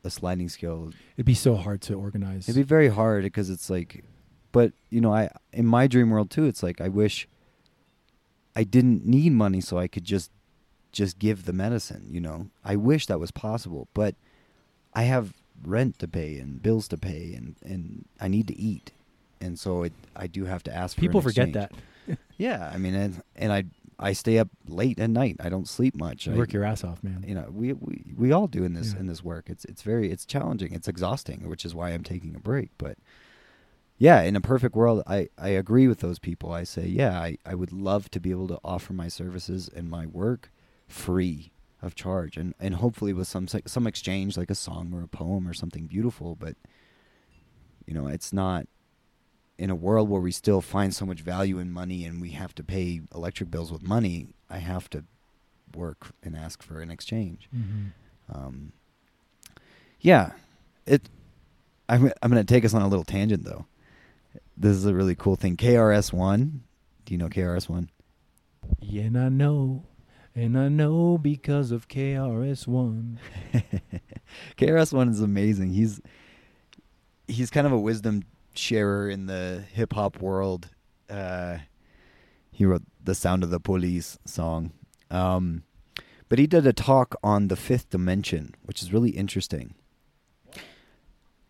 a 0.03 0.09
sliding 0.09 0.49
scale 0.49 0.91
It'd 1.15 1.25
be 1.25 1.33
so 1.33 1.55
hard 1.55 1.81
to 1.83 1.93
organize. 1.95 2.47
it'd 2.47 2.55
be 2.59 2.63
very 2.63 2.89
hard 2.89 3.23
because 3.23 3.49
it's 3.49 3.69
like 3.69 4.03
but 4.51 4.71
you 4.89 5.01
know 5.01 5.13
i 5.13 5.29
in 5.53 5.65
my 5.65 5.87
dream 5.87 6.09
world 6.09 6.29
too 6.29 6.45
it's 6.45 6.63
like 6.63 6.79
i 6.81 6.87
wish 6.87 7.27
i 8.55 8.63
didn't 8.63 9.05
need 9.05 9.31
money 9.33 9.61
so 9.61 9.77
i 9.77 9.87
could 9.87 10.03
just 10.05 10.31
just 10.91 11.19
give 11.19 11.45
the 11.45 11.53
medicine 11.53 12.07
you 12.09 12.21
know? 12.21 12.47
I 12.63 12.75
wish 12.75 13.05
that 13.07 13.19
was 13.19 13.31
possible 13.31 13.87
but 13.93 14.15
i 14.93 15.03
have 15.03 15.33
rent 15.63 15.99
to 15.99 16.07
pay 16.07 16.37
and 16.39 16.61
bills 16.61 16.87
to 16.89 16.97
pay 16.97 17.33
and 17.33 17.55
and 17.63 18.05
i 18.21 18.27
need 18.27 18.47
to 18.47 18.57
eat. 18.59 18.91
And 19.41 19.57
so 19.59 19.83
it 19.83 19.93
i 20.15 20.27
do 20.27 20.45
have 20.45 20.63
to 20.63 20.75
ask 20.75 20.95
for 20.95 21.01
People 21.01 21.21
forget 21.21 21.53
that. 21.53 21.71
yeah 22.37 22.71
i 22.73 22.77
mean 22.77 22.95
and, 22.95 23.21
and 23.35 23.51
i 23.51 23.63
i 23.99 24.13
stay 24.13 24.37
up 24.37 24.49
late 24.67 24.99
at 24.99 25.09
night. 25.09 25.37
I 25.39 25.49
don't 25.49 25.67
sleep 25.67 25.95
much. 25.95 26.27
You 26.27 26.33
I, 26.33 26.37
work 26.37 26.53
your 26.53 26.63
ass 26.63 26.83
off, 26.83 27.03
man. 27.03 27.23
you 27.27 27.33
know 27.35 27.47
we, 27.51 27.73
we 27.73 28.13
we 28.15 28.31
all 28.31 28.47
do 28.47 28.63
in 28.63 28.73
this 28.73 28.93
Yeah. 28.93 28.99
in 29.01 29.07
this 29.07 29.23
work. 29.23 29.49
It's 29.49 29.65
it's 29.65 29.81
very 29.81 30.11
it's 30.11 30.25
challenging. 30.25 30.73
It's 30.73 30.87
exhausting 30.87 31.47
which 31.49 31.65
is 31.65 31.73
why 31.75 31.89
i'm 31.91 32.03
taking 32.03 32.35
a 32.35 32.39
break. 32.39 32.69
But 32.77 32.97
yeah 33.99 34.21
in 34.21 34.35
a 34.35 34.41
perfect 34.41 34.75
world 34.75 35.01
i 35.07 35.27
i 35.39 35.49
agree 35.49 35.87
with 35.87 35.99
those 36.01 36.19
people. 36.19 36.51
I 36.51 36.63
say 36.63 36.85
yeah 36.85 37.19
i 37.19 37.37
i 37.45 37.55
would 37.55 37.71
love 37.73 38.09
to 38.11 38.19
be 38.19 38.29
able 38.31 38.47
to 38.49 38.59
offer 38.63 38.93
my 38.93 39.07
services 39.07 39.69
and 39.75 39.89
my 39.89 40.05
work 40.05 40.51
free 40.87 41.51
of 41.81 41.93
charge 41.95 42.37
and 42.37 42.53
and 42.59 42.75
hopefully 42.75 43.13
with 43.13 43.27
some 43.27 43.47
some 43.47 43.85
exchange 43.87 44.35
like 44.37 44.49
a 44.49 44.55
song 44.55 44.91
or 44.93 45.03
a 45.03 45.07
poem 45.07 45.47
or 45.47 45.53
something 45.53 45.85
beautiful 45.85 46.35
but 46.35 46.55
you 47.85 47.93
know 47.93 48.07
it's 48.07 48.33
not 48.33 48.65
in 49.59 49.69
a 49.69 49.75
world 49.75 50.09
where 50.09 50.21
we 50.21 50.31
still 50.31 50.61
find 50.61 50.93
so 50.95 51.05
much 51.05 51.21
value 51.21 51.59
in 51.59 51.71
money 51.71 52.03
and 52.05 52.19
we 52.21 52.31
have 52.31 52.53
to 52.55 52.63
pay 52.63 53.01
electric 53.13 53.51
bills 53.51 53.71
with 53.71 53.83
money 53.83 54.29
i 54.49 54.57
have 54.57 54.89
to 54.89 55.03
work 55.75 56.07
and 56.23 56.35
ask 56.35 56.63
for 56.63 56.81
an 56.81 56.89
exchange 56.89 57.47
Mhm. 57.55 57.91
um, 58.33 58.71
yeah, 59.99 60.31
it. 60.85 61.09
I'm 61.89 62.11
I'm 62.21 62.29
going 62.31 62.45
to 62.45 62.53
take 62.53 62.63
us 62.65 62.73
on 62.75 62.81
a 62.83 62.87
little 62.87 63.03
tangent 63.03 63.43
though. 63.45 63.65
This 64.55 64.75
is 64.77 64.85
a 64.85 64.93
really 64.93 65.15
cool 65.15 65.35
thing. 65.35 65.57
KRS 65.57 66.13
One. 66.13 66.61
Do 67.05 67.13
you 67.13 67.17
know 67.17 67.29
KRS 67.29 67.67
One? 67.67 67.89
Yeah, 68.79 69.03
and 69.03 69.17
I 69.17 69.29
know, 69.29 69.85
and 70.37 70.55
I 70.55 70.67
know 70.69 71.17
because 71.17 71.71
of 71.71 71.87
KRS 71.87 72.67
One. 72.67 73.19
KRS 74.57 74.93
One 74.93 75.09
is 75.09 75.19
amazing. 75.19 75.71
He's 75.71 75.99
he's 77.27 77.49
kind 77.49 77.65
of 77.65 77.73
a 77.73 77.79
wisdom 77.79 78.21
sharer 78.53 79.09
in 79.09 79.25
the 79.25 79.63
hip 79.73 79.93
hop 79.93 80.21
world. 80.21 80.69
Uh, 81.09 81.57
he 82.51 82.65
wrote 82.65 82.83
the 83.03 83.15
"Sound 83.15 83.43
of 83.43 83.49
the 83.49 83.59
Police" 83.59 84.19
song, 84.25 84.73
um, 85.09 85.63
but 86.29 86.37
he 86.37 86.45
did 86.45 86.67
a 86.67 86.73
talk 86.73 87.15
on 87.23 87.47
the 87.47 87.55
fifth 87.55 87.89
dimension, 87.89 88.53
which 88.63 88.83
is 88.83 88.93
really 88.93 89.11
interesting. 89.11 89.73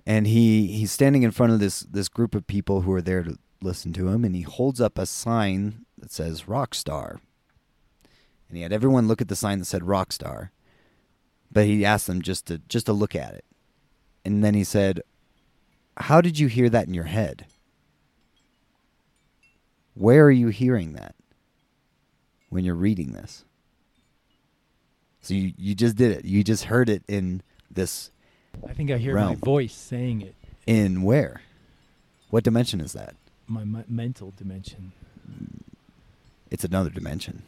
And 0.05 0.27
he 0.27 0.68
he's 0.68 0.93
standing 0.93 1.23
in 1.23 1.31
front 1.31 1.51
of 1.51 1.59
this 1.59 1.81
this 1.81 2.07
group 2.07 2.34
of 2.34 2.47
people 2.47 2.81
who 2.81 2.93
are 2.93 3.01
there 3.01 3.23
to 3.23 3.38
listen 3.61 3.91
to 3.93 4.07
him, 4.07 4.23
and 4.23 4.34
he 4.34 4.43
holds 4.43 4.80
up 4.80 4.97
a 4.97 5.05
sign 5.05 5.85
that 5.97 6.09
says 6.09 6.47
"Rock 6.47 6.73
Star." 6.73 7.19
And 8.47 8.57
he 8.57 8.63
had 8.63 8.73
everyone 8.73 9.07
look 9.07 9.21
at 9.21 9.27
the 9.27 9.35
sign 9.35 9.59
that 9.59 9.65
said 9.65 9.83
"Rock 9.83 10.11
Star," 10.11 10.51
but 11.51 11.65
he 11.65 11.85
asked 11.85 12.07
them 12.07 12.21
just 12.21 12.45
to 12.47 12.59
just 12.69 12.85
to 12.85 12.93
look 12.93 13.15
at 13.15 13.33
it, 13.33 13.45
and 14.23 14.43
then 14.43 14.53
he 14.53 14.63
said, 14.63 15.01
"How 15.97 16.21
did 16.21 16.39
you 16.39 16.47
hear 16.47 16.69
that 16.69 16.87
in 16.87 16.93
your 16.93 17.05
head? 17.05 17.45
Where 19.95 20.25
are 20.25 20.31
you 20.31 20.47
hearing 20.47 20.93
that 20.93 21.15
when 22.49 22.63
you're 22.63 22.75
reading 22.75 23.11
this?" 23.11 23.43
So 25.21 25.33
you 25.33 25.53
you 25.57 25.75
just 25.75 25.97
did 25.97 26.11
it. 26.11 26.25
You 26.25 26.43
just 26.43 26.65
heard 26.65 26.89
it 26.89 27.03
in 27.07 27.41
this 27.69 28.11
I 28.67 28.73
think 28.73 28.91
I 28.91 28.97
hear 28.97 29.15
my 29.15 29.35
voice 29.35 29.73
saying 29.73 30.21
it. 30.21 30.35
in 30.65 31.03
where? 31.03 31.41
What 32.29 32.43
dimension 32.43 32.81
is 32.81 32.93
that? 32.93 33.15
My, 33.47 33.63
my 33.63 33.83
mental 33.87 34.33
dimension. 34.35 34.91
It's 36.49 36.63
another 36.63 36.89
dimension. 36.89 37.43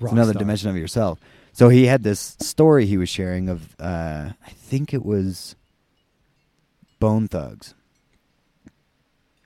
Rock 0.00 0.12
another 0.12 0.32
star. 0.32 0.40
dimension 0.40 0.70
of 0.70 0.76
yourself. 0.76 1.18
So 1.52 1.68
he 1.68 1.86
had 1.86 2.02
this 2.02 2.36
story 2.40 2.86
he 2.86 2.98
was 2.98 3.08
sharing 3.08 3.48
of 3.48 3.74
uh, 3.80 4.30
I 4.46 4.50
think 4.50 4.92
it 4.92 5.04
was 5.04 5.56
Bone 6.98 7.28
Thugs. 7.28 7.74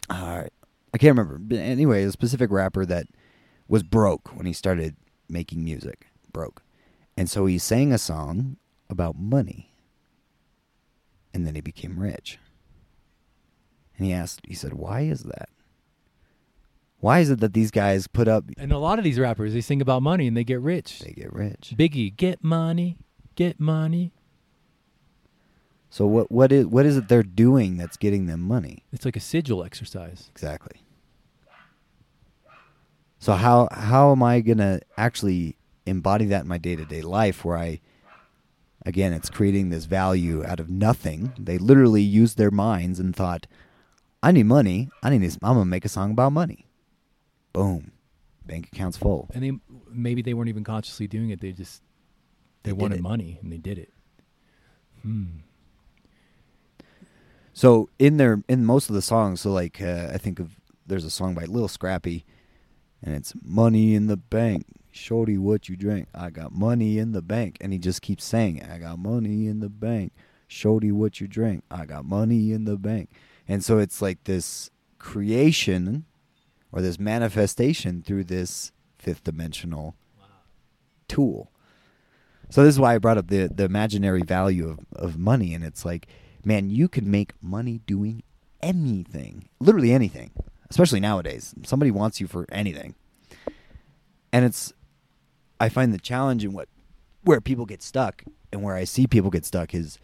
Uh, 0.09 0.44
I 0.93 0.98
can't 0.98 1.16
remember. 1.16 1.39
But 1.39 1.59
anyway, 1.59 2.02
a 2.02 2.12
specific 2.12 2.51
rapper 2.51 2.85
that 2.86 3.06
was 3.68 3.82
broke 3.82 4.36
when 4.36 4.47
he 4.47 4.52
started 4.52 4.97
making 5.28 5.62
music. 5.62 6.09
Broke. 6.32 6.62
And 7.16 7.31
so 7.31 7.47
he 7.47 7.59
sang 7.59 7.93
a 7.93 7.98
song 7.98 8.56
about 8.89 9.16
money. 9.16 9.72
And 11.32 11.47
then 11.47 11.55
he 11.55 11.60
became 11.60 12.01
rich. 12.01 12.39
And 13.97 14.06
he 14.06 14.12
asked, 14.12 14.40
he 14.47 14.55
said, 14.55 14.72
why 14.72 15.02
is 15.02 15.22
that? 15.24 15.48
Why 17.01 17.20
is 17.20 17.31
it 17.31 17.40
that 17.40 17.55
these 17.55 17.70
guys 17.70 18.06
put 18.06 18.28
up, 18.28 18.44
And 18.59 18.72
a 18.72 18.78
lot 18.78 18.98
of 18.98 19.05
these 19.05 19.18
rappers, 19.18 19.55
they 19.55 19.62
sing 19.62 19.81
about 19.81 20.02
money 20.02 20.27
and 20.27 20.36
they 20.36 20.44
get 20.44 20.60
rich. 20.60 20.98
they 21.01 21.12
get 21.12 21.32
rich? 21.32 21.74
Biggie, 21.77 22.14
get 22.14 22.44
money, 22.44 22.98
get 23.35 23.59
money. 23.59 24.12
So 25.89 26.06
what 26.06 26.31
what 26.31 26.52
is 26.52 26.66
what 26.66 26.86
is 26.86 26.97
it 26.97 27.09
they're 27.09 27.22
doing 27.24 27.77
that's 27.77 27.97
getting 27.97 28.27
them 28.27 28.40
money? 28.40 28.85
It's 28.93 29.05
like 29.05 29.16
a 29.16 29.20
sigil 29.20 29.64
exercise. 29.64 30.28
Exactly. 30.31 30.82
So 33.18 33.32
how 33.32 33.68
how 33.72 34.12
am 34.12 34.22
I 34.22 34.40
gonna 34.40 34.81
actually 34.97 35.56
embody 35.86 36.27
that 36.27 36.43
in 36.43 36.48
my 36.48 36.59
day 36.59 36.77
to 36.77 36.85
day 36.85 37.02
life 37.02 37.44
where 37.44 37.56
I 37.56 37.81
again 38.86 39.12
it's 39.12 39.28
creating 39.28 39.70
this 39.70 39.86
value 39.86 40.44
out 40.44 40.60
of 40.60 40.70
nothing. 40.70 41.32
They 41.39 41.59
literally 41.59 42.02
used 42.02 42.39
their 42.39 42.52
minds 42.52 43.01
and 43.01 43.14
thought, 43.16 43.47
I 44.22 44.31
need 44.31 44.47
money, 44.47 44.90
I 45.02 45.10
need 45.10 45.22
this 45.22 45.39
I'm 45.43 45.55
gonna 45.55 45.64
make 45.64 45.85
a 45.85 45.89
song 45.89 46.12
about 46.12 46.32
money. 46.32 46.66
Boom. 47.52 47.93
Bank 48.47 48.68
account's 48.72 48.97
full. 48.97 49.28
And 49.35 49.43
they 49.43 49.52
maybe 49.90 50.22
they 50.22 50.35
weren't 50.35 50.48
even 50.48 50.64
consciously 50.64 51.06
doing 51.06 51.31
it. 51.31 51.40
They 51.40 51.52
just 51.52 51.82
they, 52.62 52.70
They 52.70 52.74
wanted 52.74 53.01
money 53.01 53.39
and 53.43 53.52
they 53.52 53.59
did 53.59 53.78
it. 53.78 53.93
Hmm. 55.02 55.27
So 57.52 57.89
in 57.98 58.16
their 58.16 58.43
in 58.48 58.64
most 58.64 58.89
of 58.89 58.94
the 58.94 59.02
songs, 59.02 59.43
so 59.43 59.52
like 59.52 59.81
uh, 59.81 60.09
I 60.12 60.18
think 60.18 60.40
of 60.40 60.56
there's 60.86 61.05
a 61.05 61.10
song 61.10 61.35
by 61.35 61.44
Lil 61.44 61.68
Scrappy, 61.68 62.24
and 63.02 63.14
it's 63.14 63.35
"Money 63.43 63.94
in 63.94 64.06
the 64.06 64.16
Bank, 64.16 64.66
Shorty, 64.90 65.36
what 65.36 65.68
you 65.68 65.77
drink? 65.77 66.09
I 66.14 66.31
got 66.31 66.52
money 66.52 66.98
in 66.98 67.12
the 67.12 67.22
bank," 67.22 67.56
and 67.60 67.72
he 67.72 67.78
just 67.78 68.02
keeps 68.02 68.24
saying 68.24 68.59
it. 68.59 68.70
I 68.70 68.78
got 68.78 68.98
money 68.98 69.47
in 69.47 69.60
the 69.60 69.68
bank, 69.68 70.12
Shorty, 70.48 70.90
what 70.90 71.20
you 71.20 71.28
drink? 71.28 71.64
I 71.70 71.86
got 71.86 72.05
money 72.05 72.52
in 72.52 72.64
the 72.64 72.77
bank, 72.77 73.10
and 73.47 73.64
so 73.64 73.78
it's 73.78 74.01
like 74.01 74.24
this 74.24 74.70
creation 74.98 76.05
or 76.73 76.81
this 76.81 76.99
manifestation 76.99 78.03
through 78.03 78.25
this 78.25 78.73
fifth 78.99 79.25
dimensional 79.25 79.97
tool. 81.09 81.51
So 82.51 82.65
this 82.65 82.75
is 82.75 82.81
why 82.81 82.95
I 82.95 82.99
brought 82.99 83.19
up 83.19 83.29
the 83.29 83.47
the 83.47 83.65
imaginary 83.65 84.23
value 84.23 84.69
of, 84.69 84.81
of 84.95 85.19
money, 85.19 85.55
and 85.55 85.65
it's 85.65 85.85
like, 85.85 86.07
man, 86.45 86.71
you 86.71 86.89
can 86.89 87.11
make 87.11 87.33
money 87.43 87.81
doing 87.87 88.23
anything, 88.61 89.49
literally 89.61 89.93
anything, 89.93 90.33
especially 90.69 91.01
nowadays. 91.01 91.55
Somebody 91.65 91.91
wants 91.91 92.21
you 92.21 92.27
for 92.27 92.47
anything, 92.51 92.95
and 94.33 94.45
it's. 94.45 94.73
I 95.63 95.69
find 95.69 95.93
the 95.93 95.99
challenge 95.99 96.43
in 96.43 96.53
what 96.53 96.69
where 97.23 97.41
people 97.41 97.67
get 97.67 97.83
stuck, 97.83 98.25
and 98.53 98.63
where 98.63 98.75
I 98.75 98.85
see 98.85 99.07
people 99.07 99.31
get 99.31 99.45
stuck 99.45 99.75
is, 99.75 99.99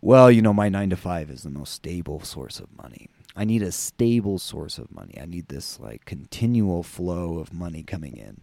well, 0.00 0.30
you 0.30 0.42
know, 0.42 0.52
my 0.52 0.68
nine 0.68 0.90
to 0.90 0.96
five 0.96 1.30
is 1.30 1.44
the 1.44 1.50
most 1.50 1.72
stable 1.72 2.20
source 2.20 2.60
of 2.60 2.76
money. 2.76 3.08
I 3.36 3.44
need 3.44 3.62
a 3.62 3.70
stable 3.70 4.38
source 4.38 4.78
of 4.78 4.90
money. 4.90 5.18
I 5.20 5.26
need 5.26 5.48
this 5.48 5.78
like 5.78 6.06
continual 6.06 6.82
flow 6.82 7.38
of 7.38 7.52
money 7.52 7.82
coming 7.82 8.16
in. 8.16 8.40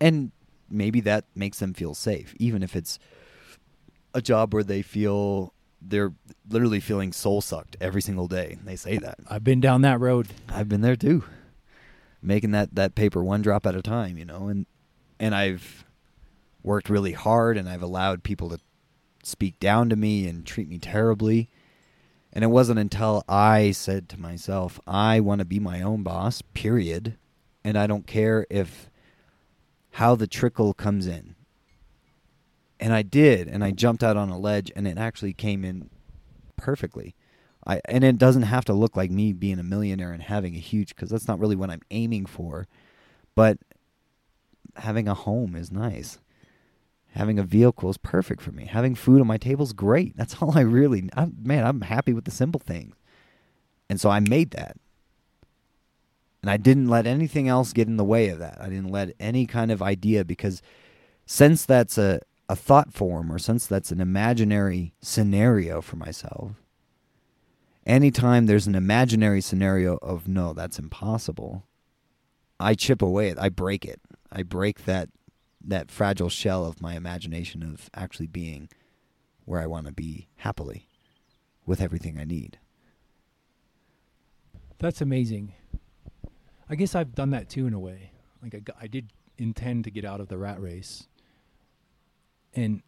And 0.00 0.32
maybe 0.68 1.00
that 1.02 1.26
makes 1.34 1.60
them 1.60 1.72
feel 1.72 1.94
safe, 1.94 2.34
even 2.38 2.62
if 2.62 2.74
it's 2.74 2.98
a 4.14 4.20
job 4.20 4.52
where 4.52 4.64
they 4.64 4.82
feel 4.82 5.54
they're 5.80 6.12
literally 6.48 6.80
feeling 6.80 7.12
soul 7.12 7.40
sucked 7.40 7.76
every 7.80 8.02
single 8.02 8.28
day. 8.28 8.58
They 8.64 8.76
say 8.76 8.98
that. 8.98 9.18
I've 9.28 9.44
been 9.44 9.60
down 9.60 9.82
that 9.82 10.00
road. 10.00 10.28
I've 10.48 10.68
been 10.68 10.80
there 10.80 10.96
too. 10.96 11.24
Making 12.20 12.52
that 12.52 12.74
that 12.74 12.94
paper 12.94 13.22
one 13.22 13.42
drop 13.42 13.66
at 13.66 13.74
a 13.74 13.82
time, 13.82 14.18
you 14.18 14.24
know, 14.24 14.48
and 14.48 14.66
and 15.18 15.34
I've 15.34 15.84
worked 16.62 16.88
really 16.88 17.12
hard 17.12 17.56
and 17.56 17.68
I've 17.68 17.82
allowed 17.82 18.22
people 18.22 18.48
to 18.50 18.58
speak 19.22 19.58
down 19.60 19.88
to 19.88 19.96
me 19.96 20.26
and 20.26 20.44
treat 20.44 20.68
me 20.68 20.78
terribly. 20.78 21.48
And 22.32 22.42
it 22.42 22.48
wasn't 22.48 22.78
until 22.78 23.24
I 23.28 23.72
said 23.72 24.08
to 24.10 24.20
myself, 24.20 24.80
I 24.86 25.20
want 25.20 25.40
to 25.40 25.44
be 25.44 25.58
my 25.58 25.82
own 25.82 26.02
boss, 26.02 26.42
period. 26.54 27.18
And 27.62 27.76
I 27.76 27.86
don't 27.86 28.06
care 28.06 28.46
if 28.48 28.90
how 29.92 30.14
the 30.14 30.26
trickle 30.26 30.72
comes 30.72 31.06
in. 31.06 31.34
And 32.80 32.92
I 32.92 33.02
did, 33.02 33.46
and 33.46 33.62
I 33.62 33.70
jumped 33.70 34.02
out 34.02 34.16
on 34.16 34.30
a 34.30 34.38
ledge 34.38 34.72
and 34.74 34.88
it 34.88 34.98
actually 34.98 35.34
came 35.34 35.64
in 35.64 35.90
perfectly. 36.56 37.14
I 37.64 37.80
and 37.84 38.02
it 38.02 38.18
doesn't 38.18 38.42
have 38.42 38.64
to 38.64 38.72
look 38.72 38.96
like 38.96 39.10
me 39.10 39.32
being 39.32 39.60
a 39.60 39.64
millionaire 39.64 40.12
and 40.12 40.22
having 40.22 40.56
a 40.56 40.58
huge 40.58 40.96
cuz 40.96 41.10
that's 41.10 41.28
not 41.28 41.38
really 41.38 41.54
what 41.54 41.70
I'm 41.70 41.82
aiming 41.90 42.26
for. 42.26 42.66
But 43.36 43.58
having 44.76 45.06
a 45.06 45.14
home 45.14 45.54
is 45.54 45.70
nice. 45.70 46.18
Having 47.12 47.38
a 47.38 47.44
vehicle 47.44 47.90
is 47.90 47.98
perfect 47.98 48.40
for 48.40 48.52
me. 48.52 48.64
Having 48.64 48.94
food 48.94 49.20
on 49.20 49.26
my 49.26 49.36
table 49.36 49.64
is 49.64 49.72
great. 49.72 50.16
That's 50.16 50.36
all 50.40 50.56
I 50.56 50.62
really, 50.62 51.08
I'm, 51.14 51.36
man, 51.42 51.66
I'm 51.66 51.82
happy 51.82 52.12
with 52.12 52.24
the 52.24 52.30
simple 52.30 52.60
things. 52.60 52.94
And 53.88 54.00
so 54.00 54.10
I 54.10 54.20
made 54.20 54.52
that. 54.52 54.76
And 56.40 56.50
I 56.50 56.56
didn't 56.56 56.88
let 56.88 57.06
anything 57.06 57.48
else 57.48 57.72
get 57.72 57.86
in 57.86 57.96
the 57.96 58.04
way 58.04 58.28
of 58.28 58.38
that. 58.40 58.58
I 58.60 58.68
didn't 58.68 58.90
let 58.90 59.14
any 59.20 59.46
kind 59.46 59.70
of 59.70 59.80
idea 59.80 60.24
because 60.24 60.60
since 61.24 61.64
that's 61.64 61.96
a, 61.98 62.20
a 62.48 62.56
thought 62.56 62.92
form 62.92 63.30
or 63.30 63.38
since 63.38 63.66
that's 63.66 63.92
an 63.92 64.00
imaginary 64.00 64.92
scenario 65.00 65.80
for 65.80 65.96
myself, 65.96 66.52
anytime 67.86 68.46
there's 68.46 68.66
an 68.66 68.74
imaginary 68.74 69.40
scenario 69.40 69.98
of 69.98 70.26
no, 70.26 70.52
that's 70.52 70.78
impossible, 70.78 71.64
I 72.58 72.74
chip 72.74 73.02
away 73.02 73.28
it. 73.28 73.38
I 73.38 73.48
break 73.48 73.84
it. 73.84 74.00
I 74.30 74.42
break 74.42 74.84
that 74.84 75.10
that 75.64 75.90
fragile 75.90 76.28
shell 76.28 76.64
of 76.64 76.80
my 76.80 76.94
imagination 76.94 77.62
of 77.62 77.90
actually 77.94 78.26
being 78.26 78.68
where 79.44 79.60
I 79.60 79.66
want 79.66 79.86
to 79.86 79.92
be 79.92 80.28
happily 80.36 80.88
with 81.66 81.80
everything 81.80 82.18
I 82.18 82.24
need. 82.24 82.58
That's 84.78 85.00
amazing. 85.00 85.54
I 86.68 86.74
guess 86.74 86.94
I've 86.94 87.14
done 87.14 87.30
that 87.30 87.48
too 87.48 87.66
in 87.66 87.74
a 87.74 87.78
way. 87.78 88.12
Like 88.42 88.54
I, 88.54 88.84
I 88.84 88.86
did 88.86 89.12
intend 89.38 89.84
to 89.84 89.90
get 89.90 90.04
out 90.04 90.20
of 90.20 90.28
the 90.28 90.38
rat 90.38 90.60
race. 90.60 91.06
And 92.54 92.82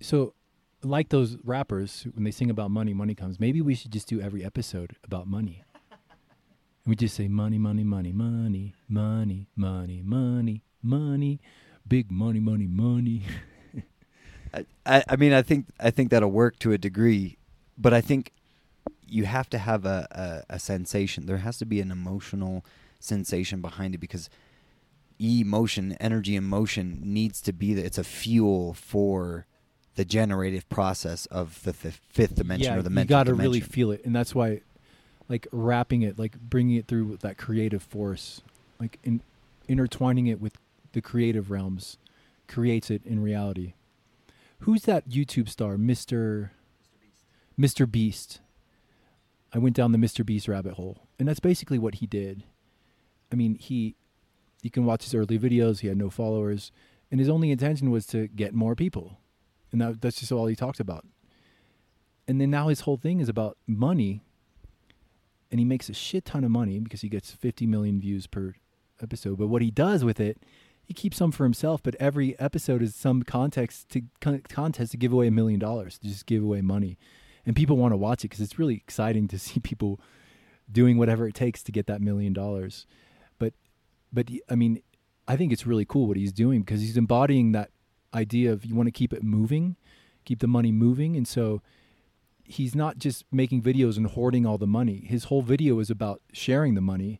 so 0.00 0.34
like 0.82 1.10
those 1.10 1.36
rappers 1.44 2.06
when 2.14 2.24
they 2.24 2.30
sing 2.30 2.50
about 2.50 2.70
money, 2.70 2.94
money 2.94 3.14
comes. 3.14 3.38
Maybe 3.38 3.60
we 3.60 3.74
should 3.74 3.92
just 3.92 4.08
do 4.08 4.20
every 4.20 4.44
episode 4.44 4.96
about 5.04 5.26
money. 5.26 5.64
And 5.90 6.90
we 6.90 6.96
just 6.96 7.14
say 7.14 7.28
money, 7.28 7.58
money, 7.58 7.84
money, 7.84 8.12
money, 8.12 8.74
money, 8.88 9.48
money, 9.54 10.02
money, 10.02 10.62
money 10.82 11.40
big 11.86 12.10
money, 12.10 12.40
money, 12.40 12.66
money. 12.66 13.22
I, 14.86 15.02
I 15.08 15.16
mean, 15.16 15.32
I 15.32 15.42
think 15.42 15.66
I 15.80 15.90
think 15.90 16.10
that'll 16.10 16.30
work 16.30 16.58
to 16.60 16.72
a 16.72 16.78
degree, 16.78 17.38
but 17.78 17.94
I 17.94 18.00
think 18.00 18.32
you 19.06 19.24
have 19.24 19.48
to 19.50 19.58
have 19.58 19.84
a, 19.84 20.44
a, 20.48 20.54
a 20.54 20.58
sensation. 20.58 21.26
There 21.26 21.38
has 21.38 21.58
to 21.58 21.66
be 21.66 21.80
an 21.80 21.90
emotional 21.90 22.64
sensation 22.98 23.60
behind 23.60 23.94
it 23.94 23.98
because 23.98 24.28
emotion, 25.18 25.96
energy, 26.00 26.36
and 26.36 26.46
motion 26.46 27.00
needs 27.02 27.40
to 27.42 27.52
be 27.52 27.74
that. 27.74 27.84
It's 27.84 27.98
a 27.98 28.04
fuel 28.04 28.74
for 28.74 29.46
the 29.94 30.04
generative 30.04 30.68
process 30.68 31.26
of 31.26 31.62
the 31.64 31.72
th- 31.72 32.00
fifth 32.08 32.36
dimension 32.36 32.72
yeah, 32.72 32.78
or 32.78 32.82
the 32.82 32.90
mental 32.90 33.16
you 33.16 33.20
got 33.20 33.26
to 33.26 33.34
really 33.34 33.60
feel 33.60 33.90
it, 33.90 34.04
and 34.04 34.14
that's 34.14 34.34
why, 34.34 34.60
like 35.28 35.46
wrapping 35.52 36.02
it, 36.02 36.18
like 36.18 36.38
bringing 36.38 36.76
it 36.76 36.86
through 36.86 37.04
with 37.04 37.20
that 37.20 37.36
creative 37.36 37.82
force, 37.82 38.42
like 38.80 38.98
in, 39.04 39.20
intertwining 39.68 40.26
it 40.26 40.40
with 40.40 40.56
the 40.92 41.02
creative 41.02 41.50
realms 41.50 41.98
creates 42.48 42.90
it 42.90 43.04
in 43.04 43.22
reality. 43.22 43.74
Who's 44.60 44.82
that 44.82 45.08
YouTube 45.08 45.48
star, 45.48 45.76
Mr. 45.76 46.50
Mr. 47.58 47.90
Beast? 47.90 48.40
I 49.52 49.58
went 49.58 49.76
down 49.76 49.92
the 49.92 49.98
Mr. 49.98 50.24
Beast 50.24 50.48
rabbit 50.48 50.74
hole, 50.74 51.06
and 51.18 51.28
that's 51.28 51.40
basically 51.40 51.78
what 51.78 51.96
he 51.96 52.06
did. 52.06 52.44
I 53.32 53.36
mean, 53.36 53.56
he 53.56 53.96
you 54.62 54.70
can 54.70 54.84
watch 54.84 55.04
his 55.04 55.14
early 55.14 55.38
videos, 55.38 55.80
he 55.80 55.88
had 55.88 55.96
no 55.96 56.08
followers, 56.08 56.70
and 57.10 57.18
his 57.18 57.28
only 57.28 57.50
intention 57.50 57.90
was 57.90 58.06
to 58.06 58.28
get 58.28 58.54
more 58.54 58.76
people. 58.76 59.18
And 59.72 59.80
that, 59.80 60.00
that's 60.00 60.20
just 60.20 60.30
all 60.32 60.46
he 60.46 60.54
talked 60.54 60.80
about. 60.80 61.04
And 62.28 62.40
then 62.40 62.50
now 62.50 62.68
his 62.68 62.80
whole 62.80 62.96
thing 62.96 63.20
is 63.20 63.28
about 63.28 63.58
money, 63.66 64.22
and 65.50 65.58
he 65.58 65.64
makes 65.64 65.88
a 65.88 65.94
shit 65.94 66.24
ton 66.24 66.44
of 66.44 66.50
money 66.50 66.78
because 66.78 67.00
he 67.00 67.08
gets 67.08 67.32
50 67.32 67.66
million 67.66 68.00
views 68.00 68.28
per 68.28 68.54
episode. 69.02 69.38
But 69.38 69.48
what 69.48 69.62
he 69.62 69.72
does 69.72 70.04
with 70.04 70.20
it 70.20 70.38
he 70.92 70.94
keeps 70.94 71.16
some 71.16 71.32
for 71.32 71.44
himself, 71.44 71.82
but 71.82 71.94
every 71.94 72.38
episode 72.38 72.82
is 72.82 72.94
some 72.94 73.22
context 73.22 73.88
to 73.88 74.02
contest 74.20 74.90
to 74.90 74.98
give 74.98 75.10
away 75.10 75.26
a 75.26 75.30
million 75.30 75.58
dollars, 75.58 75.96
to 75.96 76.06
just 76.06 76.26
give 76.26 76.42
away 76.42 76.60
money, 76.60 76.98
and 77.46 77.56
people 77.56 77.78
want 77.78 77.92
to 77.92 77.96
watch 77.96 78.26
it 78.26 78.28
because 78.28 78.42
it's 78.42 78.58
really 78.58 78.74
exciting 78.74 79.26
to 79.28 79.38
see 79.46 79.58
people 79.58 79.98
doing 80.70 80.98
whatever 80.98 81.26
it 81.26 81.34
takes 81.34 81.62
to 81.62 81.72
get 81.72 81.86
that 81.86 82.02
million 82.02 82.34
dollars. 82.34 82.86
But, 83.38 83.54
but 84.12 84.28
I 84.50 84.54
mean, 84.54 84.82
I 85.26 85.34
think 85.34 85.50
it's 85.50 85.66
really 85.66 85.86
cool 85.86 86.06
what 86.06 86.18
he's 86.18 86.32
doing 86.32 86.60
because 86.60 86.82
he's 86.82 86.98
embodying 86.98 87.52
that 87.52 87.70
idea 88.12 88.52
of 88.52 88.66
you 88.66 88.74
want 88.74 88.86
to 88.86 88.92
keep 88.92 89.14
it 89.14 89.22
moving, 89.22 89.76
keep 90.26 90.40
the 90.40 90.46
money 90.46 90.72
moving, 90.72 91.16
and 91.16 91.26
so 91.26 91.62
he's 92.44 92.74
not 92.74 92.98
just 92.98 93.24
making 93.32 93.62
videos 93.62 93.96
and 93.96 94.08
hoarding 94.08 94.44
all 94.44 94.58
the 94.58 94.66
money. 94.66 95.06
His 95.06 95.24
whole 95.24 95.40
video 95.40 95.78
is 95.78 95.88
about 95.88 96.20
sharing 96.34 96.74
the 96.74 96.82
money, 96.82 97.18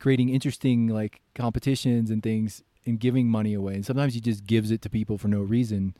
creating 0.00 0.28
interesting 0.28 0.88
like 0.88 1.20
competitions 1.36 2.10
and 2.10 2.20
things 2.20 2.64
and 2.86 3.00
giving 3.00 3.28
money 3.28 3.52
away. 3.52 3.74
And 3.74 3.84
sometimes 3.84 4.14
he 4.14 4.20
just 4.20 4.46
gives 4.46 4.70
it 4.70 4.80
to 4.82 4.90
people 4.90 5.18
for 5.18 5.28
no 5.28 5.40
reason. 5.40 5.94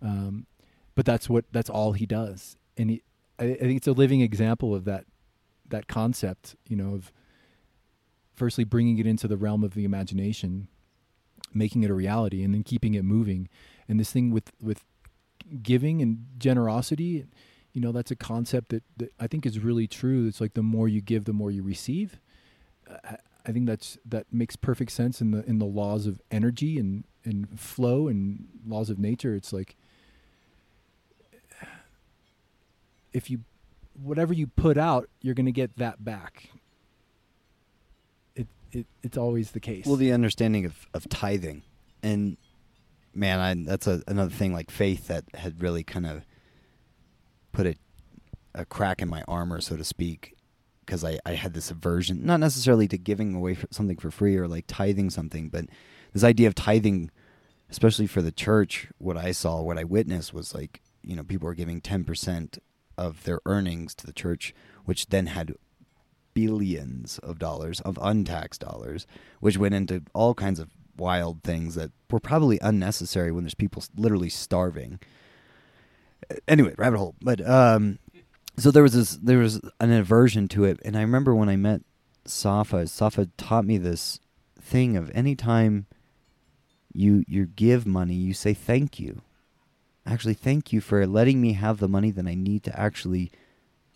Um, 0.00 0.46
but 0.94 1.06
that's 1.06 1.28
what 1.28 1.44
that's 1.52 1.70
all 1.70 1.92
he 1.92 2.06
does. 2.06 2.56
And 2.76 2.90
he, 2.90 3.02
I, 3.38 3.44
I 3.44 3.56
think 3.56 3.76
it's 3.76 3.86
a 3.86 3.92
living 3.92 4.20
example 4.20 4.74
of 4.74 4.84
that 4.84 5.04
that 5.68 5.86
concept. 5.86 6.56
You 6.68 6.76
know, 6.76 6.94
of 6.94 7.12
firstly 8.34 8.64
bringing 8.64 8.98
it 8.98 9.06
into 9.06 9.28
the 9.28 9.36
realm 9.36 9.62
of 9.62 9.74
the 9.74 9.84
imagination, 9.84 10.68
making 11.54 11.82
it 11.82 11.90
a 11.90 11.94
reality, 11.94 12.42
and 12.42 12.54
then 12.54 12.62
keeping 12.62 12.94
it 12.94 13.04
moving. 13.04 13.48
And 13.88 14.00
this 14.00 14.10
thing 14.10 14.30
with 14.30 14.52
with 14.60 14.84
giving 15.62 16.00
and 16.00 16.26
generosity, 16.38 17.26
you 17.72 17.80
know, 17.80 17.92
that's 17.92 18.10
a 18.10 18.16
concept 18.16 18.70
that, 18.70 18.82
that 18.96 19.12
I 19.20 19.26
think 19.26 19.44
is 19.46 19.58
really 19.58 19.86
true. 19.86 20.26
It's 20.26 20.40
like 20.40 20.54
the 20.54 20.62
more 20.62 20.88
you 20.88 21.00
give, 21.00 21.24
the 21.24 21.32
more 21.32 21.50
you 21.50 21.62
receive. 21.62 22.20
Uh, 22.88 23.16
I 23.46 23.52
think 23.52 23.66
that's 23.66 23.98
that 24.04 24.26
makes 24.32 24.56
perfect 24.56 24.92
sense 24.92 25.20
in 25.20 25.32
the 25.32 25.44
in 25.44 25.58
the 25.58 25.66
laws 25.66 26.06
of 26.06 26.20
energy 26.30 26.78
and 26.78 27.04
and 27.24 27.58
flow 27.58 28.08
and 28.08 28.48
laws 28.66 28.90
of 28.90 28.98
nature. 28.98 29.34
It's 29.34 29.52
like 29.52 29.76
if 33.12 33.30
you 33.30 33.40
whatever 34.00 34.32
you 34.32 34.46
put 34.46 34.78
out, 34.78 35.08
you're 35.20 35.34
going 35.34 35.46
to 35.46 35.52
get 35.52 35.76
that 35.76 36.04
back. 36.04 36.50
It 38.34 38.46
it 38.70 38.86
it's 39.02 39.16
always 39.16 39.50
the 39.52 39.60
case. 39.60 39.86
Well, 39.86 39.96
the 39.96 40.12
understanding 40.12 40.64
of 40.64 40.86
of 40.94 41.08
tithing, 41.08 41.62
and 42.02 42.36
man, 43.14 43.40
I, 43.40 43.54
that's 43.70 43.86
a, 43.86 44.02
another 44.06 44.30
thing 44.30 44.52
like 44.52 44.70
faith 44.70 45.08
that 45.08 45.24
had 45.34 45.62
really 45.62 45.82
kind 45.82 46.06
of 46.06 46.24
put 47.52 47.66
a 47.66 47.74
a 48.54 48.64
crack 48.64 49.00
in 49.00 49.08
my 49.08 49.24
armor, 49.26 49.60
so 49.60 49.76
to 49.76 49.84
speak, 49.84 50.36
because 50.84 51.04
I, 51.04 51.18
I 51.24 51.34
had 51.34 51.54
this 51.54 51.70
aversion, 51.70 52.24
not 52.24 52.40
necessarily 52.40 52.88
to 52.88 52.98
giving 52.98 53.34
away 53.34 53.56
something 53.70 53.96
for 53.96 54.10
free 54.10 54.36
or 54.36 54.48
like 54.48 54.64
tithing 54.66 55.10
something, 55.10 55.48
but 55.48 55.66
this 56.12 56.24
idea 56.24 56.48
of 56.48 56.54
tithing, 56.54 57.10
especially 57.70 58.06
for 58.06 58.22
the 58.22 58.32
church, 58.32 58.88
what 58.98 59.16
I 59.16 59.32
saw, 59.32 59.60
what 59.60 59.78
I 59.78 59.84
witnessed 59.84 60.34
was 60.34 60.54
like, 60.54 60.80
you 61.02 61.16
know, 61.16 61.22
people 61.22 61.46
were 61.46 61.54
giving 61.54 61.80
10% 61.80 62.58
of 62.98 63.24
their 63.24 63.40
earnings 63.46 63.94
to 63.96 64.06
the 64.06 64.12
church, 64.12 64.54
which 64.84 65.06
then 65.06 65.26
had 65.26 65.54
billions 66.34 67.18
of 67.18 67.38
dollars 67.38 67.80
of 67.80 67.98
untaxed 68.00 68.60
dollars, 68.60 69.06
which 69.40 69.58
went 69.58 69.74
into 69.74 70.02
all 70.14 70.34
kinds 70.34 70.58
of 70.58 70.70
wild 70.96 71.42
things 71.42 71.74
that 71.74 71.90
were 72.10 72.20
probably 72.20 72.58
unnecessary 72.60 73.32
when 73.32 73.44
there's 73.44 73.54
people 73.54 73.82
literally 73.96 74.28
starving. 74.28 75.00
Anyway, 76.46 76.74
rabbit 76.76 76.98
hole. 76.98 77.14
But 77.20 77.46
um, 77.46 77.98
so 78.56 78.70
there 78.70 78.82
was 78.82 78.92
this 78.92 79.16
there 79.16 79.38
was 79.38 79.60
an 79.80 79.92
aversion 79.92 80.48
to 80.48 80.64
it 80.64 80.78
and 80.84 80.96
i 80.96 81.00
remember 81.00 81.34
when 81.34 81.48
i 81.48 81.56
met 81.56 81.82
safa 82.24 82.86
safa 82.86 83.28
taught 83.36 83.64
me 83.64 83.78
this 83.78 84.20
thing 84.60 84.96
of 84.96 85.10
anytime 85.14 85.86
you 86.92 87.24
you 87.26 87.46
give 87.46 87.86
money 87.86 88.14
you 88.14 88.34
say 88.34 88.54
thank 88.54 89.00
you. 89.00 89.22
Actually 90.04 90.34
thank 90.34 90.72
you 90.72 90.80
for 90.80 91.06
letting 91.06 91.40
me 91.40 91.52
have 91.54 91.78
the 91.78 91.88
money 91.88 92.10
that 92.10 92.26
i 92.26 92.34
need 92.34 92.62
to 92.64 92.78
actually 92.78 93.30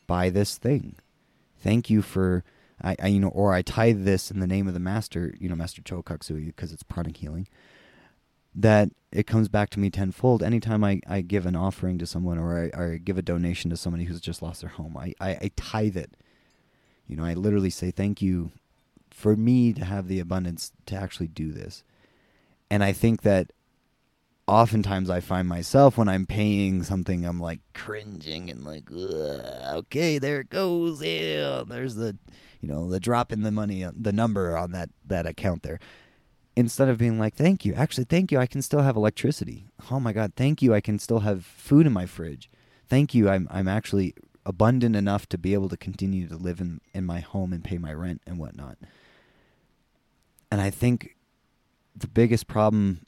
buy 0.07 0.31
this 0.31 0.57
thing. 0.57 0.97
Thank 1.59 1.91
you 1.91 2.03
for 2.03 2.45
I, 2.83 2.97
I 3.03 3.07
you 3.09 3.21
know 3.21 3.29
or 3.29 3.53
i 3.55 3.63
tithe 3.63 4.05
this 4.05 4.31
in 4.31 4.41
the 4.41 4.47
name 4.47 4.69
of 4.69 4.75
the 4.75 4.81
master 4.81 5.35
you 5.39 5.49
know 5.49 5.57
master 5.57 5.83
Choa 5.83 6.05
Kok 6.05 6.23
Sui 6.23 6.45
because 6.45 6.73
it's 6.73 6.83
pranic 6.83 7.17
healing 7.17 7.49
that 8.57 8.91
it 9.13 9.27
comes 9.27 9.49
back 9.49 9.71
to 9.71 9.79
me 9.79 9.91
tenfold 9.91 10.43
anytime 10.43 10.83
I, 10.83 11.01
I 11.07 11.21
give 11.21 11.47
an 11.47 11.55
offering 11.55 11.99
to 11.99 12.07
someone 12.07 12.39
or 12.39 12.59
I, 12.59 12.77
or 12.77 12.93
I 12.95 12.97
give 12.97 13.19
a 13.19 13.23
donation 13.23 13.71
to 13.71 13.77
somebody 13.77 14.05
who's 14.05 14.21
just 14.21 14.43
lost 14.43 14.63
their 14.63 14.71
home. 14.71 14.97
I, 14.97 15.13
I, 15.21 15.31
I 15.31 15.51
tithe 15.57 15.97
it. 15.97 16.17
You 17.07 17.17
know, 17.17 17.25
I 17.25 17.35
literally 17.35 17.71
say 17.71 17.91
thank 17.91 18.21
you 18.21 18.51
for 19.11 19.37
me 19.37 19.73
to 19.75 19.85
have 19.85 20.09
the 20.09 20.21
abundance 20.21 20.73
to 20.87 20.97
actually 20.97 21.29
do 21.29 21.53
this. 21.53 21.85
And 22.71 22.83
I 22.83 22.93
think 22.93 23.23
that 23.23 23.53
oftentimes 24.49 25.11
I 25.11 25.21
find 25.21 25.47
myself 25.47 25.99
when 25.99 26.09
I'm 26.09 26.27
paying 26.27 26.83
something, 26.83 27.25
I'm 27.25 27.41
like 27.41 27.61
cringing 27.75 28.51
and 28.51 28.65
like, 28.65 28.91
okay, 28.91 30.19
there 30.19 30.41
it 30.41 30.51
goes. 30.51 31.03
Yeah, 31.03 31.63
there's 31.67 31.95
the, 31.95 32.17
you 32.61 32.69
know, 32.69 32.89
the 32.89 33.01
drop 33.01 33.33
in 33.33 33.43
the 33.43 33.53
money, 33.53 33.85
uh, 33.85 33.93
the 33.95 34.13
number 34.13 34.57
on 34.57 34.73
that 34.73 34.91
that 35.07 35.27
account 35.27 35.63
there 35.63 35.79
instead 36.57 36.89
of 36.89 36.99
being 36.99 37.19
like, 37.19 37.35
thank 37.35 37.65
you, 37.65 37.75
actually, 37.75 38.05
thank 38.05 38.33
you, 38.33 38.39
I 38.39 38.47
can 38.47 38.63
still 38.63 38.81
have 38.81 38.97
electricity. 38.97 39.67
Oh 39.91 40.01
my 40.01 40.13
God, 40.13 40.33
thank 40.35 40.63
you, 40.63 40.75
I 40.75 40.81
can 40.81 40.99
still 40.99 41.21
have 41.21 41.45
food 41.45 41.87
in 41.87 41.93
my 41.93 42.07
fridge. 42.07 42.51
Thank 42.89 43.15
you, 43.15 43.29
I'm, 43.29 43.47
I'm 43.51 43.69
actually 43.69 44.15
abundant 44.47 44.97
enough 44.97 45.29
to 45.29 45.39
be 45.39 45.53
able 45.55 45.69
to 45.69 45.77
continue 45.77 46.27
to 46.29 46.37
live 46.37 46.61
in, 46.61 46.81
in 46.95 47.05
my 47.05 47.21
home 47.21 47.53
and 47.53 47.63
pay 47.63 47.79
my 47.79 47.93
rent 47.93 48.23
and 48.27 48.39
whatnot. 48.39 48.79
And 50.51 50.61
I 50.61 50.71
think 50.71 51.17
the 51.95 52.07
biggest 52.07 52.47
problem 52.47 53.05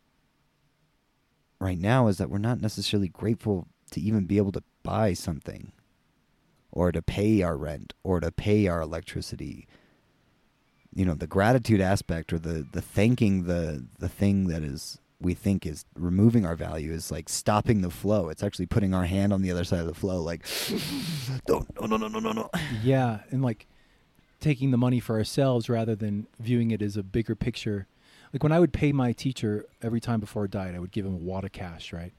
right 1.60 1.78
now 1.78 2.08
is 2.08 2.18
that 2.18 2.28
we're 2.28 2.38
not 2.38 2.60
necessarily 2.60 3.08
grateful 3.08 3.68
to 3.92 4.00
even 4.00 4.26
be 4.26 4.36
able 4.36 4.52
to 4.52 4.62
buy 4.82 5.14
something 5.14 5.72
or 6.70 6.92
to 6.92 7.00
pay 7.00 7.42
our 7.42 7.56
rent 7.56 7.94
or 8.02 8.20
to 8.20 8.30
pay 8.30 8.66
our 8.66 8.80
electricity 8.80 9.66
you 10.94 11.04
know 11.04 11.14
the 11.14 11.26
gratitude 11.26 11.80
aspect 11.80 12.32
or 12.32 12.38
the 12.38 12.66
the 12.72 12.82
thanking 12.82 13.44
the 13.44 13.86
the 13.98 14.08
thing 14.08 14.48
that 14.48 14.62
is 14.62 14.98
we 15.20 15.34
think 15.34 15.66
is 15.66 15.84
removing 15.96 16.46
our 16.46 16.54
value 16.54 16.92
is 16.92 17.10
like 17.10 17.28
stopping 17.28 17.80
the 17.80 17.90
flow. 17.90 18.28
It's 18.28 18.42
actually 18.42 18.66
putting 18.66 18.94
our 18.94 19.04
hand 19.04 19.32
on 19.32 19.42
the 19.42 19.50
other 19.50 19.64
side 19.64 19.80
of 19.80 19.86
the 19.86 19.94
flow, 19.94 20.22
like, 20.22 20.46
no, 21.48 21.66
no, 21.80 21.86
no, 21.86 21.96
no, 21.96 22.08
no, 22.08 22.18
no, 22.20 22.32
no. 22.32 22.50
Yeah, 22.82 23.20
and 23.30 23.42
like 23.42 23.66
taking 24.40 24.70
the 24.70 24.76
money 24.76 25.00
for 25.00 25.16
ourselves 25.16 25.68
rather 25.68 25.96
than 25.96 26.28
viewing 26.38 26.70
it 26.70 26.82
as 26.82 26.96
a 26.96 27.02
bigger 27.02 27.34
picture. 27.34 27.88
Like 28.32 28.42
when 28.42 28.52
I 28.52 28.60
would 28.60 28.72
pay 28.72 28.92
my 28.92 29.12
teacher 29.12 29.66
every 29.82 30.00
time 30.00 30.20
before 30.20 30.44
I 30.44 30.46
died, 30.46 30.74
I 30.76 30.78
would 30.78 30.92
give 30.92 31.04
him 31.04 31.14
a 31.14 31.18
wad 31.18 31.44
of 31.44 31.52
cash, 31.52 31.92
right? 31.92 32.12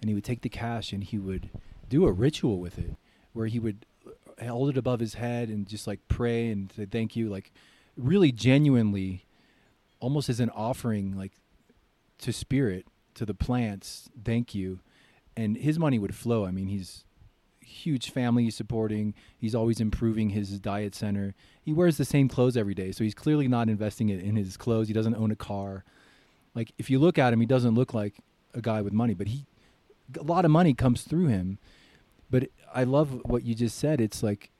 And 0.00 0.10
he 0.10 0.14
would 0.14 0.24
take 0.24 0.42
the 0.42 0.48
cash 0.50 0.92
and 0.92 1.02
he 1.02 1.18
would 1.18 1.48
do 1.88 2.04
a 2.04 2.12
ritual 2.12 2.58
with 2.58 2.78
it, 2.78 2.96
where 3.32 3.46
he 3.46 3.58
would 3.58 3.86
hold 4.42 4.68
it 4.68 4.76
above 4.76 5.00
his 5.00 5.14
head 5.14 5.48
and 5.48 5.66
just 5.66 5.86
like 5.86 6.00
pray 6.08 6.48
and 6.48 6.70
say 6.72 6.84
thank 6.84 7.16
you, 7.16 7.30
like 7.30 7.52
really 7.96 8.32
genuinely 8.32 9.24
almost 10.00 10.28
as 10.28 10.40
an 10.40 10.50
offering 10.50 11.16
like 11.16 11.32
to 12.18 12.32
spirit 12.32 12.86
to 13.14 13.24
the 13.24 13.34
plants 13.34 14.08
thank 14.24 14.54
you. 14.54 14.80
And 15.36 15.56
his 15.56 15.78
money 15.78 15.98
would 15.98 16.14
flow. 16.14 16.44
I 16.44 16.50
mean 16.50 16.68
he's 16.68 17.04
huge 17.60 18.10
family 18.10 18.50
supporting. 18.50 19.14
He's 19.36 19.54
always 19.54 19.80
improving 19.80 20.30
his 20.30 20.60
diet 20.60 20.94
center. 20.94 21.34
He 21.62 21.72
wears 21.72 21.96
the 21.96 22.04
same 22.04 22.28
clothes 22.28 22.56
every 22.56 22.74
day 22.74 22.92
so 22.92 23.04
he's 23.04 23.14
clearly 23.14 23.48
not 23.48 23.68
investing 23.68 24.08
it 24.08 24.20
in 24.20 24.36
his 24.36 24.56
clothes. 24.56 24.88
He 24.88 24.94
doesn't 24.94 25.16
own 25.16 25.30
a 25.30 25.36
car. 25.36 25.84
Like 26.54 26.72
if 26.78 26.90
you 26.90 26.98
look 26.98 27.18
at 27.18 27.32
him 27.32 27.40
he 27.40 27.46
doesn't 27.46 27.74
look 27.74 27.94
like 27.94 28.14
a 28.52 28.60
guy 28.60 28.80
with 28.82 28.92
money 28.92 29.14
but 29.14 29.26
he 29.26 29.46
a 30.18 30.22
lot 30.22 30.44
of 30.44 30.50
money 30.50 30.74
comes 30.74 31.02
through 31.02 31.28
him. 31.28 31.58
But 32.30 32.48
i 32.74 32.84
love 32.84 33.20
what 33.24 33.44
you 33.44 33.54
just 33.54 33.78
said. 33.78 34.00
It's 34.00 34.22
like 34.22 34.50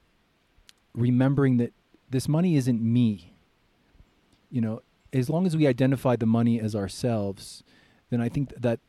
remembering 0.93 1.57
that 1.57 1.73
this 2.09 2.27
money 2.27 2.55
isn't 2.55 2.81
me. 2.81 3.33
You 4.49 4.61
know, 4.61 4.81
as 5.11 5.29
long 5.29 5.45
as 5.45 5.55
we 5.55 5.67
identify 5.67 6.15
the 6.15 6.25
money 6.25 6.59
as 6.59 6.75
ourselves, 6.75 7.63
then 8.09 8.21
I 8.21 8.29
think 8.29 8.53
that 8.57 8.79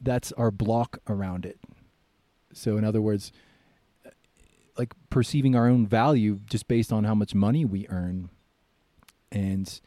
that's 0.00 0.32
our 0.32 0.50
block 0.50 0.98
around 1.08 1.46
it. 1.46 1.58
So, 2.52 2.76
in 2.76 2.84
other 2.84 3.00
words, 3.00 3.32
like 4.78 4.94
perceiving 5.10 5.54
our 5.56 5.68
own 5.68 5.86
value 5.86 6.40
just 6.48 6.68
based 6.68 6.92
on 6.92 7.04
how 7.04 7.14
much 7.14 7.34
money 7.34 7.64
we 7.64 7.86
earn, 7.88 8.30
and 9.32 9.80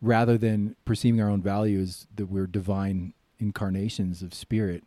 rather 0.00 0.38
than 0.38 0.76
perceiving 0.84 1.20
our 1.20 1.28
own 1.28 1.42
value 1.42 1.80
as 1.80 2.06
that 2.14 2.26
we're 2.26 2.46
divine 2.46 3.14
incarnations 3.38 4.22
of 4.22 4.34
spirit, 4.34 4.84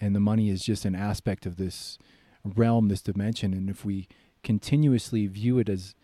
and 0.00 0.14
the 0.14 0.20
money 0.20 0.50
is 0.50 0.64
just 0.64 0.84
an 0.84 0.94
aspect 0.94 1.46
of 1.46 1.56
this 1.56 1.98
realm, 2.44 2.88
this 2.88 3.02
dimension. 3.02 3.52
And 3.52 3.70
if 3.70 3.84
we 3.84 4.08
continuously 4.42 5.26
view 5.26 5.58
it 5.58 5.68
as 5.68 5.94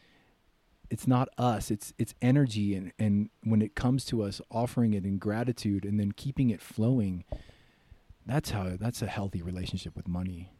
it's 0.90 1.06
not 1.06 1.28
us 1.36 1.70
it's 1.70 1.92
it's 1.98 2.14
energy 2.22 2.74
and 2.74 2.92
and 2.98 3.30
when 3.44 3.60
it 3.60 3.74
comes 3.74 4.04
to 4.04 4.22
us 4.22 4.40
offering 4.50 4.94
it 4.94 5.04
in 5.04 5.18
gratitude 5.18 5.84
and 5.84 6.00
then 6.00 6.12
keeping 6.12 6.50
it 6.50 6.62
flowing 6.62 7.24
that's 8.28 8.50
how 8.50 8.76
that's 8.78 9.00
a 9.00 9.06
healthy 9.06 9.42
relationship 9.42 9.96
with 9.96 10.06
money. 10.06 10.52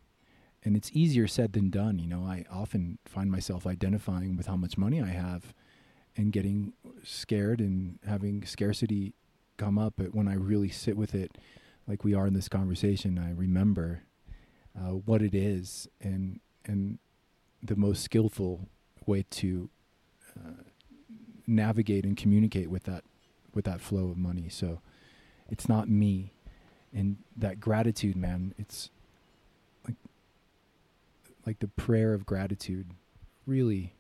And 0.65 0.75
it's 0.75 0.91
easier 0.93 1.29
said 1.29 1.53
than 1.53 1.71
done 1.71 1.99
you 1.99 2.07
know 2.07 2.25
i 2.25 2.45
often 2.51 2.99
find 3.07 3.31
myself 3.31 3.67
identifying 3.67 4.37
with 4.37 4.47
how 4.47 4.57
much 4.57 4.77
money 4.77 5.01
i 5.01 5.07
have 5.07 5.55
and 6.17 6.31
getting 6.31 6.75
scared 7.03 7.61
and 7.61 7.99
having 8.07 8.45
scarcity 8.45 9.15
come 9.57 9.79
up 9.79 9.95
but 9.97 10.15
when 10.15 10.29
i 10.29 10.35
really 10.35 10.69
sit 10.69 10.97
with 10.97 11.15
it 11.15 11.39
like 11.87 12.05
we 12.05 12.13
are 12.13 12.27
in 12.27 12.35
this 12.35 12.51
conversation 12.51 13.19
i 13.19 13.31
remember 13.31 14.03
uh, 14.79 14.91
what 14.91 15.23
it 15.23 15.35
is 15.35 15.89
and 16.03 16.41
and 16.67 16.99
the 17.63 17.77
most 17.77 18.03
skillful 18.03 18.69
way 19.07 19.25
to 19.31 19.71
Uh, 20.39 20.63
navigate 21.47 22.05
and 22.05 22.17
communicate 22.17 22.71
with 22.71 22.85
that 22.85 23.05
with 23.55 23.65
that 23.65 23.81
flow 23.81 24.09
of 24.09 24.17
money. 24.17 24.49
So 24.49 24.81
it's 25.51 25.69
not 25.69 25.89
me, 25.89 26.33
and 26.93 27.17
that 27.37 27.61
gratitude, 27.61 28.17
man. 28.17 28.55
It's 28.59 28.91
like 29.87 29.97
like 31.47 31.59
the 31.61 31.69
prayer 31.69 32.15
of 32.15 32.27
gratitude. 32.27 32.87
Really, 33.47 33.95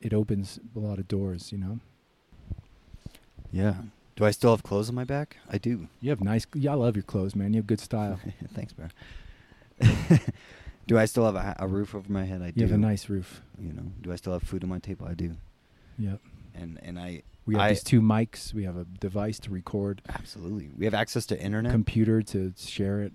it 0.00 0.14
opens 0.14 0.60
a 0.74 0.78
lot 0.78 0.98
of 0.98 1.08
doors. 1.08 1.52
You 1.52 1.58
know. 1.58 1.80
Yeah. 3.50 3.74
Do 4.16 4.24
I 4.24 4.32
still 4.32 4.50
have 4.50 4.64
clothes 4.64 4.88
on 4.88 4.96
my 4.96 5.04
back? 5.04 5.36
I 5.48 5.58
do. 5.58 5.86
You 6.00 6.10
have 6.10 6.20
nice. 6.20 6.44
Yeah, 6.52 6.72
I 6.72 6.74
love 6.74 6.96
your 6.96 7.04
clothes, 7.04 7.36
man. 7.36 7.54
You 7.54 7.58
have 7.58 7.68
good 7.68 7.78
style. 7.78 8.18
Thanks, 8.52 8.72
bro. 8.72 8.88
do 10.88 10.98
I 10.98 11.04
still 11.04 11.26
have 11.26 11.36
a, 11.36 11.54
a, 11.60 11.68
roof 11.68 11.94
over 11.94 12.10
my 12.10 12.24
head? 12.24 12.42
I 12.42 12.46
you 12.46 12.52
do. 12.52 12.60
You 12.62 12.66
have 12.66 12.74
a 12.74 12.78
nice 12.78 13.08
roof. 13.08 13.42
You 13.60 13.72
know. 13.72 13.92
Do 14.00 14.10
I 14.10 14.16
still 14.16 14.32
have 14.32 14.42
food 14.42 14.64
on 14.64 14.70
my 14.70 14.78
table? 14.78 15.06
I 15.06 15.14
do. 15.14 15.36
Yep. 15.98 16.20
And 16.54 16.80
and 16.82 16.98
I 16.98 17.22
we 17.46 17.54
have 17.54 17.62
I, 17.62 17.68
these 17.68 17.84
two 17.84 18.00
mics. 18.00 18.52
We 18.52 18.64
have 18.64 18.76
a 18.76 18.84
device 18.84 19.38
to 19.40 19.50
record. 19.50 20.02
Absolutely. 20.08 20.70
We 20.76 20.86
have 20.86 20.94
access 20.94 21.26
to 21.26 21.40
internet. 21.40 21.72
Computer 21.72 22.22
to 22.22 22.54
share 22.56 23.02
it. 23.02 23.12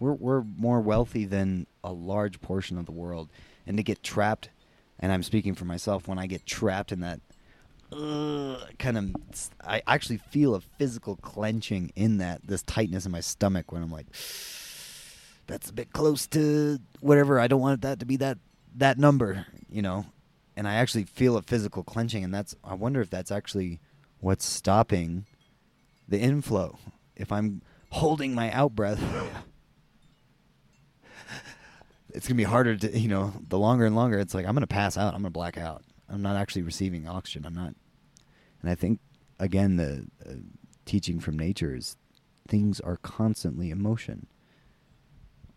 We're 0.00 0.14
we're 0.14 0.42
more 0.42 0.80
wealthy 0.80 1.24
than 1.24 1.66
a 1.84 1.92
large 1.92 2.40
portion 2.40 2.76
of 2.76 2.86
the 2.86 2.92
world, 2.92 3.28
and 3.66 3.76
to 3.76 3.82
get 3.82 4.02
trapped, 4.02 4.50
and 4.98 5.12
I'm 5.12 5.22
speaking 5.22 5.54
for 5.54 5.66
myself. 5.66 6.08
When 6.08 6.18
I 6.18 6.26
get 6.26 6.44
trapped 6.44 6.90
in 6.90 7.00
that 7.00 7.20
uh, 7.92 8.66
kind 8.78 8.98
of, 8.98 9.50
I 9.64 9.82
actually 9.86 10.18
feel 10.18 10.56
a 10.56 10.60
physical 10.60 11.16
clenching 11.16 11.92
in 11.94 12.18
that 12.18 12.40
this 12.44 12.62
tightness 12.62 13.06
in 13.06 13.12
my 13.12 13.20
stomach 13.20 13.70
when 13.70 13.82
I'm 13.82 13.92
like, 13.92 14.06
that's 15.50 15.70
a 15.70 15.74
bit 15.74 15.92
close 15.92 16.26
to 16.28 16.78
whatever. 17.00 17.38
I 17.38 17.48
don't 17.48 17.60
want 17.60 17.82
that 17.82 18.00
to 18.00 18.06
be 18.06 18.16
that 18.16 18.38
that 18.76 18.98
number, 18.98 19.46
you 19.68 19.82
know 19.82 20.06
and 20.60 20.68
I 20.68 20.74
actually 20.74 21.04
feel 21.04 21.38
a 21.38 21.42
physical 21.42 21.82
clenching, 21.82 22.22
and 22.22 22.34
that's 22.34 22.54
I 22.62 22.74
wonder 22.74 23.00
if 23.00 23.08
that's 23.08 23.30
actually 23.30 23.80
what's 24.18 24.44
stopping 24.44 25.24
the 26.06 26.18
inflow. 26.18 26.78
If 27.16 27.32
I'm 27.32 27.62
holding 27.88 28.34
my 28.34 28.52
out 28.52 28.74
breath, 28.74 29.02
it's 32.10 32.28
gonna 32.28 32.36
be 32.36 32.44
harder 32.44 32.76
to 32.76 32.98
you 32.98 33.08
know 33.08 33.32
the 33.48 33.58
longer 33.58 33.86
and 33.86 33.96
longer. 33.96 34.18
It's 34.18 34.34
like 34.34 34.44
I'm 34.44 34.54
gonna 34.54 34.66
pass 34.66 34.98
out. 34.98 35.14
I'm 35.14 35.20
gonna 35.20 35.30
black 35.30 35.56
out. 35.56 35.82
I'm 36.10 36.20
not 36.20 36.36
actually 36.36 36.60
receiving 36.60 37.08
oxygen. 37.08 37.46
I'm 37.46 37.54
not, 37.54 37.74
and 38.60 38.70
I 38.70 38.74
think 38.74 39.00
again 39.38 39.76
the 39.76 40.08
uh, 40.28 40.34
teaching 40.84 41.20
from 41.20 41.38
nature 41.38 41.74
is 41.74 41.96
things 42.46 42.80
are 42.80 42.98
constantly 42.98 43.70
in 43.70 43.80
motion. 43.80 44.26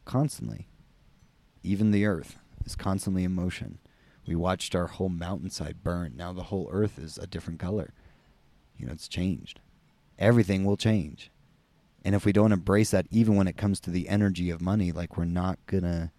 Constantly, 0.06 0.68
even 1.64 1.92
the 1.92 2.06
earth 2.06 2.38
is 2.66 2.76
constantly 2.76 3.24
in 3.24 3.34
motion 3.34 3.80
we 4.26 4.36
watched 4.36 4.76
our 4.76 4.88
whole 4.88 5.10
mountainside 5.10 5.84
burn. 5.84 6.14
Now 6.16 6.34
the 6.34 6.44
whole 6.44 6.70
earth 6.72 6.98
is 6.98 7.18
a 7.18 7.28
different 7.28 7.60
color. 7.60 7.94
You 8.78 8.86
know, 8.86 8.94
it's 8.94 9.08
changed. 9.08 9.60
Everything 10.18 10.64
will 10.64 10.78
change. 10.78 11.32
And 12.06 12.16
if 12.16 12.26
we 12.26 12.32
don't 12.32 12.52
embrace 12.52 12.92
that, 12.92 13.08
even 13.12 13.36
when 13.36 13.48
it 13.48 13.58
comes 13.58 13.80
to 13.82 13.90
the 13.90 14.10
energy 14.10 14.50
of 14.50 14.62
money, 14.62 14.92
like 14.92 15.18
we're 15.18 15.26
not 15.26 15.60
going 15.68 15.84
to 15.84 16.12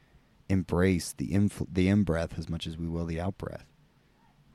embrace 0.48 1.12
the, 1.16 1.28
infl- 1.28 1.66
the 1.70 1.88
in 1.88 2.04
breath 2.04 2.38
as 2.38 2.48
much 2.48 2.66
as 2.66 2.76
we 2.76 2.88
will 2.88 3.06
the 3.06 3.20
out 3.20 3.38
breath. 3.38 3.66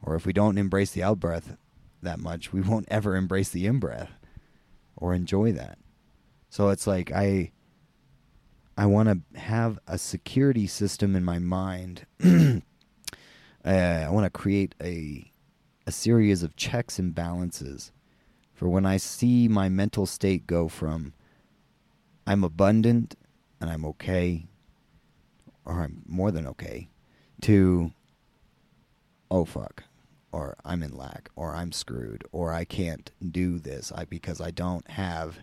Or 0.01 0.15
if 0.15 0.25
we 0.25 0.33
don't 0.33 0.57
embrace 0.57 0.91
the 0.91 1.03
out 1.03 1.19
breath 1.19 1.57
that 2.01 2.19
much, 2.19 2.53
we 2.53 2.61
won't 2.61 2.87
ever 2.89 3.15
embrace 3.15 3.49
the 3.49 3.65
in 3.65 3.79
breath 3.79 4.11
or 4.95 5.13
enjoy 5.13 5.51
that. 5.53 5.77
So 6.49 6.69
it's 6.69 6.87
like 6.87 7.11
I 7.11 7.51
I 8.79 8.85
want 8.85 9.09
to 9.09 9.37
have 9.37 9.77
a 9.87 9.97
security 9.97 10.65
system 10.65 11.13
in 11.13 11.25
my 11.25 11.37
mind. 11.37 12.05
Uh, 13.65 14.05
I 14.07 14.09
want 14.09 14.23
to 14.23 14.29
create 14.29 14.73
a 14.81 15.29
a 15.85 15.91
series 15.91 16.43
of 16.43 16.55
checks 16.55 16.97
and 16.97 17.13
balances 17.13 17.91
For 18.53 18.69
when 18.69 18.85
I 18.85 18.95
see 18.95 19.49
my 19.49 19.67
mental 19.67 20.05
state 20.05 20.47
go 20.47 20.69
from 20.69 21.13
I'm 22.25 22.45
abundant 22.45 23.15
and 23.59 23.69
I'm 23.69 23.83
okay, 23.83 24.47
or 25.65 25.81
I'm 25.81 26.03
more 26.07 26.31
than 26.31 26.47
okay, 26.47 26.87
to 27.41 27.91
oh 29.29 29.43
fuck, 29.43 29.83
or 30.31 30.55
I'm 30.63 30.81
in 30.83 30.95
lack, 30.95 31.29
or 31.35 31.53
I'm 31.53 31.73
screwed, 31.73 32.23
or 32.31 32.53
I 32.53 32.63
can't 32.63 33.11
do 33.29 33.59
this 33.59 33.91
I, 33.93 34.05
because 34.05 34.39
I 34.39 34.51
don't 34.51 34.89
have 34.91 35.39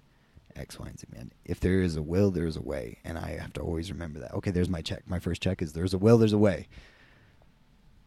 X, 0.57 0.79
Y, 0.79 0.87
and 0.87 0.99
Z, 0.99 1.07
man. 1.13 1.33
If 1.45 1.61
there 1.61 1.81
is 1.81 1.97
a 1.97 2.03
will, 2.03 2.31
there 2.31 2.47
is 2.47 2.57
a 2.57 2.63
way. 2.63 2.99
And 3.05 3.19
I 3.19 3.39
have 3.39 3.53
to 3.55 3.61
always 3.61 3.91
remember 3.91 4.19
that. 4.21 4.35
Okay, 4.35 4.51
there's 4.51 4.69
my 4.69 4.83
check. 4.83 5.03
My 5.07 5.19
first 5.19 5.43
check 5.43 5.63
is 5.63 5.73
there's 5.73 5.95
a 5.95 5.99
will, 5.99 6.19
there's 6.19 6.33
a 6.33 6.39
way. 6.39 6.69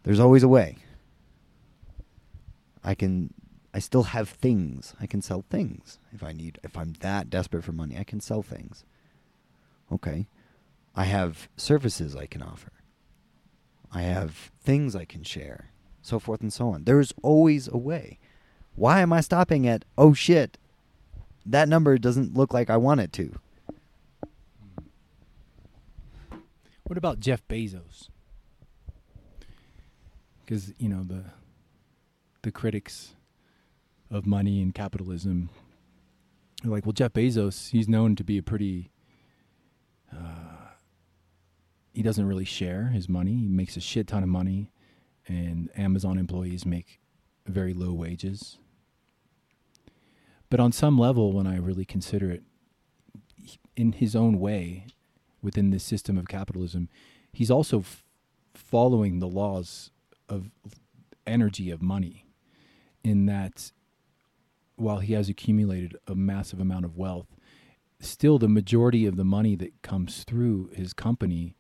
There's 0.04 0.20
always 0.20 0.44
a 0.44 0.48
way. 0.48 0.78
I 2.84 2.96
can 2.96 3.34
I 3.74 3.80
still 3.80 4.04
have 4.04 4.30
things. 4.30 4.96
I 5.00 5.06
can 5.06 5.22
sell 5.22 5.44
things. 5.50 6.00
If 6.12 6.24
I 6.24 6.32
need 6.32 6.60
if 6.64 6.78
I'm 6.78 6.94
that 7.02 7.30
desperate 7.30 7.64
for 7.64 7.72
money, 7.72 7.98
I 7.98 8.04
can 8.04 8.20
sell 8.20 8.42
things. 8.42 8.84
Okay. 9.92 10.28
I 10.96 11.04
have 11.06 11.50
services 11.56 12.16
I 12.16 12.26
can 12.26 12.42
offer. 12.42 12.72
I 13.92 14.02
have 14.02 14.52
things 14.62 14.96
I 14.96 15.06
can 15.06 15.24
share. 15.24 15.72
So 16.02 16.20
forth 16.20 16.42
and 16.42 16.54
so 16.54 16.70
on. 16.70 16.86
There's 16.86 17.14
always 17.22 17.68
a 17.68 17.78
way. 17.78 18.20
Why 18.76 19.02
am 19.02 19.12
I 19.12 19.22
stopping 19.22 19.68
at 19.68 19.86
oh 19.98 20.14
shit? 20.14 20.58
That 21.46 21.70
number 21.70 21.98
doesn't 21.98 22.36
look 22.36 22.54
like 22.54 22.70
I 22.70 22.78
want 22.78 23.02
it 23.02 23.12
to. 23.14 23.40
What 26.84 26.98
about 26.98 27.20
Jeff 27.20 27.48
Bezos? 27.48 28.10
Because 30.42 30.74
you 30.80 30.90
know 30.90 31.04
the 31.04 31.26
the 32.42 32.52
critics 32.52 33.16
of 34.10 34.26
money 34.26 34.62
and 34.62 34.74
capitalism 34.74 35.50
are 36.66 36.70
like, 36.70 36.86
well, 36.86 36.94
Jeff 36.94 37.14
Bezos, 37.14 37.70
he's 37.70 37.88
known 37.88 38.16
to 38.16 38.24
be 38.24 38.38
a 38.38 38.44
pretty. 38.44 38.92
Uh, 40.12 40.72
he 41.94 42.02
doesn't 42.02 42.26
really 42.26 42.46
share 42.46 42.88
his 42.88 43.08
money. 43.08 43.36
He 43.36 43.48
makes 43.48 43.78
a 43.78 43.82
shit 43.82 44.08
ton 44.08 44.24
of 44.24 44.30
money, 44.30 44.72
and 45.28 45.70
Amazon 45.76 46.18
employees 46.18 46.66
make 46.66 47.00
very 47.46 47.74
low 47.74 47.94
wages. 47.94 48.58
But 50.50 50.60
on 50.60 50.72
some 50.72 50.98
level, 50.98 51.32
when 51.32 51.48
I 51.48 51.58
really 51.58 51.86
consider 51.86 52.32
it, 52.32 52.44
in 53.76 53.94
his 53.94 54.16
own 54.16 54.40
way, 54.40 54.88
within 55.42 55.70
this 55.70 55.84
system 55.84 56.18
of 56.18 56.28
capitalism, 56.28 56.90
he's 57.32 57.52
also 57.52 57.80
f- 57.80 58.04
following 58.54 59.20
the 59.20 59.28
laws 59.28 59.92
of 60.28 60.50
energy 61.26 61.70
of 61.70 61.82
money 61.82 62.26
in 63.04 63.26
that 63.28 63.72
while 64.76 65.00
he 65.00 65.14
has 65.14 65.30
accumulated 65.30 65.98
a 66.08 66.16
massive 66.16 66.60
amount 66.60 66.86
of 66.86 66.98
wealth, 66.98 67.28
still 68.00 68.38
the 68.38 68.48
majority 68.48 69.06
of 69.06 69.16
the 69.16 69.26
money 69.26 69.56
that 69.56 69.82
comes 69.82 70.24
through 70.24 70.70
his 70.74 70.94
company 70.94 71.56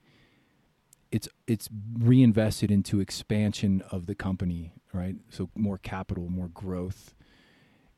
it's 1.12 1.28
it's 1.48 1.70
reinvested 1.98 2.70
into 2.70 3.00
expansion 3.00 3.82
of 3.92 4.06
the 4.06 4.16
company, 4.16 4.74
right? 4.94 5.16
So 5.30 5.50
more 5.56 5.78
capital, 5.78 6.30
more 6.30 6.50
growth. 6.50 7.16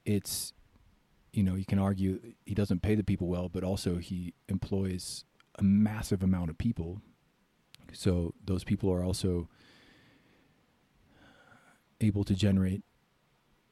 It's 0.05 0.53
you 1.33 1.43
know, 1.43 1.55
you 1.55 1.65
can 1.65 1.79
argue 1.79 2.19
he 2.45 2.53
doesn't 2.53 2.81
pay 2.81 2.95
the 2.95 3.03
people 3.03 3.27
well, 3.27 3.49
but 3.49 3.63
also 3.63 3.97
he 3.97 4.33
employs 4.49 5.25
a 5.57 5.63
massive 5.63 6.23
amount 6.23 6.49
of 6.49 6.57
people. 6.57 7.01
So 7.93 8.33
those 8.43 8.63
people 8.63 8.91
are 8.91 9.03
also 9.03 9.49
able 11.99 12.23
to 12.23 12.33
generate 12.33 12.83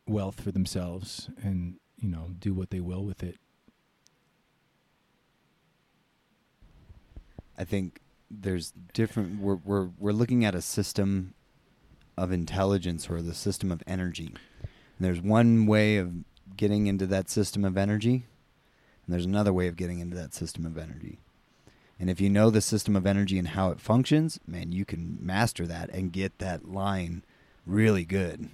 wealth 0.08 0.42
for 0.42 0.52
themselves 0.52 1.30
and, 1.42 1.76
you 1.98 2.10
know, 2.10 2.32
do 2.40 2.54
what 2.54 2.70
they 2.70 2.80
will 2.80 3.04
with 3.04 3.24
it. 3.24 3.38
I 7.58 7.66
think 7.66 8.00
there's 8.32 8.74
different 8.94 9.42
we're 9.42 9.56
we're 9.56 9.90
we're 9.98 10.14
looking 10.14 10.46
at 10.46 10.56
a 10.56 10.62
system 10.62 11.34
of 12.18 12.32
intelligence 12.32 13.10
or 13.10 13.22
the 13.22 13.34
system 13.34 13.72
of 13.72 13.84
energy. 13.86 14.34
And 14.62 15.06
there's 15.06 15.22
one 15.22 15.66
way 15.66 15.98
of 15.98 16.12
getting 16.60 16.88
into 16.88 17.08
that 17.08 17.30
system 17.30 17.64
of 17.64 17.78
energy, 17.78 18.26
and 19.06 19.14
there's 19.14 19.26
another 19.26 19.54
way 19.54 19.68
of 19.68 19.78
getting 19.78 20.00
into 20.00 20.18
that 20.18 20.34
system 20.34 20.66
of 20.66 20.78
energy. 20.78 21.18
And 21.98 22.10
if 22.10 22.20
you 22.20 22.30
know 22.30 22.50
the 22.50 22.60
system 22.60 22.98
of 22.98 23.08
energy 23.08 23.40
and 23.40 23.48
how 23.48 23.72
it 23.72 23.80
functions, 23.80 24.42
man, 24.46 24.74
you 24.74 24.84
can 24.84 25.18
master 25.22 25.66
that 25.68 25.90
and 25.92 26.12
get 26.12 26.38
that 26.40 26.70
line 26.70 27.24
really 27.66 28.04
good. 28.04 28.50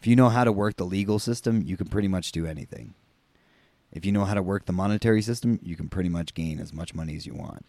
If 0.00 0.06
you 0.06 0.14
know 0.14 0.28
how 0.28 0.44
to 0.44 0.52
work 0.52 0.76
the 0.76 0.84
legal 0.84 1.18
system, 1.18 1.64
you 1.66 1.76
can 1.76 1.88
pretty 1.88 2.06
much 2.06 2.30
do 2.30 2.46
anything. 2.46 2.94
If 3.90 4.06
you 4.06 4.12
know 4.12 4.24
how 4.24 4.34
to 4.34 4.42
work 4.42 4.66
the 4.66 4.72
monetary 4.72 5.22
system, 5.22 5.58
you 5.60 5.74
can 5.74 5.88
pretty 5.88 6.08
much 6.08 6.34
gain 6.34 6.60
as 6.60 6.72
much 6.72 6.94
money 6.94 7.16
as 7.16 7.26
you 7.26 7.34
want. 7.34 7.66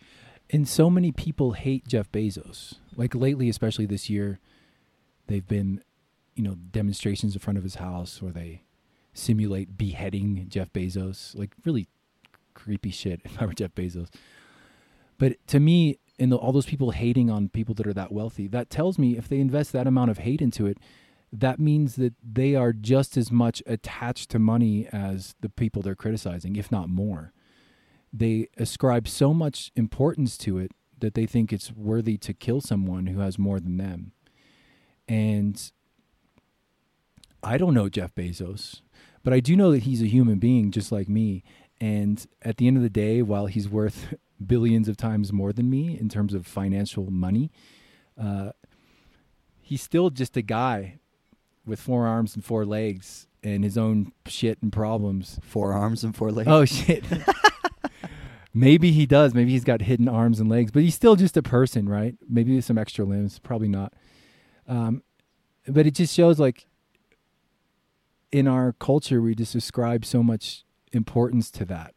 And 0.52 0.68
so 0.68 0.92
many 0.92 1.12
people 1.12 1.54
hate 1.54 1.88
Jeff 1.88 2.12
Bezos. 2.12 2.76
Like 2.96 3.16
lately, 3.16 3.50
especially 3.50 3.88
this 3.88 4.12
year, 4.12 4.40
they've 5.26 5.48
been, 5.48 5.82
you 6.36 6.44
know, 6.44 6.54
demonstrations 6.54 7.34
in 7.34 7.40
front 7.40 7.58
of 7.58 7.64
his 7.64 7.76
house 7.76 8.22
where 8.22 8.32
they 8.32 8.62
simulate 9.14 9.78
beheading 9.78 10.46
Jeff 10.50 10.72
Bezos. 10.74 11.38
Like 11.38 11.52
really 11.66 11.88
creepy 12.54 12.92
shit 12.92 13.22
if 13.24 13.42
I 13.42 13.46
were 13.46 13.54
Jeff 13.54 13.74
Bezos. 13.76 14.10
But 15.18 15.46
to 15.48 15.60
me, 15.60 16.00
and 16.20 16.32
the, 16.32 16.36
all 16.36 16.52
those 16.52 16.66
people 16.66 16.92
hating 16.92 17.30
on 17.30 17.50
people 17.50 17.74
that 17.76 17.88
are 17.88 17.94
that 17.94 18.12
wealthy, 18.12 18.48
that 18.48 18.70
tells 18.70 19.00
me 19.00 19.18
if 19.18 19.28
they 19.28 19.40
invest 19.40 19.72
that 19.72 19.88
amount 19.88 20.12
of 20.12 20.20
hate 20.20 20.42
into 20.42 20.66
it, 20.66 20.78
that 21.32 21.60
means 21.60 21.96
that 21.96 22.14
they 22.24 22.54
are 22.56 22.74
just 22.74 23.18
as 23.18 23.32
much 23.32 23.64
attached 23.66 24.30
to 24.30 24.40
money 24.40 24.88
as 24.92 25.34
the 25.42 25.50
people 25.50 25.82
they're 25.82 25.96
criticizing, 25.96 26.56
if 26.56 26.72
not 26.72 26.90
more. 26.90 27.34
They 28.12 28.50
ascribe 28.58 29.08
so 29.08 29.34
much 29.34 29.72
importance 29.76 30.38
to 30.40 30.60
it 30.60 30.72
that 31.00 31.16
they 31.16 31.26
think 31.26 31.52
it's 31.52 31.72
worthy 31.72 32.18
to 32.18 32.34
kill 32.34 32.62
someone 32.62 33.08
who 33.08 33.20
has 33.20 33.40
more 33.40 33.60
than 33.60 33.78
them. 33.78 34.12
And 35.08 35.72
I 37.42 37.58
don't 37.58 37.74
know 37.74 37.90
Jeff 37.90 38.14
Bezos, 38.14 38.82
but 39.24 39.34
I 39.34 39.40
do 39.40 39.56
know 39.56 39.72
that 39.72 39.84
he's 39.84 40.02
a 40.02 40.08
human 40.08 40.40
being 40.40 40.72
just 40.72 40.92
like 40.92 41.08
me. 41.10 41.44
And 41.80 42.26
at 42.42 42.58
the 42.58 42.68
end 42.68 42.78
of 42.78 42.84
the 42.84 42.90
day, 42.90 43.22
while 43.22 43.48
he's 43.48 43.68
worth 43.68 44.14
billions 44.46 44.88
of 44.88 44.98
times 44.98 45.32
more 45.32 45.54
than 45.54 45.70
me 45.70 45.98
in 46.00 46.10
terms 46.10 46.34
of 46.34 46.46
financial 46.46 47.10
money, 47.10 47.52
uh, 48.22 48.52
he's 49.62 49.82
still 49.82 50.10
just 50.10 50.38
a 50.38 50.42
guy 50.42 51.00
with 51.66 51.80
four 51.80 52.06
arms 52.06 52.36
and 52.36 52.44
four 52.44 52.66
legs 52.66 53.28
and 53.44 53.64
his 53.64 53.78
own 53.78 54.12
shit 54.28 54.62
and 54.62 54.72
problems. 54.72 55.40
Four 55.44 55.74
arms 55.74 56.04
and 56.04 56.16
four 56.16 56.32
legs. 56.32 56.50
Oh 56.50 56.66
shit. 56.66 57.04
Maybe 58.54 58.92
he 58.92 59.06
does. 59.06 59.34
Maybe 59.34 59.52
he's 59.52 59.64
got 59.64 59.82
hidden 59.82 60.08
arms 60.08 60.40
and 60.40 60.48
legs, 60.50 60.72
but 60.72 60.84
he's 60.84 60.94
still 60.94 61.16
just 61.16 61.36
a 61.38 61.42
person, 61.42 61.90
right? 61.90 62.16
Maybe 62.30 62.56
with 62.56 62.66
some 62.66 62.78
extra 62.78 63.04
limbs. 63.04 63.40
Probably 63.40 63.68
not. 63.68 63.94
Um, 64.68 65.02
but 65.68 65.88
it 65.88 65.96
just 65.96 66.14
shows 66.14 66.40
like 66.40 66.68
in 68.34 68.48
our 68.48 68.74
culture, 68.74 69.22
we 69.22 69.36
just 69.36 69.54
ascribe 69.54 70.04
so 70.04 70.24
much 70.24 70.66
importance 70.92 71.52
to 71.52 71.66
that. 71.66 71.94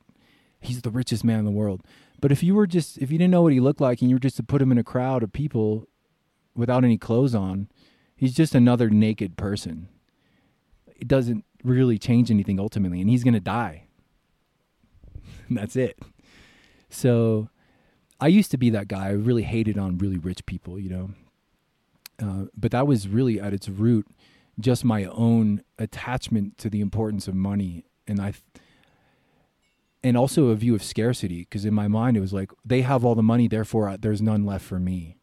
He's 0.60 0.82
the 0.82 0.90
richest 0.90 1.24
man 1.24 1.38
in 1.40 1.44
the 1.46 1.50
world. 1.50 1.82
But 2.20 2.30
if 2.30 2.42
you 2.42 2.54
were 2.54 2.66
just, 2.66 2.98
if 2.98 3.10
you 3.10 3.16
didn't 3.16 3.30
know 3.30 3.42
what 3.42 3.54
he 3.54 3.60
looked 3.60 3.80
like 3.80 4.02
and 4.02 4.10
you 4.10 4.16
were 4.16 4.20
just 4.20 4.36
to 4.36 4.42
put 4.42 4.60
him 4.60 4.70
in 4.70 4.76
a 4.76 4.84
crowd 4.84 5.22
of 5.22 5.32
people 5.32 5.88
without 6.54 6.84
any 6.84 6.98
clothes 6.98 7.34
on, 7.34 7.68
he's 8.14 8.34
just 8.34 8.54
another 8.54 8.90
naked 8.90 9.38
person. 9.38 9.88
It 10.94 11.08
doesn't 11.08 11.44
really 11.64 11.98
change 11.98 12.30
anything 12.30 12.60
ultimately, 12.60 13.00
and 13.00 13.08
he's 13.08 13.24
going 13.24 13.34
to 13.34 13.40
die. 13.40 13.86
that's 15.50 15.74
it. 15.74 15.98
So 16.90 17.48
I 18.20 18.28
used 18.28 18.50
to 18.50 18.58
be 18.58 18.68
that 18.70 18.88
guy. 18.88 19.06
I 19.06 19.12
really 19.12 19.44
hated 19.44 19.78
on 19.78 19.96
really 19.96 20.18
rich 20.18 20.44
people, 20.44 20.78
you 20.78 20.90
know. 20.90 21.10
Uh, 22.22 22.46
but 22.54 22.72
that 22.72 22.86
was 22.86 23.08
really 23.08 23.40
at 23.40 23.54
its 23.54 23.70
root 23.70 24.06
just 24.58 24.84
my 24.84 25.04
own 25.04 25.62
attachment 25.78 26.58
to 26.58 26.70
the 26.70 26.80
importance 26.80 27.28
of 27.28 27.34
money, 27.34 27.84
and 28.06 28.20
I, 28.20 28.34
and 30.02 30.16
also 30.16 30.48
a 30.48 30.54
view 30.54 30.74
of 30.74 30.82
scarcity. 30.82 31.40
Because 31.40 31.64
in 31.64 31.74
my 31.74 31.88
mind, 31.88 32.16
it 32.16 32.20
was 32.20 32.32
like 32.32 32.50
they 32.64 32.82
have 32.82 33.04
all 33.04 33.14
the 33.14 33.22
money, 33.22 33.48
therefore 33.48 33.96
there's 33.98 34.22
none 34.22 34.44
left 34.44 34.64
for 34.64 34.78
me. 34.78 35.18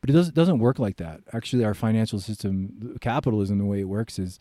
But 0.00 0.10
it 0.10 0.14
doesn't 0.14 0.34
doesn't 0.34 0.58
work 0.58 0.78
like 0.78 0.96
that. 0.96 1.20
Actually, 1.32 1.64
our 1.64 1.74
financial 1.74 2.18
system, 2.18 2.96
capitalism, 3.00 3.58
the 3.58 3.64
way 3.64 3.80
it 3.80 3.88
works 3.88 4.18
is, 4.18 4.38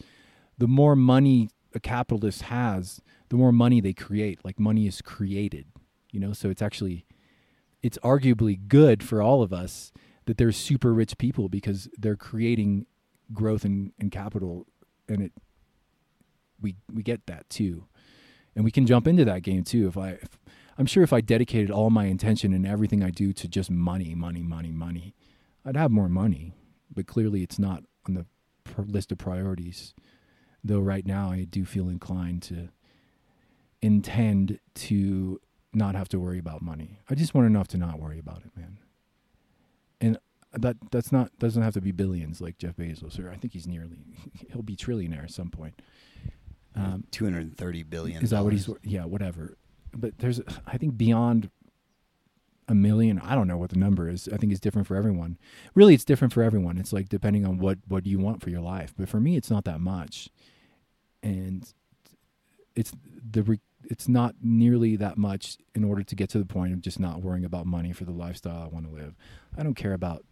the 0.58 0.68
more 0.68 0.96
money 0.96 1.50
a 1.74 1.80
capitalist 1.80 2.44
has, 2.44 3.02
the 3.30 3.38
more 3.38 3.52
money 3.52 3.80
they 3.80 3.94
create. 3.94 4.44
Like 4.44 4.60
money 4.60 4.88
is 4.88 5.02
created 5.02 5.66
you 6.12 6.20
know 6.20 6.34
so 6.34 6.50
it's 6.50 6.62
actually 6.62 7.06
it's 7.82 7.98
arguably 8.00 8.60
good 8.68 9.02
for 9.02 9.22
all 9.22 9.42
of 9.42 9.52
us 9.52 9.92
that 10.26 10.38
there's 10.38 10.56
super 10.56 10.94
rich 10.94 11.18
people 11.18 11.50
because 11.50 11.90
they're 11.98 12.16
creating 12.16 12.86
growth 13.34 13.66
and, 13.66 13.92
and 14.00 14.12
capital 14.12 14.66
and 15.08 15.22
it 15.22 15.32
we 16.62 16.76
we 16.94 17.02
get 17.04 17.26
that 17.26 17.50
too 17.50 17.86
and 18.56 18.64
we 18.64 18.72
can 18.72 18.86
jump 18.86 19.08
into 19.08 19.26
that 19.26 19.42
game 19.42 19.64
too 19.64 19.88
if 19.88 19.98
i 19.98 20.12
if, 20.12 20.40
i'm 20.78 20.86
sure 20.86 21.04
if 21.04 21.14
i 21.14 21.22
dedicated 21.22 21.72
all 21.72 21.90
my 21.90 22.06
intention 22.06 22.54
and 22.54 22.66
everything 22.66 23.04
i 23.04 23.10
do 23.10 23.34
to 23.34 23.48
just 23.48 23.72
money 23.72 24.14
money 24.14 24.44
money 24.44 24.72
money 24.72 25.16
i'd 25.66 25.78
have 25.78 25.92
more 25.92 26.10
money 26.10 26.54
but 26.94 27.08
clearly 27.08 27.42
it's 27.42 27.58
not 27.58 27.84
on 28.08 28.14
the 28.14 28.26
list 28.88 29.12
of 29.12 29.18
priorities 29.18 29.94
Though 30.64 30.80
right 30.80 31.06
now 31.06 31.32
I 31.32 31.46
do 31.50 31.66
feel 31.66 31.90
inclined 31.90 32.44
to 32.44 32.70
intend 33.82 34.60
to 34.76 35.40
not 35.74 35.96
have 35.96 36.08
to 36.10 36.20
worry 36.20 36.38
about 36.38 36.62
money. 36.62 37.00
I 37.10 37.16
just 37.16 37.34
want 37.34 37.48
enough 37.48 37.68
to 37.70 37.78
not 37.78 38.00
worry 38.00 38.20
about 38.20 38.44
it, 38.46 38.56
man. 38.56 38.78
And 40.00 40.18
that 40.54 40.76
that's 40.92 41.12
not 41.12 41.32
doesn't 41.40 41.62
have 41.64 41.74
to 41.74 41.82
be 41.82 41.92
billions 41.92 42.42
like 42.42 42.58
Jeff 42.58 42.76
Bezos 42.76 43.20
or 43.24 43.30
I 43.32 43.36
think 43.36 43.54
he's 43.54 43.68
nearly 43.68 43.98
he'll 44.52 44.62
be 44.62 44.76
trillionaire 44.76 45.24
at 45.24 45.32
some 45.32 45.50
point. 45.50 45.82
Um, 46.76 47.04
Two 47.12 47.26
hundred 47.26 47.58
thirty 47.58 47.84
billion. 47.84 48.24
is 48.24 48.30
that 48.32 48.44
what 48.44 48.54
he's 48.54 48.70
yeah, 48.84 49.06
whatever. 49.06 49.58
But 49.94 50.20
there's 50.20 50.42
I 50.66 50.78
think 50.78 50.98
beyond 50.98 51.50
a 52.68 52.76
million, 52.76 53.20
I 53.20 53.36
don't 53.36 53.48
know 53.48 53.58
what 53.58 53.72
the 53.72 53.80
number 53.80 54.08
is. 54.08 54.30
I 54.32 54.38
think 54.38 54.52
it's 54.52 54.62
different 54.62 54.88
for 54.88 54.96
everyone. 54.96 55.38
Really 55.76 55.94
it's 55.94 56.06
different 56.06 56.34
for 56.34 56.44
everyone. 56.44 56.78
It's 56.78 56.94
like 56.94 57.10
depending 57.10 57.46
on 57.46 57.58
what 57.58 57.80
what 57.88 58.06
you 58.06 58.20
want 58.20 58.42
for 58.42 58.50
your 58.50 58.62
life. 58.62 58.94
But 58.98 59.10
for 59.10 59.20
me 59.20 59.36
it's 59.36 59.50
not 59.52 59.66
that 59.66 59.82
much. 59.82 60.30
And 61.24 61.72
it's 62.76 62.94
the 63.30 63.44
re- 63.44 63.60
it's 63.90 64.08
not 64.08 64.36
nearly 64.42 64.96
that 64.96 65.18
much 65.18 65.58
in 65.76 65.84
order 65.84 66.04
to 66.04 66.16
get 66.16 66.30
to 66.30 66.40
the 66.40 66.46
point 66.46 66.72
of 66.72 66.82
just 66.82 67.00
not 67.00 67.22
worrying 67.22 67.44
about 67.46 67.66
money 67.66 67.92
for 67.92 68.06
the 68.06 68.12
lifestyle 68.12 68.64
I 68.64 68.68
want 68.68 68.88
to 68.88 68.94
live. 68.94 69.16
I 69.58 69.64
don't 69.64 69.76
care 69.76 69.94
about 69.94 70.24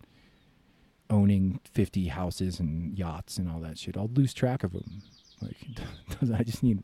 owning 1.09 1.59
50 1.71 2.07
houses 2.07 2.59
and 2.59 2.97
yachts 2.97 3.37
and 3.37 3.49
all 3.49 3.59
that 3.61 3.77
shit. 3.77 3.97
I'll 3.97 4.09
lose 4.13 4.33
track 4.33 4.63
of 4.63 4.73
them. 4.73 5.01
Like 5.41 5.57
I 6.39 6.43
just 6.43 6.63
need 6.63 6.83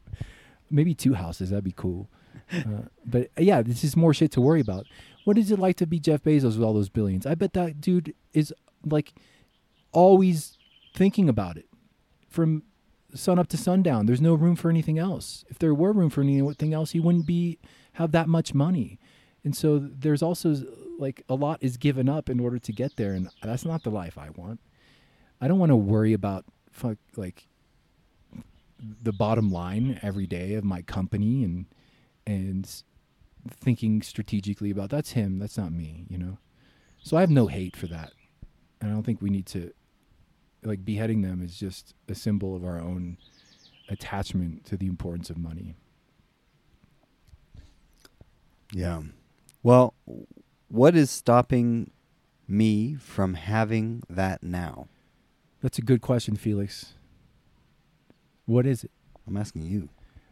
maybe 0.69 0.93
two 0.93 1.13
houses. 1.13 1.49
That'd 1.49 1.63
be 1.63 1.73
cool. 1.75 2.09
Uh, 2.51 2.89
but 3.05 3.29
yeah, 3.37 3.61
this 3.61 3.83
is 3.83 3.95
more 3.95 4.13
shit 4.13 4.31
to 4.31 4.41
worry 4.41 4.61
about. 4.61 4.85
What 5.23 5.37
is 5.37 5.51
it 5.51 5.59
like 5.59 5.77
to 5.77 5.87
be 5.87 5.99
Jeff 5.99 6.23
Bezos 6.23 6.43
with 6.43 6.63
all 6.63 6.73
those 6.73 6.89
billions? 6.89 7.25
I 7.25 7.35
bet 7.35 7.53
that 7.53 7.81
dude 7.81 8.13
is 8.33 8.53
like 8.85 9.13
always 9.91 10.57
thinking 10.93 11.29
about 11.29 11.57
it 11.57 11.67
from 12.29 12.63
sun 13.13 13.39
up 13.39 13.47
to 13.47 13.57
sundown. 13.57 14.05
There's 14.05 14.21
no 14.21 14.33
room 14.33 14.55
for 14.55 14.69
anything 14.69 14.99
else. 14.99 15.45
If 15.49 15.59
there 15.59 15.73
were 15.73 15.93
room 15.93 16.09
for 16.09 16.21
anything 16.21 16.73
else, 16.73 16.91
he 16.91 16.99
wouldn't 16.99 17.25
be 17.25 17.57
have 17.93 18.11
that 18.11 18.27
much 18.27 18.53
money. 18.53 18.99
And 19.45 19.55
so 19.55 19.79
there's 19.79 20.23
also 20.23 20.55
like 20.97 21.23
a 21.29 21.35
lot 21.35 21.59
is 21.61 21.77
given 21.77 22.09
up 22.09 22.29
in 22.29 22.39
order 22.39 22.59
to 22.59 22.71
get 22.73 22.97
there, 22.97 23.13
and 23.13 23.29
that's 23.41 23.63
not 23.63 23.83
the 23.83 23.91
life 23.91 24.17
I 24.17 24.31
want. 24.31 24.59
I 25.39 25.47
don't 25.47 25.59
want 25.59 25.69
to 25.69 25.75
worry 25.75 26.13
about 26.13 26.45
fuck 26.71 26.97
like 27.15 27.47
the 29.01 29.13
bottom 29.13 29.51
line 29.51 29.99
every 30.01 30.27
day 30.27 30.55
of 30.55 30.63
my 30.63 30.81
company 30.81 31.43
and 31.43 31.67
and 32.27 32.83
thinking 33.47 34.01
strategically 34.01 34.71
about 34.71 34.89
that's 34.89 35.11
him, 35.11 35.37
that's 35.37 35.57
not 35.57 35.71
me, 35.71 36.05
you 36.09 36.17
know. 36.17 36.39
So 37.03 37.15
I 37.15 37.21
have 37.21 37.29
no 37.29 37.45
hate 37.45 37.75
for 37.75 37.85
that, 37.87 38.13
and 38.81 38.89
I 38.89 38.93
don't 38.93 39.03
think 39.03 39.21
we 39.21 39.29
need 39.29 39.45
to 39.47 39.71
like 40.63 40.83
beheading 40.83 41.21
them 41.21 41.43
is 41.43 41.59
just 41.59 41.93
a 42.09 42.15
symbol 42.15 42.55
of 42.55 42.65
our 42.65 42.79
own 42.79 43.17
attachment 43.89 44.65
to 44.65 44.75
the 44.75 44.87
importance 44.87 45.29
of 45.29 45.37
money. 45.37 45.75
Yeah. 48.73 49.03
Well, 49.65 49.95
what 50.67 50.95
is 50.95 51.09
stopping 51.09 51.89
me 52.47 52.93
from 52.93 53.33
having 53.33 54.03
that 54.07 54.43
now? 54.43 54.89
That's 55.63 55.79
a 55.79 55.81
good 55.81 56.01
question, 56.01 56.35
Felix. 56.35 56.93
What 58.45 58.67
is 58.67 58.83
it? 58.83 58.91
I'm 59.27 59.35
asking 59.35 59.63
you 59.63 59.89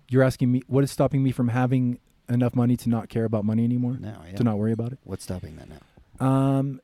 You're 0.08 0.22
asking 0.22 0.52
me 0.52 0.62
what 0.68 0.84
is 0.84 0.92
stopping 0.92 1.24
me 1.24 1.32
from 1.32 1.48
having 1.48 1.98
enough 2.30 2.56
money 2.56 2.78
to 2.78 2.90
not 2.90 3.10
care 3.10 3.26
about 3.26 3.44
money 3.44 3.64
anymore? 3.64 3.98
now. 4.00 4.22
Yeah. 4.24 4.36
To 4.36 4.44
not 4.44 4.60
worry 4.60 4.72
about 4.72 4.92
it? 4.94 5.00
What's 5.04 5.24
stopping 5.24 5.56
that 5.56 5.68
now? 5.68 6.24
Um 6.24 6.80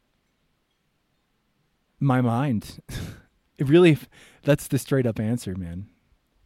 my 1.99 2.19
mind. 2.19 2.79
it 3.59 3.69
really 3.69 3.99
that's 4.41 4.67
the 4.67 4.79
straight 4.79 5.05
up 5.05 5.19
answer, 5.19 5.53
man. 5.53 5.85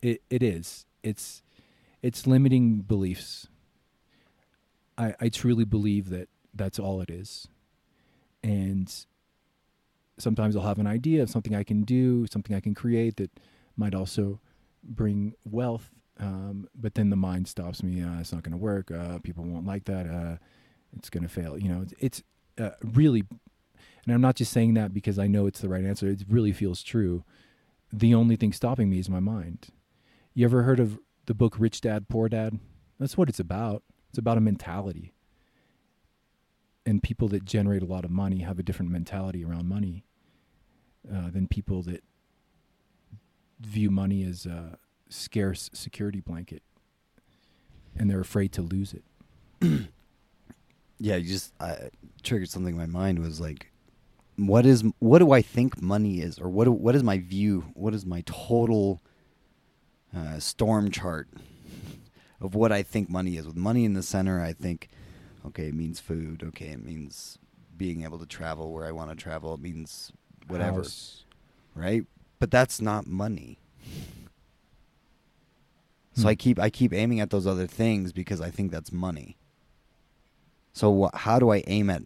It 0.02 0.22
it 0.30 0.44
is. 0.44 0.86
It's 1.02 1.44
it's 2.02 2.28
limiting 2.28 2.82
beliefs. 2.82 3.48
I 4.98 5.16
I 5.20 5.30
truly 5.30 5.66
believe 5.66 6.10
that 6.10 6.30
that's 6.54 6.80
all 6.80 7.02
it 7.02 7.10
is. 7.10 7.48
And 8.44 8.94
sometimes 10.18 10.56
I'll 10.56 10.64
have 10.64 10.80
an 10.80 10.88
idea 10.88 11.24
of 11.24 11.30
something 11.30 11.56
I 11.56 11.64
can 11.64 11.84
do, 11.84 12.28
something 12.28 12.56
I 12.56 12.60
can 12.60 12.74
create 12.74 13.18
that 13.18 13.32
might 13.76 13.96
also 13.96 14.40
bring 14.84 15.34
wealth. 15.46 15.90
Um, 16.20 16.68
but 16.76 16.94
then 16.96 17.10
the 17.10 17.16
mind 17.16 17.48
stops 17.48 17.82
me. 17.82 18.02
Uh, 18.02 18.20
it's 18.20 18.32
not 18.32 18.44
going 18.44 18.52
to 18.52 18.58
work. 18.58 18.92
Uh, 18.92 19.20
people 19.20 19.44
won't 19.44 19.66
like 19.66 19.86
that. 19.86 20.06
Uh, 20.06 20.38
it's 20.96 21.10
going 21.10 21.24
to 21.24 21.30
fail. 21.30 21.58
You 21.58 21.70
know, 21.70 21.82
it's, 21.82 21.94
it's 22.00 22.24
uh, 22.60 22.76
really, 22.84 23.24
and 24.06 24.14
I'm 24.14 24.22
not 24.22 24.36
just 24.36 24.52
saying 24.52 24.76
that 24.76 24.94
because 24.94 25.18
I 25.18 25.28
know 25.28 25.48
it's 25.48 25.62
the 25.62 25.70
right 25.70 25.84
answer. 25.84 26.08
It 26.08 26.24
really 26.30 26.52
feels 26.52 26.84
true. 26.84 27.24
The 27.92 28.14
only 28.14 28.36
thing 28.36 28.54
stopping 28.54 28.90
me 28.90 29.00
is 29.00 29.10
my 29.10 29.20
mind. 29.20 29.68
You 30.34 30.46
ever 30.46 30.64
heard 30.64 30.80
of 30.80 31.00
the 31.26 31.34
book 31.34 31.56
Rich 31.58 31.82
Dad 31.82 32.08
Poor 32.10 32.30
Dad? 32.30 32.60
That's 33.00 33.18
what 33.18 33.30
it's 33.30 33.40
about. 33.40 33.84
It's 34.14 34.20
about 34.20 34.38
a 34.38 34.42
mentality. 34.42 35.12
And 36.86 37.02
people 37.02 37.28
that 37.30 37.46
generate 37.46 37.82
a 37.82 37.86
lot 37.88 38.06
of 38.06 38.12
money 38.12 38.42
have 38.42 38.60
a 38.60 38.64
different 38.64 38.92
mentality 38.92 39.44
around 39.44 39.68
money 39.68 40.06
uh, 41.12 41.32
than 41.32 41.48
people 41.48 41.82
that 41.82 42.04
view 43.60 43.90
money 43.90 44.24
as 44.24 44.46
a 44.46 44.78
scarce 45.10 45.72
security 45.74 46.20
blanket 46.20 46.62
and 47.96 48.08
they're 48.08 48.20
afraid 48.20 48.52
to 48.54 48.62
lose 48.62 48.94
it. 48.94 49.90
Yeah, 51.00 51.16
you 51.18 51.28
just 51.28 51.52
triggered 52.22 52.50
something 52.50 52.76
in 52.76 52.80
my 52.80 52.86
mind 52.86 53.20
was 53.20 53.42
like 53.42 53.72
what 54.38 54.66
is 54.66 54.86
what 55.00 55.20
do 55.20 55.34
I 55.34 55.42
think 55.42 55.82
money 55.82 56.22
is 56.22 56.40
or 56.40 56.50
what 56.50 56.70
what 56.70 56.96
is 56.96 57.04
my 57.04 57.18
view? 57.18 57.66
What 57.74 57.94
is 57.94 58.06
my 58.06 58.24
total 58.26 59.02
uh, 60.16 60.40
storm 60.40 60.92
chart 60.92 61.28
of 62.44 62.54
what 62.54 62.72
I 62.72 62.84
think 62.84 63.10
money 63.10 63.38
is? 63.38 63.48
With 63.48 63.56
money 63.56 63.86
in 63.86 63.94
the 63.94 64.04
center, 64.04 64.40
I 64.42 64.54
think 64.54 64.90
okay, 65.48 65.68
it 65.68 65.74
means 65.74 66.00
food, 66.00 66.44
okay, 66.50 66.68
it 66.68 66.84
means 66.84 67.40
being 67.76 68.04
able 68.04 68.20
to 68.20 68.26
travel 68.26 68.72
where 68.72 68.86
I 68.86 68.92
want 68.92 69.10
to 69.10 69.16
travel, 69.16 69.54
it 69.56 69.60
means 69.60 70.12
whatever, 70.48 70.82
House. 70.82 71.24
right? 71.76 72.06
But 72.40 72.52
that's 72.52 72.80
not 72.82 73.08
money. 73.08 73.58
So 76.16 76.24
Hmm. 76.24 76.28
I 76.28 76.36
keep 76.36 76.60
I 76.60 76.70
keep 76.70 76.94
aiming 76.94 77.20
at 77.22 77.30
those 77.32 77.48
other 77.48 77.66
things 77.66 78.12
because 78.14 78.40
I 78.42 78.52
think 78.52 78.72
that's 78.72 78.92
money. 78.92 79.38
So 80.74 81.10
wh- 81.12 81.18
how 81.18 81.40
do 81.40 81.50
I 81.52 81.64
aim 81.68 81.90
at 81.90 82.04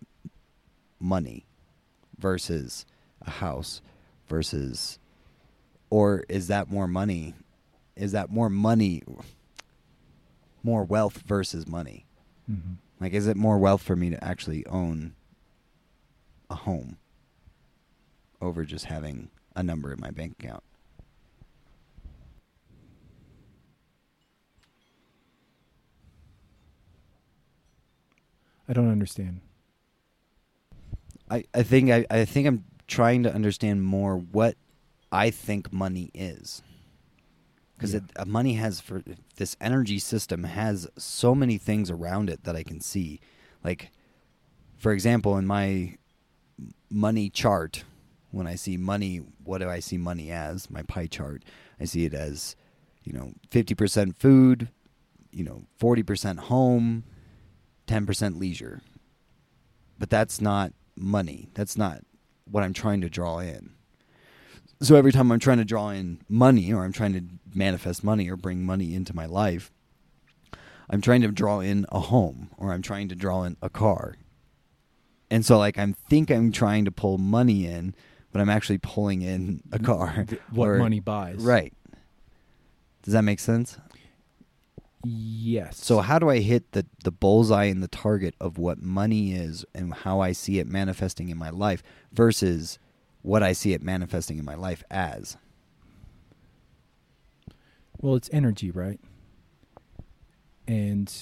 money 0.99 1.45
versus 2.17 2.85
a 3.21 3.29
house 3.29 3.81
versus 4.27 4.97
or 5.89 6.23
is 6.29 6.47
that 6.47 6.69
more 6.69 6.87
money? 6.87 7.33
Is 7.95 8.11
that 8.13 8.29
more 8.29 8.49
money 8.49 9.03
more 10.63 10.83
wealth 10.83 11.23
versus 11.25 11.67
money? 11.67 12.05
hmm 12.47 12.73
Like 12.99 13.13
is 13.13 13.27
it 13.27 13.37
more 13.37 13.57
wealth 13.57 13.81
for 13.83 13.95
me 13.95 14.09
to 14.09 14.23
actually 14.23 14.65
own 14.67 15.15
a 16.49 16.55
home 16.55 16.97
over 18.41 18.63
just 18.63 18.85
having 18.85 19.29
a 19.55 19.63
number 19.63 19.91
in 19.91 19.99
my 19.99 20.11
bank 20.11 20.35
account? 20.39 20.63
I 28.69 28.73
don't 28.73 28.91
understand. 28.91 29.41
I, 31.29 31.45
I 31.53 31.63
think 31.63 31.89
I, 31.89 32.05
I 32.09 32.25
think 32.25 32.47
I'm 32.47 32.65
trying 32.87 33.23
to 33.23 33.33
understand 33.33 33.83
more 33.83 34.17
what 34.17 34.55
I 35.11 35.29
think 35.29 35.71
money 35.71 36.11
is. 36.13 36.61
Because 37.77 37.93
Yeah. 37.93 37.99
uh, 38.15 38.25
money 38.25 38.55
has 38.55 38.81
for 38.81 39.03
this 39.35 39.55
energy 39.61 39.99
system 39.99 40.43
has 40.45 40.87
so 40.97 41.35
many 41.35 41.59
things 41.59 41.91
around 41.91 42.27
it 42.29 42.43
that 42.43 42.55
I 42.55 42.63
can 42.63 42.81
see. 42.81 43.19
Like, 43.63 43.91
for 44.75 44.91
example, 44.91 45.37
in 45.37 45.45
my 45.45 45.97
money 46.89 47.29
chart, 47.29 47.83
when 48.31 48.47
I 48.47 48.55
see 48.55 48.77
money, 48.77 49.17
what 49.43 49.59
do 49.59 49.69
I 49.69 49.79
see 49.79 49.97
money 49.97 50.31
as? 50.31 50.69
My 50.71 50.81
pie 50.81 51.05
chart, 51.07 51.43
I 51.79 51.85
see 51.85 52.05
it 52.05 52.15
as, 52.15 52.55
you 53.03 53.13
know, 53.13 53.33
fifty 53.51 53.75
percent 53.75 54.17
food, 54.17 54.69
you 55.31 55.43
know, 55.43 55.65
forty 55.77 56.01
percent 56.01 56.39
home, 56.39 57.03
ten 57.85 58.07
percent 58.07 58.39
leisure. 58.39 58.81
But 59.99 60.09
that's 60.09 60.41
not 60.41 60.73
money. 60.95 61.49
That's 61.53 61.77
not 61.77 62.01
what 62.49 62.63
I'm 62.63 62.73
trying 62.73 63.01
to 63.01 63.09
draw 63.09 63.39
in. 63.39 63.73
So 64.79 64.95
every 64.95 65.11
time 65.11 65.31
I'm 65.31 65.39
trying 65.39 65.57
to 65.57 65.65
draw 65.65 65.89
in 65.89 66.19
money 66.29 66.71
or 66.71 66.83
I'm 66.83 66.93
trying 66.93 67.13
to 67.13 67.23
manifest 67.53 68.03
money 68.03 68.29
or 68.29 68.35
bring 68.35 68.63
money 68.63 68.93
into 68.93 69.15
my 69.15 69.25
life, 69.25 69.71
I'm 70.89 71.01
trying 71.01 71.21
to 71.21 71.29
draw 71.29 71.59
in 71.59 71.85
a 71.89 71.99
home 71.99 72.49
or 72.57 72.71
I'm 72.71 72.81
trying 72.81 73.09
to 73.09 73.15
draw 73.15 73.43
in 73.43 73.57
a 73.61 73.69
car. 73.69 74.15
And 75.29 75.45
so 75.45 75.57
like 75.57 75.77
I'm 75.77 75.93
think 75.93 76.29
I'm 76.29 76.51
trying 76.51 76.85
to 76.85 76.91
pull 76.91 77.17
money 77.17 77.65
in, 77.65 77.95
but 78.31 78.39
I'm 78.39 78.49
actually 78.49 78.77
pulling 78.77 79.21
in 79.23 79.61
a 79.71 79.79
car. 79.79 80.25
What 80.51 80.69
or- 80.69 80.77
money 80.77 80.99
buys. 80.99 81.37
Right. 81.37 81.73
Does 83.01 83.13
that 83.13 83.23
make 83.23 83.39
sense? 83.39 83.77
Yes. 85.03 85.77
So 85.83 85.99
how 85.99 86.19
do 86.19 86.29
I 86.29 86.39
hit 86.39 86.71
the 86.73 86.85
the 87.03 87.11
bullseye 87.11 87.65
and 87.65 87.81
the 87.81 87.87
target 87.87 88.35
of 88.39 88.57
what 88.57 88.81
money 88.81 89.33
is 89.33 89.65
and 89.73 89.93
how 89.93 90.19
I 90.19 90.33
see 90.33 90.59
it 90.59 90.67
manifesting 90.67 91.29
in 91.29 91.37
my 91.37 91.49
life 91.49 91.81
versus 92.11 92.79
what 93.27 93.43
I 93.43 93.51
see 93.51 93.73
it 93.73 93.83
manifesting 93.83 94.37
in 94.37 94.45
my 94.45 94.55
life 94.55 94.83
as? 94.89 95.35
Well, 97.99 98.15
it's 98.15 98.29
energy, 98.31 98.71
right? 98.71 99.01
And 100.65 101.13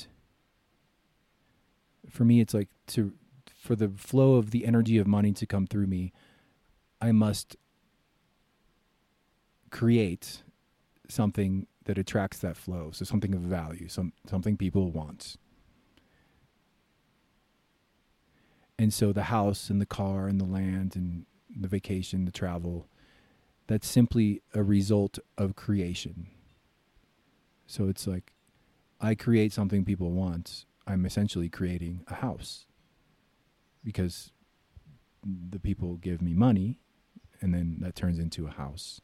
for 2.08 2.24
me, 2.24 2.42
it's 2.42 2.54
like 2.54 2.70
to 2.88 3.14
for 3.48 3.76
the 3.76 3.90
flow 3.90 4.36
of 4.36 4.52
the 4.52 4.68
energy 4.68 5.00
of 5.00 5.08
money 5.08 5.34
to 5.34 5.48
come 5.48 5.66
through 5.66 5.88
me, 5.88 6.14
I 7.02 7.12
must 7.12 7.56
create 9.72 10.44
something 11.10 11.66
that 11.86 11.98
attracts 11.98 12.38
that 12.40 12.56
flow. 12.56 12.92
So 12.92 13.04
something 13.04 13.34
of 13.34 13.42
value, 13.42 13.88
some 13.88 14.14
something 14.30 14.58
people 14.58 14.92
want. 14.92 15.38
And 18.78 18.94
so 18.94 19.12
the 19.12 19.24
house 19.24 19.72
and 19.72 19.82
the 19.82 19.88
car 19.88 20.28
and 20.28 20.40
the 20.40 20.46
land 20.46 20.96
and 20.96 21.26
the 21.56 21.68
vacation, 21.68 22.26
the 22.26 22.32
travel, 22.32 22.88
that's 23.68 23.88
simply 23.88 24.42
a 24.54 24.64
result 24.64 25.20
of 25.38 25.56
creation. 25.56 26.28
So 27.68 27.88
it's 27.88 28.06
like 28.06 28.34
I 29.02 29.16
create 29.16 29.54
something 29.54 29.86
people 29.86 30.12
want. 30.12 30.66
I'm 30.88 31.06
essentially 31.06 31.50
creating 31.50 32.02
a 32.08 32.16
house 32.16 32.66
because 33.84 34.32
the 35.24 35.60
people 35.60 35.96
give 35.96 36.22
me 36.22 36.34
money 36.34 36.80
and 37.42 37.54
then 37.54 37.78
that 37.82 37.96
turns 37.96 38.20
into 38.20 38.46
a 38.46 38.52
house. 38.52 39.02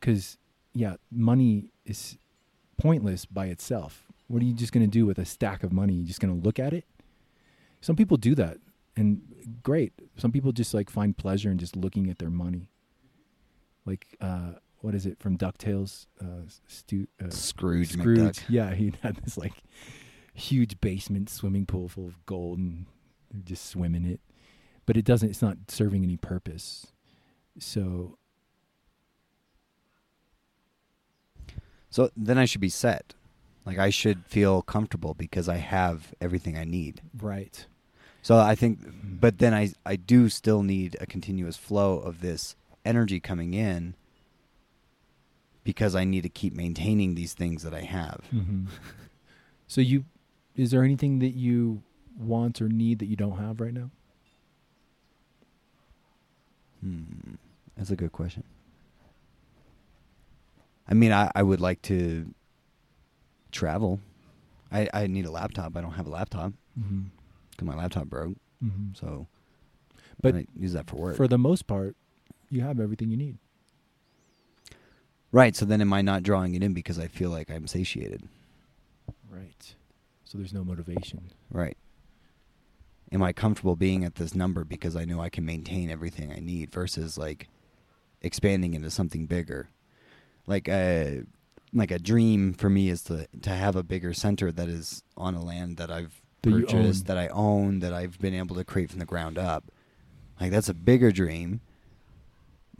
Cuz 0.00 0.36
yeah, 0.74 0.96
money 1.10 1.70
is 1.84 2.18
pointless 2.76 3.24
by 3.24 3.46
itself. 3.46 4.04
What 4.28 4.42
are 4.42 4.44
you 4.44 4.52
just 4.52 4.72
going 4.72 4.84
to 4.84 4.90
do 4.90 5.06
with 5.06 5.18
a 5.18 5.24
stack 5.24 5.64
of 5.64 5.72
money? 5.72 5.94
You're 5.94 6.06
just 6.06 6.20
going 6.20 6.38
to 6.38 6.44
look 6.44 6.58
at 6.58 6.74
it? 6.74 6.84
Some 7.80 7.96
people 7.96 8.18
do 8.18 8.34
that 8.34 8.58
and 8.98 9.22
great. 9.62 9.92
Some 10.16 10.32
people 10.32 10.52
just 10.52 10.74
like 10.74 10.90
find 10.90 11.16
pleasure 11.16 11.50
in 11.50 11.58
just 11.58 11.76
looking 11.76 12.10
at 12.10 12.18
their 12.18 12.30
money. 12.30 12.68
Like 13.86 14.16
uh 14.20 14.52
what 14.80 14.94
is 14.94 15.06
it 15.06 15.18
from 15.18 15.36
DuckTales? 15.36 16.06
Uh, 16.20 16.46
Stu, 16.66 17.06
uh 17.22 17.30
Scrooge, 17.30 17.92
Scrooge. 17.92 18.18
McDuck. 18.18 18.44
Yeah, 18.48 18.74
he 18.80 18.92
had 19.02 19.16
this 19.16 19.36
like 19.38 19.54
huge 20.34 20.80
basement 20.80 21.28
swimming 21.30 21.66
pool 21.66 21.88
full 21.88 22.06
of 22.06 22.24
gold 22.26 22.58
and 22.58 22.86
just 23.44 23.66
swim 23.66 23.94
in 23.94 24.04
it. 24.04 24.20
But 24.86 24.96
it 24.96 25.04
doesn't 25.04 25.28
it's 25.28 25.42
not 25.42 25.56
serving 25.68 26.02
any 26.04 26.16
purpose. 26.16 26.92
So 27.58 28.18
So 31.90 32.10
then 32.16 32.36
I 32.38 32.44
should 32.44 32.60
be 32.60 32.68
set. 32.68 33.14
Like 33.64 33.78
I 33.78 33.90
should 33.90 34.24
feel 34.26 34.62
comfortable 34.62 35.14
because 35.14 35.48
I 35.48 35.56
have 35.56 36.14
everything 36.20 36.56
I 36.56 36.64
need. 36.64 37.00
right. 37.18 37.66
So 38.28 38.36
I 38.36 38.56
think, 38.56 38.80
but 39.22 39.38
then 39.38 39.54
I 39.54 39.72
I 39.86 39.96
do 39.96 40.28
still 40.28 40.62
need 40.62 40.98
a 41.00 41.06
continuous 41.06 41.56
flow 41.56 41.98
of 41.98 42.20
this 42.20 42.56
energy 42.84 43.20
coming 43.20 43.54
in 43.54 43.94
because 45.64 45.96
I 45.96 46.04
need 46.04 46.24
to 46.24 46.28
keep 46.28 46.52
maintaining 46.52 47.14
these 47.14 47.32
things 47.32 47.62
that 47.62 47.72
I 47.72 47.80
have. 47.84 48.20
hmm 48.30 48.66
so 49.66 49.80
you 49.80 50.04
is 50.56 50.72
there 50.72 50.84
anything 50.84 51.20
that 51.20 51.36
you 51.36 51.82
want 52.18 52.60
or 52.60 52.68
need 52.68 52.98
that 52.98 53.06
you 53.06 53.16
don't 53.16 53.38
have 53.38 53.60
right 53.60 53.72
now? 53.72 53.88
Hmm. 56.82 57.36
That's 57.78 57.90
a 57.90 57.96
good 57.96 58.12
question. 58.12 58.44
I 60.86 60.92
mean, 60.92 61.12
I, 61.12 61.30
I 61.34 61.42
would 61.42 61.62
like 61.62 61.80
to 61.82 62.26
travel. 63.52 64.00
I, 64.70 64.86
I 64.92 65.06
need 65.06 65.24
a 65.24 65.30
laptop. 65.30 65.78
I 65.78 65.80
don't 65.80 65.92
have 65.92 66.06
a 66.06 66.10
laptop 66.10 66.52
Mm-hmm. 66.78 67.17
My 67.64 67.74
laptop 67.74 68.06
broke. 68.06 68.36
Mm-hmm. 68.64 68.94
So, 68.94 69.26
But 70.20 70.34
I 70.34 70.46
use 70.56 70.72
that 70.72 70.88
for 70.88 70.96
work. 70.96 71.16
For 71.16 71.28
the 71.28 71.38
most 71.38 71.66
part, 71.66 71.96
you 72.50 72.60
have 72.62 72.80
everything 72.80 73.10
you 73.10 73.16
need. 73.16 73.38
right. 75.32 75.54
So 75.54 75.64
then, 75.64 75.80
am 75.80 75.92
I 75.92 76.02
not 76.02 76.22
drawing 76.22 76.54
it 76.54 76.62
in 76.62 76.72
because 76.72 76.98
I 76.98 77.06
feel 77.08 77.30
like 77.30 77.50
I'm 77.50 77.66
satiated? 77.66 78.22
Right. 79.30 79.74
So 80.24 80.38
there's 80.38 80.52
no 80.52 80.64
motivation. 80.64 81.30
Right. 81.50 81.76
Am 83.12 83.22
I 83.22 83.32
comfortable 83.32 83.76
being 83.76 84.04
at 84.04 84.16
this 84.16 84.34
number 84.34 84.64
because 84.64 84.94
I 84.96 85.04
know 85.04 85.20
I 85.20 85.30
can 85.30 85.44
maintain 85.46 85.90
everything 85.90 86.30
I 86.32 86.40
need 86.40 86.70
versus 86.70 87.16
like 87.16 87.48
expanding 88.20 88.74
into 88.74 88.90
something 88.90 89.26
bigger? 89.26 89.70
Like 90.46 90.68
a 90.68 91.22
like 91.72 91.90
a 91.90 91.98
dream 91.98 92.52
for 92.54 92.68
me 92.70 92.88
is 92.90 93.02
to 93.04 93.26
to 93.42 93.50
have 93.50 93.76
a 93.76 93.82
bigger 93.82 94.12
center 94.12 94.50
that 94.52 94.68
is 94.68 95.02
on 95.16 95.34
a 95.34 95.42
land 95.42 95.76
that 95.78 95.90
I've 95.90 96.20
That 96.42 96.50
own. 96.74 96.92
that 97.06 97.18
I 97.18 97.28
own, 97.28 97.80
that 97.80 97.92
I've 97.92 98.18
been 98.18 98.34
able 98.34 98.56
to 98.56 98.64
create 98.64 98.90
from 98.90 98.98
the 99.00 99.04
ground 99.04 99.38
up. 99.38 99.64
Like 100.40 100.50
that's 100.52 100.68
a 100.68 100.74
bigger 100.74 101.10
dream. 101.10 101.60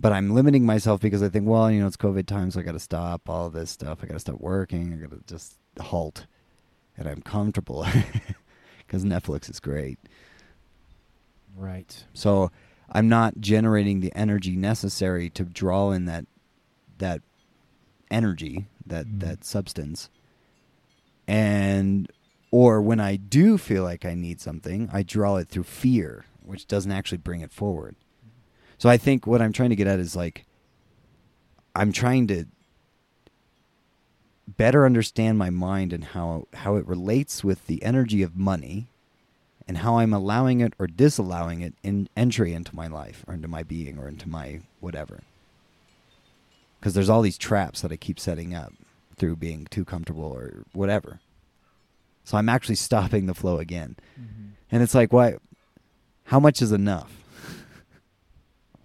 But 0.01 0.13
I'm 0.13 0.31
limiting 0.33 0.65
myself 0.65 1.01
because 1.01 1.25
I 1.25 1.29
think, 1.29 1.47
well, 1.49 1.69
you 1.71 1.81
know, 1.81 1.87
it's 1.89 1.97
COVID 1.97 2.27
time, 2.27 2.53
so 2.53 2.61
I 2.61 2.63
got 2.63 2.73
to 2.73 2.79
stop 2.79 3.29
all 3.29 3.51
this 3.51 3.71
stuff. 3.71 3.99
I 4.01 4.07
got 4.07 4.15
to 4.15 4.21
stop 4.21 4.41
working. 4.41 4.93
I 4.93 4.97
got 4.97 5.11
to 5.11 5.21
just 5.27 5.57
halt, 5.81 6.27
and 6.97 7.09
I'm 7.09 7.21
comfortable 7.21 7.85
because 8.87 9.05
Netflix 9.05 9.51
is 9.51 9.59
great. 9.59 9.99
Right. 11.57 12.05
So 12.15 12.53
I'm 12.93 13.09
not 13.09 13.41
generating 13.41 13.99
the 13.99 14.13
energy 14.15 14.55
necessary 14.55 15.31
to 15.31 15.43
draw 15.45 15.91
in 15.91 16.05
that 16.05 16.27
that 16.99 17.23
energy, 18.11 18.67
that 18.87 19.07
Mhm. 19.07 19.21
that 19.21 19.45
substance. 19.45 20.11
And 21.27 22.11
or 22.51 22.81
when 22.81 23.01
I 23.01 23.17
do 23.17 23.59
feel 23.59 23.83
like 23.83 24.05
I 24.05 24.15
need 24.15 24.41
something, 24.41 24.89
I 24.93 25.03
draw 25.03 25.37
it 25.37 25.49
through 25.49 25.65
fear, 25.65 26.25
which 26.43 26.67
doesn't 26.67 26.93
actually 26.93 27.19
bring 27.19 27.41
it 27.41 27.53
forward. 27.53 27.97
So 28.79 28.89
I 28.89 28.97
think 28.97 29.27
what 29.27 29.43
I'm 29.43 29.53
trying 29.53 29.71
to 29.71 29.77
get 29.77 29.87
at 29.87 29.99
is 29.99 30.17
like 30.17 30.47
I'm 31.75 31.93
trying 31.93 32.27
to 32.29 32.47
better 34.47 34.87
understand 34.87 35.37
my 35.37 35.51
mind 35.51 35.93
and 35.93 36.05
how 36.05 36.47
how 36.55 36.77
it 36.77 36.87
relates 36.87 37.45
with 37.45 37.67
the 37.67 37.83
energy 37.83 38.23
of 38.23 38.37
money 38.37 38.89
and 39.67 39.79
how 39.79 39.99
I'm 39.99 40.15
allowing 40.15 40.61
it 40.61 40.73
or 40.79 40.87
disallowing 40.87 41.61
it 41.61 41.75
in 41.83 42.09
entry 42.17 42.55
into 42.55 42.75
my 42.75 42.87
life 42.87 43.25
or 43.29 43.35
into 43.35 43.49
my 43.49 43.63
being 43.63 43.99
or 43.99 44.09
into 44.09 44.29
my 44.29 44.61
whatever. 44.81 45.21
Because 46.81 46.95
there's 46.95 47.11
all 47.11 47.21
these 47.21 47.37
traps 47.37 47.83
that 47.83 47.93
I 47.93 47.97
keep 47.97 48.19
setting 48.19 48.55
up 48.55 48.73
through 49.17 49.37
being 49.37 49.67
too 49.67 49.85
comfortable 49.85 50.25
or 50.25 50.65
whatever. 50.73 51.21
So 52.29 52.37
I'm 52.37 52.51
actually 52.51 52.75
stopping 52.75 53.25
the 53.25 53.33
flow 53.33 53.57
again. 53.57 53.97
Mm-hmm. 54.21 54.49
And 54.71 54.83
it's 54.83 54.95
like, 54.95 55.15
why? 55.15 55.37
How 56.25 56.39
much 56.39 56.61
is 56.61 56.73
enough? 56.73 57.11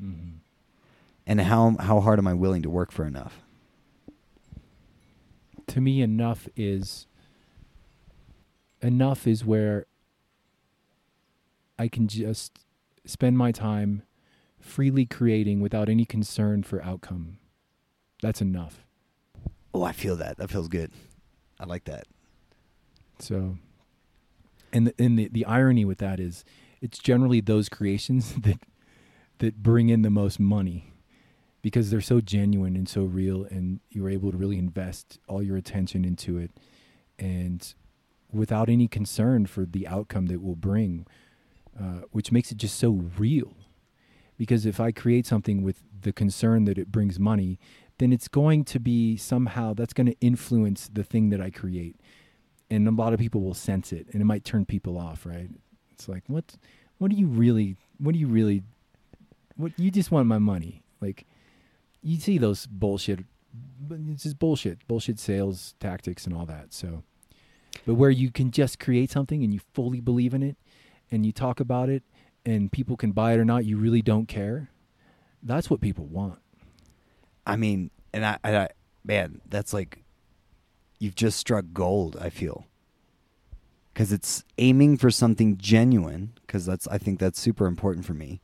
Mm-hmm. 0.02 0.38
And 1.28 1.42
how 1.42 1.76
how 1.78 2.00
hard 2.00 2.20
am 2.20 2.28
I 2.28 2.36
willing 2.36 2.62
to 2.62 2.70
work 2.70 2.90
for 2.90 3.06
enough? 3.06 3.42
To 5.68 5.82
me, 5.82 6.02
enough 6.02 6.48
is 6.56 7.06
enough 8.82 9.28
is 9.28 9.44
where 9.44 9.88
I 11.78 11.90
can 11.90 12.08
just 12.08 12.60
spend 13.04 13.38
my 13.38 13.52
time 13.52 14.04
freely 14.62 15.06
creating 15.06 15.60
without 15.60 15.90
any 15.90 16.06
concern 16.06 16.64
for 16.64 16.82
outcome. 16.82 17.40
That's 18.22 18.40
enough. 18.40 18.86
Oh, 19.74 19.84
I 19.84 19.92
feel 19.92 20.16
that. 20.16 20.38
That 20.38 20.50
feels 20.50 20.70
good. 20.70 20.92
I 21.60 21.66
like 21.66 21.84
that. 21.84 22.08
So, 23.24 23.58
and 24.72 24.88
the, 24.88 24.94
and 25.00 25.18
the, 25.18 25.30
the 25.30 25.46
irony 25.46 25.86
with 25.86 26.00
that 26.00 26.20
is, 26.20 26.44
it's 26.82 27.00
generally 27.00 27.40
those 27.40 27.70
creations 27.70 28.34
that 28.42 28.60
that 29.40 29.64
bring 29.64 29.90
in 29.90 30.04
the 30.04 30.10
most 30.10 30.40
money 30.40 30.94
because 31.62 31.90
they're 31.90 32.02
so 32.02 32.20
genuine 32.20 32.76
and 32.76 32.88
so 32.88 33.04
real, 33.04 33.46
and 33.46 33.80
you're 33.90 34.10
able 34.10 34.32
to 34.32 34.38
really 34.38 34.58
invest 34.58 35.20
all 35.28 35.42
your 35.42 35.56
attention 35.56 36.04
into 36.04 36.38
it, 36.38 36.52
and 37.18 37.74
without 38.32 38.68
any 38.68 38.88
concern 38.88 39.46
for 39.46 39.66
the 39.66 39.88
outcome 39.88 40.26
that 40.26 40.42
will 40.42 40.56
bring, 40.56 41.08
uh, 41.80 42.02
which 42.12 42.32
makes 42.32 42.52
it 42.52 42.58
just 42.58 42.78
so 42.78 43.10
real. 43.18 43.56
Because 44.38 44.66
if 44.66 44.80
I 44.80 44.92
create 44.92 45.26
something 45.26 45.62
with 45.62 45.84
the 46.02 46.12
concern 46.12 46.66
that 46.66 46.78
it 46.78 46.92
brings 46.92 47.20
money, 47.20 47.60
then 48.00 48.12
it's 48.12 48.28
going 48.28 48.66
to 48.66 48.80
be 48.80 49.16
somehow 49.16 49.74
that's 49.74 49.94
going 49.94 50.08
to 50.08 50.20
influence 50.20 50.90
the 50.92 51.04
thing 51.04 51.30
that 51.30 51.40
I 51.40 51.50
create 51.50 51.96
and 52.74 52.88
a 52.88 52.92
lot 52.92 53.14
of 53.14 53.20
people 53.20 53.42
will 53.42 53.54
sense 53.54 53.92
it 53.92 54.08
and 54.12 54.22
it 54.22 54.26
might 54.26 54.44
turn 54.44 54.66
people 54.66 54.98
off 54.98 55.26
right? 55.26 55.50
It's 55.92 56.08
like 56.08 56.24
what 56.28 56.56
what 56.98 57.12
do 57.12 57.18
you 57.18 57.28
really 57.28 57.78
what 57.98 58.14
do 58.14 58.20
you 58.20 58.28
really 58.28 58.64
what 59.56 59.72
you 59.78 59.92
just 59.92 60.12
want 60.12 60.28
my 60.28 60.40
money. 60.40 60.84
Like 61.02 61.26
you 62.02 62.20
see 62.20 62.38
those 62.38 62.66
bullshit 62.66 63.20
it's 63.92 64.24
just 64.24 64.40
bullshit 64.40 64.88
bullshit 64.88 65.20
sales 65.20 65.76
tactics 65.80 66.26
and 66.26 66.36
all 66.36 66.46
that 66.46 66.74
so. 66.74 67.04
But 67.86 67.96
where 67.96 68.12
you 68.12 68.32
can 68.32 68.52
just 68.52 68.80
create 68.80 69.12
something 69.12 69.44
and 69.44 69.54
you 69.54 69.60
fully 69.74 70.00
believe 70.00 70.34
in 70.34 70.44
it 70.44 70.58
and 71.12 71.26
you 71.26 71.32
talk 71.32 71.60
about 71.60 71.90
it 71.90 72.04
and 72.46 72.72
people 72.72 72.96
can 72.98 73.12
buy 73.12 73.34
it 73.34 73.40
or 73.40 73.46
not 73.46 73.66
you 73.66 73.78
really 73.78 74.02
don't 74.02 74.28
care 74.28 74.70
that's 75.44 75.70
what 75.70 75.82
people 75.82 76.06
want. 76.06 76.40
I 77.46 77.58
mean, 77.58 77.92
and 78.14 78.26
I, 78.26 78.38
and 78.44 78.58
I 78.58 78.70
man, 79.04 79.42
that's 79.50 79.74
like 79.74 80.03
you've 81.00 81.16
just 81.16 81.38
struck 81.38 81.66
gold. 81.74 82.18
I 82.20 82.30
feel 82.30 82.66
because 83.94 84.12
it's 84.12 84.44
aiming 84.58 84.98
for 84.98 85.12
something 85.12 85.58
genuine. 85.58 86.34
Because 86.42 86.66
that's 86.66 86.88
I 86.88 86.98
think 86.98 87.20
that's 87.20 87.40
super 87.40 87.66
important 87.66 88.06
for 88.06 88.14
me. 88.14 88.42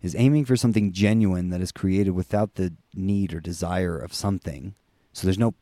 Is 0.00 0.16
aiming 0.16 0.46
for 0.46 0.56
something 0.56 0.92
genuine 0.92 1.50
that 1.50 1.60
is 1.60 1.70
created 1.70 2.10
without 2.10 2.56
the 2.56 2.74
need 2.94 3.32
or 3.32 3.40
desire 3.40 3.96
of 3.96 4.12
something 4.12 4.74
So 5.12 5.26
there's 5.26 5.38
no 5.38 5.54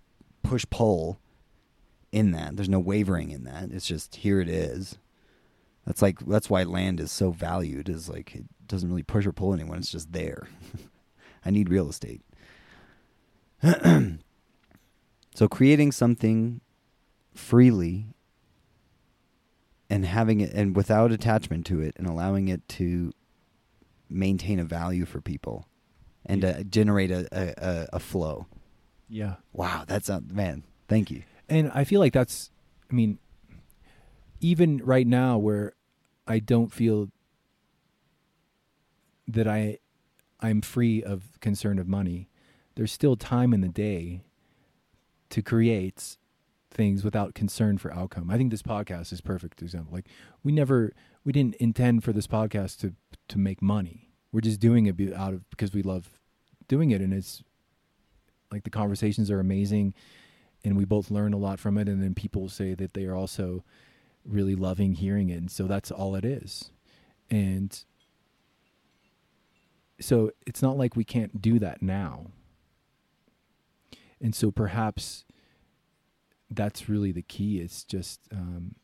push 0.43 0.65
pull 0.70 1.20
in 2.11 2.31
that. 2.32 2.57
There's 2.57 2.69
no 2.69 2.81
wavering 2.81 3.31
in 3.31 3.45
that. 3.45 3.70
It's 3.70 3.87
just 3.87 4.16
here 4.16 4.41
it 4.41 4.49
is. 4.49 4.99
That's 5.87 6.01
like 6.01 6.20
that's 6.20 6.49
why 6.49 6.62
land 6.62 7.01
is 7.01 7.12
so 7.12 7.31
valued. 7.31 7.89
Is 7.89 8.09
like 8.09 8.35
it 8.35 8.45
doesn't 8.66 8.89
really 8.89 9.03
push 9.03 9.27
or 9.27 9.32
pull 9.32 9.53
anyone. 9.53 9.78
It's 9.78 9.91
just 9.91 10.12
there. 10.12 10.49
I 11.45 11.51
need 11.51 11.69
real 11.69 11.89
estate. 11.89 12.23
so 15.35 15.48
creating 15.48 15.93
something 15.93 16.61
freely 17.35 18.07
and 19.89 20.05
having 20.05 20.40
it 20.40 20.52
and 20.52 20.77
without 20.77 21.12
attachment 21.12 21.66
to 21.66 21.81
it 21.81 21.94
and 21.97 22.07
allowing 22.07 22.48
it 22.48 22.66
to 22.69 23.12
maintain 24.09 24.59
a 24.59 24.65
value 24.65 25.05
for 25.05 25.20
people 25.20 25.66
and 26.27 26.43
Yeah. 26.43 26.52
to 26.59 26.65
generate 26.65 27.11
a, 27.11 27.28
a, 27.32 27.55
a, 27.57 27.89
a 27.94 27.98
flow. 28.01 28.47
Yeah. 29.09 29.36
Wow, 29.52 29.85
that's 29.86 30.09
a 30.09 30.20
man. 30.20 30.65
Thank 30.89 31.11
you. 31.11 31.23
And 31.48 31.70
I 31.74 31.85
feel 31.85 32.01
like 32.01 32.12
that's, 32.12 32.51
I 32.90 32.94
mean, 32.94 33.19
even 34.40 34.78
right 34.78 35.07
now 35.07 35.39
where 35.39 35.73
I 36.27 36.39
don't 36.39 36.73
feel 36.73 37.09
that 39.27 39.47
I, 39.47 39.78
I'm 40.40 40.61
free 40.61 41.02
of 41.02 41.39
concern 41.40 41.78
of 41.78 41.86
money, 41.89 42.28
there's 42.74 42.93
still 42.93 43.16
time 43.16 43.52
in 43.52 43.61
the 43.61 43.69
day 43.69 44.23
to 45.31 45.43
create 45.43 46.16
things 46.70 47.02
without 47.02 47.35
concern 47.35 47.78
for 47.78 47.93
outcome. 47.93 48.31
I 48.31 48.36
think 48.36 48.51
this 48.51 48.62
podcast 48.62 49.12
is 49.12 49.20
perfect 49.20 49.62
example. 49.62 49.93
Like 49.93 50.07
we 50.44 50.52
never, 50.52 50.93
we 51.24 51.32
didn't 51.32 51.57
intend 51.57 52.05
for 52.05 52.12
this 52.12 52.27
podcast 52.27 52.78
to 52.81 52.94
to 53.28 53.39
make 53.39 53.62
money. 53.62 54.11
We're 54.32 54.40
just 54.40 54.61
doing 54.61 54.86
it 54.86 55.15
out 55.15 55.35
of 55.35 55.48
because 55.51 55.73
we 55.73 55.82
love 55.82 56.11
doing 56.69 56.90
it, 56.90 57.01
and 57.01 57.12
it's 57.12 57.43
like 58.52 58.65
the 58.65 58.70
conversations 58.70 59.31
are 59.31 59.40
amazing 59.40 59.94
and 60.65 60.77
we 60.77 60.85
both 60.85 61.11
learn 61.11 61.32
a 61.32 61.39
lot 61.39 61.59
from 61.59 61.78
it 61.78 61.89
and 61.89 62.02
then 62.02 62.15
people 62.15 62.48
say 62.48 62.74
that 62.74 62.94
they 62.94 63.05
are 63.05 63.15
also 63.15 63.65
really 64.24 64.55
loving 64.55 64.94
hearing 64.94 65.31
it 65.31 65.36
and 65.36 65.51
so 65.51 65.66
that's 65.66 65.90
all 65.90 66.15
it 66.15 66.24
is 66.24 66.70
and 67.31 67.85
so 70.01 70.31
it's 70.47 70.62
not 70.62 70.77
like 70.77 70.97
we 70.97 71.05
can't 71.05 71.40
do 71.40 71.59
that 71.59 71.81
now 71.82 72.27
and 74.21 74.35
so 74.35 74.51
perhaps 74.51 75.25
that's 76.51 76.89
really 76.89 77.13
the 77.13 77.23
key. 77.23 77.59
It's 77.59 77.85
just 77.85 78.21
um, 78.33 78.75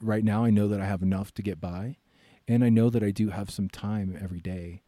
right 0.00 0.24
now 0.24 0.44
i 0.44 0.50
know 0.50 0.68
that 0.68 0.78
i 0.78 0.84
have 0.84 1.00
enough 1.00 1.32
to 1.32 1.40
get 1.40 1.58
by 1.58 1.96
and 2.46 2.62
i 2.62 2.68
know 2.68 2.90
that 2.90 3.02
i 3.02 3.10
do 3.10 3.30
have 3.30 3.48
some 3.48 3.66
time 3.66 4.14
every 4.20 4.40
day 4.40 4.82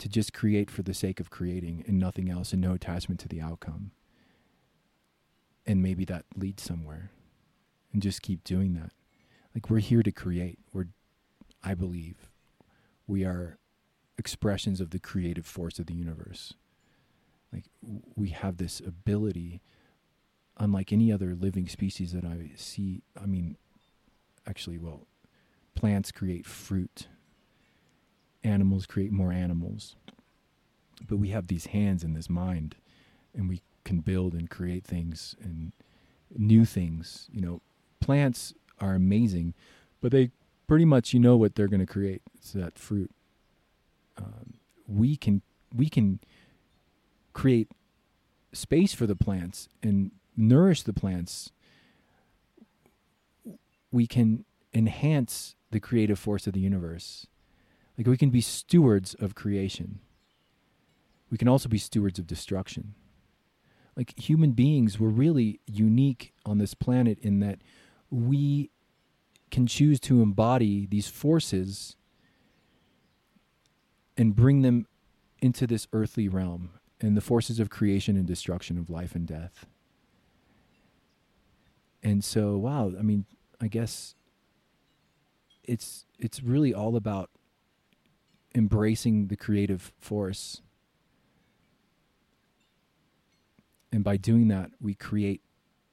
to 0.00 0.08
just 0.08 0.32
create 0.32 0.70
for 0.70 0.82
the 0.82 0.94
sake 0.94 1.20
of 1.20 1.30
creating 1.30 1.84
and 1.86 1.98
nothing 1.98 2.30
else 2.30 2.52
and 2.52 2.62
no 2.62 2.72
attachment 2.72 3.20
to 3.20 3.28
the 3.28 3.40
outcome. 3.40 3.92
And 5.66 5.82
maybe 5.82 6.06
that 6.06 6.24
leads 6.34 6.62
somewhere. 6.62 7.10
And 7.92 8.00
just 8.00 8.22
keep 8.22 8.42
doing 8.42 8.72
that. 8.74 8.92
Like 9.54 9.68
we're 9.68 9.80
here 9.80 10.02
to 10.02 10.10
create. 10.10 10.58
We're 10.72 10.86
i 11.62 11.74
believe 11.74 12.30
we 13.06 13.22
are 13.22 13.58
expressions 14.16 14.80
of 14.80 14.90
the 14.90 14.98
creative 14.98 15.44
force 15.44 15.78
of 15.78 15.84
the 15.84 15.94
universe 15.94 16.54
like 17.52 17.64
we 18.16 18.30
have 18.30 18.56
this 18.56 18.80
ability 18.80 19.60
unlike 20.58 20.92
any 20.92 21.12
other 21.12 21.34
living 21.34 21.68
species 21.68 22.12
that 22.12 22.24
i 22.24 22.50
see 22.56 23.02
i 23.20 23.26
mean 23.26 23.56
actually 24.46 24.78
well 24.78 25.06
plants 25.80 26.12
create 26.12 26.44
fruit. 26.44 27.06
Animals 28.44 28.84
create 28.84 29.10
more 29.10 29.32
animals. 29.32 29.96
But 31.08 31.16
we 31.16 31.30
have 31.30 31.46
these 31.46 31.66
hands 31.66 32.04
and 32.04 32.14
this 32.14 32.28
mind 32.28 32.76
and 33.34 33.48
we 33.48 33.62
can 33.84 34.00
build 34.00 34.34
and 34.34 34.50
create 34.50 34.84
things 34.84 35.34
and 35.42 35.72
new 36.36 36.66
things. 36.66 37.28
You 37.32 37.40
know 37.40 37.60
plants 37.98 38.52
are 38.78 38.94
amazing 38.94 39.54
but 40.02 40.12
they 40.12 40.30
pretty 40.66 40.84
much 40.84 41.12
you 41.12 41.20
know 41.20 41.36
what 41.36 41.54
they're 41.54 41.68
going 41.68 41.80
to 41.80 41.86
create. 41.86 42.20
It's 42.34 42.52
that 42.52 42.78
fruit. 42.78 43.10
Um, 44.18 44.54
we 44.86 45.16
can 45.16 45.40
we 45.74 45.88
can 45.88 46.20
create 47.32 47.68
space 48.52 48.92
for 48.92 49.06
the 49.06 49.16
plants 49.16 49.68
and 49.82 50.10
nourish 50.36 50.82
the 50.82 50.92
plants 50.92 51.52
we 53.92 54.06
can 54.06 54.44
enhance 54.72 55.54
the 55.70 55.80
creative 55.80 56.18
force 56.18 56.46
of 56.46 56.52
the 56.52 56.60
universe. 56.60 57.26
Like 57.98 58.06
we 58.06 58.16
can 58.16 58.30
be 58.30 58.40
stewards 58.40 59.14
of 59.14 59.34
creation. 59.34 60.00
We 61.30 61.38
can 61.38 61.48
also 61.48 61.68
be 61.68 61.78
stewards 61.78 62.18
of 62.18 62.26
destruction. 62.26 62.94
Like 63.96 64.18
human 64.18 64.52
beings 64.52 64.98
we're 64.98 65.08
really 65.08 65.60
unique 65.66 66.32
on 66.46 66.58
this 66.58 66.74
planet 66.74 67.18
in 67.20 67.40
that 67.40 67.58
we 68.10 68.70
can 69.50 69.66
choose 69.66 69.98
to 70.00 70.22
embody 70.22 70.86
these 70.86 71.08
forces 71.08 71.96
and 74.16 74.36
bring 74.36 74.62
them 74.62 74.86
into 75.40 75.66
this 75.66 75.88
earthly 75.92 76.28
realm 76.28 76.70
and 77.00 77.16
the 77.16 77.20
forces 77.20 77.58
of 77.58 77.70
creation 77.70 78.16
and 78.16 78.26
destruction 78.26 78.78
of 78.78 78.90
life 78.90 79.14
and 79.14 79.26
death. 79.26 79.66
And 82.02 82.24
so 82.24 82.56
wow 82.56 82.92
i 82.98 83.02
mean 83.02 83.26
i 83.60 83.68
guess 83.68 84.14
it's 85.64 86.06
it's 86.18 86.42
really 86.42 86.72
all 86.74 86.96
about 86.96 87.30
embracing 88.54 89.28
the 89.28 89.36
creative 89.36 89.92
force. 89.98 90.62
And 93.92 94.02
by 94.04 94.16
doing 94.16 94.48
that 94.48 94.70
we 94.80 94.94
create 94.94 95.42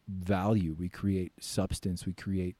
value 0.07 0.75
we 0.77 0.87
create 0.87 1.33
substance 1.39 2.05
we 2.05 2.13
create 2.13 2.55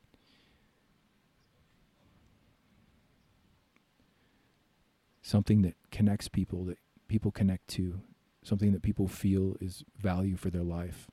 something 5.21 5.61
that 5.61 5.75
connects 5.91 6.27
people 6.27 6.65
that 6.65 6.77
people 7.07 7.31
connect 7.31 7.67
to 7.69 8.01
something 8.47 8.71
that 8.71 8.81
people 8.81 9.07
feel 9.07 9.57
is 9.59 9.83
value 9.97 10.37
for 10.37 10.49
their 10.49 10.63
life 10.63 11.11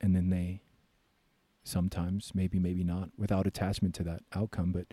and 0.00 0.14
then 0.14 0.28
they 0.28 0.60
sometimes 1.64 2.32
maybe 2.34 2.58
maybe 2.58 2.84
not 2.84 3.08
without 3.16 3.46
attachment 3.46 3.94
to 3.94 4.02
that 4.02 4.20
outcome 4.34 4.70
but 4.70 4.86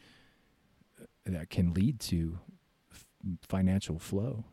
uh, 1.01 1.05
that 1.25 1.49
can 1.49 1.73
lead 1.73 1.99
to 1.99 2.39
f- 2.91 3.05
financial 3.41 3.99
flow. 3.99 4.45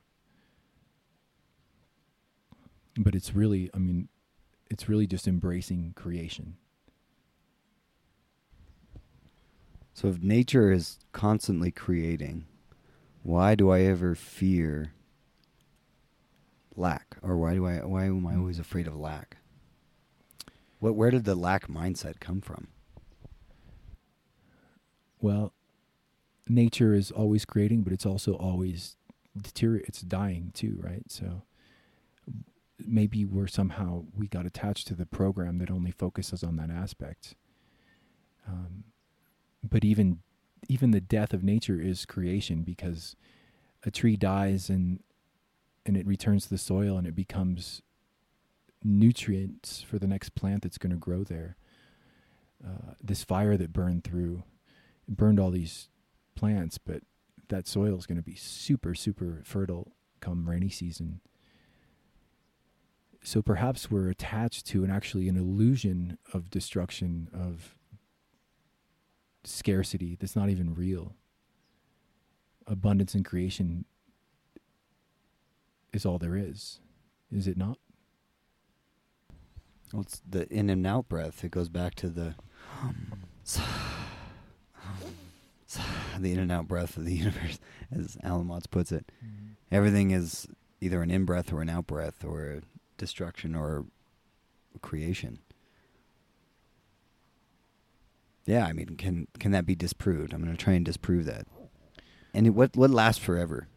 But 2.97 3.15
it's 3.15 3.35
really 3.35 3.71
i 3.73 3.79
mean 3.79 4.09
it's 4.69 4.89
really 4.89 5.07
just 5.07 5.29
embracing 5.29 5.93
creation. 5.95 6.57
So 9.95 10.09
if 10.09 10.23
nature 10.23 10.73
is 10.73 10.99
constantly 11.13 11.71
creating, 11.71 12.47
why 13.23 13.55
do 13.55 13.71
I 13.71 13.83
ever 13.83 14.15
fear 14.15 14.95
lack, 16.77 17.17
or 17.23 17.37
why 17.37 17.55
do 17.55 17.67
I 17.67 17.85
why 17.85 18.05
am 18.05 18.27
I 18.27 18.37
always 18.37 18.59
afraid 18.59 18.87
of 18.87 18.97
lack? 18.97 19.37
What 20.79 20.95
where 20.95 21.11
did 21.11 21.25
the 21.25 21.35
lack 21.35 21.69
mindset 21.69 22.21
come 22.21 22.41
from? 22.41 22.69
well 25.23 25.55
nature 26.49 26.93
is 26.93 27.11
always 27.11 27.47
creating 27.47 27.83
but 27.83 27.93
it's 27.93 28.05
also 28.05 28.35
always 28.35 28.97
deteriorate 29.41 29.87
it's 29.89 30.03
dying 30.03 30.51
too 30.53 30.79
right 30.83 31.05
so 31.09 31.43
maybe 32.85 33.25
we're 33.25 33.47
somehow 33.47 34.05
we 34.15 34.27
got 34.27 34.45
attached 34.45 34.87
to 34.89 34.95
the 34.95 35.07
program 35.07 35.59
that 35.59 35.71
only 35.71 35.93
focuses 35.93 36.43
on 36.43 36.57
that 36.57 36.69
aspect 36.69 37.37
um, 38.47 38.85
but 39.67 39.85
even 39.85 40.19
even 40.69 40.91
the 40.91 41.01
death 41.01 41.33
of 41.33 41.43
nature 41.43 41.81
is 41.81 42.05
creation 42.05 42.63
because 42.63 43.17
a 43.85 43.91
tree 43.91 44.17
dies 44.17 44.69
and 44.69 45.01
and 45.85 45.97
it 45.97 46.07
returns 46.07 46.45
to 46.45 46.51
the 46.51 46.59
soil 46.59 46.97
and 46.97 47.07
it 47.07 47.15
becomes 47.15 47.83
nutrients 48.85 49.83
for 49.83 49.99
the 49.99 50.07
next 50.07 50.35
plant 50.35 50.63
that's 50.63 50.79
going 50.79 50.91
to 50.91 50.97
grow 50.97 51.25
there. 51.25 51.57
Uh, 52.65 52.95
this 53.03 53.25
fire 53.25 53.57
that 53.57 53.73
burned 53.73 54.05
through 54.05 54.45
it 55.09 55.17
burned 55.17 55.41
all 55.41 55.51
these 55.51 55.89
plants 56.37 56.79
but 56.79 57.03
that 57.49 57.67
soil 57.67 57.99
is 57.99 58.07
going 58.07 58.17
to 58.17 58.23
be 58.23 58.37
super 58.37 58.95
super 58.95 59.43
fertile 59.45 59.93
come 60.21 60.49
rainy 60.49 60.69
season. 60.69 61.21
So 63.25 63.43
perhaps 63.43 63.91
we're 63.91 64.09
attached 64.09 64.67
to 64.69 64.85
an 64.85 64.91
actually 64.91 65.29
an 65.29 65.37
illusion 65.37 66.19
of 66.33 66.51
destruction 66.51 67.29
of 67.33 67.77
scarcity 69.45 70.17
that's 70.19 70.37
not 70.37 70.49
even 70.49 70.75
real. 70.75 71.15
Abundance 72.67 73.15
and 73.15 73.25
creation 73.25 73.85
is 75.93 76.07
all 76.07 76.19
there 76.19 76.37
is 76.37 76.81
is 77.31 77.47
it 77.47 77.57
not 77.57 77.79
Well, 79.93 80.03
it's 80.03 80.23
the 80.29 80.49
in 80.53 80.71
and 80.71 80.87
out 80.87 81.09
breath. 81.09 81.45
It 81.45 81.51
goes 81.51 81.69
back 81.69 81.95
to 81.97 82.09
the 82.09 82.35
the 86.21 86.33
in 86.33 86.39
and 86.39 86.53
out 86.53 86.69
breath 86.69 86.97
of 86.97 87.05
the 87.05 87.15
universe, 87.25 87.59
as 87.91 88.17
Alan 88.23 88.49
Watts 88.49 88.67
puts 88.67 88.93
it. 88.93 89.11
Mm-hmm. 89.25 89.53
Everything 89.71 90.11
is 90.11 90.47
either 90.81 91.03
an 91.03 91.11
in 91.11 91.25
breath 91.25 91.53
or 91.53 91.63
an 91.63 91.71
out 91.71 91.87
breath, 91.87 92.25
or 92.25 92.61
destruction 92.99 93.55
or 93.55 93.87
creation. 94.81 95.39
Yeah, 98.45 98.67
I 98.67 98.73
mean, 98.73 98.97
can 98.97 99.29
can 99.39 99.53
that 99.53 99.67
be 99.67 99.75
disproved? 99.75 100.33
I'm 100.33 100.43
going 100.43 100.57
to 100.57 100.63
try 100.63 100.75
and 100.75 100.85
disprove 100.85 101.25
that. 101.27 101.47
And 102.35 102.47
it, 102.47 102.51
what 102.51 102.77
what 102.77 102.91
lasts 102.91 103.23
forever? 103.23 103.69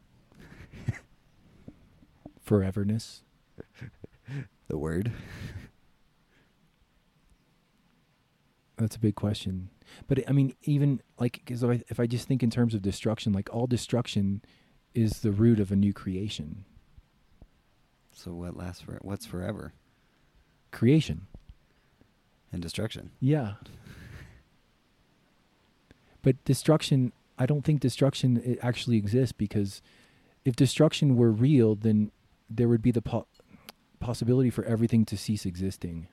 Foreverness. 2.45 3.21
The 4.67 4.77
word. 4.79 5.11
That's 8.77 8.95
a 8.95 8.99
big 8.99 9.13
question. 9.13 9.69
But 10.07 10.27
I 10.27 10.31
mean, 10.31 10.55
even 10.63 11.01
like, 11.19 11.33
because 11.45 11.61
if, 11.61 11.69
I- 11.69 11.83
if 11.89 11.99
I 11.99 12.07
just 12.07 12.27
think 12.27 12.41
in 12.41 12.49
terms 12.49 12.73
of 12.73 12.81
destruction, 12.81 13.31
like 13.31 13.47
all 13.53 13.67
destruction 13.67 14.41
is 14.95 15.19
the 15.19 15.31
root 15.31 15.59
of 15.59 15.71
a 15.71 15.75
new 15.75 15.93
creation. 15.93 16.65
So 18.11 18.33
what 18.33 18.57
lasts 18.57 18.81
for 18.81 18.97
what's 19.03 19.27
forever? 19.27 19.73
Creation. 20.71 21.27
And 22.51 22.61
destruction. 22.61 23.11
Yeah. 23.19 23.53
But 26.23 26.43
destruction, 26.43 27.13
I 27.37 27.45
don't 27.45 27.63
think 27.63 27.81
destruction 27.81 28.41
it 28.43 28.57
actually 28.63 28.97
exists 28.97 29.31
because 29.31 29.83
if 30.43 30.55
destruction 30.55 31.15
were 31.17 31.31
real, 31.31 31.75
then 31.75 32.09
there 32.49 32.67
would 32.67 32.81
be 32.81 32.91
the 32.91 33.01
po- 33.01 33.27
possibility 33.99 34.49
for 34.49 34.63
everything 34.65 35.05
to 35.05 35.17
cease 35.17 35.45
existing. 35.45 36.07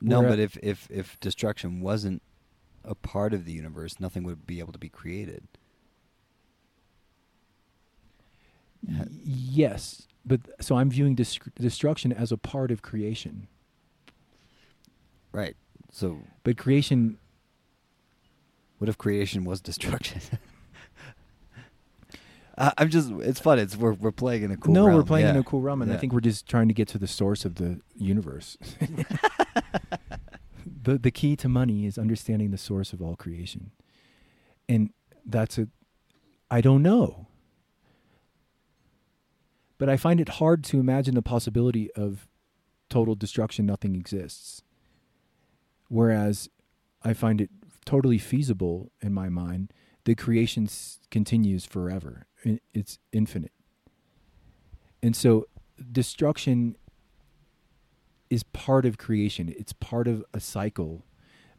No, 0.00 0.20
Where- 0.20 0.30
but 0.30 0.38
if 0.38 0.56
if 0.62 0.90
if 0.90 1.18
destruction 1.20 1.80
wasn't 1.80 2.22
a 2.84 2.94
part 2.94 3.32
of 3.32 3.44
the 3.44 3.52
universe, 3.52 4.00
nothing 4.00 4.24
would 4.24 4.46
be 4.46 4.58
able 4.58 4.72
to 4.72 4.78
be 4.78 4.88
created. 4.88 5.46
Yes, 9.24 10.08
but 10.24 10.40
so 10.60 10.76
I'm 10.76 10.90
viewing 10.90 11.14
dis- 11.14 11.38
destruction 11.60 12.12
as 12.12 12.32
a 12.32 12.36
part 12.36 12.70
of 12.72 12.82
creation. 12.82 13.46
Right. 15.30 15.56
So 15.92 16.18
But 16.42 16.56
creation, 16.58 17.18
what 18.78 18.88
if 18.88 18.98
creation 18.98 19.44
was 19.44 19.60
destruction? 19.60 20.20
I'm 22.58 22.90
just 22.90 23.10
it's 23.10 23.40
fun. 23.40 23.58
It's 23.58 23.76
we're 23.76 23.94
we're 23.94 24.12
playing 24.12 24.42
in 24.42 24.50
a 24.50 24.56
cool 24.56 24.74
no, 24.74 24.84
we're 24.84 24.90
realm. 24.90 25.06
playing 25.06 25.28
in 25.28 25.36
a 25.36 25.42
cool 25.42 25.60
realm, 25.60 25.82
and 25.82 25.92
I 25.92 25.96
think 25.96 26.12
we're 26.12 26.20
just 26.20 26.46
trying 26.46 26.68
to 26.68 26.74
get 26.74 26.88
to 26.88 26.98
the 26.98 27.06
source 27.06 27.44
of 27.44 27.54
the 27.54 27.80
universe. 27.96 28.58
the 30.82 30.98
the 30.98 31.10
key 31.10 31.34
to 31.36 31.48
money 31.48 31.86
is 31.86 31.96
understanding 31.96 32.50
the 32.50 32.58
source 32.58 32.92
of 32.92 33.00
all 33.00 33.16
creation, 33.16 33.70
and 34.68 34.90
that's 35.24 35.58
a. 35.58 35.68
I 36.50 36.60
don't 36.60 36.82
know, 36.82 37.28
but 39.78 39.88
I 39.88 39.96
find 39.96 40.20
it 40.20 40.28
hard 40.28 40.62
to 40.64 40.78
imagine 40.78 41.14
the 41.14 41.22
possibility 41.22 41.90
of 41.92 42.28
total 42.90 43.14
destruction. 43.14 43.64
Nothing 43.64 43.94
exists. 43.94 44.62
Whereas, 45.88 46.50
I 47.02 47.14
find 47.14 47.40
it 47.40 47.50
totally 47.84 48.18
feasible 48.18 48.92
in 49.00 49.12
my 49.12 49.28
mind 49.28 49.72
that 50.04 50.18
creation 50.18 50.64
s- 50.64 50.98
continues 51.10 51.64
forever. 51.64 52.26
It's 52.74 52.98
infinite. 53.12 53.52
And 55.02 55.14
so 55.16 55.46
destruction 55.90 56.76
is 58.30 58.42
part 58.42 58.86
of 58.86 58.98
creation. 58.98 59.52
It's 59.58 59.72
part 59.72 60.08
of 60.08 60.24
a 60.32 60.40
cycle, 60.40 61.04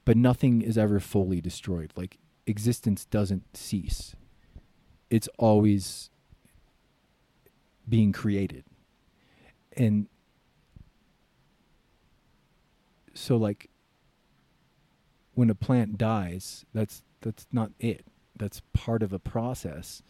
but 0.05 0.17
nothing 0.17 0.61
is 0.61 0.77
ever 0.77 0.99
fully 0.99 1.39
destroyed. 1.39 1.93
Like 1.95 2.17
existence 2.45 3.05
doesn't 3.05 3.55
cease. 3.55 4.15
It's 5.09 5.29
always 5.37 6.09
being 7.87 8.11
created. 8.11 8.63
And 9.75 10.07
so 13.13 13.37
like 13.37 13.69
when 15.33 15.49
a 15.49 15.55
plant 15.55 15.97
dies, 15.97 16.65
that's 16.73 17.03
that's 17.21 17.47
not 17.51 17.71
it. 17.79 18.05
That's 18.35 18.61
part 18.73 19.03
of 19.03 19.13
a 19.13 19.19
process 19.19 20.01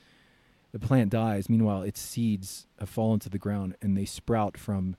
the 0.74 0.80
plant 0.80 1.12
dies. 1.12 1.50
Meanwhile, 1.50 1.84
its 1.84 2.02
seeds 2.02 2.66
uh, 2.78 2.82
have 2.82 2.90
fallen 2.90 3.20
to 3.22 3.30
the 3.30 3.38
ground 3.38 3.78
and 3.82 3.96
they 3.96 4.06
sprout 4.06 4.58
from 4.58 4.98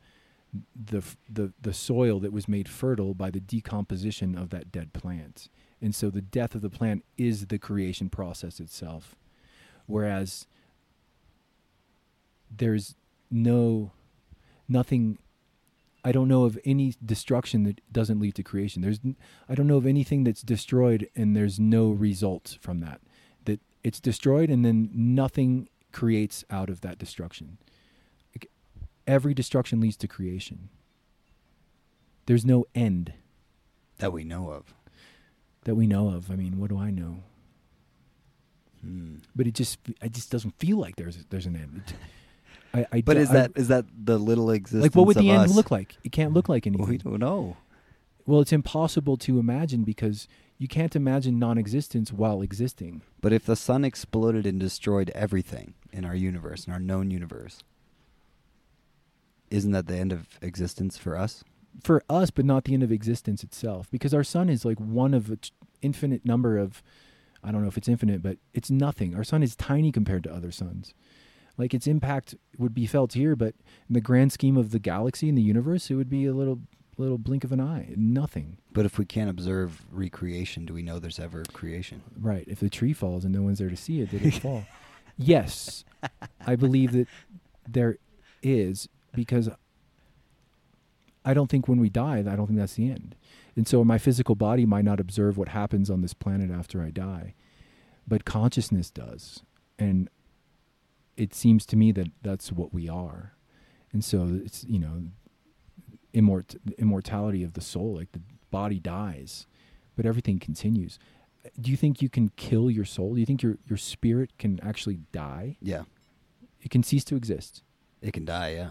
the 0.76 1.02
the 1.28 1.52
the 1.60 1.74
soil 1.74 2.20
that 2.20 2.32
was 2.32 2.46
made 2.46 2.68
fertile 2.68 3.12
by 3.12 3.28
the 3.28 3.40
decomposition 3.40 4.38
of 4.38 4.50
that 4.50 4.70
dead 4.70 4.92
plant. 4.92 5.48
And 5.82 5.92
so 5.92 6.10
the 6.10 6.22
death 6.22 6.54
of 6.54 6.62
the 6.62 6.70
plant 6.70 7.04
is 7.18 7.48
the 7.48 7.58
creation 7.58 8.08
process 8.08 8.60
itself. 8.60 9.16
Whereas 9.86 10.46
there's 12.56 12.94
no 13.30 13.90
nothing 14.68 15.18
I 16.04 16.12
don't 16.12 16.28
know 16.28 16.44
of 16.44 16.56
any 16.64 16.94
destruction 17.04 17.64
that 17.64 17.80
doesn't 17.90 18.20
lead 18.20 18.36
to 18.36 18.44
creation. 18.44 18.80
There's 18.80 19.00
I 19.48 19.56
don't 19.56 19.66
know 19.66 19.78
of 19.78 19.86
anything 19.86 20.22
that's 20.22 20.42
destroyed 20.42 21.10
and 21.16 21.34
there's 21.34 21.58
no 21.58 21.90
result 21.90 22.58
from 22.60 22.78
that. 22.78 23.00
It's 23.84 24.00
destroyed 24.00 24.50
and 24.50 24.64
then 24.64 24.90
nothing 24.92 25.68
creates 25.92 26.42
out 26.50 26.68
of 26.70 26.80
that 26.80 26.98
destruction. 26.98 27.58
Like, 28.34 28.50
every 29.06 29.34
destruction 29.34 29.78
leads 29.80 29.96
to 29.98 30.08
creation. 30.08 30.70
There's 32.26 32.44
no 32.44 32.64
end 32.74 33.12
that 33.98 34.12
we 34.12 34.24
know 34.24 34.50
of. 34.50 34.74
that 35.64 35.74
we 35.76 35.86
know 35.86 36.08
of. 36.08 36.30
I 36.30 36.36
mean, 36.36 36.58
what 36.58 36.70
do 36.70 36.78
I 36.78 36.90
know? 36.90 37.22
Hmm. 38.82 39.16
But 39.34 39.46
it 39.46 39.54
just 39.54 39.78
it 40.02 40.12
just 40.12 40.30
doesn't 40.30 40.58
feel 40.58 40.76
like 40.78 40.96
there's 40.96 41.24
there's 41.30 41.46
an 41.46 41.56
end. 41.56 41.82
It- 41.86 41.94
I, 42.76 42.86
I 42.92 43.00
But 43.02 43.14
do- 43.14 43.20
is 43.20 43.30
I- 43.30 43.34
that 43.34 43.52
is 43.54 43.68
that 43.68 43.84
the 44.04 44.18
little 44.18 44.50
existence? 44.50 44.82
like 44.82 44.94
what 44.96 45.06
would 45.06 45.16
the 45.16 45.30
end 45.30 45.44
us? 45.50 45.54
look 45.54 45.70
like? 45.70 45.96
It 46.02 46.10
can't 46.12 46.32
look 46.32 46.48
like 46.48 46.66
anything. 46.66 46.86
We 46.88 46.98
don't 46.98 47.20
know. 47.20 47.56
Well, 48.26 48.40
it's 48.40 48.52
impossible 48.52 49.16
to 49.18 49.38
imagine 49.38 49.84
because 49.84 50.26
you 50.64 50.68
can't 50.68 50.96
imagine 50.96 51.38
non-existence 51.38 52.10
while 52.10 52.40
existing. 52.40 53.02
But 53.20 53.34
if 53.34 53.44
the 53.44 53.54
sun 53.54 53.84
exploded 53.84 54.46
and 54.46 54.58
destroyed 54.58 55.10
everything 55.14 55.74
in 55.92 56.06
our 56.06 56.14
universe, 56.14 56.66
in 56.66 56.72
our 56.72 56.80
known 56.80 57.10
universe, 57.10 57.58
isn't 59.50 59.72
that 59.72 59.88
the 59.88 59.98
end 59.98 60.10
of 60.10 60.26
existence 60.40 60.96
for 60.96 61.18
us? 61.18 61.44
For 61.82 62.02
us, 62.08 62.30
but 62.30 62.46
not 62.46 62.64
the 62.64 62.72
end 62.72 62.82
of 62.82 62.90
existence 62.90 63.44
itself, 63.44 63.90
because 63.90 64.14
our 64.14 64.24
sun 64.24 64.48
is 64.48 64.64
like 64.64 64.78
one 64.78 65.12
of 65.12 65.28
an 65.28 65.40
infinite 65.82 66.24
number 66.24 66.56
of. 66.56 66.82
I 67.42 67.52
don't 67.52 67.60
know 67.60 67.68
if 67.68 67.76
it's 67.76 67.86
infinite, 67.86 68.22
but 68.22 68.38
it's 68.54 68.70
nothing. 68.70 69.14
Our 69.14 69.22
sun 69.22 69.42
is 69.42 69.54
tiny 69.54 69.92
compared 69.92 70.24
to 70.24 70.34
other 70.34 70.50
suns. 70.50 70.94
Like 71.58 71.74
its 71.74 71.86
impact 71.86 72.36
would 72.56 72.72
be 72.72 72.86
felt 72.86 73.12
here, 73.12 73.36
but 73.36 73.54
in 73.86 73.92
the 73.92 74.00
grand 74.00 74.32
scheme 74.32 74.56
of 74.56 74.70
the 74.70 74.78
galaxy 74.78 75.28
and 75.28 75.36
the 75.36 75.42
universe, 75.42 75.90
it 75.90 75.96
would 75.96 76.08
be 76.08 76.24
a 76.24 76.32
little 76.32 76.60
little 76.96 77.18
blink 77.18 77.44
of 77.44 77.52
an 77.52 77.60
eye. 77.60 77.92
Nothing. 77.96 78.58
But 78.72 78.86
if 78.86 78.98
we 78.98 79.04
can't 79.04 79.30
observe 79.30 79.82
recreation, 79.90 80.66
do 80.66 80.74
we 80.74 80.82
know 80.82 80.98
there's 80.98 81.18
ever 81.20 81.42
creation? 81.52 82.02
Right. 82.20 82.44
If 82.46 82.60
the 82.60 82.70
tree 82.70 82.92
falls 82.92 83.24
and 83.24 83.34
no 83.34 83.42
one's 83.42 83.58
there 83.58 83.70
to 83.70 83.76
see 83.76 84.00
it, 84.00 84.10
did 84.10 84.24
it 84.24 84.34
fall? 84.34 84.64
Yes. 85.16 85.84
I 86.44 86.56
believe 86.56 86.90
that 86.90 87.06
there 87.68 87.98
is 88.42 88.88
because 89.14 89.48
I 91.24 91.34
don't 91.34 91.48
think 91.48 91.68
when 91.68 91.78
we 91.78 91.88
die, 91.88 92.18
I 92.18 92.36
don't 92.36 92.46
think 92.46 92.58
that's 92.58 92.74
the 92.74 92.90
end. 92.90 93.14
And 93.56 93.68
so 93.68 93.84
my 93.84 93.98
physical 93.98 94.34
body 94.34 94.66
might 94.66 94.84
not 94.84 95.00
observe 95.00 95.38
what 95.38 95.50
happens 95.50 95.88
on 95.88 96.02
this 96.02 96.14
planet 96.14 96.50
after 96.50 96.82
I 96.82 96.90
die, 96.90 97.34
but 98.06 98.24
consciousness 98.24 98.90
does. 98.90 99.42
And 99.78 100.10
it 101.16 101.32
seems 101.32 101.64
to 101.66 101.76
me 101.76 101.92
that 101.92 102.08
that's 102.22 102.50
what 102.50 102.74
we 102.74 102.88
are. 102.88 103.34
And 103.92 104.04
so 104.04 104.40
it's, 104.44 104.64
you 104.64 104.80
know, 104.80 105.04
immort- 106.14 106.56
immortality 106.78 107.42
of 107.42 107.52
the 107.54 107.60
soul, 107.60 107.96
like 107.96 108.12
the 108.12 108.20
body 108.50 108.78
dies, 108.78 109.46
but 109.96 110.06
everything 110.06 110.38
continues 110.38 110.98
do 111.60 111.70
you 111.70 111.76
think 111.76 112.00
you 112.00 112.08
can 112.08 112.30
kill 112.36 112.70
your 112.70 112.86
soul? 112.86 113.12
Do 113.12 113.20
you 113.20 113.26
think 113.26 113.42
your 113.42 113.58
your 113.68 113.76
spirit 113.76 114.30
can 114.38 114.58
actually 114.62 115.00
die? 115.12 115.58
Yeah, 115.60 115.82
It 116.62 116.70
can 116.70 116.82
cease 116.82 117.04
to 117.04 117.16
exist. 117.16 117.62
it 118.00 118.12
can 118.14 118.24
die. 118.24 118.54
Yeah, 118.54 118.70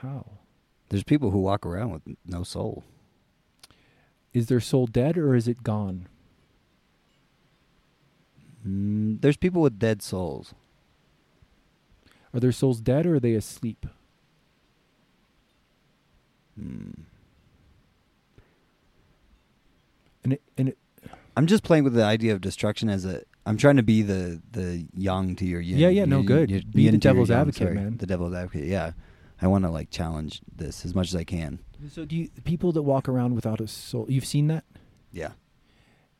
How? 0.00 0.24
there's 0.88 1.04
people 1.04 1.30
who 1.30 1.40
walk 1.40 1.66
around 1.66 1.92
with 1.92 2.16
no 2.24 2.42
soul. 2.42 2.84
Is 4.32 4.46
their 4.46 4.60
soul 4.60 4.86
dead 4.86 5.18
or 5.18 5.34
is 5.34 5.46
it 5.46 5.62
gone? 5.62 6.08
Mm, 8.66 9.20
there's 9.20 9.36
people 9.36 9.60
with 9.62 9.78
dead 9.78 10.02
souls. 10.02 10.54
Are 12.32 12.40
their 12.40 12.52
souls 12.52 12.80
dead 12.80 13.06
or 13.06 13.16
are 13.16 13.20
they 13.20 13.34
asleep? 13.34 13.86
Mm. 16.60 16.94
And 20.22 20.32
it, 20.34 20.42
and 20.56 20.68
it, 20.70 20.78
I'm 21.36 21.46
just 21.46 21.62
playing 21.64 21.84
with 21.84 21.94
the 21.94 22.04
idea 22.04 22.32
of 22.32 22.40
destruction 22.40 22.88
as 22.88 23.04
a. 23.04 23.22
I'm 23.46 23.58
trying 23.58 23.76
to 23.76 23.82
be 23.82 24.02
the 24.02 24.40
the 24.52 24.86
yang 24.94 25.36
to 25.36 25.44
your 25.44 25.60
yin. 25.60 25.78
Yeah, 25.78 25.88
yeah, 25.88 26.04
no, 26.06 26.18
yin- 26.18 26.26
good. 26.26 26.50
your 26.50 26.60
Be 26.62 26.66
the 26.72 26.82
yin 26.82 26.92
to 27.00 27.08
your 27.08 27.12
devil's 27.14 27.28
yang, 27.28 27.40
advocate, 27.40 27.62
sorry. 27.68 27.74
man. 27.74 27.96
The 27.98 28.06
devil's 28.06 28.32
advocate. 28.34 28.64
Yeah, 28.68 28.92
I 29.42 29.48
want 29.48 29.64
to 29.64 29.70
like 29.70 29.90
challenge 29.90 30.40
this 30.54 30.84
as 30.84 30.94
much 30.94 31.08
as 31.08 31.16
I 31.16 31.24
can. 31.24 31.58
so 31.90 32.04
do 32.06 32.16
you 32.16 32.30
people 32.44 32.72
that 32.72 32.82
walk 32.82 33.08
around 33.08 33.34
without 33.34 33.60
a 33.60 33.68
soul? 33.68 34.06
You've 34.08 34.24
seen 34.24 34.46
that, 34.46 34.64
Yeah. 35.12 35.32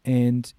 and 0.04 0.52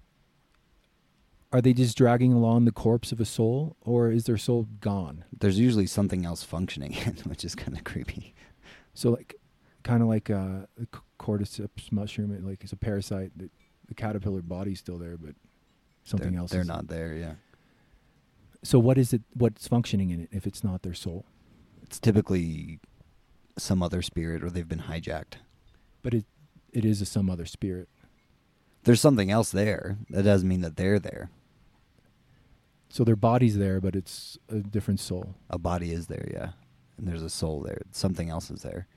are 1.52 1.60
they 1.62 1.72
just 1.72 1.96
dragging 1.96 2.32
along 2.32 2.64
the 2.64 2.72
corpse 2.72 3.12
of 3.12 3.20
a 3.20 3.24
soul, 3.24 3.76
or 3.82 4.10
is 4.10 4.24
their 4.24 4.36
soul 4.36 4.66
gone? 4.80 5.24
There's 5.38 5.60
usually 5.60 5.86
something 5.86 6.26
else 6.26 6.42
functioning, 6.42 6.94
which 7.24 7.44
is 7.44 7.54
kind 7.54 7.76
of 7.78 7.84
creepy. 7.84 8.34
So 8.92 9.10
like, 9.10 9.36
kind 9.86 10.02
of 10.02 10.08
like 10.08 10.30
a, 10.30 10.68
a 10.80 10.86
cordyceps 11.18 11.92
mushroom, 11.92 12.32
it, 12.32 12.44
like 12.44 12.62
it's 12.62 12.72
a 12.72 12.76
parasite. 12.76 13.30
That 13.36 13.50
the 13.88 13.94
caterpillar 13.94 14.42
body's 14.42 14.80
still 14.80 14.98
there, 14.98 15.16
but 15.16 15.34
something 16.02 16.32
they're, 16.32 16.40
else. 16.40 16.50
They're 16.50 16.64
not 16.64 16.88
there. 16.88 17.14
Yeah, 17.14 17.34
So 18.62 18.78
what 18.78 18.98
is 18.98 19.12
it? 19.12 19.22
What's 19.32 19.68
functioning 19.68 20.10
in 20.10 20.22
it 20.22 20.28
if 20.32 20.46
it's 20.46 20.64
not 20.64 20.82
their 20.82 20.94
soul? 20.94 21.24
it's 21.82 22.00
typically 22.00 22.80
some 23.56 23.80
other 23.80 24.02
spirit, 24.02 24.42
or 24.42 24.50
they've 24.50 24.68
been 24.68 24.80
hijacked. 24.80 25.34
But 26.02 26.14
it 26.14 26.24
it 26.72 26.84
is 26.84 27.00
a 27.00 27.06
some 27.06 27.30
other 27.30 27.46
spirit. 27.46 27.88
There's 28.82 29.00
something 29.00 29.30
else 29.30 29.50
there. 29.50 29.96
That 30.10 30.24
doesn't 30.24 30.48
mean 30.48 30.62
that 30.62 30.76
they're 30.76 30.98
there. 30.98 31.30
So 32.88 33.04
their 33.04 33.16
body's 33.16 33.56
there, 33.56 33.80
but 33.80 33.96
it's 33.96 34.38
a 34.48 34.56
different 34.56 35.00
soul. 35.00 35.34
A 35.50 35.58
body 35.58 35.92
is 35.92 36.06
there, 36.06 36.28
yeah, 36.32 36.50
and 36.98 37.06
there's 37.06 37.22
a 37.22 37.30
soul 37.30 37.60
there. 37.60 37.82
Something 37.92 38.30
else 38.30 38.50
is 38.50 38.62
there. 38.62 38.88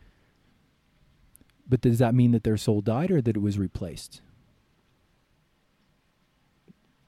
But 1.70 1.82
does 1.82 2.00
that 2.00 2.16
mean 2.16 2.32
that 2.32 2.44
their 2.44 2.58
soul 2.58 2.82
died 2.82 3.12
or 3.12 3.22
that 3.22 3.38
it 3.38 3.42
was 3.42 3.60
replaced? 3.60 4.22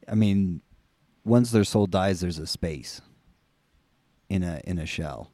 I 0.08 0.14
mean, 0.14 0.62
once 1.26 1.52
their 1.52 1.64
soul 1.64 1.88
dies, 1.88 2.22
there's 2.22 2.38
a 2.38 2.48
space 2.48 3.02
in 4.30 4.44
a 4.44 4.62
in 4.66 4.78
a 4.78 4.86
shell. 4.86 5.32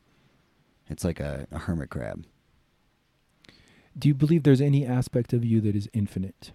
It's 0.90 1.04
like 1.04 1.20
a, 1.20 1.48
a 1.52 1.60
hermit 1.60 1.90
crab. 1.90 2.26
Do 3.98 4.08
you 4.08 4.14
believe 4.14 4.44
there's 4.44 4.62
any 4.62 4.86
aspect 4.86 5.34
of 5.34 5.44
you 5.44 5.60
that 5.62 5.76
is 5.76 5.90
infinite? 5.92 6.52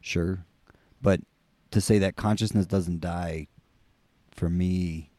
Sure. 0.00 0.44
But 1.00 1.20
to 1.70 1.80
say 1.80 1.98
that 1.98 2.16
consciousness 2.16 2.66
doesn't 2.66 3.00
die 3.00 3.46
for 4.30 4.50
me 4.50 5.10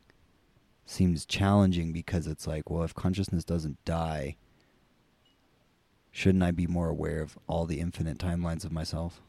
seems 0.86 1.26
challenging 1.26 1.94
because 1.94 2.28
it's 2.28 2.46
like, 2.46 2.70
well, 2.70 2.84
if 2.84 2.94
consciousness 2.94 3.44
doesn't 3.46 3.84
die, 3.86 4.36
shouldn't 6.14 6.44
I 6.44 6.52
be 6.52 6.68
more 6.68 6.88
aware 6.88 7.22
of 7.22 7.38
all 7.48 7.66
the 7.66 7.82
infinite 7.82 8.20
timelines 8.20 8.64
of 8.64 8.72
myself? 8.72 9.20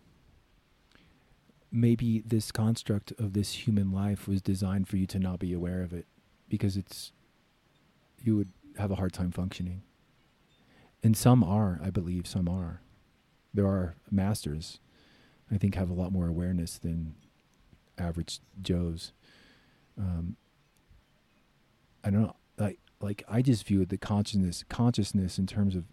Maybe 1.72 2.22
this 2.24 2.52
construct 2.52 3.12
of 3.18 3.32
this 3.32 3.66
human 3.66 3.90
life 3.90 4.28
was 4.28 4.40
designed 4.40 4.86
for 4.86 4.96
you 4.96 5.06
to 5.08 5.18
not 5.18 5.40
be 5.40 5.52
aware 5.52 5.82
of 5.82 5.92
it 5.92 6.06
because 6.48 6.76
it's 6.76 7.10
you 8.22 8.36
would 8.36 8.50
have 8.78 8.92
a 8.92 8.96
hard 8.96 9.12
time 9.12 9.32
functioning. 9.32 9.82
And 11.02 11.16
some 11.16 11.42
are, 11.42 11.80
I 11.82 11.90
believe, 11.90 12.26
some 12.26 12.48
are. 12.48 12.80
There 13.52 13.66
are 13.66 13.96
masters 14.10 14.78
I 15.50 15.58
think 15.58 15.74
have 15.74 15.90
a 15.90 15.94
lot 15.94 16.12
more 16.12 16.28
awareness 16.28 16.78
than 16.78 17.14
average 17.98 18.40
Joes. 18.60 19.12
Um, 19.98 20.36
I 22.02 22.10
don't 22.10 22.22
know, 22.22 22.36
like 22.58 22.78
like 23.00 23.22
I 23.28 23.42
just 23.42 23.66
view 23.66 23.84
the 23.84 23.98
consciousness 23.98 24.64
consciousness 24.68 25.38
in 25.38 25.46
terms 25.46 25.74
of 25.74 25.84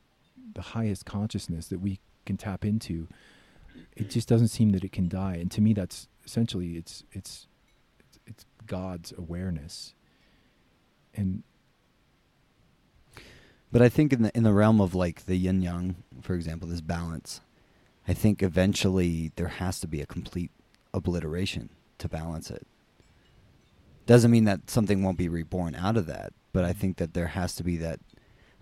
the 0.54 0.62
highest 0.62 1.06
consciousness 1.06 1.68
that 1.68 1.80
we 1.80 2.00
can 2.26 2.38
tap 2.38 2.66
into. 2.66 3.08
It 3.96 4.10
just 4.10 4.28
doesn't 4.28 4.50
seem 4.50 4.72
that 4.72 4.84
it 4.84 4.92
can 4.92 5.08
die, 5.08 5.36
and 5.36 5.50
to 5.52 5.62
me, 5.62 5.74
that's 5.74 6.08
essentially 6.26 6.78
it's 6.78 7.04
it's 7.12 7.48
it's, 8.28 8.46
God's 8.68 9.12
awareness, 9.18 9.94
and 11.14 11.44
But 13.72 13.82
I 13.82 13.90
think 13.90 14.12
in 14.12 14.24
the 14.24 14.32
in 14.36 14.44
the 14.44 14.54
realm 14.54 14.82
of 14.82 14.94
like 14.94 15.26
the 15.26 15.36
yin 15.36 15.62
yang, 15.62 15.96
for 16.22 16.34
example, 16.34 16.68
this 16.68 16.82
balance, 16.82 17.42
I 18.08 18.14
think 18.14 18.44
eventually 18.44 19.32
there 19.36 19.48
has 19.48 19.80
to 19.80 19.88
be 19.88 20.02
a 20.02 20.06
complete 20.06 20.52
obliteration 20.94 21.70
to 22.00 22.10
balance 22.10 22.52
it. 22.52 22.68
Doesn't 24.06 24.32
mean 24.32 24.44
that 24.46 24.70
something 24.70 25.04
won't 25.04 25.18
be 25.18 25.30
reborn 25.30 25.76
out 25.76 25.96
of 25.96 26.06
that, 26.08 26.34
but 26.52 26.66
I 26.66 26.74
think 26.74 26.98
that 26.98 27.14
there 27.14 27.28
has 27.28 27.56
to 27.56 27.64
be 27.64 27.78
that 27.78 28.00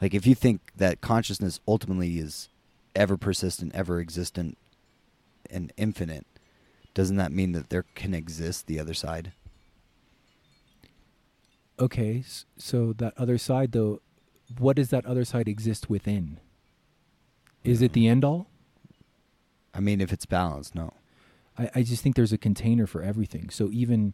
like 0.02 0.14
if 0.14 0.26
you 0.26 0.36
think 0.36 0.72
that 0.76 1.02
consciousness 1.02 1.60
ultimately 1.68 2.20
is 2.20 2.50
ever 2.96 3.18
persistent, 3.18 3.74
ever 3.76 4.00
existent 4.00 4.58
and 5.50 5.74
infinite, 5.78 6.26
doesn't 6.94 7.18
that 7.18 7.32
mean 7.32 7.52
that 7.54 7.70
there 7.70 7.86
can 7.96 8.14
exist 8.14 8.68
the 8.68 8.80
other 8.80 8.94
side? 8.94 9.32
okay, 11.80 12.24
so 12.58 12.94
that 12.94 13.14
other 13.18 13.38
side 13.38 13.72
though, 13.72 14.02
what 14.58 14.76
does 14.76 14.90
that 14.90 15.06
other 15.06 15.26
side 15.26 15.48
exist 15.48 15.90
within? 15.90 16.40
Is 17.64 17.82
it 17.82 17.94
the 17.94 18.08
end 18.08 18.24
all? 18.26 18.48
I 19.74 19.80
mean 19.80 20.02
if 20.02 20.12
it's 20.12 20.26
balanced, 20.26 20.76
no. 20.76 20.94
I, 21.58 21.70
I 21.76 21.84
just 21.84 22.04
think 22.04 22.16
there's 22.16 22.34
a 22.34 22.38
container 22.38 22.86
for 22.88 23.02
everything. 23.02 23.50
So 23.50 23.70
even 23.72 24.14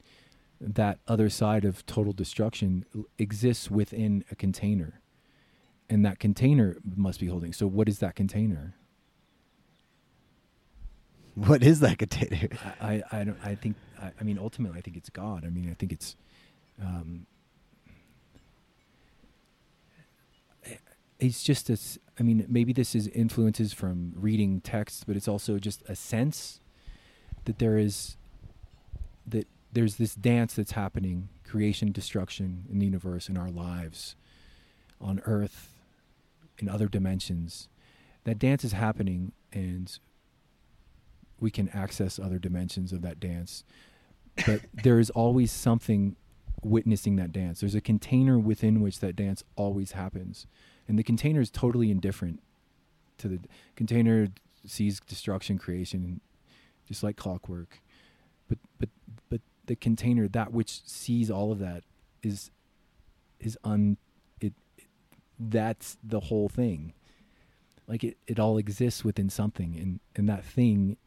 that 0.59 0.99
other 1.07 1.29
side 1.29 1.65
of 1.65 1.85
total 1.85 2.13
destruction 2.13 2.85
exists 3.17 3.69
within 3.69 4.23
a 4.31 4.35
container. 4.35 5.01
And 5.89 6.05
that 6.05 6.19
container 6.19 6.77
must 6.95 7.19
be 7.19 7.27
holding. 7.27 7.53
So 7.53 7.67
what 7.67 7.87
is 7.87 7.99
that 7.99 8.15
container? 8.15 8.75
What 11.35 11.63
is 11.63 11.81
that 11.81 11.97
container? 11.97 12.47
I, 12.79 13.03
I, 13.11 13.19
I 13.19 13.23
don't 13.25 13.37
I 13.43 13.55
think 13.55 13.75
I, 14.01 14.11
I 14.17 14.23
mean 14.23 14.39
ultimately 14.39 14.79
I 14.79 14.81
think 14.81 14.95
it's 14.95 15.09
God. 15.09 15.43
I 15.45 15.49
mean 15.49 15.69
I 15.69 15.73
think 15.73 15.91
it's 15.91 16.15
um 16.81 17.25
it's 21.19 21.43
just 21.43 21.69
as 21.69 21.99
I 22.19 22.23
mean 22.23 22.45
maybe 22.47 22.73
this 22.73 22.95
is 22.95 23.07
influences 23.09 23.73
from 23.73 24.13
reading 24.15 24.61
texts, 24.61 25.03
but 25.05 25.15
it's 25.15 25.27
also 25.27 25.59
just 25.59 25.83
a 25.89 25.95
sense 25.95 26.59
that 27.45 27.59
there 27.59 27.77
is 27.77 28.17
that 29.27 29.47
there's 29.71 29.95
this 29.95 30.15
dance 30.15 30.53
that's 30.53 30.71
happening, 30.71 31.29
creation, 31.43 31.91
destruction 31.91 32.65
in 32.71 32.79
the 32.79 32.85
universe, 32.85 33.27
in 33.27 33.37
our 33.37 33.49
lives, 33.49 34.15
on 35.01 35.21
Earth, 35.25 35.74
in 36.59 36.69
other 36.69 36.87
dimensions. 36.87 37.67
That 38.23 38.39
dance 38.39 38.63
is 38.63 38.71
happening, 38.71 39.33
and 39.53 39.97
we 41.39 41.51
can 41.51 41.69
access 41.69 42.17
other 42.19 42.39
dimensions 42.39 42.91
of 42.91 43.01
that 43.01 43.19
dance. 43.19 43.63
But 44.45 44.61
there 44.83 44.99
is 44.99 45.09
always 45.11 45.51
something 45.51 46.15
witnessing 46.63 47.15
that 47.17 47.31
dance. 47.31 47.59
There's 47.59 47.75
a 47.75 47.81
container 47.81 48.39
within 48.39 48.81
which 48.81 48.99
that 48.99 49.15
dance 49.15 49.43
always 49.55 49.91
happens. 49.91 50.47
And 50.87 50.97
the 50.97 51.03
container 51.03 51.41
is 51.41 51.49
totally 51.51 51.91
indifferent 51.91 52.41
to 53.17 53.27
the 53.27 53.39
container 53.75 54.27
sees 54.65 54.99
destruction, 54.99 55.57
creation, 55.57 56.21
just 56.87 57.03
like 57.03 57.15
clockwork. 57.17 57.81
But 58.47 58.59
but 58.79 58.89
but 59.29 59.41
the 59.65 59.75
container, 59.75 60.27
that 60.27 60.51
which 60.51 60.81
sees 60.85 61.31
all 61.31 61.51
of 61.51 61.59
that, 61.59 61.83
is 62.23 62.51
is 63.39 63.57
un 63.63 63.97
that's 65.39 65.97
the 66.03 66.19
whole 66.21 66.49
thing. 66.49 66.93
Like 67.87 68.03
it, 68.03 68.17
it 68.27 68.39
all 68.39 68.57
exists 68.57 69.03
within 69.03 69.29
something 69.29 69.75
and, 69.77 69.99
and 70.15 70.27
that 70.29 70.43
thing 70.43 70.97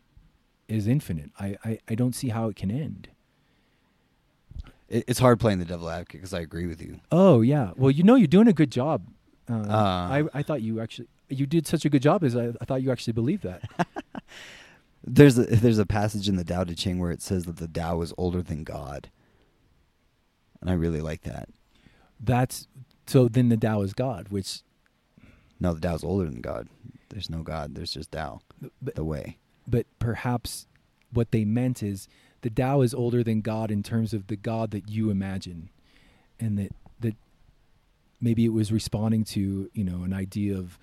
is 0.69 0.87
infinite. 0.87 1.31
I, 1.39 1.57
I, 1.65 1.79
I 1.89 1.95
don't 1.95 2.15
see 2.15 2.29
how 2.29 2.49
it 2.49 2.57
can 2.57 2.71
end. 2.71 3.09
It, 4.89 5.05
it's 5.09 5.19
hard 5.19 5.41
playing 5.41 5.59
the 5.59 5.65
devil 5.65 5.89
advocate 5.89 6.21
because 6.21 6.35
I 6.35 6.41
agree 6.41 6.67
with 6.67 6.81
you. 6.81 7.01
Oh 7.11 7.41
yeah. 7.41 7.73
Well, 7.77 7.91
you 7.91 8.03
know 8.05 8.15
you're 8.15 8.27
doing 8.27 8.49
a 8.49 8.53
good 8.53 8.71
job. 8.71 9.07
Uh, 9.51 9.55
Uh. 9.55 10.09
I 10.11 10.25
I 10.35 10.43
thought 10.43 10.63
you 10.63 10.81
actually 10.81 11.09
you 11.29 11.47
did 11.47 11.67
such 11.67 11.85
a 11.85 11.91
good 11.91 12.03
job 12.03 12.23
as 12.25 12.37
I, 12.37 12.53
I 12.61 12.65
thought 12.65 12.83
you 12.83 12.91
actually 12.93 13.13
believed 13.15 13.43
that. 13.45 13.63
There's 15.05 15.39
a, 15.39 15.45
there's 15.45 15.79
a 15.79 15.87
passage 15.87 16.29
in 16.29 16.37
the 16.37 16.45
Tao 16.45 16.65
Te 16.65 16.75
Ching 16.75 16.99
where 16.99 17.13
it 17.13 17.23
says 17.23 17.45
that 17.45 17.57
the 17.57 17.69
Tao 17.69 18.03
is 18.03 18.13
older 18.19 18.43
than 18.43 18.63
God, 18.65 19.11
and 20.61 20.69
I 20.69 20.75
really 20.75 21.01
like 21.01 21.23
that. 21.23 21.49
That's 22.21 22.67
so 23.09 23.29
then 23.29 23.49
the 23.49 23.57
Tao 23.57 23.83
is 23.83 23.93
God, 23.93 24.29
which 24.29 24.61
No, 25.59 25.75
the 25.75 25.81
Tao 25.81 25.95
is 25.95 26.05
older 26.05 26.27
than 26.27 26.41
God. 26.41 26.69
There's 27.09 27.31
no 27.31 27.43
God. 27.43 27.75
There's 27.75 27.93
just 27.93 28.13
Tao, 28.13 28.41
but, 28.83 28.95
the 28.95 29.05
way. 29.05 29.39
but 29.67 29.87
perhaps 29.99 30.67
what 31.13 31.31
they 31.31 31.45
meant 31.45 31.83
is 31.83 32.07
the 32.43 32.51
Tao 32.51 32.83
is 32.83 32.95
older 32.95 33.25
than 33.25 33.41
God 33.41 33.71
in 33.71 33.83
terms 33.83 34.13
of 34.13 34.27
the 34.27 34.37
God 34.37 34.71
that 34.73 34.89
you 34.89 35.11
imagine, 35.11 35.71
and 36.39 36.59
that 36.59 36.73
that 37.01 37.17
maybe 38.21 38.45
it 38.45 38.53
was 38.53 38.71
responding 38.71 39.25
to 39.25 39.71
you 39.73 39.85
know 39.85 40.03
an 40.05 40.13
idea 40.13 40.57
of 40.57 40.79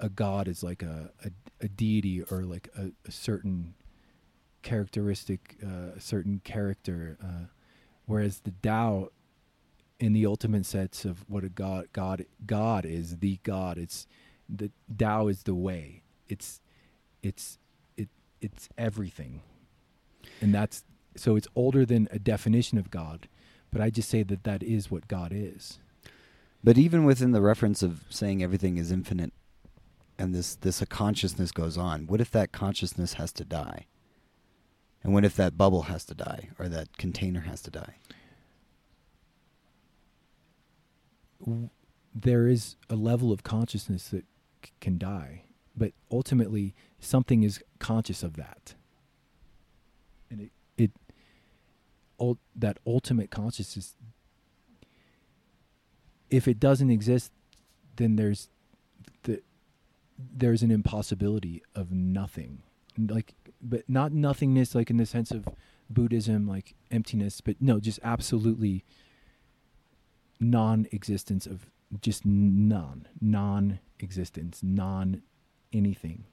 a 0.00 0.08
God 0.08 0.48
as 0.48 0.62
like 0.62 0.82
a 0.82 1.10
a, 1.24 1.30
a 1.60 1.68
deity 1.68 2.22
or 2.22 2.42
like 2.42 2.68
a, 2.76 2.92
a 3.06 3.10
certain 3.10 3.74
characteristic, 4.62 5.56
uh, 5.62 5.92
a 5.96 6.00
certain 6.00 6.40
character, 6.42 7.18
uh, 7.22 7.46
whereas 8.06 8.40
the 8.40 8.52
Tao, 8.62 9.10
in 10.04 10.12
the 10.12 10.26
ultimate 10.26 10.66
sense 10.66 11.04
of 11.04 11.24
what 11.28 11.44
a 11.44 11.48
God 11.48 11.88
God 11.92 12.26
God 12.46 12.84
is, 12.84 13.18
the 13.18 13.38
God, 13.42 13.78
it's 13.78 14.06
the 14.48 14.70
Tao 14.98 15.28
is 15.28 15.44
the 15.44 15.54
way. 15.54 16.02
It's 16.28 16.60
it's 17.22 17.58
it 17.96 18.08
it's 18.40 18.68
everything 18.76 19.42
and 20.40 20.54
that's 20.54 20.84
so 21.16 21.36
it's 21.36 21.48
older 21.54 21.84
than 21.86 22.08
a 22.10 22.18
definition 22.18 22.78
of 22.78 22.90
god 22.90 23.28
but 23.72 23.80
i 23.80 23.90
just 23.90 24.08
say 24.10 24.22
that 24.22 24.44
that 24.44 24.62
is 24.62 24.90
what 24.90 25.08
god 25.08 25.32
is 25.34 25.78
But 26.64 26.78
even 26.78 27.04
within 27.04 27.32
the 27.32 27.42
reference 27.42 27.82
of 27.82 28.04
saying 28.08 28.42
everything 28.42 28.78
is 28.78 28.90
infinite, 28.90 29.32
and 30.18 30.34
this 30.34 30.54
this 30.56 30.80
a 30.80 30.86
consciousness 30.86 31.52
goes 31.52 31.76
on. 31.76 32.06
What 32.06 32.22
if 32.22 32.30
that 32.30 32.52
consciousness 32.52 33.14
has 33.14 33.32
to 33.34 33.44
die? 33.44 33.86
And 35.02 35.12
what 35.12 35.26
if 35.26 35.36
that 35.36 35.58
bubble 35.58 35.82
has 35.82 36.06
to 36.06 36.14
die 36.14 36.48
or 36.58 36.68
that 36.70 36.96
container 36.96 37.40
has 37.42 37.60
to 37.62 37.70
die? 37.70 37.96
There 42.14 42.46
is 42.46 42.76
a 42.88 42.94
level 42.94 43.32
of 43.32 43.42
consciousness 43.42 44.08
that 44.08 44.24
c- 44.64 44.72
can 44.80 44.98
die, 44.98 45.44
but 45.76 45.92
ultimately 46.10 46.74
something 47.00 47.42
is 47.42 47.62
conscious 47.78 48.22
of 48.22 48.36
that, 48.36 48.74
and 50.30 50.40
it 50.40 50.50
it 50.76 50.92
ul- 52.20 52.38
that 52.54 52.78
ultimate 52.86 53.30
consciousness. 53.30 53.96
If 56.30 56.48
it 56.48 56.58
doesn't 56.58 56.90
exist, 56.90 57.32
then 57.96 58.16
there's 58.16 58.48
the 59.24 59.42
there's 60.18 60.62
an 60.62 60.70
impossibility 60.70 61.62
of 61.74 61.92
nothing, 61.92 62.62
like 62.96 63.34
but 63.60 63.84
not 63.88 64.12
nothingness 64.12 64.74
like 64.74 64.90
in 64.90 64.98
the 64.98 65.06
sense 65.06 65.30
of 65.30 65.48
Buddhism, 65.90 66.46
like 66.46 66.74
emptiness, 66.90 67.40
but 67.40 67.56
no, 67.60 67.80
just 67.80 67.98
absolutely 68.02 68.84
non-existence 70.40 71.46
of 71.46 71.66
just 72.00 72.24
none 72.24 73.06
non-existence 73.20 74.60
non 74.62 75.22
anything 75.72 76.24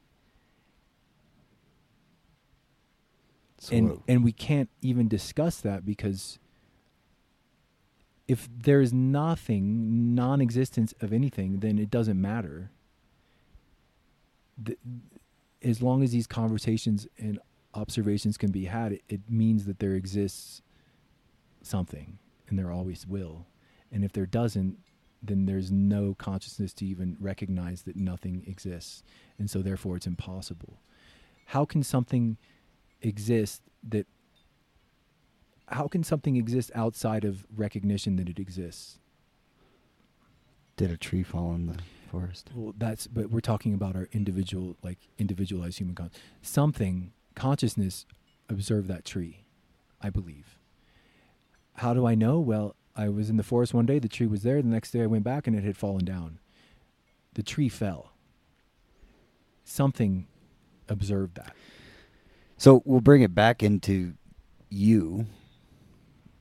So 3.61 3.75
and 3.75 4.01
and 4.07 4.23
we 4.23 4.31
can't 4.31 4.69
even 4.81 5.07
discuss 5.07 5.61
that 5.61 5.85
because 5.85 6.39
if 8.27 8.49
there's 8.51 8.91
nothing 8.91 10.15
non-existence 10.15 10.95
of 10.99 11.13
anything 11.13 11.59
then 11.59 11.77
it 11.77 11.91
doesn't 11.91 12.19
matter. 12.19 12.71
The, 14.57 14.77
as 15.61 15.79
long 15.79 16.01
as 16.01 16.11
these 16.11 16.25
conversations 16.25 17.07
and 17.19 17.39
observations 17.75 18.35
can 18.35 18.49
be 18.49 18.65
had 18.65 18.93
it, 18.93 19.03
it 19.07 19.21
means 19.29 19.65
that 19.65 19.77
there 19.77 19.93
exists 19.93 20.63
something 21.61 22.17
and 22.49 22.57
there 22.57 22.71
always 22.71 23.05
will 23.05 23.45
and 23.91 24.03
if 24.03 24.11
there 24.13 24.25
doesn't 24.25 24.77
then 25.21 25.45
there's 25.45 25.71
no 25.71 26.15
consciousness 26.17 26.73
to 26.73 26.85
even 26.85 27.15
recognize 27.19 27.83
that 27.83 27.95
nothing 27.95 28.43
exists. 28.47 29.03
And 29.37 29.49
so 29.49 29.61
therefore 29.61 29.97
it's 29.97 30.07
impossible. 30.07 30.79
How 31.45 31.65
can 31.65 31.83
something 31.83 32.37
exist 33.01 33.61
that 33.89 34.07
how 35.67 35.87
can 35.87 36.03
something 36.03 36.35
exist 36.35 36.69
outside 36.75 37.23
of 37.23 37.45
recognition 37.55 38.17
that 38.17 38.27
it 38.27 38.39
exists? 38.39 38.99
Did 40.75 40.91
a 40.91 40.97
tree 40.97 41.23
fall 41.23 41.53
in 41.53 41.67
the 41.67 41.77
forest? 42.09 42.49
well 42.53 42.73
that's 42.77 43.07
but 43.07 43.29
we're 43.29 43.39
talking 43.39 43.73
about 43.73 43.95
our 43.95 44.09
individual 44.11 44.75
like 44.83 44.97
individualized 45.17 45.77
human 45.77 45.95
con- 45.95 46.11
something 46.41 47.13
consciousness 47.35 48.05
observed 48.49 48.89
that 48.89 49.05
tree 49.05 49.45
i 50.01 50.09
believe. 50.09 50.57
How 51.75 51.93
do 51.93 52.05
i 52.05 52.15
know? 52.15 52.39
Well 52.39 52.75
i 52.95 53.09
was 53.09 53.29
in 53.29 53.37
the 53.37 53.43
forest 53.43 53.73
one 53.73 53.85
day 53.85 53.99
the 53.99 54.07
tree 54.09 54.27
was 54.27 54.43
there 54.43 54.61
the 54.61 54.67
next 54.67 54.91
day 54.91 55.01
i 55.01 55.05
went 55.07 55.23
back 55.23 55.47
and 55.47 55.55
it 55.55 55.63
had 55.63 55.77
fallen 55.77 56.05
down 56.05 56.39
the 57.33 57.43
tree 57.43 57.69
fell 57.69 58.11
something 59.63 60.27
observed 60.89 61.35
that 61.35 61.55
So 62.57 62.83
we'll 62.85 63.01
bring 63.01 63.23
it 63.23 63.33
back 63.33 63.63
into 63.63 64.13
you, 64.69 65.25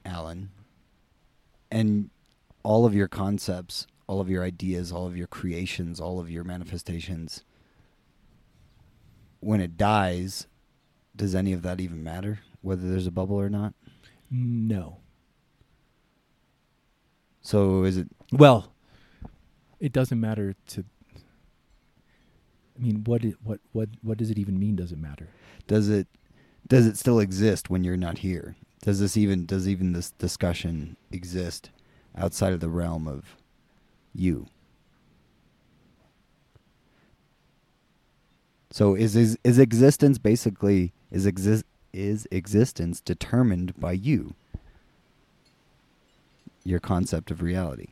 Alan, 0.04 0.50
and 1.70 2.10
all 2.62 2.84
of 2.84 2.94
your 2.94 3.08
concepts, 3.08 3.86
all 4.06 4.20
of 4.20 4.28
your 4.28 4.42
ideas, 4.44 4.92
all 4.92 5.06
of 5.06 5.16
your 5.16 5.26
creations, 5.26 5.98
all 6.00 6.20
of 6.20 6.30
your 6.30 6.44
manifestations. 6.44 7.42
When 9.40 9.60
it 9.62 9.78
dies, 9.78 10.46
does 11.16 11.34
any 11.34 11.52
of 11.54 11.62
that 11.62 11.80
even 11.80 12.04
matter? 12.04 12.40
Whether 12.60 12.88
there's 12.90 13.06
a 13.06 13.10
bubble 13.12 13.36
or 13.40 13.48
not? 13.48 13.74
no 14.30 14.98
So 17.42 17.84
is 17.84 17.96
it 17.96 18.08
Well, 18.32 18.72
it 19.78 19.92
doesn't 19.92 20.20
matter 20.20 20.54
to. 20.68 20.84
I 22.76 22.82
mean, 22.82 23.04
what 23.04 23.24
it, 23.24 23.34
what 23.42 23.60
what 23.72 23.88
what 24.02 24.18
does 24.18 24.30
it 24.30 24.38
even 24.38 24.58
mean? 24.58 24.76
Does 24.76 24.92
it 24.92 24.98
matter? 24.98 25.28
does 25.70 25.88
it 25.88 26.08
does 26.66 26.84
it 26.86 26.98
still 26.98 27.20
exist 27.20 27.70
when 27.70 27.84
you're 27.84 27.96
not 27.96 28.18
here? 28.18 28.56
Does 28.82 28.98
this 28.98 29.16
even 29.16 29.46
does 29.46 29.68
even 29.68 29.92
this 29.92 30.10
discussion 30.10 30.96
exist 31.12 31.70
outside 32.16 32.52
of 32.52 32.58
the 32.58 32.68
realm 32.68 33.06
of 33.06 33.36
you? 34.12 34.46
So 38.72 38.96
is 38.96 39.14
is, 39.14 39.38
is 39.44 39.60
existence 39.60 40.18
basically 40.18 40.92
is 41.12 41.24
exist 41.24 41.64
is 41.92 42.26
existence 42.32 43.00
determined 43.00 43.78
by 43.78 43.92
you? 43.92 44.34
Your 46.64 46.80
concept 46.80 47.30
of 47.30 47.42
reality 47.42 47.88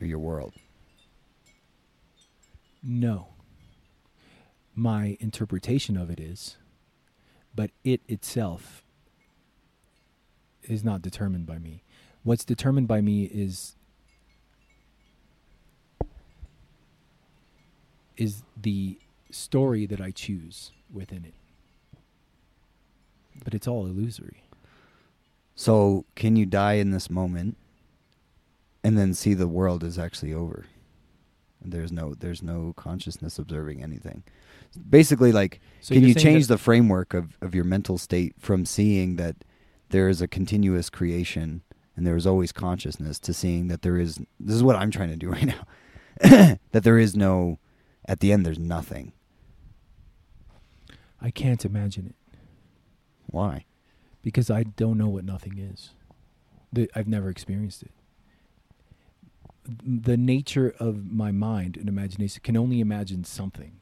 or 0.00 0.06
your 0.06 0.18
world. 0.18 0.54
No. 2.82 3.28
My 4.74 5.16
interpretation 5.20 5.96
of 5.96 6.10
it 6.10 6.18
is, 6.18 6.56
but 7.54 7.70
it 7.84 8.00
itself 8.08 8.84
is 10.62 10.82
not 10.82 11.02
determined 11.02 11.46
by 11.46 11.58
me. 11.58 11.82
What's 12.22 12.44
determined 12.44 12.88
by 12.88 13.00
me 13.00 13.24
is 13.24 13.76
is 18.16 18.42
the 18.60 18.98
story 19.30 19.86
that 19.86 20.00
I 20.00 20.10
choose 20.10 20.70
within 20.92 21.24
it. 21.24 21.34
But 23.42 23.54
it's 23.54 23.66
all 23.66 23.86
illusory. 23.86 24.44
So, 25.54 26.04
can 26.14 26.36
you 26.36 26.46
die 26.46 26.74
in 26.74 26.90
this 26.90 27.10
moment 27.10 27.56
and 28.84 28.98
then 28.98 29.14
see 29.14 29.34
the 29.34 29.48
world 29.48 29.84
is 29.84 29.98
actually 29.98 30.32
over? 30.32 30.66
There's 31.64 31.92
no 31.92 32.14
there's 32.14 32.42
no 32.42 32.72
consciousness 32.76 33.38
observing 33.38 33.82
anything. 33.82 34.24
Basically 34.88 35.32
like 35.32 35.60
So 35.80 35.94
can 35.94 36.04
you 36.04 36.14
change 36.14 36.48
the 36.48 36.58
framework 36.58 37.14
of, 37.14 37.36
of 37.40 37.54
your 37.54 37.64
mental 37.64 37.98
state 37.98 38.34
from 38.38 38.64
seeing 38.64 39.16
that 39.16 39.36
there 39.90 40.08
is 40.08 40.20
a 40.20 40.26
continuous 40.26 40.90
creation 40.90 41.62
and 41.96 42.06
there 42.06 42.16
is 42.16 42.26
always 42.26 42.50
consciousness 42.50 43.18
to 43.20 43.34
seeing 43.34 43.68
that 43.68 43.82
there 43.82 43.98
is 43.98 44.16
this 44.40 44.56
is 44.56 44.62
what 44.62 44.76
I'm 44.76 44.90
trying 44.90 45.10
to 45.10 45.16
do 45.16 45.30
right 45.30 45.44
now. 45.44 45.66
that 46.72 46.82
there 46.84 46.98
is 46.98 47.14
no 47.14 47.58
at 48.06 48.20
the 48.20 48.32
end 48.32 48.44
there's 48.44 48.58
nothing. 48.58 49.12
I 51.20 51.30
can't 51.30 51.64
imagine 51.64 52.06
it. 52.06 52.38
Why? 53.26 53.66
because 54.22 54.50
I 54.50 54.62
don't 54.62 54.96
know 54.96 55.08
what 55.08 55.24
nothing 55.24 55.58
is. 55.58 55.90
I've 56.94 57.08
never 57.08 57.28
experienced 57.28 57.82
it. 57.82 57.90
The 59.64 60.16
nature 60.16 60.74
of 60.78 61.12
my 61.12 61.30
mind 61.30 61.76
and 61.76 61.88
imagination 61.88 62.40
can 62.42 62.56
only 62.56 62.80
imagine 62.80 63.24
something. 63.24 63.80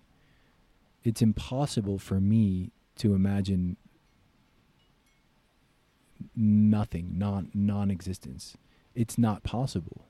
It's 1.04 1.22
impossible 1.22 1.98
for 1.98 2.20
me 2.20 2.70
to 2.96 3.14
imagine 3.14 3.76
nothing, 6.36 7.14
non 7.16 7.50
non-existence. 7.54 8.56
It's 8.94 9.16
not 9.16 9.42
possible. 9.42 10.04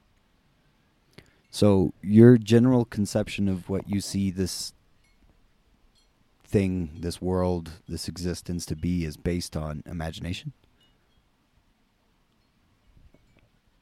So 1.51 1.93
your 2.03 2.39
general 2.39 2.85
conception 2.85 3.49
of 3.49 3.69
what 3.69 3.89
you 3.89 4.01
see 4.01 4.31
this 4.31 4.73
thing, 6.51 6.91
this 6.99 7.23
world, 7.23 7.71
this 7.89 8.09
existence 8.09 8.67
to 8.67 8.77
be 8.77 9.05
is 9.05 9.17
based 9.17 9.57
on 9.57 9.83
imagination? 9.87 10.53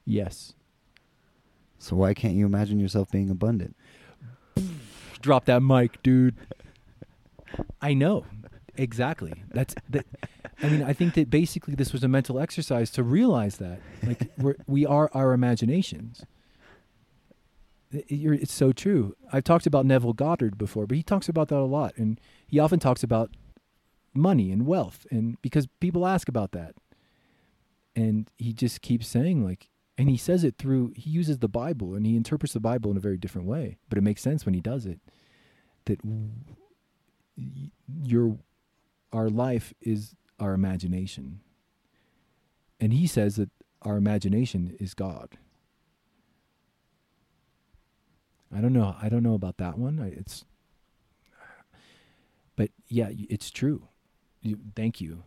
Yes. 0.05 0.53
So 1.79 1.95
why 1.95 2.13
can't 2.13 2.35
you 2.35 2.45
imagine 2.45 2.79
yourself 2.79 3.09
being 3.09 3.29
abundant? 3.29 3.75
Drop 5.21 5.45
that 5.45 5.61
mic, 5.61 6.01
dude. 6.03 6.35
I 7.81 7.93
know. 7.93 8.25
Exactly. 8.75 9.33
That's 9.51 9.75
that. 9.89 10.05
I 10.61 10.69
mean, 10.69 10.83
I 10.83 10.93
think 10.93 11.13
that 11.13 11.29
basically 11.29 11.75
this 11.75 11.93
was 11.93 12.03
a 12.03 12.07
mental 12.07 12.39
exercise 12.39 12.91
to 12.91 13.03
realize 13.03 13.57
that, 13.57 13.79
like, 14.03 14.29
we're, 14.37 14.55
we 14.67 14.85
are 14.85 15.09
our 15.13 15.33
imaginations. 15.33 16.25
It's 17.91 18.53
so 18.53 18.71
true. 18.71 19.15
I've 19.33 19.43
talked 19.43 19.65
about 19.65 19.85
Neville 19.85 20.13
Goddard 20.13 20.57
before, 20.57 20.85
but 20.85 20.95
he 20.95 21.03
talks 21.03 21.27
about 21.27 21.47
that 21.47 21.57
a 21.57 21.65
lot, 21.65 21.93
and 21.97 22.19
he 22.45 22.59
often 22.59 22.79
talks 22.79 23.03
about 23.03 23.31
money 24.13 24.51
and 24.51 24.65
wealth, 24.65 25.07
and 25.09 25.41
because 25.41 25.67
people 25.79 26.05
ask 26.05 26.29
about 26.29 26.51
that, 26.51 26.75
and 27.95 28.29
he 28.37 28.53
just 28.53 28.81
keeps 28.81 29.07
saying 29.07 29.43
like, 29.43 29.69
and 29.99 30.09
he 30.09 30.15
says 30.15 30.45
it 30.45 30.57
through. 30.57 30.93
He 30.95 31.09
uses 31.09 31.39
the 31.39 31.49
Bible, 31.49 31.93
and 31.93 32.05
he 32.05 32.15
interprets 32.15 32.53
the 32.53 32.61
Bible 32.61 32.89
in 32.89 32.95
a 32.95 33.01
very 33.01 33.17
different 33.17 33.47
way, 33.47 33.77
but 33.89 33.97
it 33.97 34.01
makes 34.01 34.21
sense 34.21 34.45
when 34.45 34.53
he 34.53 34.61
does 34.61 34.85
it. 34.85 35.01
That 35.85 35.99
your 38.01 38.37
our 39.11 39.29
life 39.29 39.73
is 39.81 40.15
our 40.39 40.53
imagination, 40.53 41.41
and 42.79 42.93
he 42.93 43.07
says 43.07 43.35
that 43.35 43.49
our 43.81 43.97
imagination 43.97 44.75
is 44.79 44.93
God. 44.93 45.37
I 48.55 48.61
don't 48.61 48.73
know. 48.73 48.95
I 49.01 49.09
don't 49.09 49.23
know 49.23 49.35
about 49.35 49.57
that 49.57 49.77
one. 49.77 49.99
It's, 50.17 50.45
but 52.55 52.71
yeah, 52.87 53.09
it's 53.11 53.51
true. 53.51 53.89
Thank 54.75 55.01
you. 55.01 55.23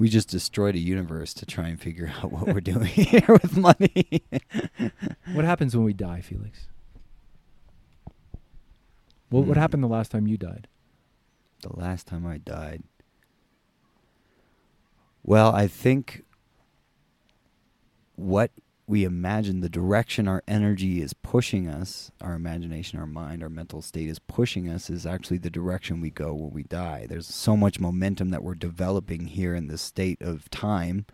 We 0.00 0.08
just 0.08 0.28
destroyed 0.30 0.74
a 0.74 0.78
universe 0.78 1.34
to 1.34 1.44
try 1.46 1.68
and 1.68 1.78
figure 1.80 2.10
out 2.18 2.32
what 2.32 2.46
we're 2.48 2.60
doing 2.60 2.86
here 2.86 3.26
with 3.28 3.56
money. 3.56 4.24
What 5.34 5.44
happens 5.44 5.76
when 5.76 5.84
we 5.84 5.92
die, 5.92 6.22
Felix? 6.22 6.66
What 9.28 9.44
what 9.46 9.56
Hmm. 9.56 9.60
happened 9.60 9.82
the 9.84 9.88
last 9.88 10.10
time 10.10 10.26
you 10.26 10.36
died? 10.36 10.66
the 11.62 11.76
last 11.78 12.06
time 12.06 12.26
I 12.26 12.38
died. 12.38 12.82
Well, 15.22 15.54
I 15.54 15.66
think 15.66 16.24
what 18.16 18.50
we 18.90 19.04
imagine, 19.04 19.60
the 19.60 19.68
direction 19.68 20.26
our 20.26 20.42
energy 20.48 21.00
is 21.00 21.12
pushing 21.12 21.68
us, 21.68 22.10
our 22.20 22.34
imagination, 22.34 22.98
our 22.98 23.06
mind, 23.06 23.42
our 23.42 23.48
mental 23.48 23.80
state 23.80 24.08
is 24.08 24.18
pushing 24.18 24.68
us, 24.68 24.90
is 24.90 25.06
actually 25.06 25.38
the 25.38 25.48
direction 25.48 26.00
we 26.00 26.10
go 26.10 26.34
when 26.34 26.50
we 26.50 26.64
die. 26.64 27.06
There's 27.08 27.28
so 27.28 27.56
much 27.56 27.78
momentum 27.78 28.30
that 28.30 28.42
we're 28.42 28.56
developing 28.56 29.26
here 29.26 29.54
in 29.54 29.68
this 29.68 29.80
state 29.80 30.20
of 30.20 30.50
time 30.50 31.06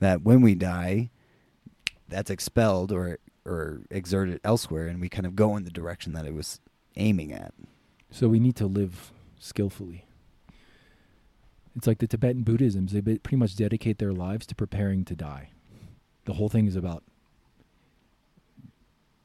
that 0.00 0.22
when 0.22 0.40
we 0.40 0.54
die, 0.54 1.10
that's 2.08 2.30
expelled 2.30 2.90
or 2.90 3.18
or 3.44 3.82
exerted 3.90 4.40
elsewhere, 4.44 4.86
and 4.86 5.00
we 5.00 5.08
kind 5.08 5.26
of 5.26 5.36
go 5.36 5.56
in 5.56 5.64
the 5.64 5.70
direction 5.70 6.12
that 6.12 6.26
it 6.26 6.34
was 6.34 6.60
aiming 6.96 7.32
at. 7.32 7.54
So 8.10 8.28
we 8.28 8.40
need 8.40 8.56
to 8.56 8.66
live 8.66 9.12
skillfully. 9.38 10.04
It's 11.76 11.86
like 11.86 11.98
the 11.98 12.06
Tibetan 12.06 12.42
Buddhisms, 12.42 12.92
they 12.92 13.00
pretty 13.00 13.36
much 13.36 13.56
dedicate 13.56 13.98
their 13.98 14.12
lives 14.12 14.46
to 14.46 14.54
preparing 14.54 15.04
to 15.06 15.14
die. 15.14 15.50
The 16.28 16.34
whole 16.34 16.50
thing 16.50 16.66
is 16.66 16.76
about 16.76 17.04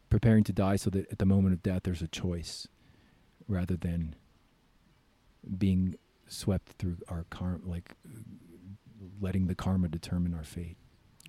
preparing 0.09 0.45
to 0.45 0.53
die 0.53 0.77
so 0.77 0.89
that 0.91 1.11
at 1.11 1.19
the 1.19 1.25
moment 1.25 1.53
of 1.53 1.61
death 1.61 1.81
there's 1.83 2.01
a 2.01 2.07
choice 2.07 2.65
rather 3.45 3.75
than 3.75 4.15
being 5.57 5.95
swept 6.29 6.71
through 6.79 6.95
our 7.09 7.25
karma, 7.29 7.59
like 7.65 7.91
letting 9.19 9.47
the 9.47 9.53
karma 9.55 9.89
determine 9.89 10.33
our 10.33 10.45
fate. 10.45 10.77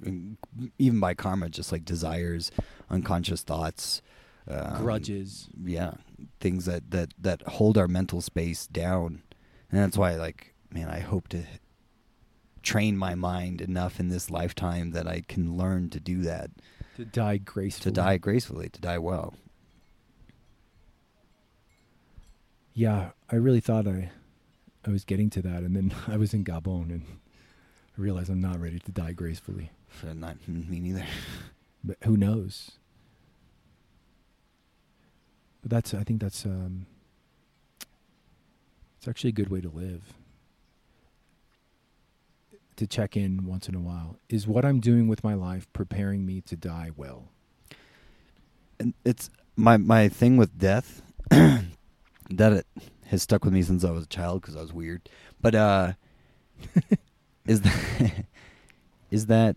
and 0.05 0.37
even 0.79 1.01
by 1.01 1.13
karma, 1.13 1.49
just 1.49 1.73
like 1.73 1.85
desires, 1.85 2.53
unconscious 2.89 3.43
thoughts, 3.43 4.01
um, 4.47 4.77
Grudges. 4.81 5.49
yeah, 5.65 5.95
things 6.39 6.67
that 6.67 6.93
that 6.93 7.15
that 7.19 7.43
hold 7.49 7.77
our 7.77 7.89
mental 7.89 8.21
space 8.21 8.69
down, 8.69 9.23
and 9.73 9.81
that's 9.81 9.99
why, 9.99 10.15
like, 10.15 10.55
man, 10.71 10.89
I 10.89 11.01
hope 11.01 11.27
to 11.31 11.43
train 12.65 12.97
my 12.97 13.15
mind 13.15 13.61
enough 13.61 14.01
in 14.01 14.09
this 14.09 14.31
lifetime 14.31 14.91
that 14.93 15.07
I 15.07 15.21
can 15.29 15.57
learn 15.57 15.91
to 15.91 16.01
do 16.01 16.23
that, 16.23 16.51
To 16.97 17.05
die 17.05 17.37
gracefully. 17.37 17.93
to 17.93 18.01
die 18.01 18.17
gracefully, 18.19 18.69
to 18.71 18.81
die 18.81 18.99
well. 18.99 19.35
Yeah, 22.73 23.11
I 23.31 23.37
really 23.37 23.61
thought 23.61 23.87
I, 23.87 24.11
I 24.85 24.91
was 24.91 25.05
getting 25.05 25.31
to 25.31 25.43
that, 25.43 25.63
and 25.63 25.77
then 25.77 25.95
I 26.09 26.17
was 26.17 26.35
in 26.35 26.45
Gabon, 26.45 26.91
and 26.91 27.05
I 27.97 28.01
realized 28.01 28.31
I'm 28.31 28.41
not 28.41 28.59
ready 28.61 28.81
to 28.81 28.93
die 28.93 29.13
gracefully. 29.13 29.71
So 30.01 30.13
not 30.13 30.37
me 30.49 30.81
neither. 30.81 31.05
But 31.85 31.99
who 32.05 32.17
knows? 32.17 32.73
But 35.63 35.71
that's, 35.71 35.95
I 35.95 36.03
think 36.03 36.21
that's, 36.21 36.45
um, 36.45 36.87
it's 38.99 39.07
actually 39.09 39.31
a 39.31 39.35
good 39.35 39.51
way 39.51 39.61
to 39.61 39.69
live. 39.69 40.03
To 42.77 42.87
check 42.87 43.17
in 43.17 43.47
once 43.47 43.69
in 43.69 43.75
a 43.75 43.81
while. 43.81 44.17
Is 44.29 44.49
what 44.49 44.65
I'm 44.65 44.81
doing 44.81 45.07
with 45.07 45.23
my 45.23 45.35
life 45.35 45.73
preparing 45.73 46.27
me 46.27 46.41
to 46.43 46.57
die 46.57 46.91
well? 46.97 47.29
and 48.79 48.95
it's 49.05 49.31
my 49.57 49.77
my 49.77 50.09
thing 50.09 50.37
with 50.37 50.59
death 50.59 51.03
that 51.31 52.53
it 52.53 52.67
has 53.07 53.23
stuck 53.23 53.45
with 53.45 53.53
me 53.53 53.63
since 53.63 53.85
I 53.85 53.91
was 53.91 54.05
a 54.05 54.09
child 54.09 54.41
because 54.41 54.57
I 54.57 54.61
was 54.61 54.73
weird. 54.73 55.09
But 55.41 55.55
uh, 55.55 55.93
is 57.47 57.61
that 57.63 58.27
is 59.11 59.27
that 59.27 59.57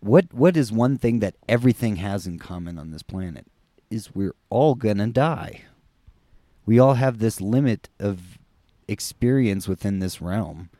what 0.00 0.32
what 0.32 0.56
is 0.56 0.72
one 0.72 0.98
thing 0.98 1.20
that 1.20 1.34
everything 1.48 1.96
has 1.96 2.26
in 2.26 2.38
common 2.38 2.78
on 2.78 2.90
this 2.90 3.02
planet 3.02 3.46
is 3.90 4.14
we're 4.14 4.34
all 4.50 4.74
gonna 4.74 5.08
die. 5.08 5.62
We 6.66 6.78
all 6.78 6.94
have 6.94 7.18
this 7.18 7.40
limit 7.40 7.88
of 8.00 8.38
experience 8.88 9.68
within 9.68 9.98
this 9.98 10.20
realm, 10.20 10.70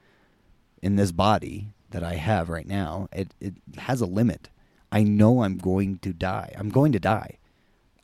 in 0.85 0.97
this 0.97 1.13
body 1.13 1.69
that 1.91 2.05
I 2.05 2.15
have 2.15 2.51
right 2.51 2.69
now. 2.69 3.09
It 3.11 3.35
it 3.41 3.55
has 3.79 4.03
a 4.03 4.07
limit. 4.07 4.51
I 4.93 5.03
know 5.03 5.43
I'm 5.43 5.57
going 5.57 5.99
to 6.01 6.13
die. 6.13 6.55
I'm 6.57 6.69
going 6.69 6.93
to 6.93 7.01
die. 7.01 7.39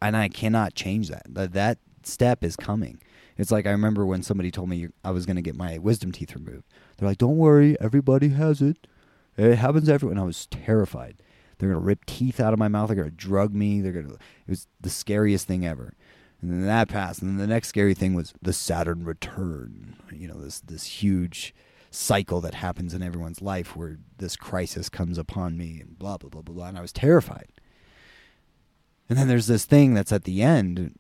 And 0.00 0.16
I 0.16 0.28
cannot 0.28 0.74
change 0.74 1.08
that. 1.10 1.22
That 1.28 1.52
that 1.52 1.78
step 2.02 2.42
is 2.42 2.56
coming. 2.56 3.00
It's 3.36 3.50
like 3.50 3.66
I 3.66 3.70
remember 3.70 4.06
when 4.06 4.22
somebody 4.22 4.50
told 4.50 4.70
me 4.70 4.88
I 5.04 5.10
was 5.10 5.26
going 5.26 5.36
to 5.36 5.42
get 5.42 5.54
my 5.54 5.76
wisdom 5.76 6.10
teeth 6.10 6.34
removed. 6.34 6.64
They're 6.96 7.08
like, 7.08 7.18
"Don't 7.18 7.36
worry, 7.36 7.78
everybody 7.80 8.30
has 8.30 8.62
it. 8.62 8.86
It 9.36 9.56
happens 9.56 9.88
everyone." 9.90 10.18
I 10.18 10.24
was 10.24 10.46
terrified. 10.46 11.16
They're 11.58 11.68
going 11.68 11.80
to 11.80 11.86
rip 11.86 12.06
teeth 12.06 12.40
out 12.40 12.54
of 12.54 12.58
my 12.58 12.68
mouth. 12.68 12.88
They're 12.88 12.96
going 12.96 13.10
to 13.10 13.14
drug 13.14 13.54
me. 13.54 13.82
They're 13.82 13.92
going 13.92 14.08
to 14.08 14.14
It 14.14 14.48
was 14.48 14.66
the 14.80 14.88
scariest 14.88 15.46
thing 15.46 15.66
ever. 15.66 15.92
And 16.40 16.50
then 16.50 16.64
that 16.64 16.88
passed. 16.88 17.20
And 17.20 17.32
then 17.32 17.36
the 17.36 17.54
next 17.54 17.68
scary 17.68 17.92
thing 17.92 18.14
was 18.14 18.32
the 18.40 18.54
Saturn 18.54 19.04
return. 19.04 19.96
You 20.10 20.28
know, 20.28 20.40
this 20.40 20.60
this 20.60 20.86
huge 20.86 21.54
cycle 21.90 22.40
that 22.40 22.54
happens 22.54 22.94
in 22.94 23.02
everyone's 23.02 23.42
life 23.42 23.76
where 23.76 23.98
this 24.18 24.36
crisis 24.36 24.88
comes 24.88 25.18
upon 25.18 25.58
me 25.58 25.80
and 25.80 25.98
blah 25.98 26.16
blah 26.16 26.30
blah 26.30 26.42
blah 26.42 26.54
blah 26.54 26.66
and 26.66 26.78
I 26.78 26.82
was 26.82 26.92
terrified. 26.92 27.48
And 29.08 29.18
then 29.18 29.26
there's 29.26 29.48
this 29.48 29.64
thing 29.64 29.94
that's 29.94 30.12
at 30.12 30.24
the 30.24 30.40
end 30.40 30.96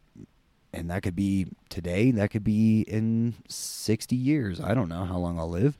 and 0.72 0.90
that 0.90 1.02
could 1.02 1.16
be 1.16 1.46
today, 1.68 2.10
that 2.12 2.30
could 2.30 2.44
be 2.44 2.82
in 2.82 3.34
60 3.48 4.14
years. 4.16 4.60
I 4.60 4.74
don't 4.74 4.88
know 4.88 5.04
how 5.04 5.18
long 5.18 5.38
I'll 5.38 5.50
live. 5.50 5.78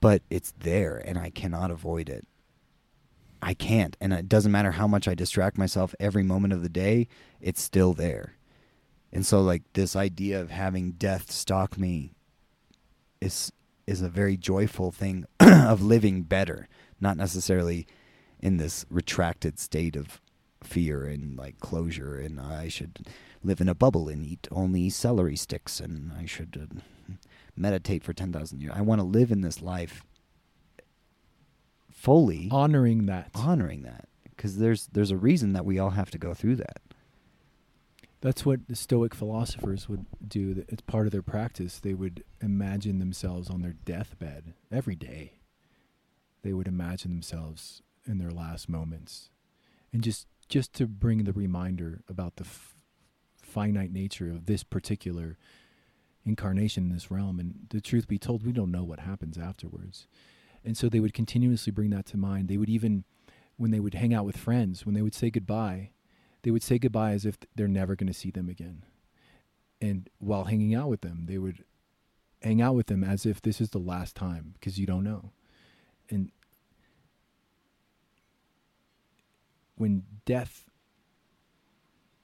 But 0.00 0.22
it's 0.30 0.54
there 0.58 0.96
and 0.96 1.18
I 1.18 1.28
cannot 1.28 1.70
avoid 1.70 2.08
it. 2.08 2.26
I 3.42 3.52
can't 3.52 3.98
and 4.00 4.14
it 4.14 4.28
doesn't 4.28 4.52
matter 4.52 4.72
how 4.72 4.86
much 4.86 5.06
I 5.06 5.14
distract 5.14 5.58
myself 5.58 5.94
every 6.00 6.22
moment 6.22 6.54
of 6.54 6.62
the 6.62 6.70
day, 6.70 7.06
it's 7.40 7.60
still 7.60 7.92
there. 7.92 8.36
And 9.12 9.26
so 9.26 9.42
like 9.42 9.62
this 9.74 9.94
idea 9.94 10.40
of 10.40 10.50
having 10.50 10.92
death 10.92 11.30
stalk 11.30 11.76
me 11.76 12.12
is 13.20 13.52
is 13.90 14.00
a 14.00 14.08
very 14.08 14.36
joyful 14.36 14.92
thing 14.92 15.26
of 15.40 15.82
living 15.82 16.22
better, 16.22 16.68
not 17.00 17.16
necessarily 17.16 17.86
in 18.38 18.56
this 18.56 18.86
retracted 18.88 19.58
state 19.58 19.96
of 19.96 20.20
fear 20.62 21.04
and 21.04 21.36
like 21.36 21.58
closure 21.58 22.16
and 22.16 22.40
I 22.40 22.68
should 22.68 23.06
live 23.42 23.60
in 23.60 23.68
a 23.68 23.74
bubble 23.74 24.08
and 24.08 24.22
eat 24.22 24.46
only 24.52 24.90
celery 24.90 25.34
sticks 25.36 25.80
and 25.80 26.12
I 26.12 26.26
should 26.26 26.70
uh, 26.70 27.14
meditate 27.56 28.04
for 28.04 28.12
10,000 28.12 28.60
years. 28.60 28.72
I 28.76 28.82
want 28.82 29.00
to 29.00 29.06
live 29.06 29.32
in 29.32 29.40
this 29.40 29.60
life 29.60 30.04
fully 31.90 32.48
Honoring 32.50 33.06
that. 33.06 33.30
honoring 33.34 33.82
that 33.82 34.08
because 34.24 34.58
there's 34.58 34.88
there's 34.92 35.10
a 35.10 35.16
reason 35.16 35.52
that 35.54 35.64
we 35.64 35.78
all 35.78 35.90
have 35.90 36.10
to 36.12 36.18
go 36.18 36.32
through 36.32 36.56
that. 36.56 36.80
That's 38.20 38.44
what 38.44 38.68
the 38.68 38.76
Stoic 38.76 39.14
philosophers 39.14 39.88
would 39.88 40.04
do. 40.26 40.64
It's 40.68 40.82
part 40.82 41.06
of 41.06 41.12
their 41.12 41.22
practice. 41.22 41.78
They 41.78 41.94
would 41.94 42.22
imagine 42.42 42.98
themselves 42.98 43.48
on 43.48 43.62
their 43.62 43.72
deathbed 43.72 44.54
every 44.70 44.94
day. 44.94 45.40
They 46.42 46.52
would 46.52 46.68
imagine 46.68 47.10
themselves 47.10 47.82
in 48.06 48.18
their 48.18 48.30
last 48.30 48.68
moments, 48.68 49.30
and 49.92 50.02
just 50.02 50.26
just 50.48 50.74
to 50.74 50.86
bring 50.86 51.24
the 51.24 51.32
reminder 51.32 52.02
about 52.08 52.36
the 52.36 52.44
f- 52.44 52.74
finite 53.42 53.92
nature 53.92 54.30
of 54.30 54.46
this 54.46 54.64
particular 54.64 55.38
incarnation 56.24 56.84
in 56.84 56.92
this 56.92 57.10
realm. 57.10 57.38
And 57.38 57.66
the 57.70 57.80
truth 57.80 58.08
be 58.08 58.18
told, 58.18 58.44
we 58.44 58.52
don't 58.52 58.72
know 58.72 58.82
what 58.82 59.00
happens 59.00 59.38
afterwards. 59.38 60.08
And 60.64 60.76
so 60.76 60.88
they 60.88 61.00
would 61.00 61.14
continuously 61.14 61.70
bring 61.70 61.90
that 61.90 62.06
to 62.06 62.16
mind. 62.16 62.48
They 62.48 62.56
would 62.56 62.68
even, 62.68 63.04
when 63.56 63.70
they 63.70 63.80
would 63.80 63.94
hang 63.94 64.12
out 64.12 64.26
with 64.26 64.36
friends, 64.36 64.84
when 64.84 64.94
they 64.94 65.02
would 65.02 65.14
say 65.14 65.30
goodbye, 65.30 65.90
they 66.42 66.50
would 66.50 66.62
say 66.62 66.78
goodbye 66.78 67.12
as 67.12 67.24
if 67.24 67.38
they're 67.54 67.68
never 67.68 67.96
going 67.96 68.06
to 68.06 68.18
see 68.18 68.30
them 68.30 68.48
again. 68.48 68.84
And 69.80 70.08
while 70.18 70.44
hanging 70.44 70.74
out 70.74 70.88
with 70.88 71.00
them, 71.00 71.24
they 71.26 71.38
would 71.38 71.64
hang 72.42 72.60
out 72.60 72.74
with 72.74 72.86
them 72.86 73.04
as 73.04 73.26
if 73.26 73.40
this 73.40 73.60
is 73.60 73.70
the 73.70 73.78
last 73.78 74.16
time 74.16 74.54
because 74.54 74.78
you 74.78 74.86
don't 74.86 75.04
know. 75.04 75.32
And 76.08 76.30
when 79.76 80.04
death 80.24 80.66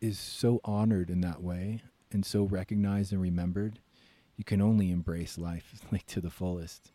is 0.01 0.19
so 0.19 0.61
honored 0.65 1.11
in 1.11 1.21
that 1.23 1.43
way 1.43 1.83
and 2.13 2.25
so 2.25 2.45
recognized 2.45 3.13
and 3.13 3.21
remembered, 3.21 3.79
you 4.37 4.45
can 4.45 4.61
only 4.61 4.91
embrace 4.91 5.39
life 5.39 5.81
like 5.93 6.07
to 6.07 6.21
the 6.21 6.31
fullest. 6.31 6.93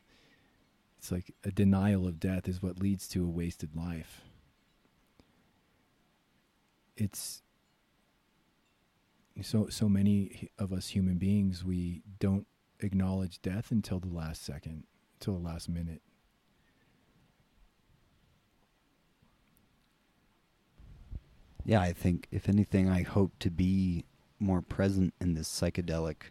It's 1.00 1.12
like 1.12 1.34
a 1.44 1.52
denial 1.52 2.08
of 2.08 2.20
death 2.20 2.48
is 2.48 2.62
what 2.62 2.80
leads 2.80 3.08
to 3.10 3.24
a 3.24 3.30
wasted 3.30 3.76
life. 3.76 4.22
It's 7.02 7.42
so 9.42 9.70
so 9.70 9.90
many 9.90 10.52
of 10.60 10.72
us 10.72 10.90
human 10.90 11.18
beings 11.18 11.66
we 11.66 12.04
don't 12.20 12.46
acknowledge 12.80 13.42
death 13.42 13.72
until 13.72 14.00
the 14.00 14.08
last 14.08 14.46
second, 14.46 14.84
until 15.20 15.34
the 15.34 15.44
last 15.44 15.68
minute. 15.68 16.04
Yeah, 21.66 21.82
I 21.82 21.92
think 21.92 22.28
if 22.32 22.48
anything, 22.48 22.88
I 22.88 23.02
hope 23.02 23.32
to 23.40 23.50
be 23.50 24.06
more 24.40 24.62
present 24.62 25.16
in 25.20 25.34
this 25.34 25.50
psychedelic, 25.50 26.30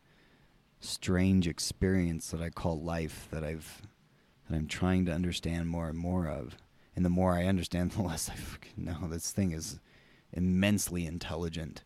strange 0.78 1.48
experience 1.48 2.30
that 2.30 2.40
I 2.40 2.50
call 2.50 2.80
life 2.80 3.26
that 3.32 3.42
I've 3.42 3.82
that 4.48 4.54
I'm 4.54 4.68
trying 4.68 5.04
to 5.06 5.12
understand 5.12 5.66
more 5.66 5.88
and 5.88 5.98
more 5.98 6.28
of. 6.28 6.56
And 6.94 7.04
the 7.04 7.10
more 7.10 7.34
I 7.34 7.46
understand, 7.46 7.90
the 7.90 8.02
less 8.02 8.30
I 8.30 8.34
fucking 8.34 8.84
know. 8.84 9.08
This 9.08 9.32
thing 9.32 9.50
is 9.50 9.80
immensely 10.32 11.06
intelligent 11.06 11.82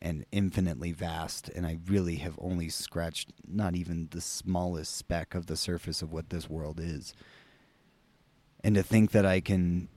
and 0.00 0.26
infinitely 0.30 0.92
vast, 0.92 1.48
and 1.48 1.66
I 1.66 1.78
really 1.86 2.16
have 2.16 2.38
only 2.38 2.68
scratched 2.68 3.32
not 3.46 3.74
even 3.74 4.08
the 4.10 4.20
smallest 4.20 4.94
speck 4.94 5.34
of 5.34 5.46
the 5.46 5.56
surface 5.56 6.02
of 6.02 6.12
what 6.12 6.28
this 6.28 6.48
world 6.48 6.78
is. 6.78 7.14
And 8.62 8.74
to 8.74 8.82
think 8.82 9.12
that 9.12 9.24
I 9.24 9.40
can 9.40 9.88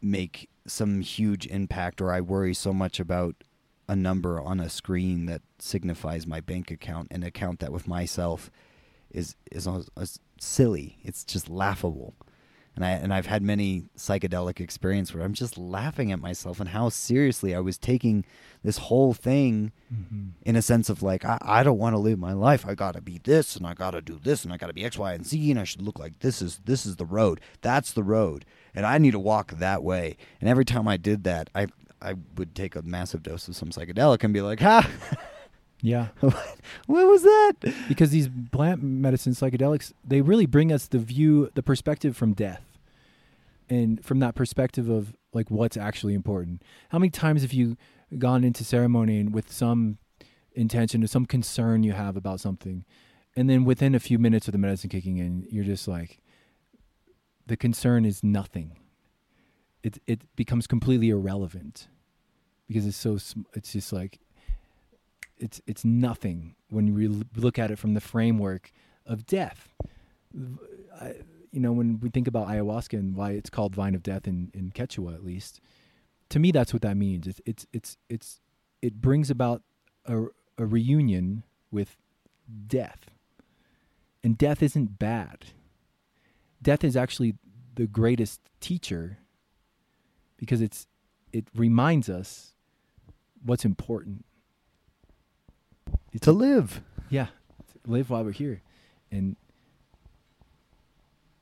make 0.00 0.48
some 0.66 1.00
huge 1.00 1.46
impact, 1.46 2.00
or 2.00 2.12
I 2.12 2.20
worry 2.20 2.54
so 2.54 2.72
much 2.72 2.98
about 2.98 3.36
a 3.88 3.96
number 3.96 4.40
on 4.40 4.60
a 4.60 4.70
screen 4.70 5.26
that 5.26 5.42
signifies 5.58 6.26
my 6.26 6.40
bank 6.40 6.70
account, 6.70 7.08
an 7.10 7.22
account 7.22 7.60
that 7.60 7.72
with 7.72 7.86
myself 7.86 8.50
is 9.10 9.36
is, 9.50 9.66
is 9.66 10.20
silly. 10.40 10.98
It's 11.02 11.24
just 11.24 11.50
laughable 11.50 12.14
and 12.74 12.84
I 12.84 12.90
and 12.90 13.12
I've 13.12 13.26
had 13.26 13.42
many 13.42 13.84
psychedelic 13.96 14.60
experiences 14.60 15.14
where 15.14 15.24
I'm 15.24 15.34
just 15.34 15.58
laughing 15.58 16.10
at 16.10 16.20
myself 16.20 16.58
and 16.58 16.70
how 16.70 16.88
seriously 16.88 17.54
I 17.54 17.60
was 17.60 17.76
taking 17.76 18.24
this 18.62 18.78
whole 18.78 19.12
thing 19.12 19.72
mm-hmm. 19.92 20.28
in 20.42 20.56
a 20.56 20.62
sense 20.62 20.88
of 20.88 21.02
like 21.02 21.24
I, 21.24 21.38
I 21.42 21.62
don't 21.62 21.78
want 21.78 21.94
to 21.94 21.98
live 21.98 22.18
my 22.18 22.32
life. 22.32 22.66
I 22.66 22.74
gotta 22.74 23.00
be 23.00 23.20
this 23.22 23.56
and 23.56 23.66
I 23.66 23.74
gotta 23.74 24.00
do 24.00 24.18
this 24.22 24.44
and 24.44 24.52
I 24.52 24.56
gotta 24.56 24.72
be 24.72 24.84
X, 24.84 24.96
Y, 24.96 25.12
and 25.12 25.26
Z 25.26 25.50
and 25.50 25.60
I 25.60 25.64
should 25.64 25.82
look 25.82 25.98
like 25.98 26.20
this 26.20 26.40
is 26.40 26.60
this 26.64 26.86
is 26.86 26.96
the 26.96 27.04
road. 27.04 27.40
That's 27.60 27.92
the 27.92 28.02
road. 28.02 28.44
And 28.74 28.86
I 28.86 28.96
need 28.98 29.10
to 29.10 29.18
walk 29.18 29.52
that 29.52 29.82
way. 29.82 30.16
And 30.40 30.48
every 30.48 30.64
time 30.64 30.88
I 30.88 30.96
did 30.96 31.24
that, 31.24 31.50
I 31.54 31.66
I 32.00 32.14
would 32.36 32.54
take 32.54 32.74
a 32.74 32.82
massive 32.82 33.22
dose 33.22 33.48
of 33.48 33.56
some 33.56 33.68
psychedelic 33.68 34.24
and 34.24 34.32
be 34.32 34.40
like, 34.40 34.60
ha 34.60 34.88
Yeah. 35.82 36.08
what 36.20 36.34
was 36.86 37.22
that? 37.24 37.54
Because 37.88 38.10
these 38.10 38.30
plant 38.52 38.82
medicine 38.82 39.32
psychedelics, 39.32 39.92
they 40.04 40.20
really 40.20 40.46
bring 40.46 40.72
us 40.72 40.86
the 40.86 40.98
view, 40.98 41.50
the 41.54 41.62
perspective 41.62 42.16
from 42.16 42.32
death. 42.32 42.62
And 43.68 44.04
from 44.04 44.20
that 44.20 44.34
perspective 44.34 44.88
of 44.88 45.14
like 45.32 45.50
what's 45.50 45.76
actually 45.76 46.14
important. 46.14 46.62
How 46.90 46.98
many 46.98 47.10
times 47.10 47.42
have 47.42 47.52
you 47.52 47.76
gone 48.18 48.44
into 48.44 48.64
ceremony 48.64 49.18
and 49.18 49.34
with 49.34 49.50
some 49.50 49.98
intention 50.54 51.02
or 51.02 51.06
some 51.06 51.26
concern 51.26 51.82
you 51.82 51.92
have 51.92 52.16
about 52.16 52.40
something, 52.40 52.84
and 53.34 53.48
then 53.48 53.64
within 53.64 53.94
a 53.94 54.00
few 54.00 54.18
minutes 54.18 54.46
of 54.46 54.52
the 54.52 54.58
medicine 54.58 54.90
kicking 54.90 55.16
in, 55.16 55.46
you're 55.50 55.64
just 55.64 55.88
like, 55.88 56.18
the 57.46 57.56
concern 57.56 58.04
is 58.04 58.22
nothing. 58.22 58.76
It 59.82 59.98
it 60.06 60.20
becomes 60.36 60.66
completely 60.66 61.08
irrelevant 61.08 61.88
because 62.68 62.86
it's 62.86 62.96
so 62.96 63.18
it's 63.54 63.72
just 63.72 63.92
like 63.92 64.20
it's 65.42 65.60
it's 65.66 65.84
nothing 65.84 66.54
when 66.70 66.94
we 66.94 67.08
look 67.08 67.58
at 67.58 67.70
it 67.70 67.78
from 67.78 67.94
the 67.94 68.00
framework 68.00 68.72
of 69.04 69.26
death. 69.26 69.74
I, 71.00 71.14
you 71.50 71.60
know, 71.60 71.72
when 71.72 72.00
we 72.00 72.08
think 72.08 72.28
about 72.28 72.46
ayahuasca 72.48 72.98
and 72.98 73.14
why 73.14 73.32
it's 73.32 73.50
called 73.50 73.74
vine 73.74 73.94
of 73.94 74.02
death 74.02 74.26
in, 74.26 74.50
in 74.54 74.70
Quechua, 74.70 75.14
at 75.14 75.24
least, 75.24 75.60
to 76.30 76.38
me, 76.38 76.50
that's 76.52 76.72
what 76.72 76.80
that 76.82 76.96
means. 76.96 77.26
It's 77.26 77.40
it's 77.44 77.66
it's 77.72 77.96
it's 78.08 78.40
it 78.80 79.00
brings 79.00 79.30
about 79.30 79.62
a, 80.06 80.26
a 80.56 80.64
reunion 80.64 81.42
with 81.70 81.96
death, 82.68 83.10
and 84.22 84.38
death 84.38 84.62
isn't 84.62 84.98
bad. 84.98 85.46
Death 86.62 86.84
is 86.84 86.96
actually 86.96 87.34
the 87.74 87.88
greatest 87.88 88.40
teacher 88.60 89.18
because 90.36 90.60
it's 90.60 90.86
it 91.32 91.48
reminds 91.54 92.08
us 92.08 92.54
what's 93.44 93.64
important 93.64 94.24
to 96.20 96.32
live. 96.32 96.82
Yeah, 97.08 97.28
live 97.86 98.10
while 98.10 98.24
we're 98.24 98.32
here, 98.32 98.62
and 99.10 99.36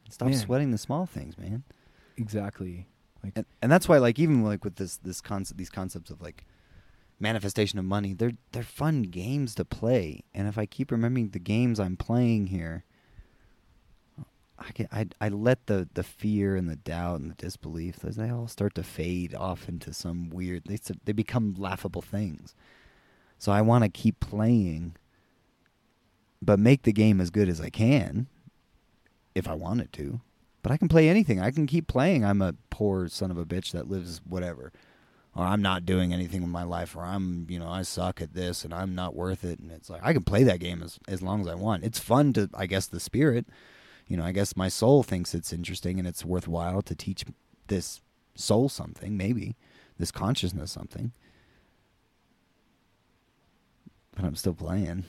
stop 0.09 0.29
man. 0.29 0.39
sweating 0.39 0.71
the 0.71 0.79
small 0.79 1.07
things, 1.07 1.37
man. 1.37 1.65
Exactly. 2.17 2.87
Like, 3.23 3.33
and, 3.37 3.47
and 3.61 3.71
that's 3.71 3.89
why, 3.89 3.99
like, 3.99 4.19
even 4.19 4.43
like 4.43 4.65
with 4.65 4.77
this 4.77 4.97
this 4.97 5.21
concept, 5.21 5.59
these 5.59 5.71
concepts 5.71 6.11
of 6.11 6.21
like 6.21 6.45
manifestation 7.19 7.79
of 7.79 7.85
money, 7.85 8.15
they're 8.15 8.33
they're 8.53 8.63
fun 8.63 9.03
games 9.03 9.55
to 9.57 9.65
play. 9.65 10.25
And 10.35 10.49
if 10.49 10.57
I 10.59 10.67
keep 10.67 10.91
remembering 10.91 11.31
the 11.31 11.39
games 11.39 11.79
I'm 11.79 11.97
playing 11.97 12.49
here, 12.49 12.85
I 14.59 14.71
get 14.73 14.89
I 14.93 15.07
I 15.21 15.29
let 15.29 15.67
the 15.67 15.89
the 15.93 16.03
fear 16.03 16.57
and 16.57 16.69
the 16.69 16.77
doubt 16.77 17.21
and 17.21 17.31
the 17.31 17.35
disbelief 17.35 17.97
those 17.97 18.17
they 18.17 18.31
all 18.31 18.49
start 18.49 18.75
to 18.77 18.83
fade 18.83 19.35
off 19.35 19.69
into 19.69 19.93
some 19.93 20.31
weird 20.31 20.65
they 20.67 20.79
they 21.05 21.13
become 21.13 21.55
laughable 21.59 22.03
things. 22.03 22.55
So 23.41 23.53
I 23.53 23.63
want 23.63 23.85
to 23.85 23.89
keep 23.89 24.21
playing, 24.21 24.97
but 26.43 26.59
make 26.59 26.83
the 26.83 26.93
game 26.93 27.23
as 27.23 27.31
good 27.31 27.49
as 27.49 27.59
I 27.59 27.71
can 27.71 28.27
if 29.35 29.49
I 29.49 29.55
wanted 29.55 29.95
to. 29.95 30.21
But 30.63 30.73
I 30.73 30.77
can 30.77 30.89
play 30.89 31.09
anything. 31.09 31.41
I 31.41 31.51
can 31.51 31.67
keep 31.67 31.87
playing. 31.87 32.23
I'm 32.23 32.43
a 32.43 32.55
poor 32.69 33.09
son 33.09 33.31
of 33.31 33.39
a 33.39 33.47
bitch 33.47 33.73
that 33.73 33.89
lives 33.89 34.21
whatever. 34.29 34.73
Or 35.35 35.47
I'm 35.47 35.63
not 35.63 35.87
doing 35.87 36.13
anything 36.13 36.43
with 36.43 36.51
my 36.51 36.65
life, 36.65 36.95
or 36.95 37.03
I'm, 37.03 37.47
you 37.49 37.59
know, 37.59 37.71
I 37.71 37.81
suck 37.81 38.21
at 38.21 38.35
this 38.35 38.63
and 38.63 38.75
I'm 38.75 38.95
not 38.95 39.17
worth 39.17 39.43
it. 39.43 39.59
And 39.59 39.73
it's 39.73 39.89
like, 39.89 40.03
I 40.05 40.13
can 40.13 40.23
play 40.23 40.43
that 40.45 40.61
game 40.61 40.83
as, 40.83 40.99
as 41.09 41.23
long 41.23 41.41
as 41.41 41.47
I 41.47 41.55
want. 41.55 41.83
It's 41.83 41.99
fun 41.99 42.35
to, 42.35 42.51
I 42.53 42.67
guess, 42.67 42.89
the 42.89 43.01
spirit. 43.01 43.47
You 44.07 44.19
know, 44.19 44.25
I 44.25 44.33
guess 44.33 44.55
my 44.55 44.69
soul 44.69 45.03
thinks 45.03 45.35
it's 45.35 45.53
interesting 45.53 45.99
and 45.99 46.07
it's 46.07 46.27
worthwhile 46.27 46.83
to 46.83 46.95
teach 46.95 47.25
this 47.69 48.03
soul 48.35 48.69
something, 48.69 49.17
maybe, 49.17 49.57
this 49.99 50.11
consciousness 50.11 50.73
something 50.73 51.13
but 54.21 54.27
I'm 54.29 54.37
still 54.37 54.55
playing. 54.55 55.05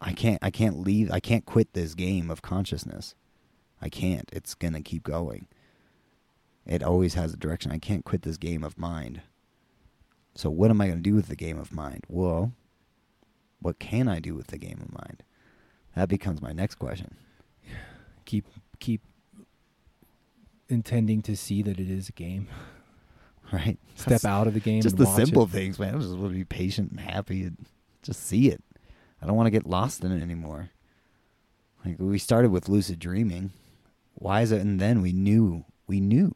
I 0.00 0.12
can't 0.12 0.38
I 0.42 0.50
can't 0.50 0.80
leave 0.80 1.10
I 1.10 1.20
can't 1.20 1.44
quit 1.44 1.74
this 1.74 1.94
game 1.94 2.30
of 2.30 2.42
consciousness. 2.42 3.14
I 3.82 3.88
can't. 3.88 4.28
It's 4.32 4.54
going 4.54 4.74
to 4.74 4.82
keep 4.82 5.02
going. 5.04 5.46
It 6.66 6.82
always 6.82 7.14
has 7.14 7.32
a 7.32 7.36
direction. 7.36 7.72
I 7.72 7.78
can't 7.78 8.04
quit 8.04 8.22
this 8.22 8.36
game 8.36 8.62
of 8.62 8.78
mind. 8.78 9.22
So 10.34 10.50
what 10.50 10.70
am 10.70 10.80
I 10.80 10.86
going 10.86 10.98
to 10.98 11.02
do 11.02 11.14
with 11.14 11.28
the 11.28 11.36
game 11.36 11.58
of 11.58 11.72
mind? 11.72 12.04
Well, 12.08 12.52
what 13.60 13.78
can 13.78 14.08
I 14.08 14.20
do 14.20 14.34
with 14.34 14.48
the 14.48 14.58
game 14.58 14.80
of 14.82 14.92
mind? 14.92 15.22
That 15.96 16.08
becomes 16.08 16.40
my 16.40 16.52
next 16.52 16.76
question. 16.76 17.16
Keep 18.24 18.46
keep 18.78 19.02
intending 20.68 21.20
to 21.22 21.36
see 21.36 21.62
that 21.62 21.80
it 21.80 21.90
is 21.90 22.08
a 22.08 22.12
game. 22.12 22.48
Right. 23.52 23.80
Step 23.96 24.10
That's 24.10 24.24
out 24.24 24.46
of 24.46 24.54
the 24.54 24.60
game. 24.60 24.80
Just 24.80 24.96
the 24.96 25.06
simple 25.06 25.42
it. 25.42 25.50
things, 25.50 25.76
man. 25.76 25.96
I 25.96 25.98
just 25.98 26.10
want 26.10 26.30
to 26.30 26.38
be 26.38 26.44
patient 26.44 26.92
and 26.92 27.00
happy 27.00 27.42
and 27.42 27.56
just 28.02 28.24
see 28.26 28.48
it. 28.48 28.62
I 29.22 29.26
don't 29.26 29.36
want 29.36 29.46
to 29.46 29.50
get 29.50 29.66
lost 29.66 30.02
in 30.04 30.12
it 30.12 30.22
anymore. 30.22 30.70
Like 31.84 31.96
we 31.98 32.18
started 32.18 32.50
with 32.50 32.68
lucid 32.68 32.98
dreaming. 32.98 33.52
Why 34.14 34.42
is 34.42 34.52
it 34.52 34.60
and 34.60 34.80
then 34.80 35.02
we 35.02 35.12
knew 35.12 35.64
we 35.86 36.00
knew? 36.00 36.34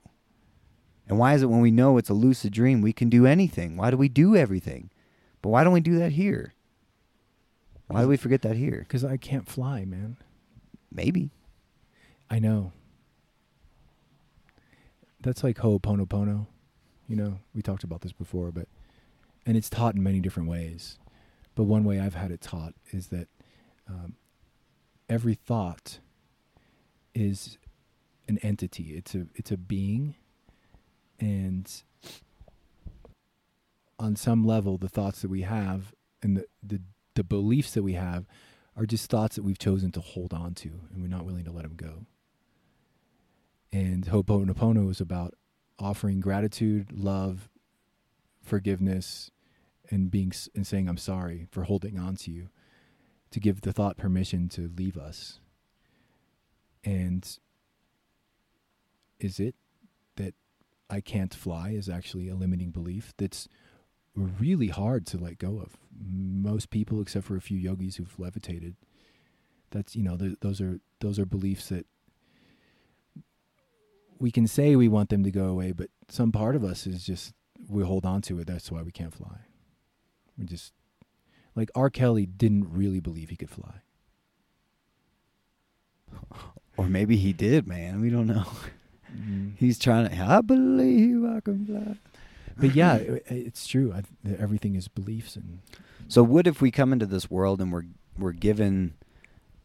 And 1.07 1.19
why 1.19 1.35
is 1.35 1.43
it 1.43 1.51
when 1.51 1.61
we 1.61 1.70
know 1.70 1.99
it's 1.99 2.09
a 2.09 2.15
lucid 2.15 2.53
dream 2.53 2.81
we 2.81 2.93
can 2.93 3.11
do 3.11 3.27
anything? 3.27 3.77
Why 3.77 3.91
do 3.91 3.97
we 3.97 4.09
do 4.09 4.36
everything? 4.36 4.91
But 5.43 5.51
why 5.51 5.62
don't 5.62 5.74
we 5.74 5.81
do 5.81 5.99
that 5.99 6.12
here? 6.12 6.55
Why 7.89 8.01
do 8.01 8.09
we 8.09 8.16
forget 8.16 8.43
that 8.43 8.57
here? 8.57 8.78
Because 8.81 9.05
I 9.05 9.19
can't 9.19 9.47
fly, 9.47 9.85
man. 9.85 10.16
Maybe. 10.91 11.31
I 12.31 12.39
know. 12.39 12.73
That's 15.20 15.45
like 15.45 15.59
Ho'oponopono. 15.59 16.47
You 17.07 17.16
know, 17.16 17.39
we 17.55 17.61
talked 17.61 17.85
about 17.85 18.01
this 18.01 18.12
before, 18.12 18.51
but 18.51 18.69
and 19.45 19.57
it's 19.57 19.69
taught 19.69 19.95
in 19.95 20.03
many 20.03 20.20
different 20.20 20.49
ways. 20.49 20.99
But 21.55 21.65
one 21.65 21.85
way 21.85 22.01
I've 22.01 22.15
had 22.15 22.31
it 22.31 22.41
taught 22.41 22.75
is 22.91 23.09
that 23.09 23.29
um, 23.89 24.15
every 25.09 25.35
thought 25.35 26.01
is 27.15 27.59
an 28.29 28.39
entity. 28.39 28.95
It's 28.97 29.15
a 29.15 29.27
it's 29.35 29.51
a 29.51 29.57
being, 29.57 30.17
and 31.21 31.71
on 33.99 34.17
some 34.17 34.45
level, 34.45 34.79
the 34.79 34.89
thoughts 34.89 35.23
that 35.23 35.31
we 35.31 35.43
have 35.43 35.95
and 36.23 36.39
the, 36.39 36.47
the 36.63 36.81
the 37.15 37.25
beliefs 37.25 37.73
that 37.73 37.83
we 37.83 37.93
have 37.93 38.27
are 38.77 38.87
just 38.87 39.09
thoughts 39.09 39.37
that 39.37 39.45
we've 39.45 39.59
chosen 39.59 39.93
to 39.93 40.01
hold 40.01 40.33
on 40.33 40.55
to, 40.55 40.69
and 40.93 41.01
we're 41.01 41.09
not 41.09 41.25
willing 41.25 41.45
to 41.45 41.53
let 41.53 41.63
them 41.63 41.77
go. 41.77 42.07
And 43.73 44.07
Ho'oponopono 44.07 44.91
is 44.91 45.01
about 45.01 45.35
offering 45.79 46.21
gratitude, 46.21 46.93
love, 46.93 47.49
forgiveness, 48.43 49.31
and 49.95 50.11
being 50.11 50.33
and 50.57 50.66
saying 50.66 50.89
I'm 50.89 50.97
sorry 50.97 51.47
for 51.53 51.62
holding 51.62 51.99
on 51.99 52.16
to 52.16 52.33
you, 52.33 52.49
to 53.31 53.39
give 53.39 53.61
the 53.61 53.73
thought 53.73 53.97
permission 53.97 54.49
to 54.51 54.69
leave 54.77 54.97
us. 54.97 55.39
And 56.83 57.39
is 59.21 59.39
it 59.39 59.55
that 60.16 60.35
I 60.91 61.01
can't 61.01 61.33
fly 61.33 61.71
is 61.71 61.89
actually 61.89 62.29
a 62.29 62.35
limiting 62.35 62.71
belief 62.71 63.15
that's 63.16 63.49
really 64.16 64.69
hard 64.69 65.07
to 65.07 65.16
let 65.16 65.39
go 65.39 65.61
of. 65.61 65.77
Most 65.97 66.71
people, 66.71 67.01
except 67.01 67.25
for 67.25 67.37
a 67.37 67.41
few 67.41 67.57
yogis 67.57 67.97
who've 67.97 68.19
levitated, 68.19 68.75
that's 69.71 69.95
you 69.95 70.03
know 70.03 70.16
those 70.16 70.61
are 70.61 70.81
those 71.01 71.21
are 71.21 71.27
beliefs 71.27 71.69
that 71.69 71.87
we 74.19 74.33
can 74.33 74.47
say 74.47 74.75
we 74.75 74.89
want 74.89 75.09
them 75.09 75.23
to 75.23 75.31
go 75.31 75.47
away, 75.47 75.71
but 75.71 75.91
some 76.09 76.33
part 76.33 76.57
of 76.57 76.65
us 76.65 76.85
is 76.87 77.05
just 77.05 77.33
we 77.69 77.85
hold 77.85 78.05
on 78.05 78.23
to 78.23 78.41
it. 78.41 78.47
That's 78.49 78.73
why 78.73 78.83
we 78.83 78.91
can't 78.91 79.15
fly. 79.15 79.39
We 80.39 80.47
just 80.47 80.73
like 81.55 81.70
R. 81.74 81.90
Kelly 81.90 82.27
didn't 82.27 82.73
really 82.73 83.01
believe 83.01 83.31
he 83.31 83.36
could 83.36 83.51
fly. 83.51 83.82
Or 86.77 86.86
maybe 86.89 87.16
he 87.16 87.32
did, 87.32 87.69
man. 87.69 88.01
We 88.01 88.11
don't 88.11 88.27
know. 88.27 88.47
Mm. 89.16 89.52
He's 89.59 89.78
trying 89.78 90.09
to. 90.09 90.24
I 90.24 90.40
believe 90.40 91.24
I 91.24 91.39
can 91.39 91.66
fly. 91.66 91.97
But 92.56 92.74
yeah, 92.74 92.94
it, 92.97 93.24
it's 93.28 93.66
true. 93.69 93.93
I, 93.93 94.02
everything 94.39 94.74
is 94.74 94.89
beliefs, 94.89 95.36
and 95.36 95.61
So 96.09 96.24
what 96.24 96.48
if 96.48 96.61
we 96.61 96.73
come 96.73 96.93
into 96.93 97.06
this 97.06 97.31
world 97.31 97.61
and 97.61 97.73
we're 97.73 97.85
we're 98.19 98.32
given 98.32 98.94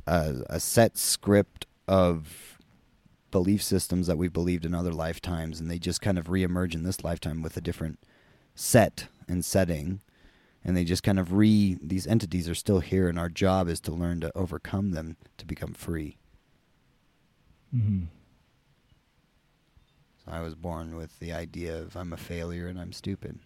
a, 0.05 0.43
a 0.49 0.59
set 0.59 0.97
script 0.97 1.65
of 1.87 2.57
belief 3.31 3.61
systems 3.61 4.07
that 4.07 4.17
we've 4.17 4.33
believed 4.33 4.65
in 4.65 4.73
other 4.73 4.93
lifetimes, 4.93 5.59
and 5.59 5.69
they 5.69 5.79
just 5.79 6.01
kind 6.01 6.17
of 6.17 6.27
reemerge 6.27 6.73
in 6.73 6.83
this 6.83 7.03
lifetime 7.03 7.41
with 7.41 7.55
a 7.57 7.61
different 7.61 7.99
set 8.55 9.07
and 9.27 9.45
setting, 9.45 10.01
and 10.63 10.75
they 10.75 10.83
just 10.83 11.03
kind 11.03 11.19
of 11.19 11.33
re 11.33 11.77
these 11.81 12.05
entities 12.07 12.47
are 12.49 12.55
still 12.55 12.79
here, 12.79 13.07
and 13.07 13.17
our 13.19 13.29
job 13.29 13.67
is 13.67 13.79
to 13.81 13.91
learn 13.91 14.19
to 14.21 14.31
overcome 14.35 14.91
them 14.91 15.17
to 15.37 15.45
become 15.45 15.73
free. 15.73 16.17
mm-hmm. 17.75 18.03
So 20.25 20.31
I 20.31 20.41
was 20.41 20.55
born 20.55 20.95
with 20.95 21.19
the 21.19 21.31
idea 21.33 21.77
of 21.77 21.95
I'm 21.95 22.13
a 22.13 22.17
failure 22.17 22.67
and 22.67 22.79
I'm 22.79 22.91
stupid. 22.93 23.39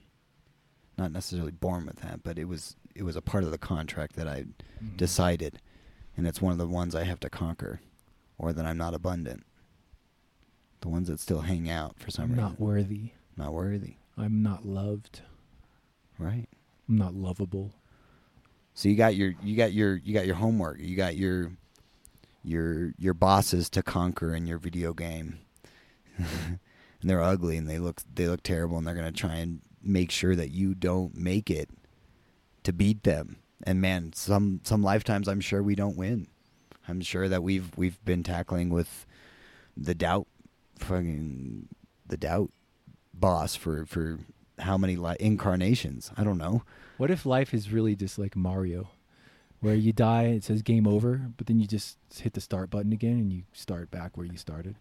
Not 0.97 1.11
necessarily 1.11 1.51
born 1.51 1.85
with 1.85 1.97
that, 1.97 2.23
but 2.23 2.37
it 2.37 2.45
was 2.47 2.75
it 2.95 3.03
was 3.03 3.15
a 3.15 3.21
part 3.21 3.43
of 3.43 3.51
the 3.51 3.57
contract 3.57 4.15
that 4.15 4.27
I 4.27 4.45
Mm-hmm. 4.83 4.97
decided, 4.97 5.59
and 6.17 6.27
it's 6.27 6.41
one 6.41 6.51
of 6.51 6.57
the 6.57 6.67
ones 6.67 6.93
I 6.93 7.03
have 7.05 7.19
to 7.21 7.29
conquer, 7.29 7.79
or 8.37 8.51
that 8.51 8.65
I'm 8.65 8.77
not 8.77 8.93
abundant. 8.93 9.45
The 10.81 10.89
ones 10.89 11.07
that 11.07 11.21
still 11.21 11.41
hang 11.41 11.69
out 11.69 11.97
for 11.99 12.11
some 12.11 12.31
reason. 12.31 12.43
not 12.43 12.59
worthy. 12.59 13.11
Not 13.37 13.53
worthy, 13.53 13.95
I'm 14.17 14.43
not 14.43 14.65
loved. 14.65 15.21
right? 16.19 16.49
I'm 16.87 16.97
not 16.97 17.13
lovable. 17.13 17.73
So 18.73 18.89
you 18.89 18.95
got 18.95 19.15
your 19.15 19.33
you 19.43 19.55
got 19.55 19.73
your 19.73 19.97
you 19.97 20.13
got 20.13 20.25
your 20.25 20.35
homework. 20.35 20.79
You 20.79 20.95
got 20.95 21.15
your 21.15 21.51
your 22.43 22.93
your 22.97 23.13
bosses 23.13 23.69
to 23.71 23.83
conquer 23.83 24.35
in 24.35 24.47
your 24.47 24.57
video 24.57 24.93
game. 24.93 25.39
and 26.17 26.59
they're 27.03 27.21
ugly 27.21 27.57
and 27.57 27.69
they 27.69 27.79
look 27.79 28.01
they 28.13 28.27
look 28.27 28.43
terrible 28.43 28.77
and 28.77 28.87
they're 28.87 28.95
going 28.95 29.11
to 29.11 29.19
try 29.19 29.35
and 29.35 29.61
make 29.81 30.11
sure 30.11 30.35
that 30.35 30.51
you 30.51 30.73
don't 30.73 31.15
make 31.15 31.49
it 31.49 31.69
to 32.63 32.73
beat 32.73 33.03
them. 33.03 33.37
And 33.63 33.79
man, 33.79 34.13
some 34.13 34.61
some 34.63 34.81
lifetimes 34.81 35.27
I'm 35.27 35.41
sure 35.41 35.61
we 35.61 35.75
don't 35.75 35.97
win. 35.97 36.27
I'm 36.87 37.01
sure 37.01 37.29
that 37.29 37.43
we've 37.43 37.71
we've 37.77 38.03
been 38.03 38.23
tackling 38.23 38.69
with 38.69 39.05
the 39.77 39.95
doubt 39.95 40.27
fucking 40.79 41.69
the 42.05 42.17
doubt 42.17 42.51
boss 43.13 43.55
for 43.55 43.85
for 43.85 44.19
how 44.59 44.77
many 44.77 44.95
li- 44.95 45.15
incarnations? 45.19 46.11
I 46.17 46.23
don't 46.23 46.37
know. 46.37 46.63
What 46.97 47.11
if 47.11 47.25
life 47.25 47.53
is 47.53 47.71
really 47.71 47.95
just 47.95 48.17
like 48.19 48.35
Mario, 48.35 48.89
where 49.59 49.75
you 49.75 49.91
die, 49.93 50.23
it 50.25 50.43
says 50.43 50.61
game 50.61 50.87
over, 50.87 51.29
but 51.37 51.47
then 51.47 51.59
you 51.59 51.67
just 51.67 51.97
hit 52.15 52.33
the 52.33 52.41
start 52.41 52.69
button 52.69 52.93
again 52.93 53.13
and 53.13 53.31
you 53.33 53.43
start 53.53 53.89
back 53.91 54.15
where 54.17 54.25
you 54.25 54.37
started, 54.37 54.75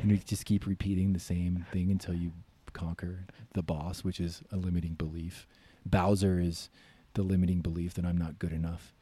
and 0.00 0.10
you 0.10 0.16
just 0.18 0.44
keep 0.44 0.66
repeating 0.66 1.12
the 1.12 1.20
same 1.20 1.66
thing 1.72 1.90
until 1.90 2.14
you 2.14 2.32
conquer 2.72 3.26
the 3.54 3.62
boss, 3.62 4.02
which 4.02 4.18
is 4.20 4.42
a 4.50 4.56
limiting 4.56 4.94
belief. 4.94 5.46
Bowser 5.86 6.40
is 6.40 6.70
the 7.14 7.22
limiting 7.22 7.60
belief 7.60 7.94
that 7.94 8.04
I'm 8.04 8.16
not 8.16 8.38
good 8.38 8.52
enough. 8.52 8.94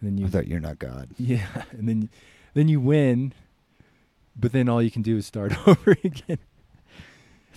And 0.00 0.08
then 0.08 0.18
you 0.18 0.26
I 0.26 0.28
thought 0.30 0.46
you're 0.46 0.60
not 0.60 0.78
God. 0.78 1.10
Yeah, 1.18 1.64
and 1.72 1.88
then 1.88 2.08
then 2.54 2.68
you 2.68 2.80
win, 2.80 3.32
but 4.38 4.52
then 4.52 4.68
all 4.68 4.82
you 4.82 4.90
can 4.90 5.02
do 5.02 5.16
is 5.16 5.26
start 5.26 5.52
over 5.68 5.96
again. 6.04 6.38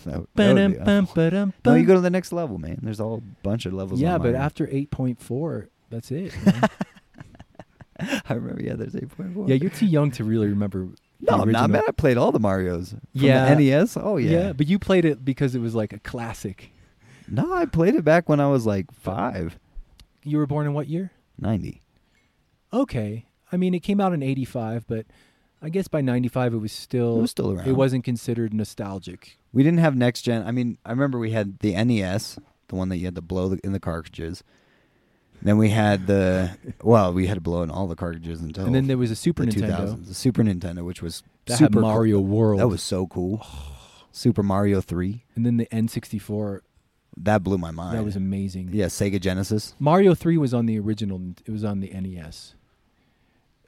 That, 0.06 0.26
that 0.36 0.54
would 0.56 0.74
be 0.74 0.80
awful. 0.80 1.54
No, 1.66 1.76
you 1.76 1.86
go 1.86 1.96
to 1.96 2.02
the 2.02 2.10
next 2.10 2.32
level, 2.32 2.58
man. 2.58 2.80
There's 2.82 3.00
a 3.00 3.04
whole 3.04 3.24
bunch 3.44 3.66
of 3.66 3.74
levels. 3.74 4.00
Yeah, 4.02 4.18
but 4.18 4.26
Mario. 4.34 4.40
after 4.40 4.68
eight 4.72 4.92
point 4.92 5.22
four, 5.22 5.70
that's 5.90 6.12
it. 6.12 6.34
man. 6.46 6.70
I 8.28 8.34
remember, 8.34 8.64
yeah, 8.64 8.74
there's 8.74 8.94
8.4. 8.94 9.48
yeah, 9.48 9.56
you're 9.56 9.70
too 9.70 9.86
young 9.86 10.10
to 10.12 10.24
really 10.24 10.48
remember. 10.48 10.88
the 11.20 11.32
no, 11.32 11.34
I'm 11.34 11.52
not 11.52 11.66
original. 11.70 11.82
bad. 11.82 11.84
I 11.88 11.92
played 11.92 12.18
all 12.18 12.32
the 12.32 12.40
Mario's. 12.40 12.90
From 12.92 13.00
Yeah. 13.14 13.54
the 13.54 13.64
NES. 13.64 13.96
Oh 13.96 14.18
yeah. 14.18 14.32
Yeah, 14.32 14.54
but 14.54 14.68
you 14.68 14.80
played 14.80 15.06
it 15.06 15.24
because 15.24 15.54
it 15.54 15.60
was 15.60 15.76
like 15.76 15.94
a 15.94 16.00
classic. 16.00 16.72
no, 17.28 17.54
I 17.54 17.66
played 17.66 17.94
it 17.96 18.04
back 18.04 18.28
when 18.28 18.40
I 18.40 18.48
was 18.48 18.66
like 18.66 18.92
five. 18.92 19.60
You 20.24 20.38
were 20.40 20.48
born 20.48 20.66
in 20.66 20.74
what 20.74 20.88
year? 20.88 21.12
90. 21.40 21.82
Okay, 22.74 23.26
I 23.52 23.58
mean 23.58 23.74
it 23.76 23.82
came 23.82 24.00
out 24.00 24.14
in 24.14 24.24
'85, 24.24 24.88
but 24.88 25.06
I 25.62 25.70
guess 25.70 25.88
by 25.88 26.02
'95 26.02 26.54
it 26.54 26.58
was 26.58 26.72
still 26.72 27.18
It 27.20 27.22
was 27.22 27.32
still 27.32 27.52
around. 27.52 27.68
it 27.68 27.74
wasn't 27.74 28.04
considered 28.04 28.54
nostalgic. 28.54 29.38
We 29.54 29.64
didn't 29.64 29.80
have 29.80 29.96
next 29.96 30.24
gen. 30.24 30.44
I 30.46 30.52
mean, 30.52 30.78
I 30.86 30.90
remember 30.92 31.20
we 31.20 31.32
had 31.32 31.60
the 31.60 31.74
NES, 31.84 32.40
the 32.70 32.76
one 32.76 32.90
that 32.90 32.98
you 32.98 33.06
had 33.06 33.16
to 33.16 33.22
blow 33.22 33.50
the, 33.50 33.60
in 33.64 33.72
the 33.74 33.80
cartridges. 33.80 34.44
Then 35.44 35.58
we 35.58 35.70
had 35.70 36.08
the 36.08 36.58
well, 36.84 37.14
we 37.14 37.28
had 37.28 37.36
to 37.36 37.42
blow 37.42 37.62
in 37.64 37.70
all 37.72 37.88
the 37.88 37.96
cartridges 37.96 38.42
until 38.42 38.66
and 38.66 38.74
then 38.76 38.88
there 38.88 38.98
was 38.98 39.12
a 39.12 39.16
Super 39.16 39.46
the 39.46 39.52
Nintendo 39.52 39.96
2000s. 39.96 40.08
The 40.08 40.14
Super 40.14 40.44
Nintendo, 40.44 40.84
which 40.84 41.02
was 41.02 41.24
that 41.46 41.58
super 41.58 41.80
Mario 41.82 42.18
cool. 42.18 42.26
World. 42.26 42.60
That 42.60 42.68
was 42.68 42.82
so 42.84 43.08
cool. 43.08 43.46
Super 44.12 44.44
Mario 44.44 44.82
Three. 44.82 45.24
and 45.36 45.46
then 45.46 45.58
the 45.58 45.68
N64 45.72 46.60
That 47.18 47.44
blew 47.44 47.58
my 47.58 47.72
mind. 47.72 47.98
that 47.98 48.04
was 48.04 48.16
amazing. 48.16 48.70
yeah, 48.74 48.88
Sega 48.88 49.20
Genesis. 49.22 49.74
Mario 49.80 50.14
3 50.16 50.38
was 50.38 50.54
on 50.54 50.66
the 50.66 50.78
original. 50.80 51.22
It 51.46 51.52
was 51.52 51.64
on 51.64 51.80
the 51.80 51.90
NES. 51.90 52.56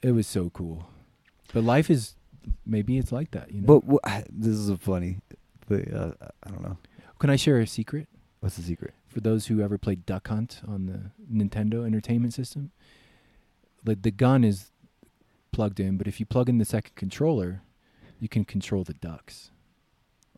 It 0.01 0.11
was 0.11 0.27
so 0.27 0.49
cool. 0.49 0.87
But 1.53 1.63
life 1.63 1.89
is 1.89 2.15
maybe 2.65 2.97
it's 2.97 3.11
like 3.11 3.31
that, 3.31 3.51
you 3.51 3.61
know. 3.61 3.79
But 3.79 4.01
wh- 4.05 4.23
this 4.29 4.53
is 4.53 4.69
a 4.69 4.77
funny. 4.77 5.19
But 5.67 5.93
uh, 5.93 6.11
I 6.43 6.49
don't 6.49 6.63
know. 6.63 6.77
Can 7.19 7.29
I 7.29 7.35
share 7.37 7.59
a 7.59 7.67
secret 7.67 8.09
What's 8.41 8.57
the 8.57 8.63
secret? 8.63 8.93
for 9.07 9.21
those 9.21 9.47
who 9.47 9.61
ever 9.61 9.77
played 9.77 10.05
Duck 10.05 10.27
Hunt 10.27 10.61
on 10.67 10.87
the 10.87 11.11
Nintendo 11.33 11.85
Entertainment 11.85 12.33
System? 12.33 12.71
Like 13.85 14.01
the 14.01 14.11
gun 14.11 14.43
is 14.43 14.71
plugged 15.53 15.79
in, 15.79 15.97
but 15.97 16.07
if 16.07 16.19
you 16.19 16.25
plug 16.25 16.49
in 16.49 16.57
the 16.57 16.65
second 16.65 16.95
controller, 16.95 17.61
you 18.19 18.27
can 18.27 18.43
control 18.43 18.83
the 18.83 18.93
ducks. 18.95 19.51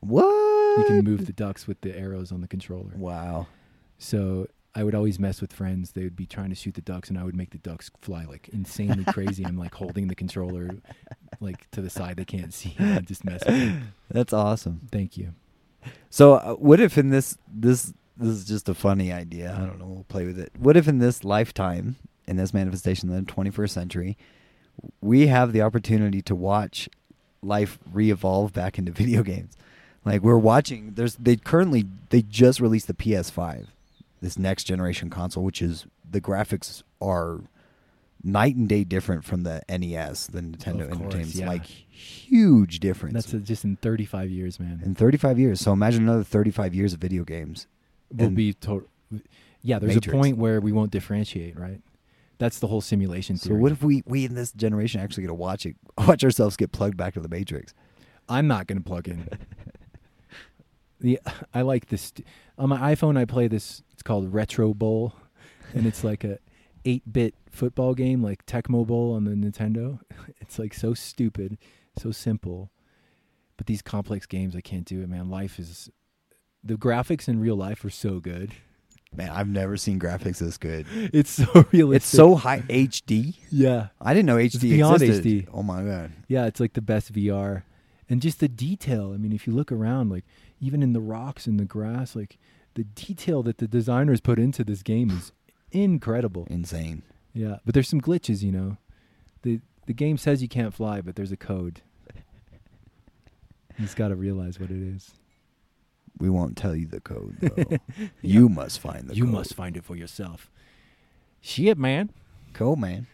What? 0.01 0.25
You 0.77 0.83
can 0.85 1.03
move 1.03 1.25
the 1.25 1.33
ducks 1.33 1.65
with 1.67 1.81
the 1.81 1.97
arrows 1.97 2.31
on 2.31 2.41
the 2.41 2.47
controller. 2.47 2.91
Wow. 2.95 3.47
So 3.97 4.47
I 4.75 4.83
would 4.83 4.93
always 4.93 5.19
mess 5.19 5.39
with 5.39 5.53
friends. 5.53 5.91
They 5.91 6.03
would 6.03 6.17
be 6.17 6.25
trying 6.25 6.49
to 6.49 6.55
shoot 6.55 6.73
the 6.73 6.81
ducks, 6.81 7.09
and 7.09 7.17
I 7.17 7.23
would 7.23 7.35
make 7.35 7.51
the 7.51 7.57
ducks 7.57 7.89
fly 8.01 8.25
like 8.25 8.49
insanely 8.49 9.05
crazy. 9.07 9.45
I'm 9.45 9.57
like 9.57 9.73
holding 9.73 10.07
the 10.07 10.15
controller 10.15 10.69
like 11.39 11.69
to 11.71 11.81
the 11.81 11.89
side 11.89 12.17
they 12.17 12.25
can't 12.25 12.53
see. 12.53 12.75
I'm 12.79 13.05
just 13.05 13.23
messing. 13.23 13.53
with 13.53 13.61
them. 13.61 13.93
That's 14.11 14.33
awesome. 14.33 14.87
Thank 14.91 15.17
you. 15.17 15.33
So, 16.09 16.33
uh, 16.33 16.53
what 16.55 16.79
if 16.79 16.97
in 16.97 17.09
this 17.09 17.37
this 17.47 17.93
this 18.17 18.29
is 18.29 18.45
just 18.45 18.67
a 18.67 18.73
funny 18.73 19.11
idea? 19.11 19.55
I 19.57 19.65
don't 19.65 19.79
know. 19.79 19.87
We'll 19.87 20.05
play 20.05 20.25
with 20.25 20.39
it. 20.39 20.51
What 20.57 20.75
if 20.75 20.87
in 20.87 20.99
this 20.99 21.23
lifetime, 21.23 21.95
in 22.27 22.37
this 22.37 22.53
manifestation, 22.53 23.09
in 23.09 23.25
the 23.25 23.31
21st 23.31 23.69
century, 23.69 24.17
we 25.01 25.27
have 25.27 25.53
the 25.53 25.61
opportunity 25.61 26.21
to 26.23 26.35
watch 26.35 26.89
life 27.41 27.77
re-evolve 27.91 28.51
back 28.53 28.77
into 28.77 28.91
video 28.91 29.23
games? 29.23 29.55
Like 30.03 30.21
we're 30.21 30.37
watching. 30.37 30.93
There's 30.95 31.15
they 31.15 31.35
currently 31.35 31.85
they 32.09 32.21
just 32.21 32.59
released 32.59 32.87
the 32.87 32.93
PS5, 32.93 33.67
this 34.25 34.39
next 34.39 34.63
generation 34.63 35.11
console, 35.11 35.43
which 35.43 35.61
is 35.61 35.85
the 36.09 36.19
graphics 36.19 36.81
are 36.99 37.41
night 38.23 38.55
and 38.55 38.67
day 38.67 38.83
different 38.83 39.23
from 39.23 39.43
the 39.43 39.61
NES, 39.69 40.27
the 40.27 40.41
Nintendo 40.41 40.87
course, 40.87 40.99
Entertainment. 40.99 41.35
yeah. 41.35 41.47
Like 41.47 41.65
huge 41.65 42.79
difference. 42.79 43.13
That's 43.13 43.33
uh 43.35 43.37
just 43.37 43.63
in 43.63 43.75
35 43.75 44.31
years, 44.31 44.59
man. 44.59 44.81
in 44.83 44.95
35 44.95 45.37
years. 45.37 45.61
So 45.61 45.71
imagine 45.71 46.03
another 46.03 46.23
35 46.23 46.73
years 46.73 46.91
of 46.93 46.99
video 46.99 47.23
games. 47.23 47.67
we'll 48.11 48.31
be 48.31 48.53
total. 48.53 48.89
Yeah, 49.61 49.77
there's 49.77 49.93
Matrix. 49.93 50.07
a 50.07 50.11
point 50.17 50.37
where 50.37 50.59
we 50.59 50.71
won't 50.71 50.89
differentiate, 50.89 51.57
right? 51.57 51.81
That's 52.39 52.57
the 52.57 52.67
whole 52.67 52.81
simulation 52.81 53.37
So 53.37 53.53
what 53.53 53.71
if 53.71 53.83
we 53.83 54.01
we 54.07 54.25
in 54.25 54.33
this 54.33 54.51
generation 54.51 55.01
actually 55.01 55.21
get 55.21 55.27
to 55.27 55.35
watch 55.35 55.67
it, 55.67 55.75
watch 55.99 56.23
ourselves 56.23 56.57
get 56.57 56.71
plugged 56.71 56.97
back 56.97 57.13
to 57.13 57.19
the 57.19 57.29
Matrix? 57.29 57.75
I'm 58.27 58.47
not 58.47 58.65
going 58.65 58.79
to 58.79 58.83
plug 58.83 59.07
in. 59.07 59.29
the 60.99 61.19
I 61.53 61.61
like 61.61 61.87
this 61.87 62.13
on 62.57 62.69
my 62.69 62.95
iPhone. 62.95 63.17
I 63.17 63.25
play 63.25 63.47
this. 63.47 63.83
It's 63.93 64.03
called 64.03 64.33
Retro 64.33 64.73
Bowl, 64.73 65.13
and 65.73 65.85
it's 65.85 66.03
like 66.03 66.23
a 66.23 66.39
eight-bit 66.85 67.33
football 67.49 67.93
game, 67.95 68.21
like 68.21 68.45
Tecmo 68.45 68.85
Bowl 68.85 69.13
on 69.13 69.23
the 69.25 69.31
Nintendo. 69.31 69.99
It's 70.41 70.59
like 70.59 70.73
so 70.73 70.93
stupid, 70.93 71.57
so 71.97 72.11
simple, 72.11 72.69
but 73.57 73.65
these 73.65 73.81
complex 73.81 74.25
games, 74.27 74.55
I 74.55 74.61
can't 74.61 74.85
do 74.85 75.01
it, 75.01 75.09
man. 75.09 75.29
Life 75.29 75.57
is 75.59 75.89
the 76.63 76.75
graphics 76.75 77.27
in 77.27 77.39
real 77.39 77.55
life 77.55 77.83
are 77.85 77.89
so 77.89 78.19
good. 78.19 78.51
Man, 79.15 79.29
I've 79.29 79.47
never 79.47 79.77
seen 79.77 79.99
graphics 79.99 80.39
this 80.39 80.57
good. 80.57 80.85
It's 81.13 81.31
so 81.31 81.65
realistic. 81.71 81.95
It's 81.95 82.05
so 82.07 82.35
high 82.35 82.59
HD. 82.61 83.35
yeah, 83.49 83.87
I 84.01 84.13
didn't 84.13 84.25
know 84.27 84.35
HD 84.35 84.61
beyond 84.61 85.01
existed. 85.01 85.45
HD. 85.45 85.47
Oh 85.53 85.63
my 85.63 85.83
god. 85.83 86.11
yeah. 86.27 86.45
It's 86.45 86.59
like 86.59 86.73
the 86.73 86.81
best 86.81 87.13
VR, 87.13 87.63
and 88.09 88.21
just 88.21 88.39
the 88.39 88.47
detail. 88.49 89.13
I 89.13 89.17
mean, 89.17 89.31
if 89.31 89.47
you 89.47 89.53
look 89.53 89.71
around, 89.71 90.09
like 90.09 90.25
even 90.59 90.81
in 90.83 90.93
the 90.93 91.01
rocks 91.01 91.47
and 91.47 91.59
the 91.59 91.65
grass, 91.65 92.15
like 92.15 92.37
the 92.75 92.83
detail 92.83 93.43
that 93.43 93.57
the 93.57 93.67
designers 93.67 94.19
put 94.21 94.39
into 94.39 94.63
this 94.63 94.83
game 94.83 95.09
is 95.09 95.31
incredible. 95.71 96.47
Insane. 96.49 97.03
Yeah, 97.33 97.57
but 97.65 97.73
there's 97.73 97.89
some 97.89 98.01
glitches, 98.01 98.41
you 98.41 98.51
know. 98.51 98.77
the 99.41 99.59
The 99.85 99.93
game 99.93 100.17
says 100.17 100.41
you 100.41 100.47
can't 100.47 100.73
fly, 100.73 101.01
but 101.01 101.15
there's 101.15 101.31
a 101.31 101.37
code. 101.37 101.81
You 103.77 103.83
just 103.83 103.97
got 103.97 104.07
to 104.07 104.15
realize 104.15 104.57
what 104.59 104.71
it 104.71 104.81
is. 104.81 105.11
We 106.17 106.29
won't 106.29 106.55
tell 106.55 106.73
you 106.75 106.87
the 106.87 107.01
code 107.01 107.35
though. 107.41 107.77
You 108.21 108.47
must 108.47 108.79
find 108.79 109.03
the 109.03 109.07
code. 109.09 109.17
you 109.17 109.25
code. 109.25 109.33
must 109.33 109.53
find 109.53 109.75
it 109.75 109.83
for 109.83 109.97
yourself. 109.97 110.49
Shit, 111.41 111.77
man. 111.77 112.11
Cool, 112.53 112.77
man. 112.77 113.07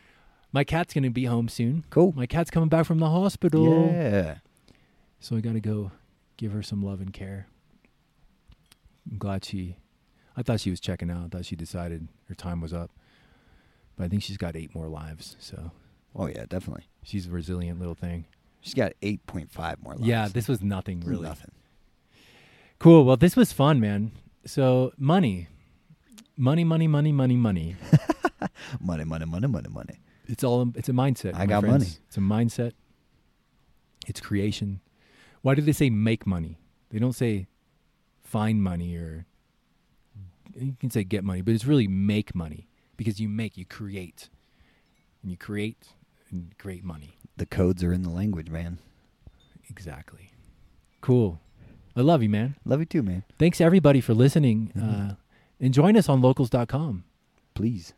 My 0.51 0.63
cat's 0.63 0.93
gonna 0.93 1.09
be 1.09 1.25
home 1.25 1.49
soon. 1.49 1.83
Cool. 1.89 2.13
My 2.15 2.27
cat's 2.27 2.51
coming 2.51 2.69
back 2.69 2.85
from 2.85 2.99
the 2.99 3.09
hospital. 3.09 3.87
Yeah. 3.91 4.35
So 5.19 5.35
I 5.35 5.39
got 5.39 5.53
to 5.53 5.59
go 5.59 5.91
give 6.41 6.51
her 6.53 6.63
some 6.63 6.81
love 6.81 6.99
and 7.01 7.13
care. 7.13 7.47
I'm 9.09 9.17
glad 9.19 9.45
she. 9.45 9.77
I 10.35 10.41
thought 10.41 10.59
she 10.59 10.71
was 10.71 10.79
checking 10.79 11.11
out. 11.11 11.25
I 11.25 11.27
thought 11.29 11.45
she 11.45 11.55
decided 11.55 12.07
her 12.29 12.35
time 12.35 12.61
was 12.61 12.73
up. 12.73 12.89
But 13.95 14.05
I 14.05 14.07
think 14.07 14.23
she's 14.23 14.37
got 14.37 14.55
eight 14.55 14.73
more 14.73 14.87
lives. 14.87 15.35
So 15.39 15.71
Oh 16.15 16.25
yeah, 16.27 16.45
definitely. 16.49 16.85
she's 17.03 17.27
a 17.27 17.31
resilient 17.31 17.77
little 17.79 17.93
thing. 17.95 18.25
She's 18.59 18.73
got 18.73 18.93
eight 19.03 19.25
point 19.27 19.51
five 19.51 19.81
more. 19.83 19.93
Lives. 19.93 20.07
Yeah, 20.07 20.27
this 20.27 20.47
was 20.47 20.61
nothing 20.61 21.01
really. 21.01 21.21
nothing. 21.23 21.51
Cool. 22.79 23.05
Well, 23.05 23.17
this 23.17 23.35
was 23.35 23.51
fun, 23.53 23.79
man. 23.79 24.11
So 24.45 24.91
money, 24.97 25.47
money, 26.35 26.63
money, 26.63 26.87
money, 26.87 27.11
money, 27.11 27.35
money. 27.37 27.75
Money, 28.79 29.03
money, 29.03 29.25
money, 29.25 29.47
money, 29.47 29.69
money. 29.69 29.99
It's 30.27 30.43
all. 30.43 30.71
It's 30.75 30.89
a 30.89 30.93
mindset. 30.93 31.35
I 31.35 31.45
got 31.45 31.61
friends. 31.61 31.73
money. 31.83 31.91
It's 32.07 32.17
a 32.17 32.19
mindset. 32.19 32.71
It's 34.07 34.19
creation. 34.19 34.79
Why 35.41 35.55
do 35.55 35.61
they 35.61 35.71
say 35.71 35.89
make 35.89 36.25
money? 36.27 36.57
They 36.89 36.99
don't 36.99 37.13
say 37.13 37.47
find 38.23 38.61
money 38.61 38.95
or 38.95 39.25
you 40.55 40.75
can 40.79 40.89
say 40.91 41.03
get 41.03 41.23
money, 41.23 41.41
but 41.41 41.53
it's 41.53 41.65
really 41.65 41.87
make 41.87 42.35
money 42.35 42.67
because 42.97 43.19
you 43.19 43.29
make, 43.29 43.57
you 43.57 43.65
create, 43.65 44.29
and 45.21 45.31
you 45.31 45.37
create 45.37 45.87
and 46.29 46.55
create 46.57 46.83
money. 46.83 47.17
The 47.37 47.45
codes 47.45 47.83
are 47.83 47.93
in 47.93 48.03
the 48.03 48.09
language, 48.09 48.49
man. 48.49 48.77
Exactly. 49.69 50.31
Cool. 50.99 51.39
I 51.95 52.01
love 52.01 52.21
you, 52.21 52.29
man. 52.29 52.55
Love 52.65 52.79
you 52.81 52.85
too, 52.85 53.01
man. 53.03 53.23
Thanks 53.39 53.59
everybody 53.61 54.01
for 54.01 54.13
listening. 54.13 54.71
Mhm. 54.75 55.11
Uh, 55.11 55.15
and 55.59 55.73
join 55.73 55.95
us 55.97 56.09
on 56.09 56.21
locals.com. 56.21 57.03
Please. 57.53 57.93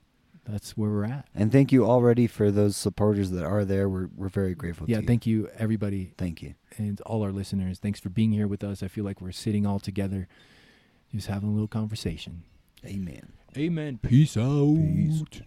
That's 0.45 0.75
where 0.75 0.89
we're 0.89 1.05
at. 1.05 1.27
And 1.33 1.51
thank 1.51 1.71
you 1.71 1.85
already 1.85 2.27
for 2.27 2.51
those 2.51 2.75
supporters 2.75 3.31
that 3.31 3.45
are 3.45 3.63
there. 3.63 3.87
We're 3.87 4.09
we're 4.15 4.29
very 4.29 4.55
grateful. 4.55 4.89
yeah, 4.89 4.97
to 4.97 5.01
you. 5.01 5.07
thank 5.07 5.25
you 5.25 5.49
everybody 5.57 6.13
Thank 6.17 6.41
you. 6.41 6.55
and 6.77 6.99
all 7.01 7.23
our 7.23 7.31
listeners. 7.31 7.79
Thanks 7.79 7.99
for 7.99 8.09
being 8.09 8.31
here 8.31 8.47
with 8.47 8.63
us. 8.63 8.83
I 8.83 8.87
feel 8.87 9.05
like 9.05 9.21
we're 9.21 9.31
sitting 9.31 9.65
all 9.65 9.79
together, 9.79 10.27
just 11.13 11.27
having 11.27 11.49
a 11.49 11.51
little 11.53 11.67
conversation. 11.67 12.43
Amen. 12.85 13.31
Amen. 13.57 13.99
Peace 14.01 14.35
out. 14.35 14.75
Peace. 14.75 15.41